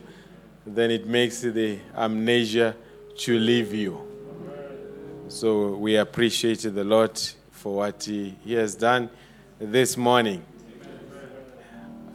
then 0.63 0.91
it 0.91 1.07
makes 1.07 1.41
the 1.41 1.79
amnesia 1.95 2.75
to 3.17 3.39
leave 3.39 3.73
you. 3.73 4.06
So 5.29 5.75
we 5.75 5.97
appreciate 5.97 6.59
the 6.59 6.85
Lord 6.85 7.19
for 7.51 7.75
what 7.75 8.01
He, 8.03 8.35
he 8.45 8.53
has 8.53 8.75
done 8.75 9.09
this 9.59 9.97
morning. 9.97 10.41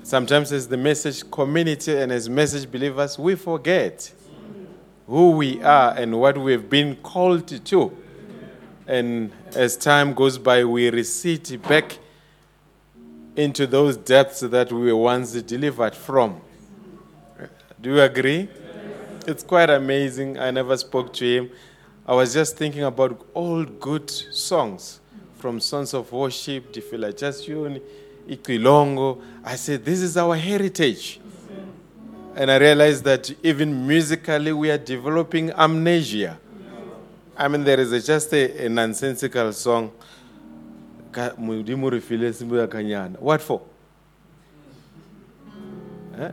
Sometimes, 0.03 0.51
as 0.51 0.67
the 0.67 0.79
message 0.79 1.31
community 1.31 1.95
and 1.95 2.11
as 2.11 2.31
message 2.31 2.71
believers, 2.71 3.19
we 3.19 3.35
forget 3.35 4.11
who 5.07 5.33
we 5.33 5.63
are 5.63 5.95
and 5.95 6.19
what 6.19 6.39
we've 6.39 6.71
been 6.71 6.97
called 6.97 7.47
to. 7.67 7.97
And 8.87 9.31
as 9.55 9.77
time 9.77 10.15
goes 10.15 10.39
by, 10.39 10.65
we 10.65 10.89
recede 10.89 11.61
back 11.63 11.99
into 13.37 13.67
those 13.67 13.99
depths 13.99 14.41
that 14.41 14.73
we 14.73 14.91
were 14.91 14.97
once 14.97 15.33
delivered 15.43 15.95
from. 15.95 16.41
Do 17.81 17.91
you 17.91 18.01
agree? 18.01 18.49
It's 19.27 19.43
quite 19.43 19.69
amazing. 19.69 20.39
I 20.39 20.51
never 20.51 20.77
spoke 20.79 21.13
to 21.15 21.25
him. 21.27 21.51
I 22.07 22.15
was 22.15 22.35
just 22.35 22.57
thinking 22.57 22.83
about 22.83 23.25
old 23.33 23.79
good 23.79 24.11
songs 24.11 24.99
from 25.39 25.61
Sons 25.61 25.95
of 25.95 26.11
Worship, 26.11 26.73
Difila 26.73 27.13
Jasyuni, 27.13 27.81
Ikwilongo. 28.29 29.23
I 29.45 29.55
said, 29.55 29.85
This 29.85 30.01
is 30.01 30.17
our 30.17 30.35
heritage. 30.37 31.21
And 32.35 32.51
I 32.51 32.57
realized 32.57 33.05
that 33.05 33.31
even 33.43 33.87
musically, 33.87 34.53
we 34.53 34.71
are 34.71 34.79
developing 34.79 35.53
amnesia. 35.53 36.39
I 37.37 37.47
mean, 37.49 37.63
there 37.63 37.79
is 37.79 37.93
a, 37.93 38.01
just 38.01 38.33
a, 38.33 38.67
a 38.67 38.69
nonsensical 38.69 39.53
song. 39.53 39.93
What 41.15 41.37
for? 43.43 43.63
Eh? 46.19 46.31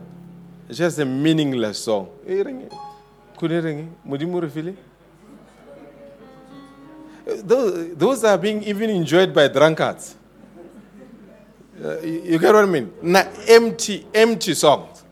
It's 0.68 0.78
just 0.78 0.98
a 0.98 1.04
meaningless 1.04 1.84
song. 1.84 2.08
Eh, 2.26 2.42
ring 2.42 2.62
it. 2.62 2.72
Those, 7.24 7.94
those 7.96 8.24
are 8.24 8.38
being 8.38 8.62
even 8.64 8.90
enjoyed 8.90 9.34
by 9.34 9.48
drunkards. 9.48 10.16
Uh, 11.82 11.98
you, 12.00 12.22
you 12.22 12.38
get 12.38 12.54
what 12.54 12.64
I 12.64 12.66
mean? 12.66 12.92
Na 13.02 13.24
empty, 13.48 14.06
empty 14.14 14.54
songs. 14.54 15.04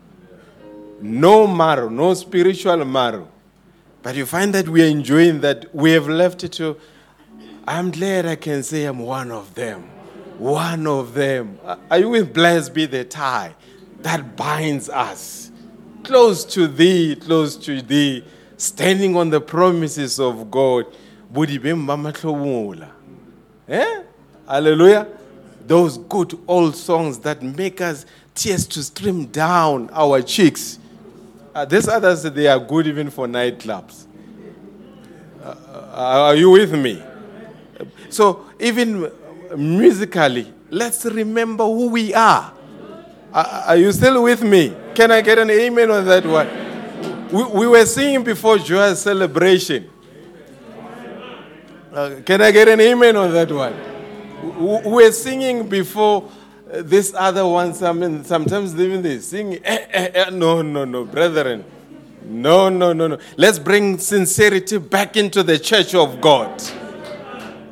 No 1.01 1.47
marrow, 1.47 1.89
no 1.89 2.13
spiritual 2.13 2.83
marrow. 2.85 3.27
But 4.03 4.15
you 4.15 4.25
find 4.25 4.53
that 4.53 4.67
we 4.69 4.83
are 4.83 4.87
enjoying 4.87 5.41
that. 5.41 5.73
We 5.73 5.91
have 5.91 6.07
left 6.07 6.43
it 6.43 6.53
to. 6.53 6.77
I'm 7.67 7.91
glad 7.91 8.25
I 8.25 8.35
can 8.35 8.63
say 8.63 8.85
I'm 8.85 8.99
one 8.99 9.31
of 9.31 9.53
them. 9.55 9.83
One 10.37 10.87
of 10.87 11.13
them. 11.13 11.59
Are- 11.65 11.79
Are 11.91 11.99
you 11.99 12.09
with 12.09 12.33
blessed 12.33 12.73
be 12.73 12.85
the 12.85 13.03
tie 13.03 13.55
that 14.01 14.35
binds 14.35 14.89
us? 14.89 15.51
Close 16.03 16.45
to 16.45 16.67
thee, 16.67 17.15
close 17.15 17.55
to 17.57 17.81
thee, 17.81 18.23
standing 18.57 19.15
on 19.15 19.29
the 19.29 19.41
promises 19.41 20.19
of 20.19 20.49
God. 20.49 20.85
Budi 21.31 21.61
be 21.61 21.73
mbamahlomula. 21.73 22.89
Eh? 23.67 24.03
Hallelujah. 24.47 25.07
Those 25.67 25.97
good 25.97 26.37
old 26.47 26.75
songs 26.75 27.19
that 27.19 27.43
make 27.43 27.81
us 27.81 28.05
tears 28.33 28.67
to 28.67 28.81
stream 28.81 29.25
down 29.25 29.89
our 29.93 30.21
cheeks. 30.21 30.79
Uh, 31.53 31.65
these 31.65 31.87
others, 31.87 32.23
they 32.23 32.47
are 32.47 32.59
good 32.59 32.87
even 32.87 33.09
for 33.09 33.27
nightclubs. 33.27 34.05
Uh, 35.43 35.55
are 35.93 36.35
you 36.35 36.49
with 36.49 36.73
me? 36.73 37.01
So, 38.09 38.45
even 38.59 39.11
musically, 39.55 40.51
let's 40.69 41.05
remember 41.05 41.63
who 41.63 41.89
we 41.89 42.13
are. 42.13 42.53
Are 43.31 43.45
are 43.67 43.77
you 43.77 43.91
still 43.91 44.23
with 44.23 44.41
me? 44.41 44.75
Can 44.95 45.11
I 45.11 45.21
get 45.21 45.37
an 45.37 45.49
amen 45.51 45.91
on 45.91 46.05
that 46.05 46.25
one? 46.25 46.47
We, 47.31 47.59
we 47.59 47.67
were 47.67 47.85
singing 47.85 48.23
before 48.23 48.57
joyous 48.57 49.03
celebration. 49.03 49.89
Uh, 51.93 52.15
can 52.25 52.41
I 52.41 52.51
get 52.51 52.67
an 52.67 52.79
amen 52.79 53.15
on 53.15 53.31
that 53.33 53.51
one? 53.51 53.73
We- 54.59 54.89
We 54.89 55.03
were 55.03 55.11
singing 55.11 55.67
before 55.67 56.29
uh, 56.71 56.81
this 56.83 57.13
other 57.17 57.45
one. 57.45 57.73
Sometimes 57.73 58.75
even 58.79 59.01
they 59.01 59.19
sing. 59.19 59.55
Eh, 59.63 59.85
eh, 59.91 60.09
eh. 60.13 60.29
No, 60.31 60.61
no, 60.61 60.85
no, 60.85 61.05
brethren. 61.05 61.63
No, 62.23 62.69
no, 62.69 62.93
no, 62.93 63.07
no. 63.07 63.17
Let's 63.37 63.57
bring 63.57 63.97
sincerity 63.97 64.77
back 64.77 65.17
into 65.17 65.41
the 65.41 65.57
church 65.57 65.95
of 65.95 66.21
God. 66.21 66.61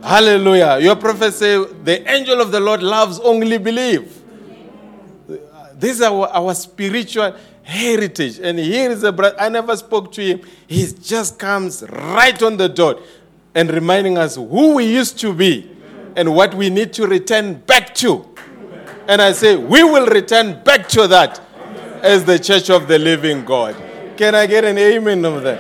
Hallelujah. 0.02 0.80
Your 0.82 0.96
prophet 0.96 1.34
say, 1.34 1.58
the 1.84 2.10
angel 2.10 2.42
of 2.42 2.52
the 2.52 2.60
Lord 2.60 2.82
loves 2.82 3.20
only 3.20 3.58
believe. 3.58 4.14
This 5.74 5.98
is 5.98 6.02
our, 6.02 6.28
our 6.30 6.56
spiritual 6.56 7.36
heritage. 7.62 8.40
And 8.40 8.58
here 8.58 8.90
is 8.90 9.04
a 9.04 9.12
brother, 9.12 9.36
I 9.40 9.50
never 9.50 9.76
spoke 9.78 10.12
to 10.14 10.22
him. 10.24 10.42
He 10.66 10.88
just 11.02 11.38
comes 11.38 11.84
right 11.84 12.42
on 12.42 12.58
the 12.58 12.70
dot 12.70 13.00
and 13.58 13.72
reminding 13.72 14.20
us 14.20 14.36
who 14.36 14.76
we 14.76 14.86
used 14.86 15.18
to 15.18 15.34
be 15.34 15.68
and 16.16 16.32
what 16.36 16.54
we 16.54 16.70
need 16.70 16.94
to 16.94 17.08
return 17.08 17.56
back 17.56 17.96
to. 17.96 18.24
And 19.08 19.20
I 19.20 19.32
say, 19.32 19.56
we 19.56 19.84
will 19.84 20.06
return 20.06 20.64
back 20.64 20.88
to 20.90 21.08
that 21.08 21.42
as 22.04 22.24
the 22.24 22.38
church 22.38 22.70
of 22.70 22.88
the 22.88 23.00
living 23.00 23.44
God. 23.44 23.76
Can 24.16 24.36
I 24.36 24.46
get 24.46 24.64
an 24.64 24.78
amen 24.78 25.26
of 25.26 25.42
that? 25.42 25.60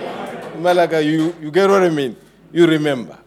Malaka, 0.58 1.04
you, 1.04 1.36
you 1.42 1.50
get 1.50 1.72
what 1.72 1.82
I 1.82 1.90
mean? 1.90 2.16
You 2.52 2.68
remember 2.68 3.18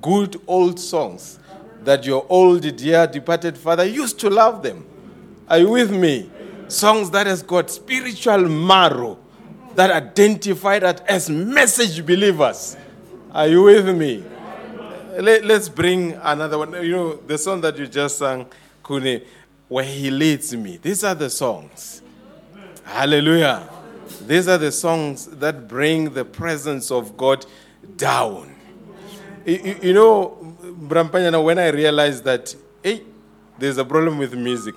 good 0.00 0.40
old 0.46 0.80
songs 0.80 1.38
that 1.82 2.06
your 2.06 2.24
old 2.30 2.62
dear 2.76 3.06
departed 3.06 3.58
father 3.58 3.84
used 3.84 4.18
to 4.20 4.30
love 4.30 4.62
them. 4.62 4.86
Are 5.46 5.58
you 5.58 5.68
with 5.68 5.90
me? 5.90 6.30
Songs 6.68 7.10
that 7.10 7.26
has 7.26 7.42
got 7.42 7.70
spiritual 7.70 8.48
marrow 8.48 9.18
that 9.74 9.90
identify 9.90 10.78
that 10.78 11.06
as 11.06 11.28
message 11.28 12.06
believers. 12.06 12.78
Are 13.32 13.46
you 13.46 13.62
with 13.62 13.88
me? 13.96 14.24
Let, 15.18 15.44
us 15.50 15.68
bring 15.68 16.12
another 16.14 16.58
one. 16.58 16.72
You 16.84 16.90
know, 16.92 17.16
the 17.16 17.38
song 17.38 17.60
that 17.60 17.76
you 17.78 17.86
just 17.86 18.18
sang, 18.18 18.46
Kune, 18.84 19.22
where 19.68 19.84
he 19.84 20.10
leads 20.10 20.54
me. 20.56 20.78
These 20.82 21.04
are 21.04 21.14
the 21.14 21.30
songs. 21.30 22.02
Hallelujah. 22.84 23.68
These 24.26 24.48
are 24.48 24.58
the 24.58 24.72
songs 24.72 25.26
that 25.26 25.68
bring 25.68 26.12
the 26.12 26.24
presence 26.24 26.90
of 26.90 27.16
God 27.16 27.46
down. 27.96 28.54
You, 29.46 29.76
you- 29.82 29.92
know, 29.94 30.56
Brampanyana, 30.62 31.42
when 31.42 31.58
I 31.58 31.68
realized 31.68 32.24
that, 32.24 32.54
hey, 32.82 33.02
there's 33.58 33.78
a 33.78 33.84
problem 33.84 34.18
with 34.18 34.34
music, 34.34 34.74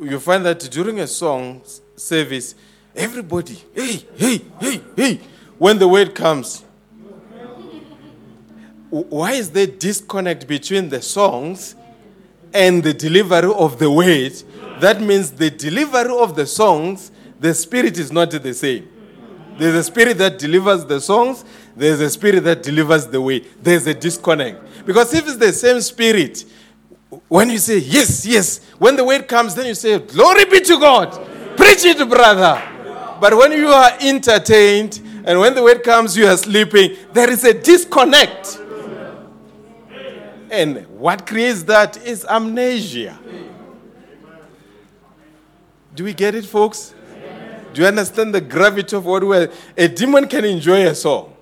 you 0.00 0.18
find 0.18 0.44
that 0.44 0.58
during 0.70 1.00
a 1.00 1.06
song 1.06 1.62
service, 1.96 2.54
everybody, 2.94 3.56
hey, 3.74 4.04
hey, 4.16 4.40
hey, 4.60 4.80
hey, 4.96 5.20
when 5.62 5.78
the 5.78 5.86
word 5.86 6.12
comes, 6.12 6.64
why 8.90 9.34
is 9.34 9.48
there 9.52 9.68
disconnect 9.68 10.48
between 10.48 10.88
the 10.88 11.00
songs 11.00 11.76
and 12.52 12.82
the 12.82 12.92
delivery 12.92 13.48
of 13.54 13.78
the 13.78 13.88
word? 13.88 14.32
That 14.80 15.00
means 15.00 15.30
the 15.30 15.50
delivery 15.50 16.18
of 16.18 16.34
the 16.34 16.46
songs, 16.46 17.12
the 17.38 17.54
spirit 17.54 17.96
is 17.96 18.10
not 18.10 18.32
the 18.32 18.52
same. 18.52 18.88
There's 19.56 19.76
a 19.76 19.84
spirit 19.84 20.18
that 20.18 20.36
delivers 20.36 20.84
the 20.84 21.00
songs, 21.00 21.44
there's 21.76 22.00
a 22.00 22.10
spirit 22.10 22.42
that 22.42 22.64
delivers 22.64 23.06
the 23.06 23.20
way. 23.20 23.44
There's 23.62 23.86
a 23.86 23.94
disconnect. 23.94 24.84
Because 24.84 25.14
if 25.14 25.28
it's 25.28 25.36
the 25.36 25.52
same 25.52 25.80
spirit, 25.80 26.44
when 27.28 27.50
you 27.50 27.58
say 27.58 27.78
yes, 27.78 28.26
yes, 28.26 28.64
when 28.80 28.96
the 28.96 29.04
word 29.04 29.28
comes, 29.28 29.54
then 29.54 29.66
you 29.66 29.76
say, 29.76 29.96
Glory 30.00 30.44
be 30.46 30.58
to 30.58 30.80
God. 30.80 31.12
Preach 31.56 31.84
it, 31.84 32.08
brother. 32.08 32.60
But 33.20 33.36
when 33.36 33.52
you 33.52 33.68
are 33.68 33.92
entertained 34.00 35.00
and 35.24 35.38
when 35.38 35.54
the 35.54 35.62
word 35.62 35.82
comes, 35.82 36.16
you 36.16 36.26
are 36.26 36.36
sleeping, 36.36 36.96
there 37.12 37.30
is 37.30 37.44
a 37.44 37.54
disconnect. 37.54 38.58
And 40.50 40.86
what 40.98 41.26
creates 41.26 41.62
that 41.64 41.96
is 42.04 42.26
amnesia. 42.26 43.18
Do 45.94 46.04
we 46.04 46.12
get 46.12 46.34
it, 46.34 46.44
folks? 46.44 46.94
Do 47.72 47.80
you 47.80 47.86
understand 47.86 48.34
the 48.34 48.40
gravity 48.40 48.94
of 48.96 49.06
what 49.06 49.24
we're. 49.24 49.50
A 49.78 49.88
demon 49.88 50.28
can 50.28 50.44
enjoy 50.44 50.86
a 50.86 50.94
song, 50.94 51.34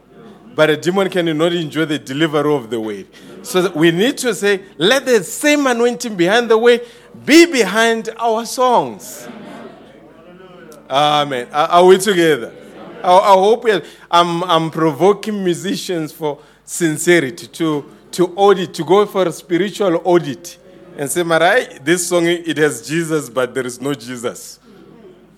but 0.54 0.70
a 0.70 0.76
demon 0.76 1.10
cannot 1.10 1.52
enjoy 1.52 1.86
the 1.86 1.98
deliverer 1.98 2.50
of 2.50 2.70
the 2.70 2.80
word. 2.80 3.06
So 3.42 3.70
we 3.72 3.90
need 3.90 4.16
to 4.18 4.34
say, 4.34 4.62
let 4.76 5.06
the 5.06 5.24
same 5.24 5.66
anointing 5.66 6.14
behind 6.14 6.48
the 6.50 6.58
way 6.58 6.86
be 7.24 7.46
behind 7.46 8.10
our 8.16 8.46
songs. 8.46 9.26
Amen. 10.88 11.48
Are 11.52 11.84
we 11.84 11.98
together? 11.98 12.54
I, 13.02 13.12
I 13.18 13.32
hope 13.32 13.66
I'm, 14.10 14.42
I'm 14.44 14.70
provoking 14.70 15.42
musicians 15.44 16.12
for 16.12 16.40
sincerity 16.64 17.46
to, 17.48 17.84
to 18.12 18.26
audit, 18.36 18.74
to 18.74 18.84
go 18.84 19.06
for 19.06 19.26
a 19.26 19.32
spiritual 19.32 20.00
audit 20.04 20.58
and 20.96 21.10
say, 21.10 21.22
Marai, 21.22 21.78
this 21.82 22.08
song, 22.08 22.26
it 22.26 22.56
has 22.56 22.86
Jesus, 22.86 23.28
but 23.30 23.54
there 23.54 23.66
is 23.66 23.80
no 23.80 23.94
Jesus. 23.94 24.58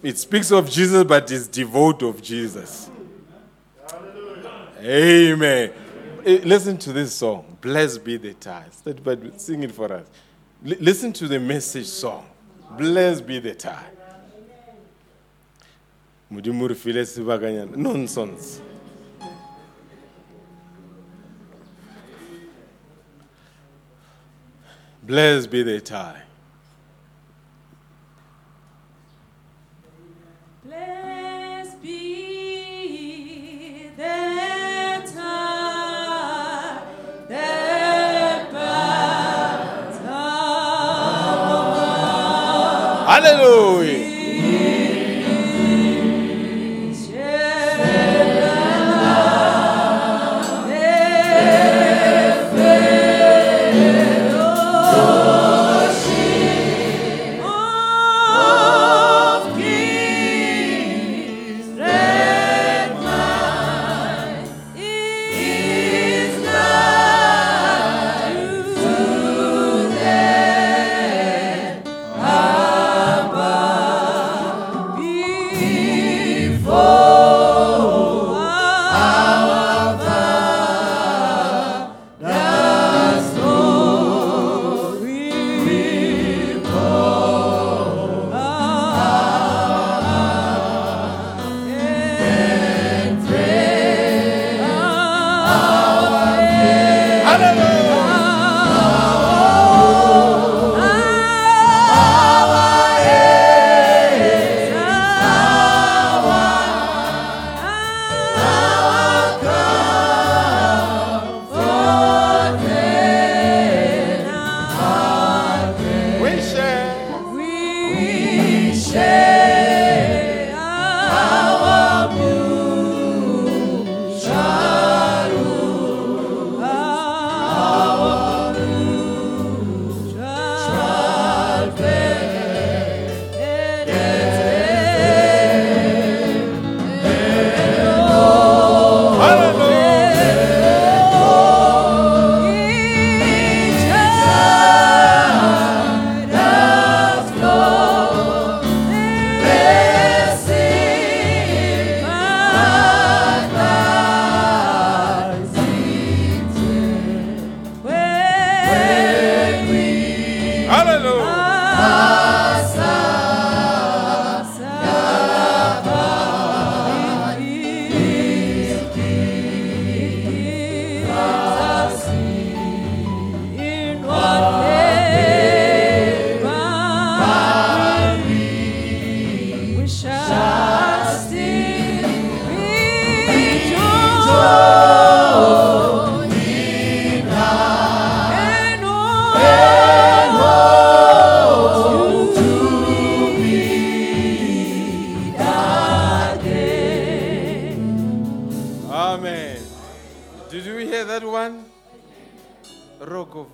It 0.02 0.18
speaks 0.18 0.50
of 0.50 0.68
Jesus, 0.68 1.04
but 1.04 1.30
is 1.30 1.46
devoid 1.46 2.02
of 2.02 2.20
Jesus. 2.20 2.90
Amen. 4.80 5.72
Eh, 6.24 6.40
Listen 6.44 6.76
to 6.78 6.92
this 6.92 7.14
song. 7.14 7.56
Blessed 7.60 8.02
be 8.04 8.16
the 8.16 8.34
tie. 8.34 8.66
Let- 8.84 9.02
But 9.04 9.40
sing 9.40 9.62
it 9.62 9.72
for 9.72 9.92
us. 9.92 10.06
Li- 10.64 10.76
Listen 10.80 11.12
to 11.14 11.28
the 11.28 11.38
message 11.38 11.86
song. 11.86 12.26
Blessed 12.76 13.26
be 13.26 13.38
the 13.38 13.54
tie. 13.54 13.86
Modimo 16.32 16.66
re 16.66 16.74
file 16.74 17.04
sebakanyana. 17.04 17.76
Nonsense. 17.76 18.62
Blessed 25.02 25.50
be 25.50 25.62
the 25.62 25.78
tie. 25.80 26.22
Blessed 30.64 31.82
be 31.82 33.90
the 33.94 35.12
tie 35.12 36.78
that 37.28 38.52
binds 38.52 39.98
our 40.08 41.76
Hallelujah. 43.06 44.11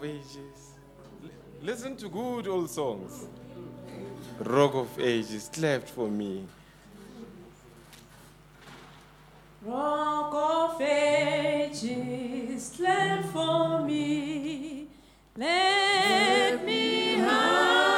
Ages. 0.09 0.73
Listen 1.61 1.95
to 1.97 2.09
good 2.09 2.49
old 2.49 2.71
songs. 2.71 3.27
Rock 4.41 4.75
of 4.75 4.99
Ages, 4.99 5.51
clapped 5.53 5.91
for 5.91 6.09
me. 6.09 6.47
Rock 9.63 10.33
of 10.33 10.81
ages, 10.81 12.81
land 12.81 13.29
for 13.31 13.83
me. 13.83 14.87
Let 15.37 16.65
me 16.65 17.19
hide 17.19 17.98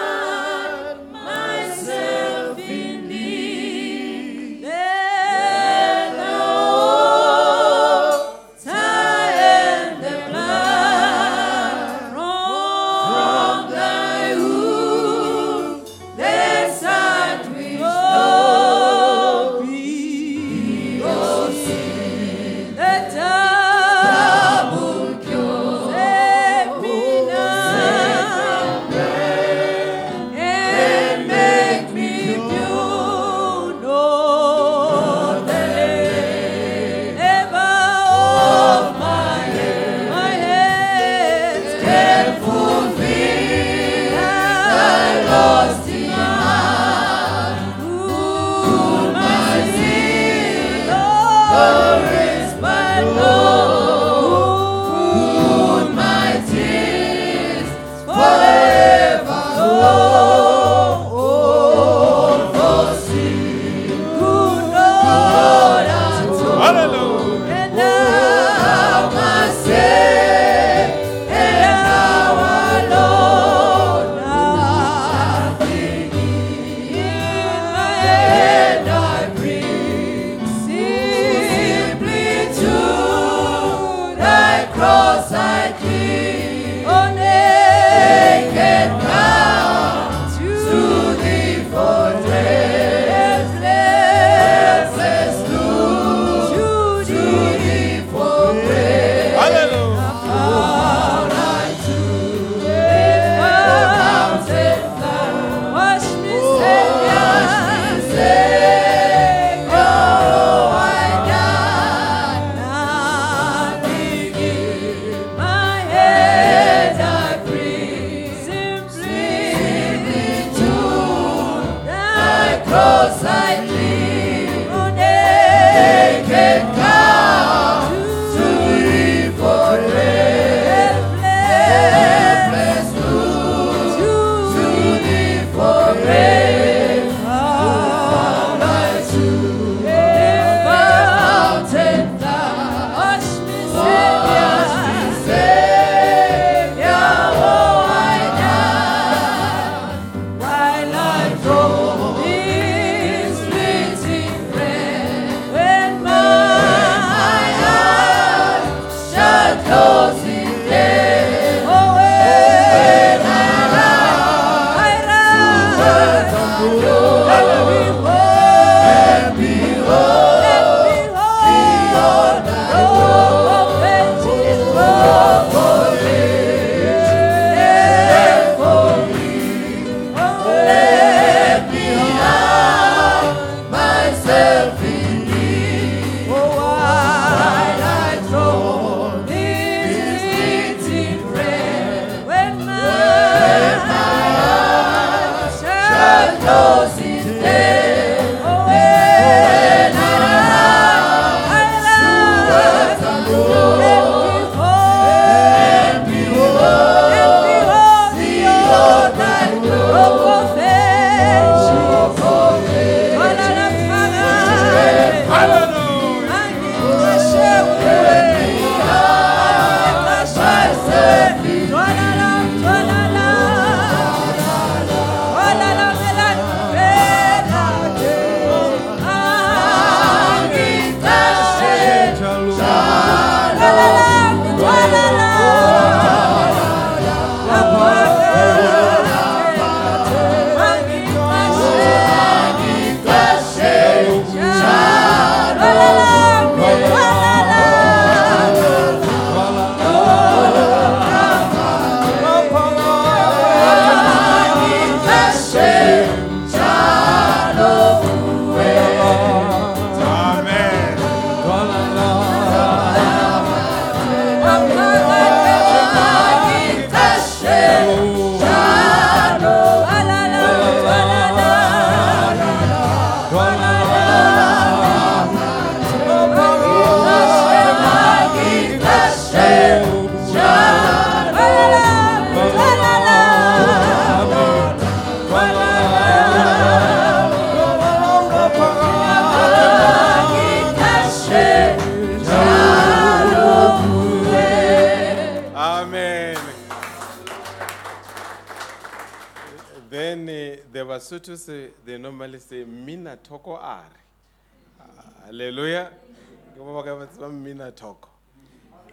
Mina 307.70 307.76
toko. 307.76 308.08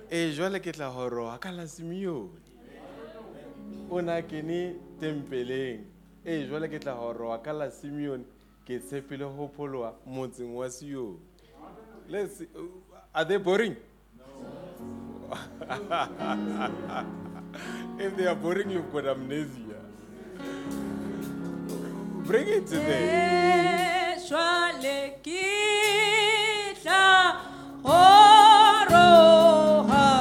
Eh, 0.10 0.34
jwale 0.36 0.60
ke 0.60 0.72
tla 0.72 0.90
ho 0.90 1.10
roha 1.10 1.40
ka 1.40 1.52
la 1.52 1.68
Simeon. 1.68 2.30
O 3.90 4.02
na 4.02 4.22
kene 4.22 4.76
tempeleng. 5.00 5.86
Eh, 6.26 6.48
jwale 6.48 6.70
ke 6.70 6.80
tla 6.80 6.94
ho 6.94 7.14
roha 7.14 7.44
ka 7.44 7.52
la. 7.52 7.70
Ke 8.66 8.80
tshepile 8.80 9.24
ho 9.24 9.50
pholoa 9.58 9.94
motseng 10.06 10.54
wa 10.54 10.70
Sion. 10.70 11.18
Let's. 12.08 12.44
Are 13.16 13.26
they 13.26 13.38
boring? 13.38 13.76
if 18.00 18.16
they 18.16 18.28
are 18.28 18.36
boring, 18.36 18.70
you've 18.70 18.92
got 18.94 19.08
amnesia. 19.08 19.82
Bring 22.26 22.48
it 22.48 22.68
to 22.68 22.76
them. 29.08 29.88
Jwale 29.88 30.17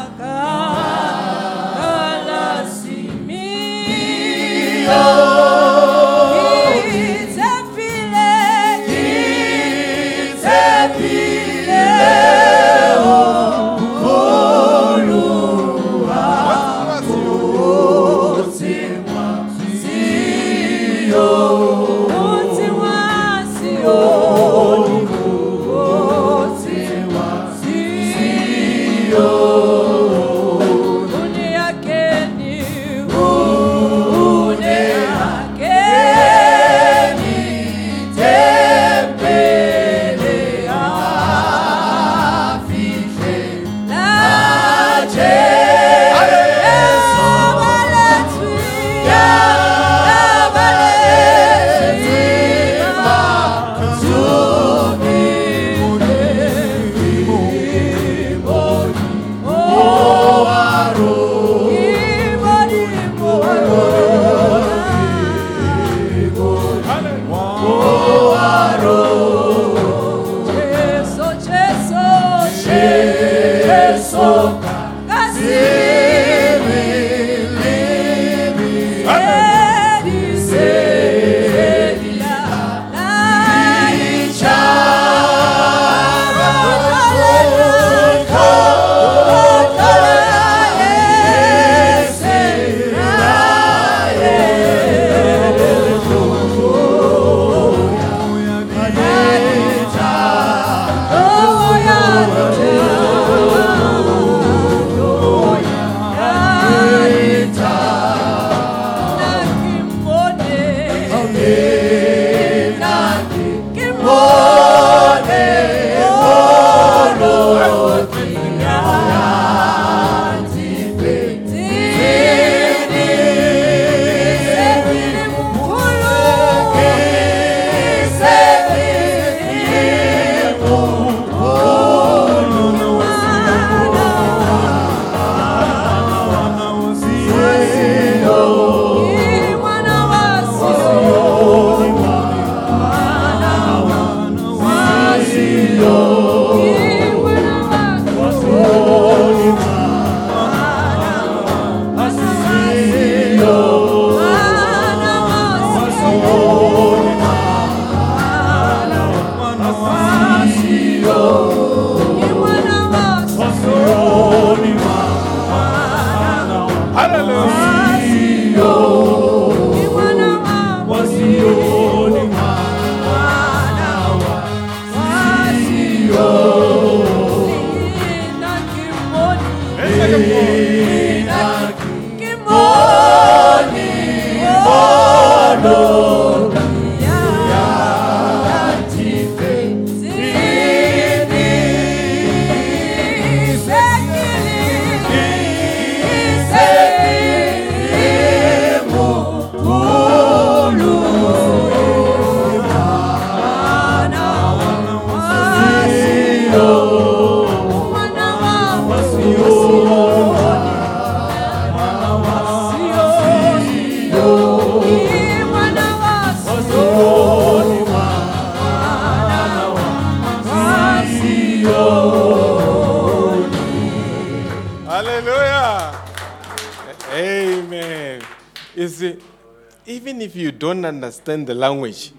understand 231.29 231.47
the 231.47 231.55
language, 231.55 232.13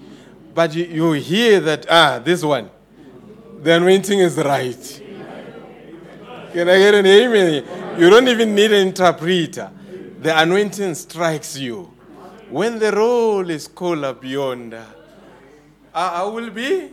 but 0.53 0.73
you, 0.75 0.85
you 0.85 1.11
hear 1.13 1.59
that, 1.61 1.85
ah, 1.89 2.19
this 2.23 2.43
one, 2.43 2.69
the 3.61 3.75
anointing 3.75 4.19
is 4.19 4.38
right. 4.38 5.01
Can 6.53 6.69
I 6.69 6.77
get 6.77 6.95
an 6.95 7.05
amen? 7.05 7.99
You 7.99 8.09
don't 8.09 8.27
even 8.27 8.55
need 8.55 8.71
an 8.71 8.88
interpreter. 8.88 9.71
The 10.21 10.41
anointing 10.41 10.95
strikes 10.95 11.57
you. 11.57 11.91
When 12.49 12.79
the 12.79 12.91
role 12.91 13.49
is 13.49 13.67
called 13.67 14.03
up 14.03 14.23
yonder, 14.23 14.85
I, 15.93 16.21
I 16.21 16.23
will 16.23 16.49
be. 16.49 16.91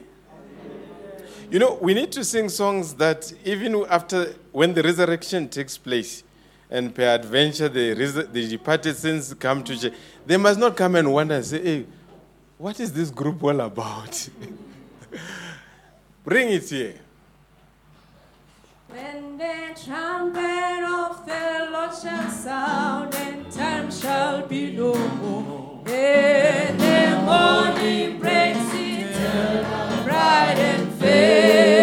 You 1.51 1.59
know, 1.59 1.79
we 1.81 1.95
need 1.95 2.11
to 2.13 2.25
sing 2.25 2.49
songs 2.49 2.95
that 2.95 3.33
even 3.45 3.85
after, 3.89 4.35
when 4.51 4.75
the 4.75 4.83
resurrection 4.83 5.49
takes 5.49 5.79
place, 5.79 6.25
and 6.71 6.93
peradventure 6.93 7.69
the, 7.69 7.95
the 8.33 8.49
departed 8.49 8.97
saints 8.97 9.33
come 9.35 9.63
to 9.63 9.79
church, 9.79 9.93
they 10.27 10.37
must 10.37 10.59
not 10.59 10.77
come 10.77 10.97
and 10.97 11.13
wonder 11.13 11.37
and 11.37 11.45
say, 11.45 11.63
hey, 11.63 11.87
what 12.57 12.79
is 12.79 12.93
this 12.93 13.11
group 13.11 13.43
all 13.43 13.61
about? 13.61 14.29
Bring 16.25 16.51
it 16.51 16.69
here. 16.71 16.95
When 18.89 19.37
the 19.37 19.77
trumpet 19.85 20.85
of 20.85 21.27
the 21.27 21.69
Lord 21.73 21.91
shall 22.01 22.31
sound 22.31 23.15
and 23.17 23.51
time 23.51 23.91
shall 23.91 24.47
be 24.47 24.71
no 24.77 24.95
more, 24.95 25.83
and 25.89 26.81
the 26.81 27.23
morning 27.25 28.21
breaks 28.21 28.73
eternal, 28.73 30.05
bright 30.05 30.57
and 30.57 30.93
fair. 30.95 31.74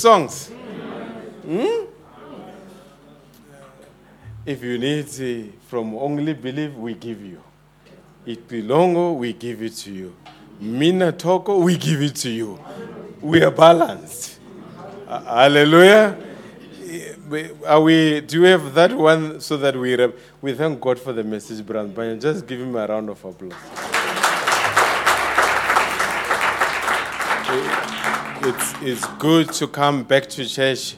songs? 0.00 0.48
Hmm? 1.44 1.86
If 4.46 4.62
you 4.62 4.78
need 4.78 5.06
uh, 5.06 5.52
from 5.68 5.94
only 5.94 6.32
believe, 6.32 6.74
we 6.76 6.94
give 6.94 7.22
you. 7.22 7.42
It 8.26 8.48
belongo, 8.48 9.16
we 9.16 9.32
give 9.32 9.62
it 9.62 9.74
to 9.84 9.92
you. 9.92 10.16
Minatoko, 10.62 11.62
we 11.62 11.76
give 11.76 12.02
it 12.02 12.16
to 12.16 12.30
you. 12.30 12.58
We 13.20 13.42
are 13.42 13.50
balanced. 13.50 14.40
Uh, 15.06 15.22
hallelujah. 15.24 16.16
Are 17.66 17.80
we, 17.80 18.20
do 18.22 18.40
you 18.40 18.46
have 18.46 18.74
that 18.74 18.92
one 18.92 19.40
so 19.40 19.56
that 19.58 19.76
we, 19.76 19.96
we 20.42 20.54
thank 20.54 20.80
God 20.80 20.98
for 20.98 21.12
the 21.12 21.22
message, 21.22 21.64
Brand 21.64 21.94
Banyan? 21.94 22.18
Just 22.18 22.46
give 22.46 22.60
him 22.60 22.74
a 22.74 22.86
round 22.86 23.08
of 23.08 23.24
applause. 23.24 23.99
It's, 28.42 28.74
it's 28.82 29.06
good 29.18 29.52
to 29.54 29.66
come 29.66 30.02
back 30.02 30.28
to 30.30 30.46
church 30.46 30.96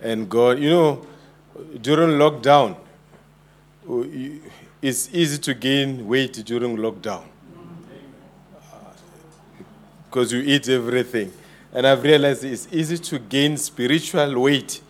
and 0.00 0.28
God, 0.28 0.58
you 0.58 0.70
know, 0.70 1.06
during 1.80 2.18
lockdown, 2.18 2.76
uh, 3.88 4.04
it's 4.80 5.12
easy 5.12 5.38
to 5.38 5.54
gain 5.54 6.06
weight 6.06 6.42
during 6.44 6.76
lockdown 6.76 7.24
because 10.06 10.32
you 10.32 10.40
eat 10.40 10.68
everything. 10.68 11.32
And 11.72 11.86
I've 11.86 12.02
realized 12.02 12.44
it's 12.44 12.66
easy 12.72 12.98
to 12.98 13.18
gain 13.18 13.56
spiritual 13.56 14.40
weight 14.40 14.80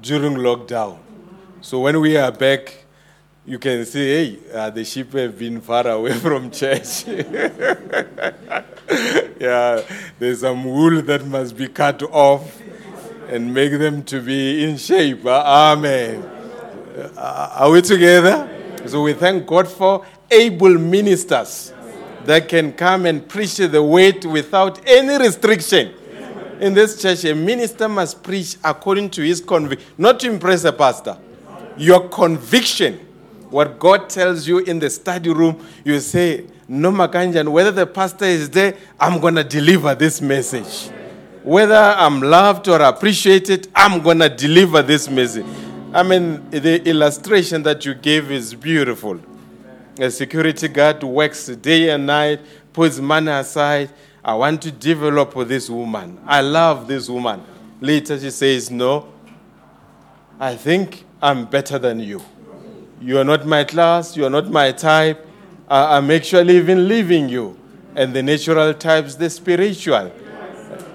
during 0.00 0.34
lockdown. 0.36 0.98
So 1.60 1.80
when 1.80 2.00
we 2.00 2.16
are 2.16 2.32
back, 2.32 2.85
you 3.46 3.58
can 3.60 3.84
say, 3.84 4.26
hey, 4.26 4.38
uh, 4.52 4.70
the 4.70 4.84
sheep 4.84 5.12
have 5.12 5.38
been 5.38 5.60
far 5.60 5.86
away 5.86 6.12
from 6.18 6.50
church. 6.50 7.06
yeah, 9.38 9.82
there's 10.18 10.40
some 10.40 10.64
wool 10.64 11.00
that 11.02 11.24
must 11.24 11.56
be 11.56 11.68
cut 11.68 12.02
off 12.02 12.60
and 13.28 13.54
make 13.54 13.70
them 13.72 14.02
to 14.02 14.20
be 14.20 14.64
in 14.64 14.76
shape. 14.76 15.24
Uh, 15.24 15.42
Amen. 15.46 16.22
Uh, 17.16 17.50
are 17.56 17.70
we 17.70 17.82
together? 17.82 18.48
So 18.86 19.02
we 19.02 19.12
thank 19.12 19.46
God 19.46 19.68
for 19.68 20.04
able 20.30 20.74
ministers 20.78 21.72
that 22.24 22.48
can 22.48 22.72
come 22.72 23.06
and 23.06 23.28
preach 23.28 23.56
the 23.56 23.82
word 23.82 24.24
without 24.24 24.80
any 24.88 25.18
restriction. 25.18 25.94
In 26.60 26.74
this 26.74 27.00
church, 27.00 27.24
a 27.24 27.34
minister 27.34 27.88
must 27.88 28.22
preach 28.22 28.56
according 28.64 29.10
to 29.10 29.22
his 29.22 29.40
conviction, 29.40 29.86
not 29.98 30.18
to 30.20 30.28
impress 30.28 30.64
a 30.64 30.72
pastor. 30.72 31.16
Your 31.76 32.08
conviction, 32.08 33.05
what 33.56 33.78
God 33.78 34.10
tells 34.10 34.46
you 34.46 34.58
in 34.58 34.78
the 34.78 34.90
study 34.90 35.30
room, 35.30 35.66
you 35.82 35.98
say, 36.00 36.44
No, 36.68 36.92
Makanjan, 36.92 37.48
whether 37.48 37.70
the 37.70 37.86
pastor 37.86 38.26
is 38.26 38.50
there, 38.50 38.76
I'm 39.00 39.18
going 39.18 39.36
to 39.36 39.44
deliver 39.44 39.94
this 39.94 40.20
message. 40.20 40.90
Whether 41.42 41.74
I'm 41.74 42.20
loved 42.20 42.68
or 42.68 42.82
appreciated, 42.82 43.68
I'm 43.74 44.02
going 44.02 44.18
to 44.18 44.28
deliver 44.28 44.82
this 44.82 45.08
message. 45.08 45.46
I 45.94 46.02
mean, 46.02 46.50
the 46.50 46.86
illustration 46.86 47.62
that 47.62 47.86
you 47.86 47.94
gave 47.94 48.30
is 48.30 48.52
beautiful. 48.52 49.18
A 49.98 50.10
security 50.10 50.68
guard 50.68 51.02
works 51.02 51.46
day 51.46 51.88
and 51.88 52.04
night, 52.04 52.40
puts 52.74 52.98
money 52.98 53.30
aside. 53.30 53.88
I 54.22 54.34
want 54.34 54.60
to 54.64 54.70
develop 54.70 55.32
this 55.48 55.70
woman. 55.70 56.20
I 56.26 56.42
love 56.42 56.86
this 56.88 57.08
woman. 57.08 57.42
Later 57.80 58.20
she 58.20 58.28
says, 58.28 58.70
No, 58.70 59.08
I 60.38 60.56
think 60.56 61.06
I'm 61.22 61.46
better 61.46 61.78
than 61.78 62.00
you. 62.00 62.20
You 63.00 63.18
are 63.18 63.24
not 63.24 63.46
my 63.46 63.64
class, 63.64 64.16
you 64.16 64.24
are 64.24 64.30
not 64.30 64.50
my 64.50 64.72
type. 64.72 65.26
I'm 65.68 66.10
actually 66.10 66.56
even 66.56 66.88
leaving 66.88 67.28
you. 67.28 67.58
And 67.94 68.14
the 68.14 68.22
natural 68.22 68.72
types, 68.74 69.16
the 69.16 69.28
spiritual. 69.28 70.12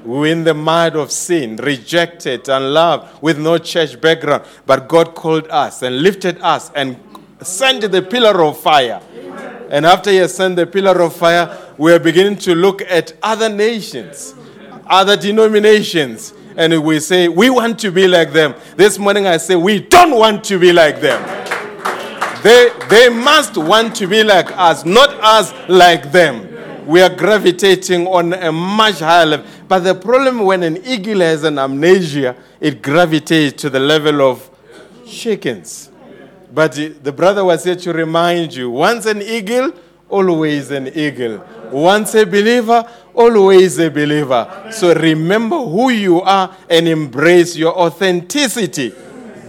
We're 0.04 0.32
in 0.32 0.44
the 0.44 0.54
mud 0.54 0.96
of 0.96 1.12
sin, 1.12 1.58
rejected, 1.58 2.50
unloved, 2.50 3.22
with 3.22 3.38
no 3.38 3.60
church 3.60 4.02
background. 4.02 4.46
But 4.66 4.88
God 4.88 5.14
called 5.14 5.48
us 5.50 5.84
and 5.84 6.02
lifted 6.02 6.40
us 6.42 6.72
and 6.74 6.98
sent 7.42 7.92
the 7.92 8.02
pillar 8.02 8.44
of 8.44 8.60
fire. 8.60 9.02
And 9.70 9.86
after 9.86 10.10
He 10.10 10.18
has 10.18 10.34
sent 10.36 10.56
the 10.56 10.66
pillar 10.66 11.00
of 11.02 11.16
fire, 11.16 11.56
we 11.78 11.94
are 11.94 12.00
beginning 12.00 12.38
to 12.40 12.56
look 12.56 12.82
at 12.82 13.14
other 13.22 13.50
nations, 13.50 14.34
other 14.88 15.16
denominations, 15.16 16.34
and 16.58 16.84
we 16.84 17.00
say, 17.00 17.28
We 17.28 17.50
want 17.50 17.78
to 17.80 17.92
be 17.92 18.08
like 18.08 18.34
them. 18.34 18.56
This 18.76 18.98
morning 18.98 19.28
I 19.28 19.38
say, 19.38 19.56
We 19.56 19.80
don't 19.80 20.18
want 20.18 20.44
to 20.46 20.60
be 20.60 20.74
like 20.74 21.00
them. 21.00 21.42
They, 22.44 22.72
they 22.90 23.10
must 23.10 23.58
want 23.58 23.96
to 23.98 24.08
be 24.08 24.24
like 24.24 24.52
us, 24.58 24.84
not 24.86 25.10
us 25.22 25.54
like 25.70 26.12
them. 26.12 26.48
We 26.88 27.02
are 27.02 27.16
gravitating 27.16 28.08
on 28.08 28.34
a 28.34 28.52
much 28.52 29.00
higher 29.00 29.26
level. 29.26 29.46
But 29.68 29.80
the 29.80 29.94
problem 29.94 30.40
when 30.40 30.64
an 30.64 30.84
eagle 30.84 31.20
has 31.20 31.44
an 31.44 31.60
amnesia, 31.60 32.36
it 32.60 32.82
gravitates 32.82 33.62
to 33.62 33.70
the 33.70 33.80
level 33.80 34.22
of 34.22 34.50
chickens. 35.08 35.92
But 36.54 36.74
the 36.74 37.12
brother 37.12 37.46
was 37.46 37.64
here 37.64 37.76
to 37.76 37.94
remind 37.94 38.54
you 38.56 38.72
once 38.72 39.06
an 39.06 39.22
eagle, 39.22 39.74
always 40.10 40.72
an 40.72 40.88
eagle. 40.88 41.46
Once 41.72 42.16
a 42.16 42.26
believer, 42.26 42.84
always 43.14 43.80
a 43.80 43.90
believer. 43.90 44.70
So 44.72 44.94
remember 44.94 45.58
who 45.58 45.90
you 45.92 46.22
are 46.22 46.56
and 46.70 46.88
embrace 46.88 47.56
your 47.56 47.78
authenticity. 47.78 48.90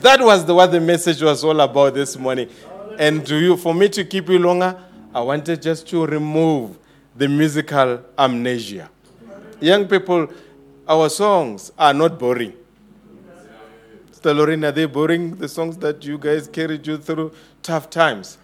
That 0.00 0.20
was 0.20 0.44
the, 0.44 0.54
what 0.54 0.70
the 0.70 0.80
message 0.80 1.22
was 1.22 1.42
all 1.42 1.60
about 1.60 1.94
this 1.94 2.16
morning. 2.16 2.48
And 2.98 3.26
to 3.26 3.36
you, 3.36 3.56
for 3.56 3.74
me 3.74 3.88
to 3.90 4.04
keep 4.04 4.28
you 4.28 4.38
longer, 4.38 4.78
I 5.14 5.20
wanted 5.20 5.60
just 5.62 5.88
to 5.88 6.06
remove 6.06 6.78
the 7.16 7.28
musical 7.28 8.02
amnesia. 8.18 8.90
Young 9.60 9.86
people, 9.86 10.28
our 10.88 11.08
songs 11.08 11.70
are 11.78 11.94
not 11.94 12.18
boring. 12.18 12.54
Sister 14.10 14.34
Lorraine, 14.34 14.64
are 14.64 14.72
they 14.72 14.86
boring? 14.86 15.36
The 15.36 15.48
songs 15.48 15.76
that 15.78 16.04
you 16.04 16.18
guys 16.18 16.48
carried 16.48 16.86
you 16.86 16.96
through 16.96 17.32
tough 17.62 17.90
times. 17.90 18.38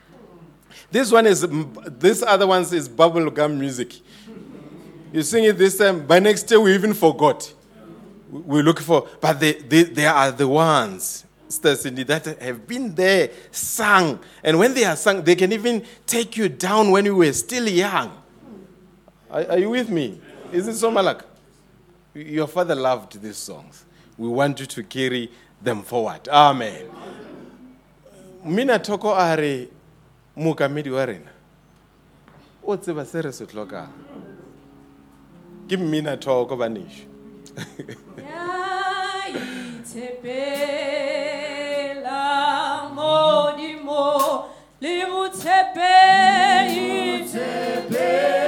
This 0.90 1.10
one 1.10 1.26
is, 1.26 1.46
this 1.86 2.22
other 2.22 2.46
one 2.46 2.62
is 2.62 2.88
bubblegum 2.88 3.56
music. 3.58 4.00
You 5.12 5.22
sing 5.22 5.44
it 5.44 5.56
this 5.56 5.78
time, 5.78 6.06
by 6.06 6.18
next 6.18 6.50
year 6.50 6.60
we 6.60 6.74
even 6.74 6.94
forgot. 6.94 7.52
We 8.30 8.62
look 8.62 8.80
for, 8.80 9.08
but 9.20 9.40
they, 9.40 9.54
they, 9.54 9.84
they 9.84 10.06
are 10.06 10.30
the 10.30 10.46
ones, 10.46 11.24
Cindy, 11.48 12.02
that 12.04 12.26
have 12.40 12.66
been 12.66 12.94
there, 12.94 13.30
sung. 13.50 14.20
And 14.42 14.58
when 14.58 14.74
they 14.74 14.84
are 14.84 14.96
sung, 14.96 15.22
they 15.22 15.34
can 15.34 15.52
even 15.52 15.84
take 16.06 16.36
you 16.36 16.48
down 16.48 16.90
when 16.90 17.04
you 17.04 17.16
were 17.16 17.32
still 17.32 17.68
young. 17.68 18.12
Are, 19.30 19.44
are 19.50 19.58
you 19.58 19.70
with 19.70 19.88
me? 19.90 20.20
Is 20.52 20.68
it 20.68 20.76
so, 20.76 20.90
Malak? 20.90 21.24
Your 22.14 22.46
father 22.46 22.74
loved 22.74 23.20
these 23.20 23.36
songs. 23.36 23.84
We 24.16 24.28
want 24.28 24.60
you 24.60 24.66
to 24.66 24.82
carry 24.82 25.30
them 25.62 25.82
forward. 25.82 26.28
Amen. 26.28 26.90
Mina 28.44 28.78
toko 28.78 29.10
are 29.10 29.68
mookamedi 30.36 30.92
wa 30.92 31.04
rena. 31.04 31.30
O 32.64 32.76
tseba 32.76 33.04
se 33.06 33.20
re 33.20 33.32
se 33.32 33.46
tlhokang. 33.46 33.88
Modimo 44.80 45.24
le 45.24 45.28
motshepehi 45.28 47.24
Tshepehi 47.24 48.47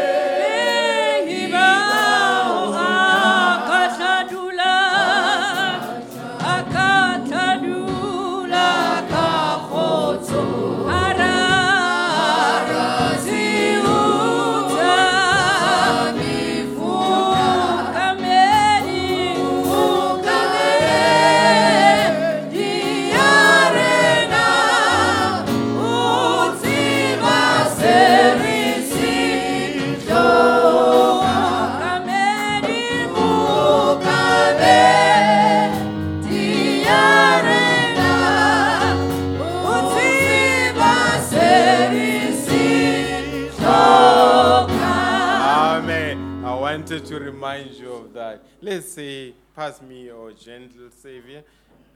Let's 48.63 48.93
say, 48.93 49.33
pass 49.57 49.81
me 49.81 50.05
your 50.05 50.33
gentle 50.33 50.91
Savior 50.91 51.43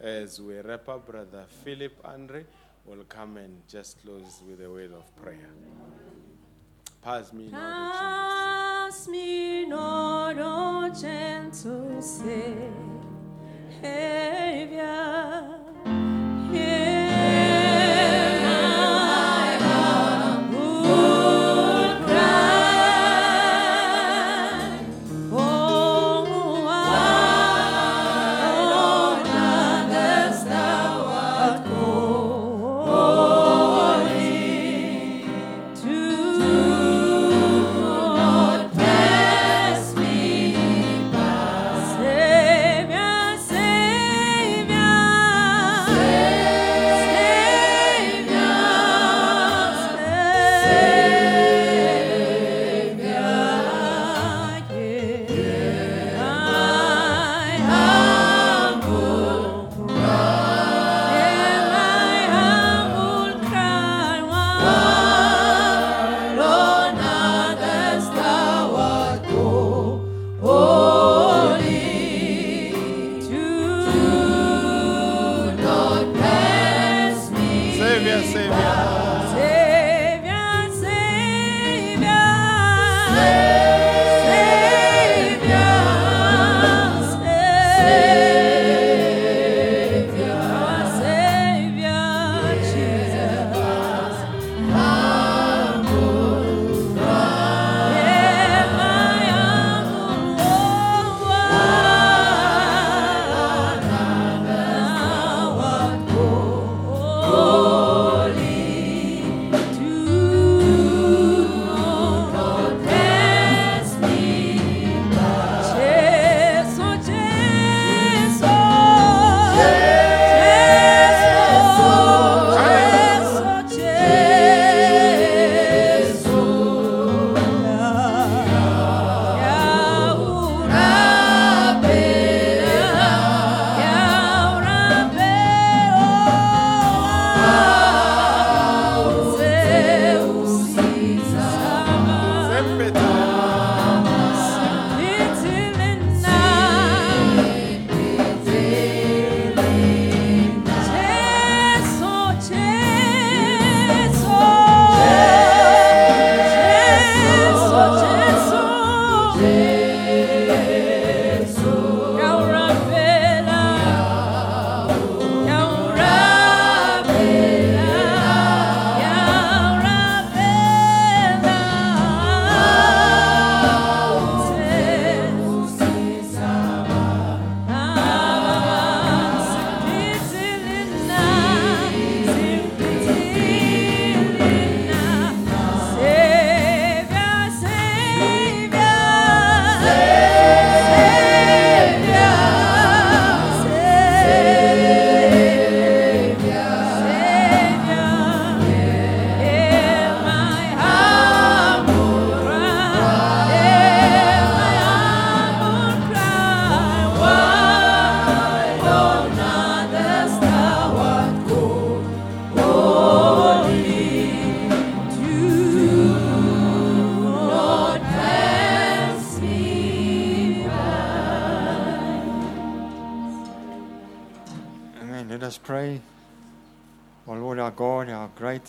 as 0.01 0.41
we 0.41 0.59
wrap 0.61 0.89
up. 0.89 1.07
Brother 1.07 1.45
Philip 1.63 1.93
Andre 2.03 2.47
will 2.87 3.05
come 3.07 3.37
and 3.37 3.61
just 3.69 4.03
close 4.03 4.41
with 4.49 4.65
a 4.65 4.71
word 4.71 4.93
of 4.93 5.05
prayer. 5.23 5.51
Pass 7.03 7.35
me 7.35 7.51
Pass 7.51 9.09
me 9.09 9.67
not, 9.67 10.37
O 10.39 10.89
gentle 10.99 12.01
Savior. 12.01 12.85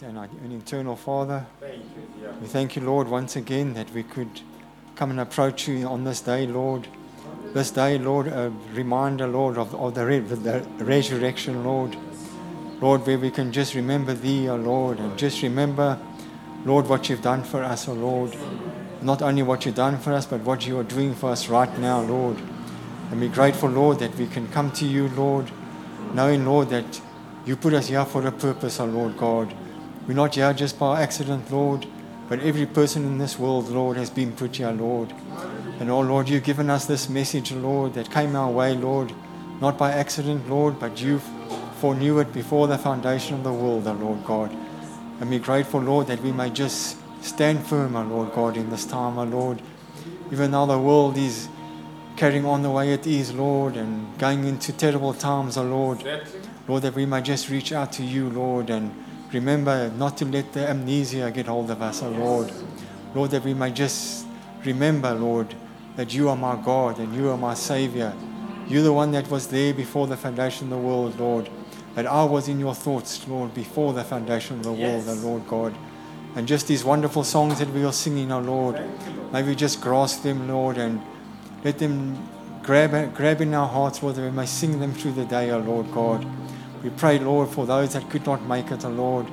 And, 0.02 0.18
our, 0.18 0.30
and 0.44 0.62
eternal 0.62 0.96
Father, 0.96 1.46
we 2.42 2.48
thank 2.48 2.76
you, 2.76 2.82
Lord, 2.82 3.08
once 3.08 3.36
again 3.36 3.74
that 3.76 3.92
we 3.92 4.04
could 4.04 4.42
come 4.96 5.10
and 5.10 5.20
approach 5.20 5.68
you 5.68 5.88
on 5.88 6.04
this 6.04 6.22
day, 6.22 6.46
Lord. 6.48 6.88
This 7.54 7.72
day, 7.72 7.98
Lord, 7.98 8.28
a 8.28 8.52
reminder, 8.74 9.28
Lord, 9.28 9.58
of, 9.58 9.74
of 9.74 9.96
the, 9.96 10.06
re- 10.06 10.20
the 10.20 10.66
resurrection, 10.80 11.64
Lord. 11.64 11.96
Lord, 12.82 13.06
where 13.08 13.18
we 13.18 13.32
can 13.32 13.54
just 13.54 13.74
remember 13.74 14.14
Thee, 14.14 14.50
O 14.50 14.58
Lord, 14.58 15.00
and 15.00 15.18
just 15.18 15.42
remember, 15.42 15.98
Lord, 16.66 16.88
what 16.90 17.10
You've 17.10 17.22
done 17.22 17.44
for 17.44 17.64
us, 17.64 17.88
O 17.88 17.94
Lord. 17.94 18.36
Not 19.02 19.22
only 19.22 19.44
what 19.44 19.66
You've 19.66 19.76
done 19.76 19.98
for 19.98 20.12
us, 20.14 20.26
but 20.26 20.42
what 20.42 20.68
You 20.68 20.80
are 20.80 20.84
doing 20.84 21.16
for 21.16 21.30
us 21.30 21.48
right 21.48 21.78
now, 21.80 22.02
Lord. 22.02 22.38
And 23.12 23.22
we're 23.22 23.30
grateful, 23.30 23.70
Lord, 23.70 24.00
that 24.00 24.16
we 24.16 24.28
can 24.28 24.48
come 24.50 24.72
to 24.72 24.86
You, 24.86 25.08
Lord, 25.10 25.50
knowing, 26.14 26.46
Lord, 26.46 26.70
that 26.70 27.02
You 27.46 27.56
put 27.56 27.74
us 27.74 27.88
here 27.88 28.04
for 28.04 28.26
a 28.28 28.32
purpose, 28.32 28.80
O 28.80 28.86
Lord 28.86 29.18
God. 29.18 29.56
We're 30.08 30.14
not 30.14 30.36
here 30.36 30.54
just 30.54 30.78
by 30.78 31.02
accident, 31.02 31.52
Lord, 31.52 31.88
but 32.30 32.40
every 32.40 32.68
person 32.68 33.06
in 33.06 33.18
this 33.18 33.40
world, 33.40 33.70
Lord, 33.70 33.98
has 33.98 34.12
been 34.12 34.34
put 34.34 34.58
here, 34.58 34.70
Lord. 34.70 35.12
And 35.80 35.90
oh 35.90 36.02
Lord, 36.02 36.30
you've 36.30 36.44
given 36.44 36.70
us 36.70 36.86
this 36.86 37.10
message, 37.10 37.52
Lord, 37.52 37.96
that 37.96 38.12
came 38.12 38.36
our 38.36 38.52
way, 38.52 38.76
Lord, 38.76 39.12
not 39.60 39.80
by 39.80 39.92
accident, 39.92 40.48
Lord, 40.48 40.80
but 40.80 41.02
you 41.02 41.20
foreknew 41.80 42.20
it 42.20 42.32
before 42.34 42.68
the 42.68 42.78
foundation 42.78 43.38
of 43.38 43.44
the 43.44 43.52
world, 43.52 43.88
O 43.88 43.94
Lord 43.94 44.24
God. 44.26 44.56
And 45.20 45.28
we're 45.28 45.40
grateful, 45.40 45.82
Lord, 45.82 46.06
that 46.08 46.22
we 46.22 46.32
may 46.32 46.52
just 46.52 46.98
stand 47.24 47.66
firm, 47.66 47.96
O 47.96 48.04
Lord 48.04 48.32
God, 48.34 48.58
in 48.58 48.70
this 48.70 48.86
time, 48.86 49.18
O 49.18 49.24
Lord. 49.24 49.60
Even 50.32 50.52
though 50.52 50.68
the 50.68 50.78
world 50.78 51.18
is 51.18 51.48
carrying 52.16 52.46
on 52.46 52.62
the 52.62 52.70
way 52.70 52.94
it 52.94 53.08
is, 53.08 53.34
Lord, 53.34 53.76
and 53.76 54.16
going 54.20 54.46
into 54.46 54.72
terrible 54.72 55.16
times, 55.16 55.58
O 55.58 55.64
Lord. 55.64 56.04
Lord, 56.68 56.84
that 56.84 56.94
we 56.94 57.08
may 57.08 57.22
just 57.22 57.50
reach 57.50 57.72
out 57.72 57.92
to 57.94 58.04
you, 58.04 58.30
Lord, 58.30 58.70
and 58.70 58.92
remember 59.36 59.92
not 59.92 60.18
to 60.18 60.26
let 60.26 60.54
the 60.54 60.68
amnesia 60.68 61.30
get 61.30 61.46
hold 61.48 61.70
of 61.70 61.82
us, 61.82 62.02
O 62.02 62.10
Lord. 62.10 62.52
Lord, 63.14 63.32
that 63.32 63.44
we 63.44 63.54
may 63.54 63.72
just 63.72 64.26
remember, 64.64 65.14
Lord, 65.14 65.54
that 65.96 66.14
you 66.14 66.30
are 66.30 66.36
my 66.36 66.56
God 66.56 67.00
and 67.00 67.14
you 67.14 67.30
are 67.30 67.38
my 67.38 67.54
Savior. 67.54 68.14
You're 68.68 68.84
the 68.84 68.94
one 68.94 69.12
that 69.12 69.30
was 69.30 69.48
there 69.48 69.74
before 69.74 70.08
the 70.08 70.18
foundation 70.18 70.66
of 70.66 70.70
the 70.72 70.88
world, 70.88 71.20
Lord. 71.20 71.50
That 71.96 72.08
I 72.08 72.24
was 72.24 72.48
in 72.48 72.60
your 72.60 72.74
thoughts, 72.74 73.28
Lord, 73.28 73.54
before 73.54 73.94
the 73.94 74.04
foundation 74.04 74.58
of 74.58 74.64
the 74.64 74.74
world, 74.74 75.06
O 75.08 75.14
Lord 75.14 75.48
God. 75.48 75.76
And 76.36 76.48
just 76.48 76.68
these 76.68 76.84
wonderful 76.84 77.24
songs 77.24 77.60
that 77.60 77.70
we 77.70 77.86
are 77.86 77.94
singing, 77.94 78.32
O 78.32 78.40
Lord, 78.40 78.82
may 79.32 79.44
we 79.44 79.56
just 79.56 79.82
grasp 79.82 80.24
them, 80.24 80.48
Lord, 80.50 80.78
and 80.78 81.02
let 81.64 81.78
them 81.80 82.18
grab, 82.64 83.14
grab 83.16 83.40
in 83.42 83.54
our 83.54 83.68
hearts, 83.68 84.02
Lord, 84.04 84.16
that 84.16 84.22
we 84.22 84.32
may 84.32 84.46
sing 84.46 84.80
them 84.80 84.94
through 84.94 85.14
the 85.14 85.26
day, 85.26 85.52
O 85.52 85.60
Lord 85.60 85.92
God. 85.92 86.26
We 86.86 86.92
pray, 86.92 87.18
Lord, 87.18 87.50
for 87.50 87.66
those 87.66 87.94
that 87.94 88.12
could 88.12 88.28
not 88.28 88.46
make 88.46 88.70
it, 88.70 88.86
O 88.86 88.90
Lord, 88.90 89.26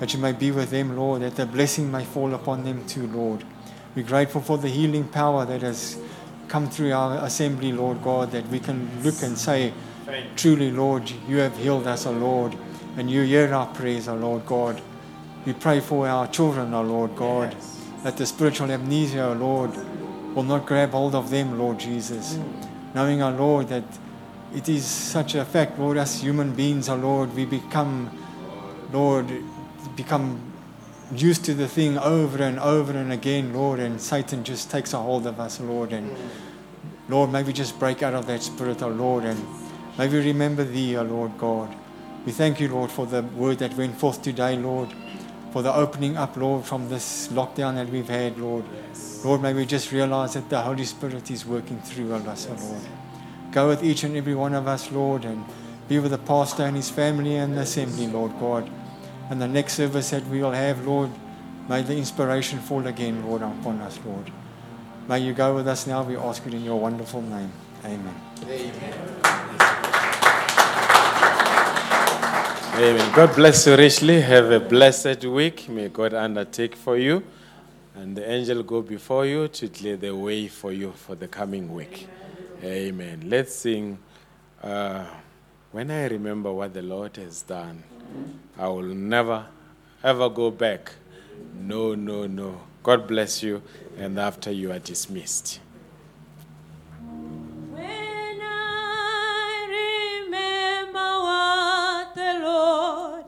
that 0.00 0.12
you 0.12 0.18
may 0.18 0.32
be 0.32 0.50
with 0.50 0.70
them, 0.70 0.96
Lord, 0.96 1.22
that 1.22 1.36
the 1.36 1.46
blessing 1.46 1.88
may 1.88 2.04
fall 2.04 2.34
upon 2.34 2.64
them 2.64 2.84
too, 2.84 3.06
Lord. 3.06 3.44
We're 3.94 4.04
grateful 4.04 4.40
for 4.40 4.58
the 4.58 4.66
healing 4.66 5.06
power 5.06 5.46
that 5.46 5.62
has 5.62 5.96
come 6.48 6.68
through 6.68 6.92
our 6.92 7.24
assembly, 7.24 7.70
Lord 7.70 8.02
God, 8.02 8.32
that 8.32 8.48
we 8.48 8.58
can 8.58 8.90
look 9.04 9.22
and 9.22 9.38
say, 9.38 9.72
Truly, 10.34 10.72
Lord, 10.72 11.08
you 11.28 11.36
have 11.36 11.56
healed 11.56 11.86
us, 11.86 12.06
O 12.06 12.10
Lord, 12.10 12.56
and 12.96 13.08
you 13.08 13.22
hear 13.22 13.54
our 13.54 13.68
prayers, 13.68 14.08
O 14.08 14.16
Lord 14.16 14.44
God. 14.44 14.82
We 15.46 15.52
pray 15.52 15.78
for 15.78 16.08
our 16.08 16.26
children, 16.26 16.74
O 16.74 16.82
Lord 16.82 17.14
God, 17.14 17.54
that 18.02 18.16
the 18.16 18.26
spiritual 18.26 18.72
amnesia, 18.72 19.26
O 19.28 19.34
Lord, 19.34 19.70
will 20.34 20.42
not 20.42 20.66
grab 20.66 20.90
hold 20.90 21.14
of 21.14 21.30
them, 21.30 21.56
Lord 21.56 21.78
Jesus. 21.78 22.36
Knowing, 22.96 23.22
O 23.22 23.30
Lord, 23.30 23.68
that 23.68 23.84
it 24.54 24.68
is 24.68 24.84
such 24.84 25.34
a 25.34 25.44
fact, 25.44 25.78
Lord, 25.78 25.96
as 25.96 26.20
human 26.20 26.52
beings, 26.54 26.88
O 26.88 26.96
Lord, 26.96 27.34
we 27.34 27.44
become, 27.44 28.10
Lord, 28.92 29.26
become 29.96 30.40
used 31.14 31.44
to 31.44 31.54
the 31.54 31.68
thing 31.68 31.98
over 31.98 32.42
and 32.42 32.58
over 32.58 32.92
and 32.92 33.12
again, 33.12 33.52
Lord, 33.52 33.80
and 33.80 34.00
Satan 34.00 34.44
just 34.44 34.70
takes 34.70 34.92
a 34.92 34.98
hold 34.98 35.26
of 35.26 35.40
us, 35.40 35.60
Lord. 35.60 35.92
And 35.92 36.16
Lord, 37.08 37.30
may 37.30 37.42
we 37.42 37.52
just 37.52 37.78
break 37.78 38.02
out 38.02 38.14
of 38.14 38.26
that 38.26 38.42
spirit, 38.42 38.82
O 38.82 38.88
Lord, 38.88 39.24
and 39.24 39.44
may 39.98 40.08
we 40.08 40.18
remember 40.18 40.64
Thee, 40.64 40.96
O 40.96 41.02
Lord 41.02 41.36
God. 41.38 41.74
We 42.26 42.32
thank 42.32 42.60
you, 42.60 42.68
Lord, 42.68 42.90
for 42.90 43.06
the 43.06 43.22
word 43.22 43.58
that 43.58 43.74
went 43.74 43.96
forth 43.96 44.22
today, 44.22 44.56
Lord, 44.56 44.90
for 45.52 45.62
the 45.62 45.74
opening 45.74 46.16
up, 46.16 46.36
Lord, 46.36 46.64
from 46.64 46.88
this 46.88 47.28
lockdown 47.28 47.74
that 47.76 47.88
we've 47.88 48.08
had, 48.08 48.38
Lord. 48.38 48.64
Lord, 49.24 49.42
may 49.42 49.54
we 49.54 49.66
just 49.66 49.90
realize 49.90 50.34
that 50.34 50.48
the 50.48 50.60
Holy 50.60 50.84
Spirit 50.84 51.30
is 51.30 51.46
working 51.46 51.80
through 51.80 52.14
us, 52.14 52.46
O 52.46 52.54
Lord. 52.54 52.99
Go 53.52 53.68
with 53.68 53.82
each 53.82 54.04
and 54.04 54.16
every 54.16 54.34
one 54.34 54.54
of 54.54 54.68
us, 54.68 54.92
Lord, 54.92 55.24
and 55.24 55.44
be 55.88 55.98
with 55.98 56.12
the 56.12 56.18
pastor 56.18 56.62
and 56.62 56.76
his 56.76 56.88
family 56.88 57.34
and 57.36 57.56
the 57.56 57.62
assembly, 57.62 58.06
Lord 58.06 58.32
God. 58.38 58.70
And 59.28 59.40
the 59.40 59.48
next 59.48 59.74
service 59.74 60.10
that 60.10 60.24
we 60.26 60.40
will 60.40 60.52
have, 60.52 60.86
Lord, 60.86 61.10
may 61.68 61.82
the 61.82 61.96
inspiration 61.96 62.60
fall 62.60 62.86
again, 62.86 63.26
Lord, 63.26 63.42
upon 63.42 63.80
us, 63.80 63.98
Lord. 64.04 64.30
May 65.08 65.18
you 65.20 65.32
go 65.32 65.56
with 65.56 65.66
us 65.66 65.86
now, 65.88 66.04
we 66.04 66.16
ask 66.16 66.46
it 66.46 66.54
in 66.54 66.64
your 66.64 66.78
wonderful 66.78 67.22
name. 67.22 67.50
Amen. 67.84 68.14
Amen. 72.76 73.12
God 73.14 73.34
bless 73.34 73.66
you 73.66 73.76
richly. 73.76 74.20
Have 74.20 74.50
a 74.52 74.60
blessed 74.60 75.24
week. 75.24 75.68
May 75.68 75.88
God 75.88 76.14
undertake 76.14 76.76
for 76.76 76.96
you. 76.96 77.22
And 77.96 78.16
the 78.16 78.30
angel 78.30 78.62
go 78.62 78.80
before 78.80 79.26
you 79.26 79.48
to 79.48 79.68
clear 79.68 79.96
the 79.96 80.14
way 80.14 80.46
for 80.46 80.72
you 80.72 80.92
for 80.92 81.16
the 81.16 81.26
coming 81.26 81.74
week. 81.74 82.08
Amen. 82.62 83.24
Let's 83.26 83.54
sing. 83.54 83.98
Uh, 84.62 85.06
when 85.72 85.90
I 85.90 86.06
remember 86.08 86.52
what 86.52 86.74
the 86.74 86.82
Lord 86.82 87.16
has 87.16 87.42
done, 87.42 87.82
I 88.58 88.68
will 88.68 88.82
never, 88.82 89.46
ever 90.04 90.28
go 90.28 90.50
back. 90.50 90.92
No, 91.58 91.94
no, 91.94 92.26
no. 92.26 92.60
God 92.82 93.08
bless 93.08 93.42
you. 93.42 93.62
And 93.96 94.18
after 94.18 94.50
you 94.50 94.72
are 94.72 94.78
dismissed. 94.78 95.60
Lord 102.42 103.24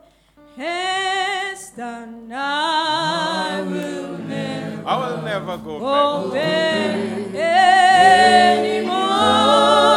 has 0.57 1.70
done, 1.70 2.33
I 2.33 3.62
will 3.62 4.19
never 4.19 4.61
I 4.85 4.97
will 4.97 5.23
never 5.23 5.57
go 5.59 5.78
back. 6.33 7.33
Go 7.33 7.39
anymore. 8.59 9.91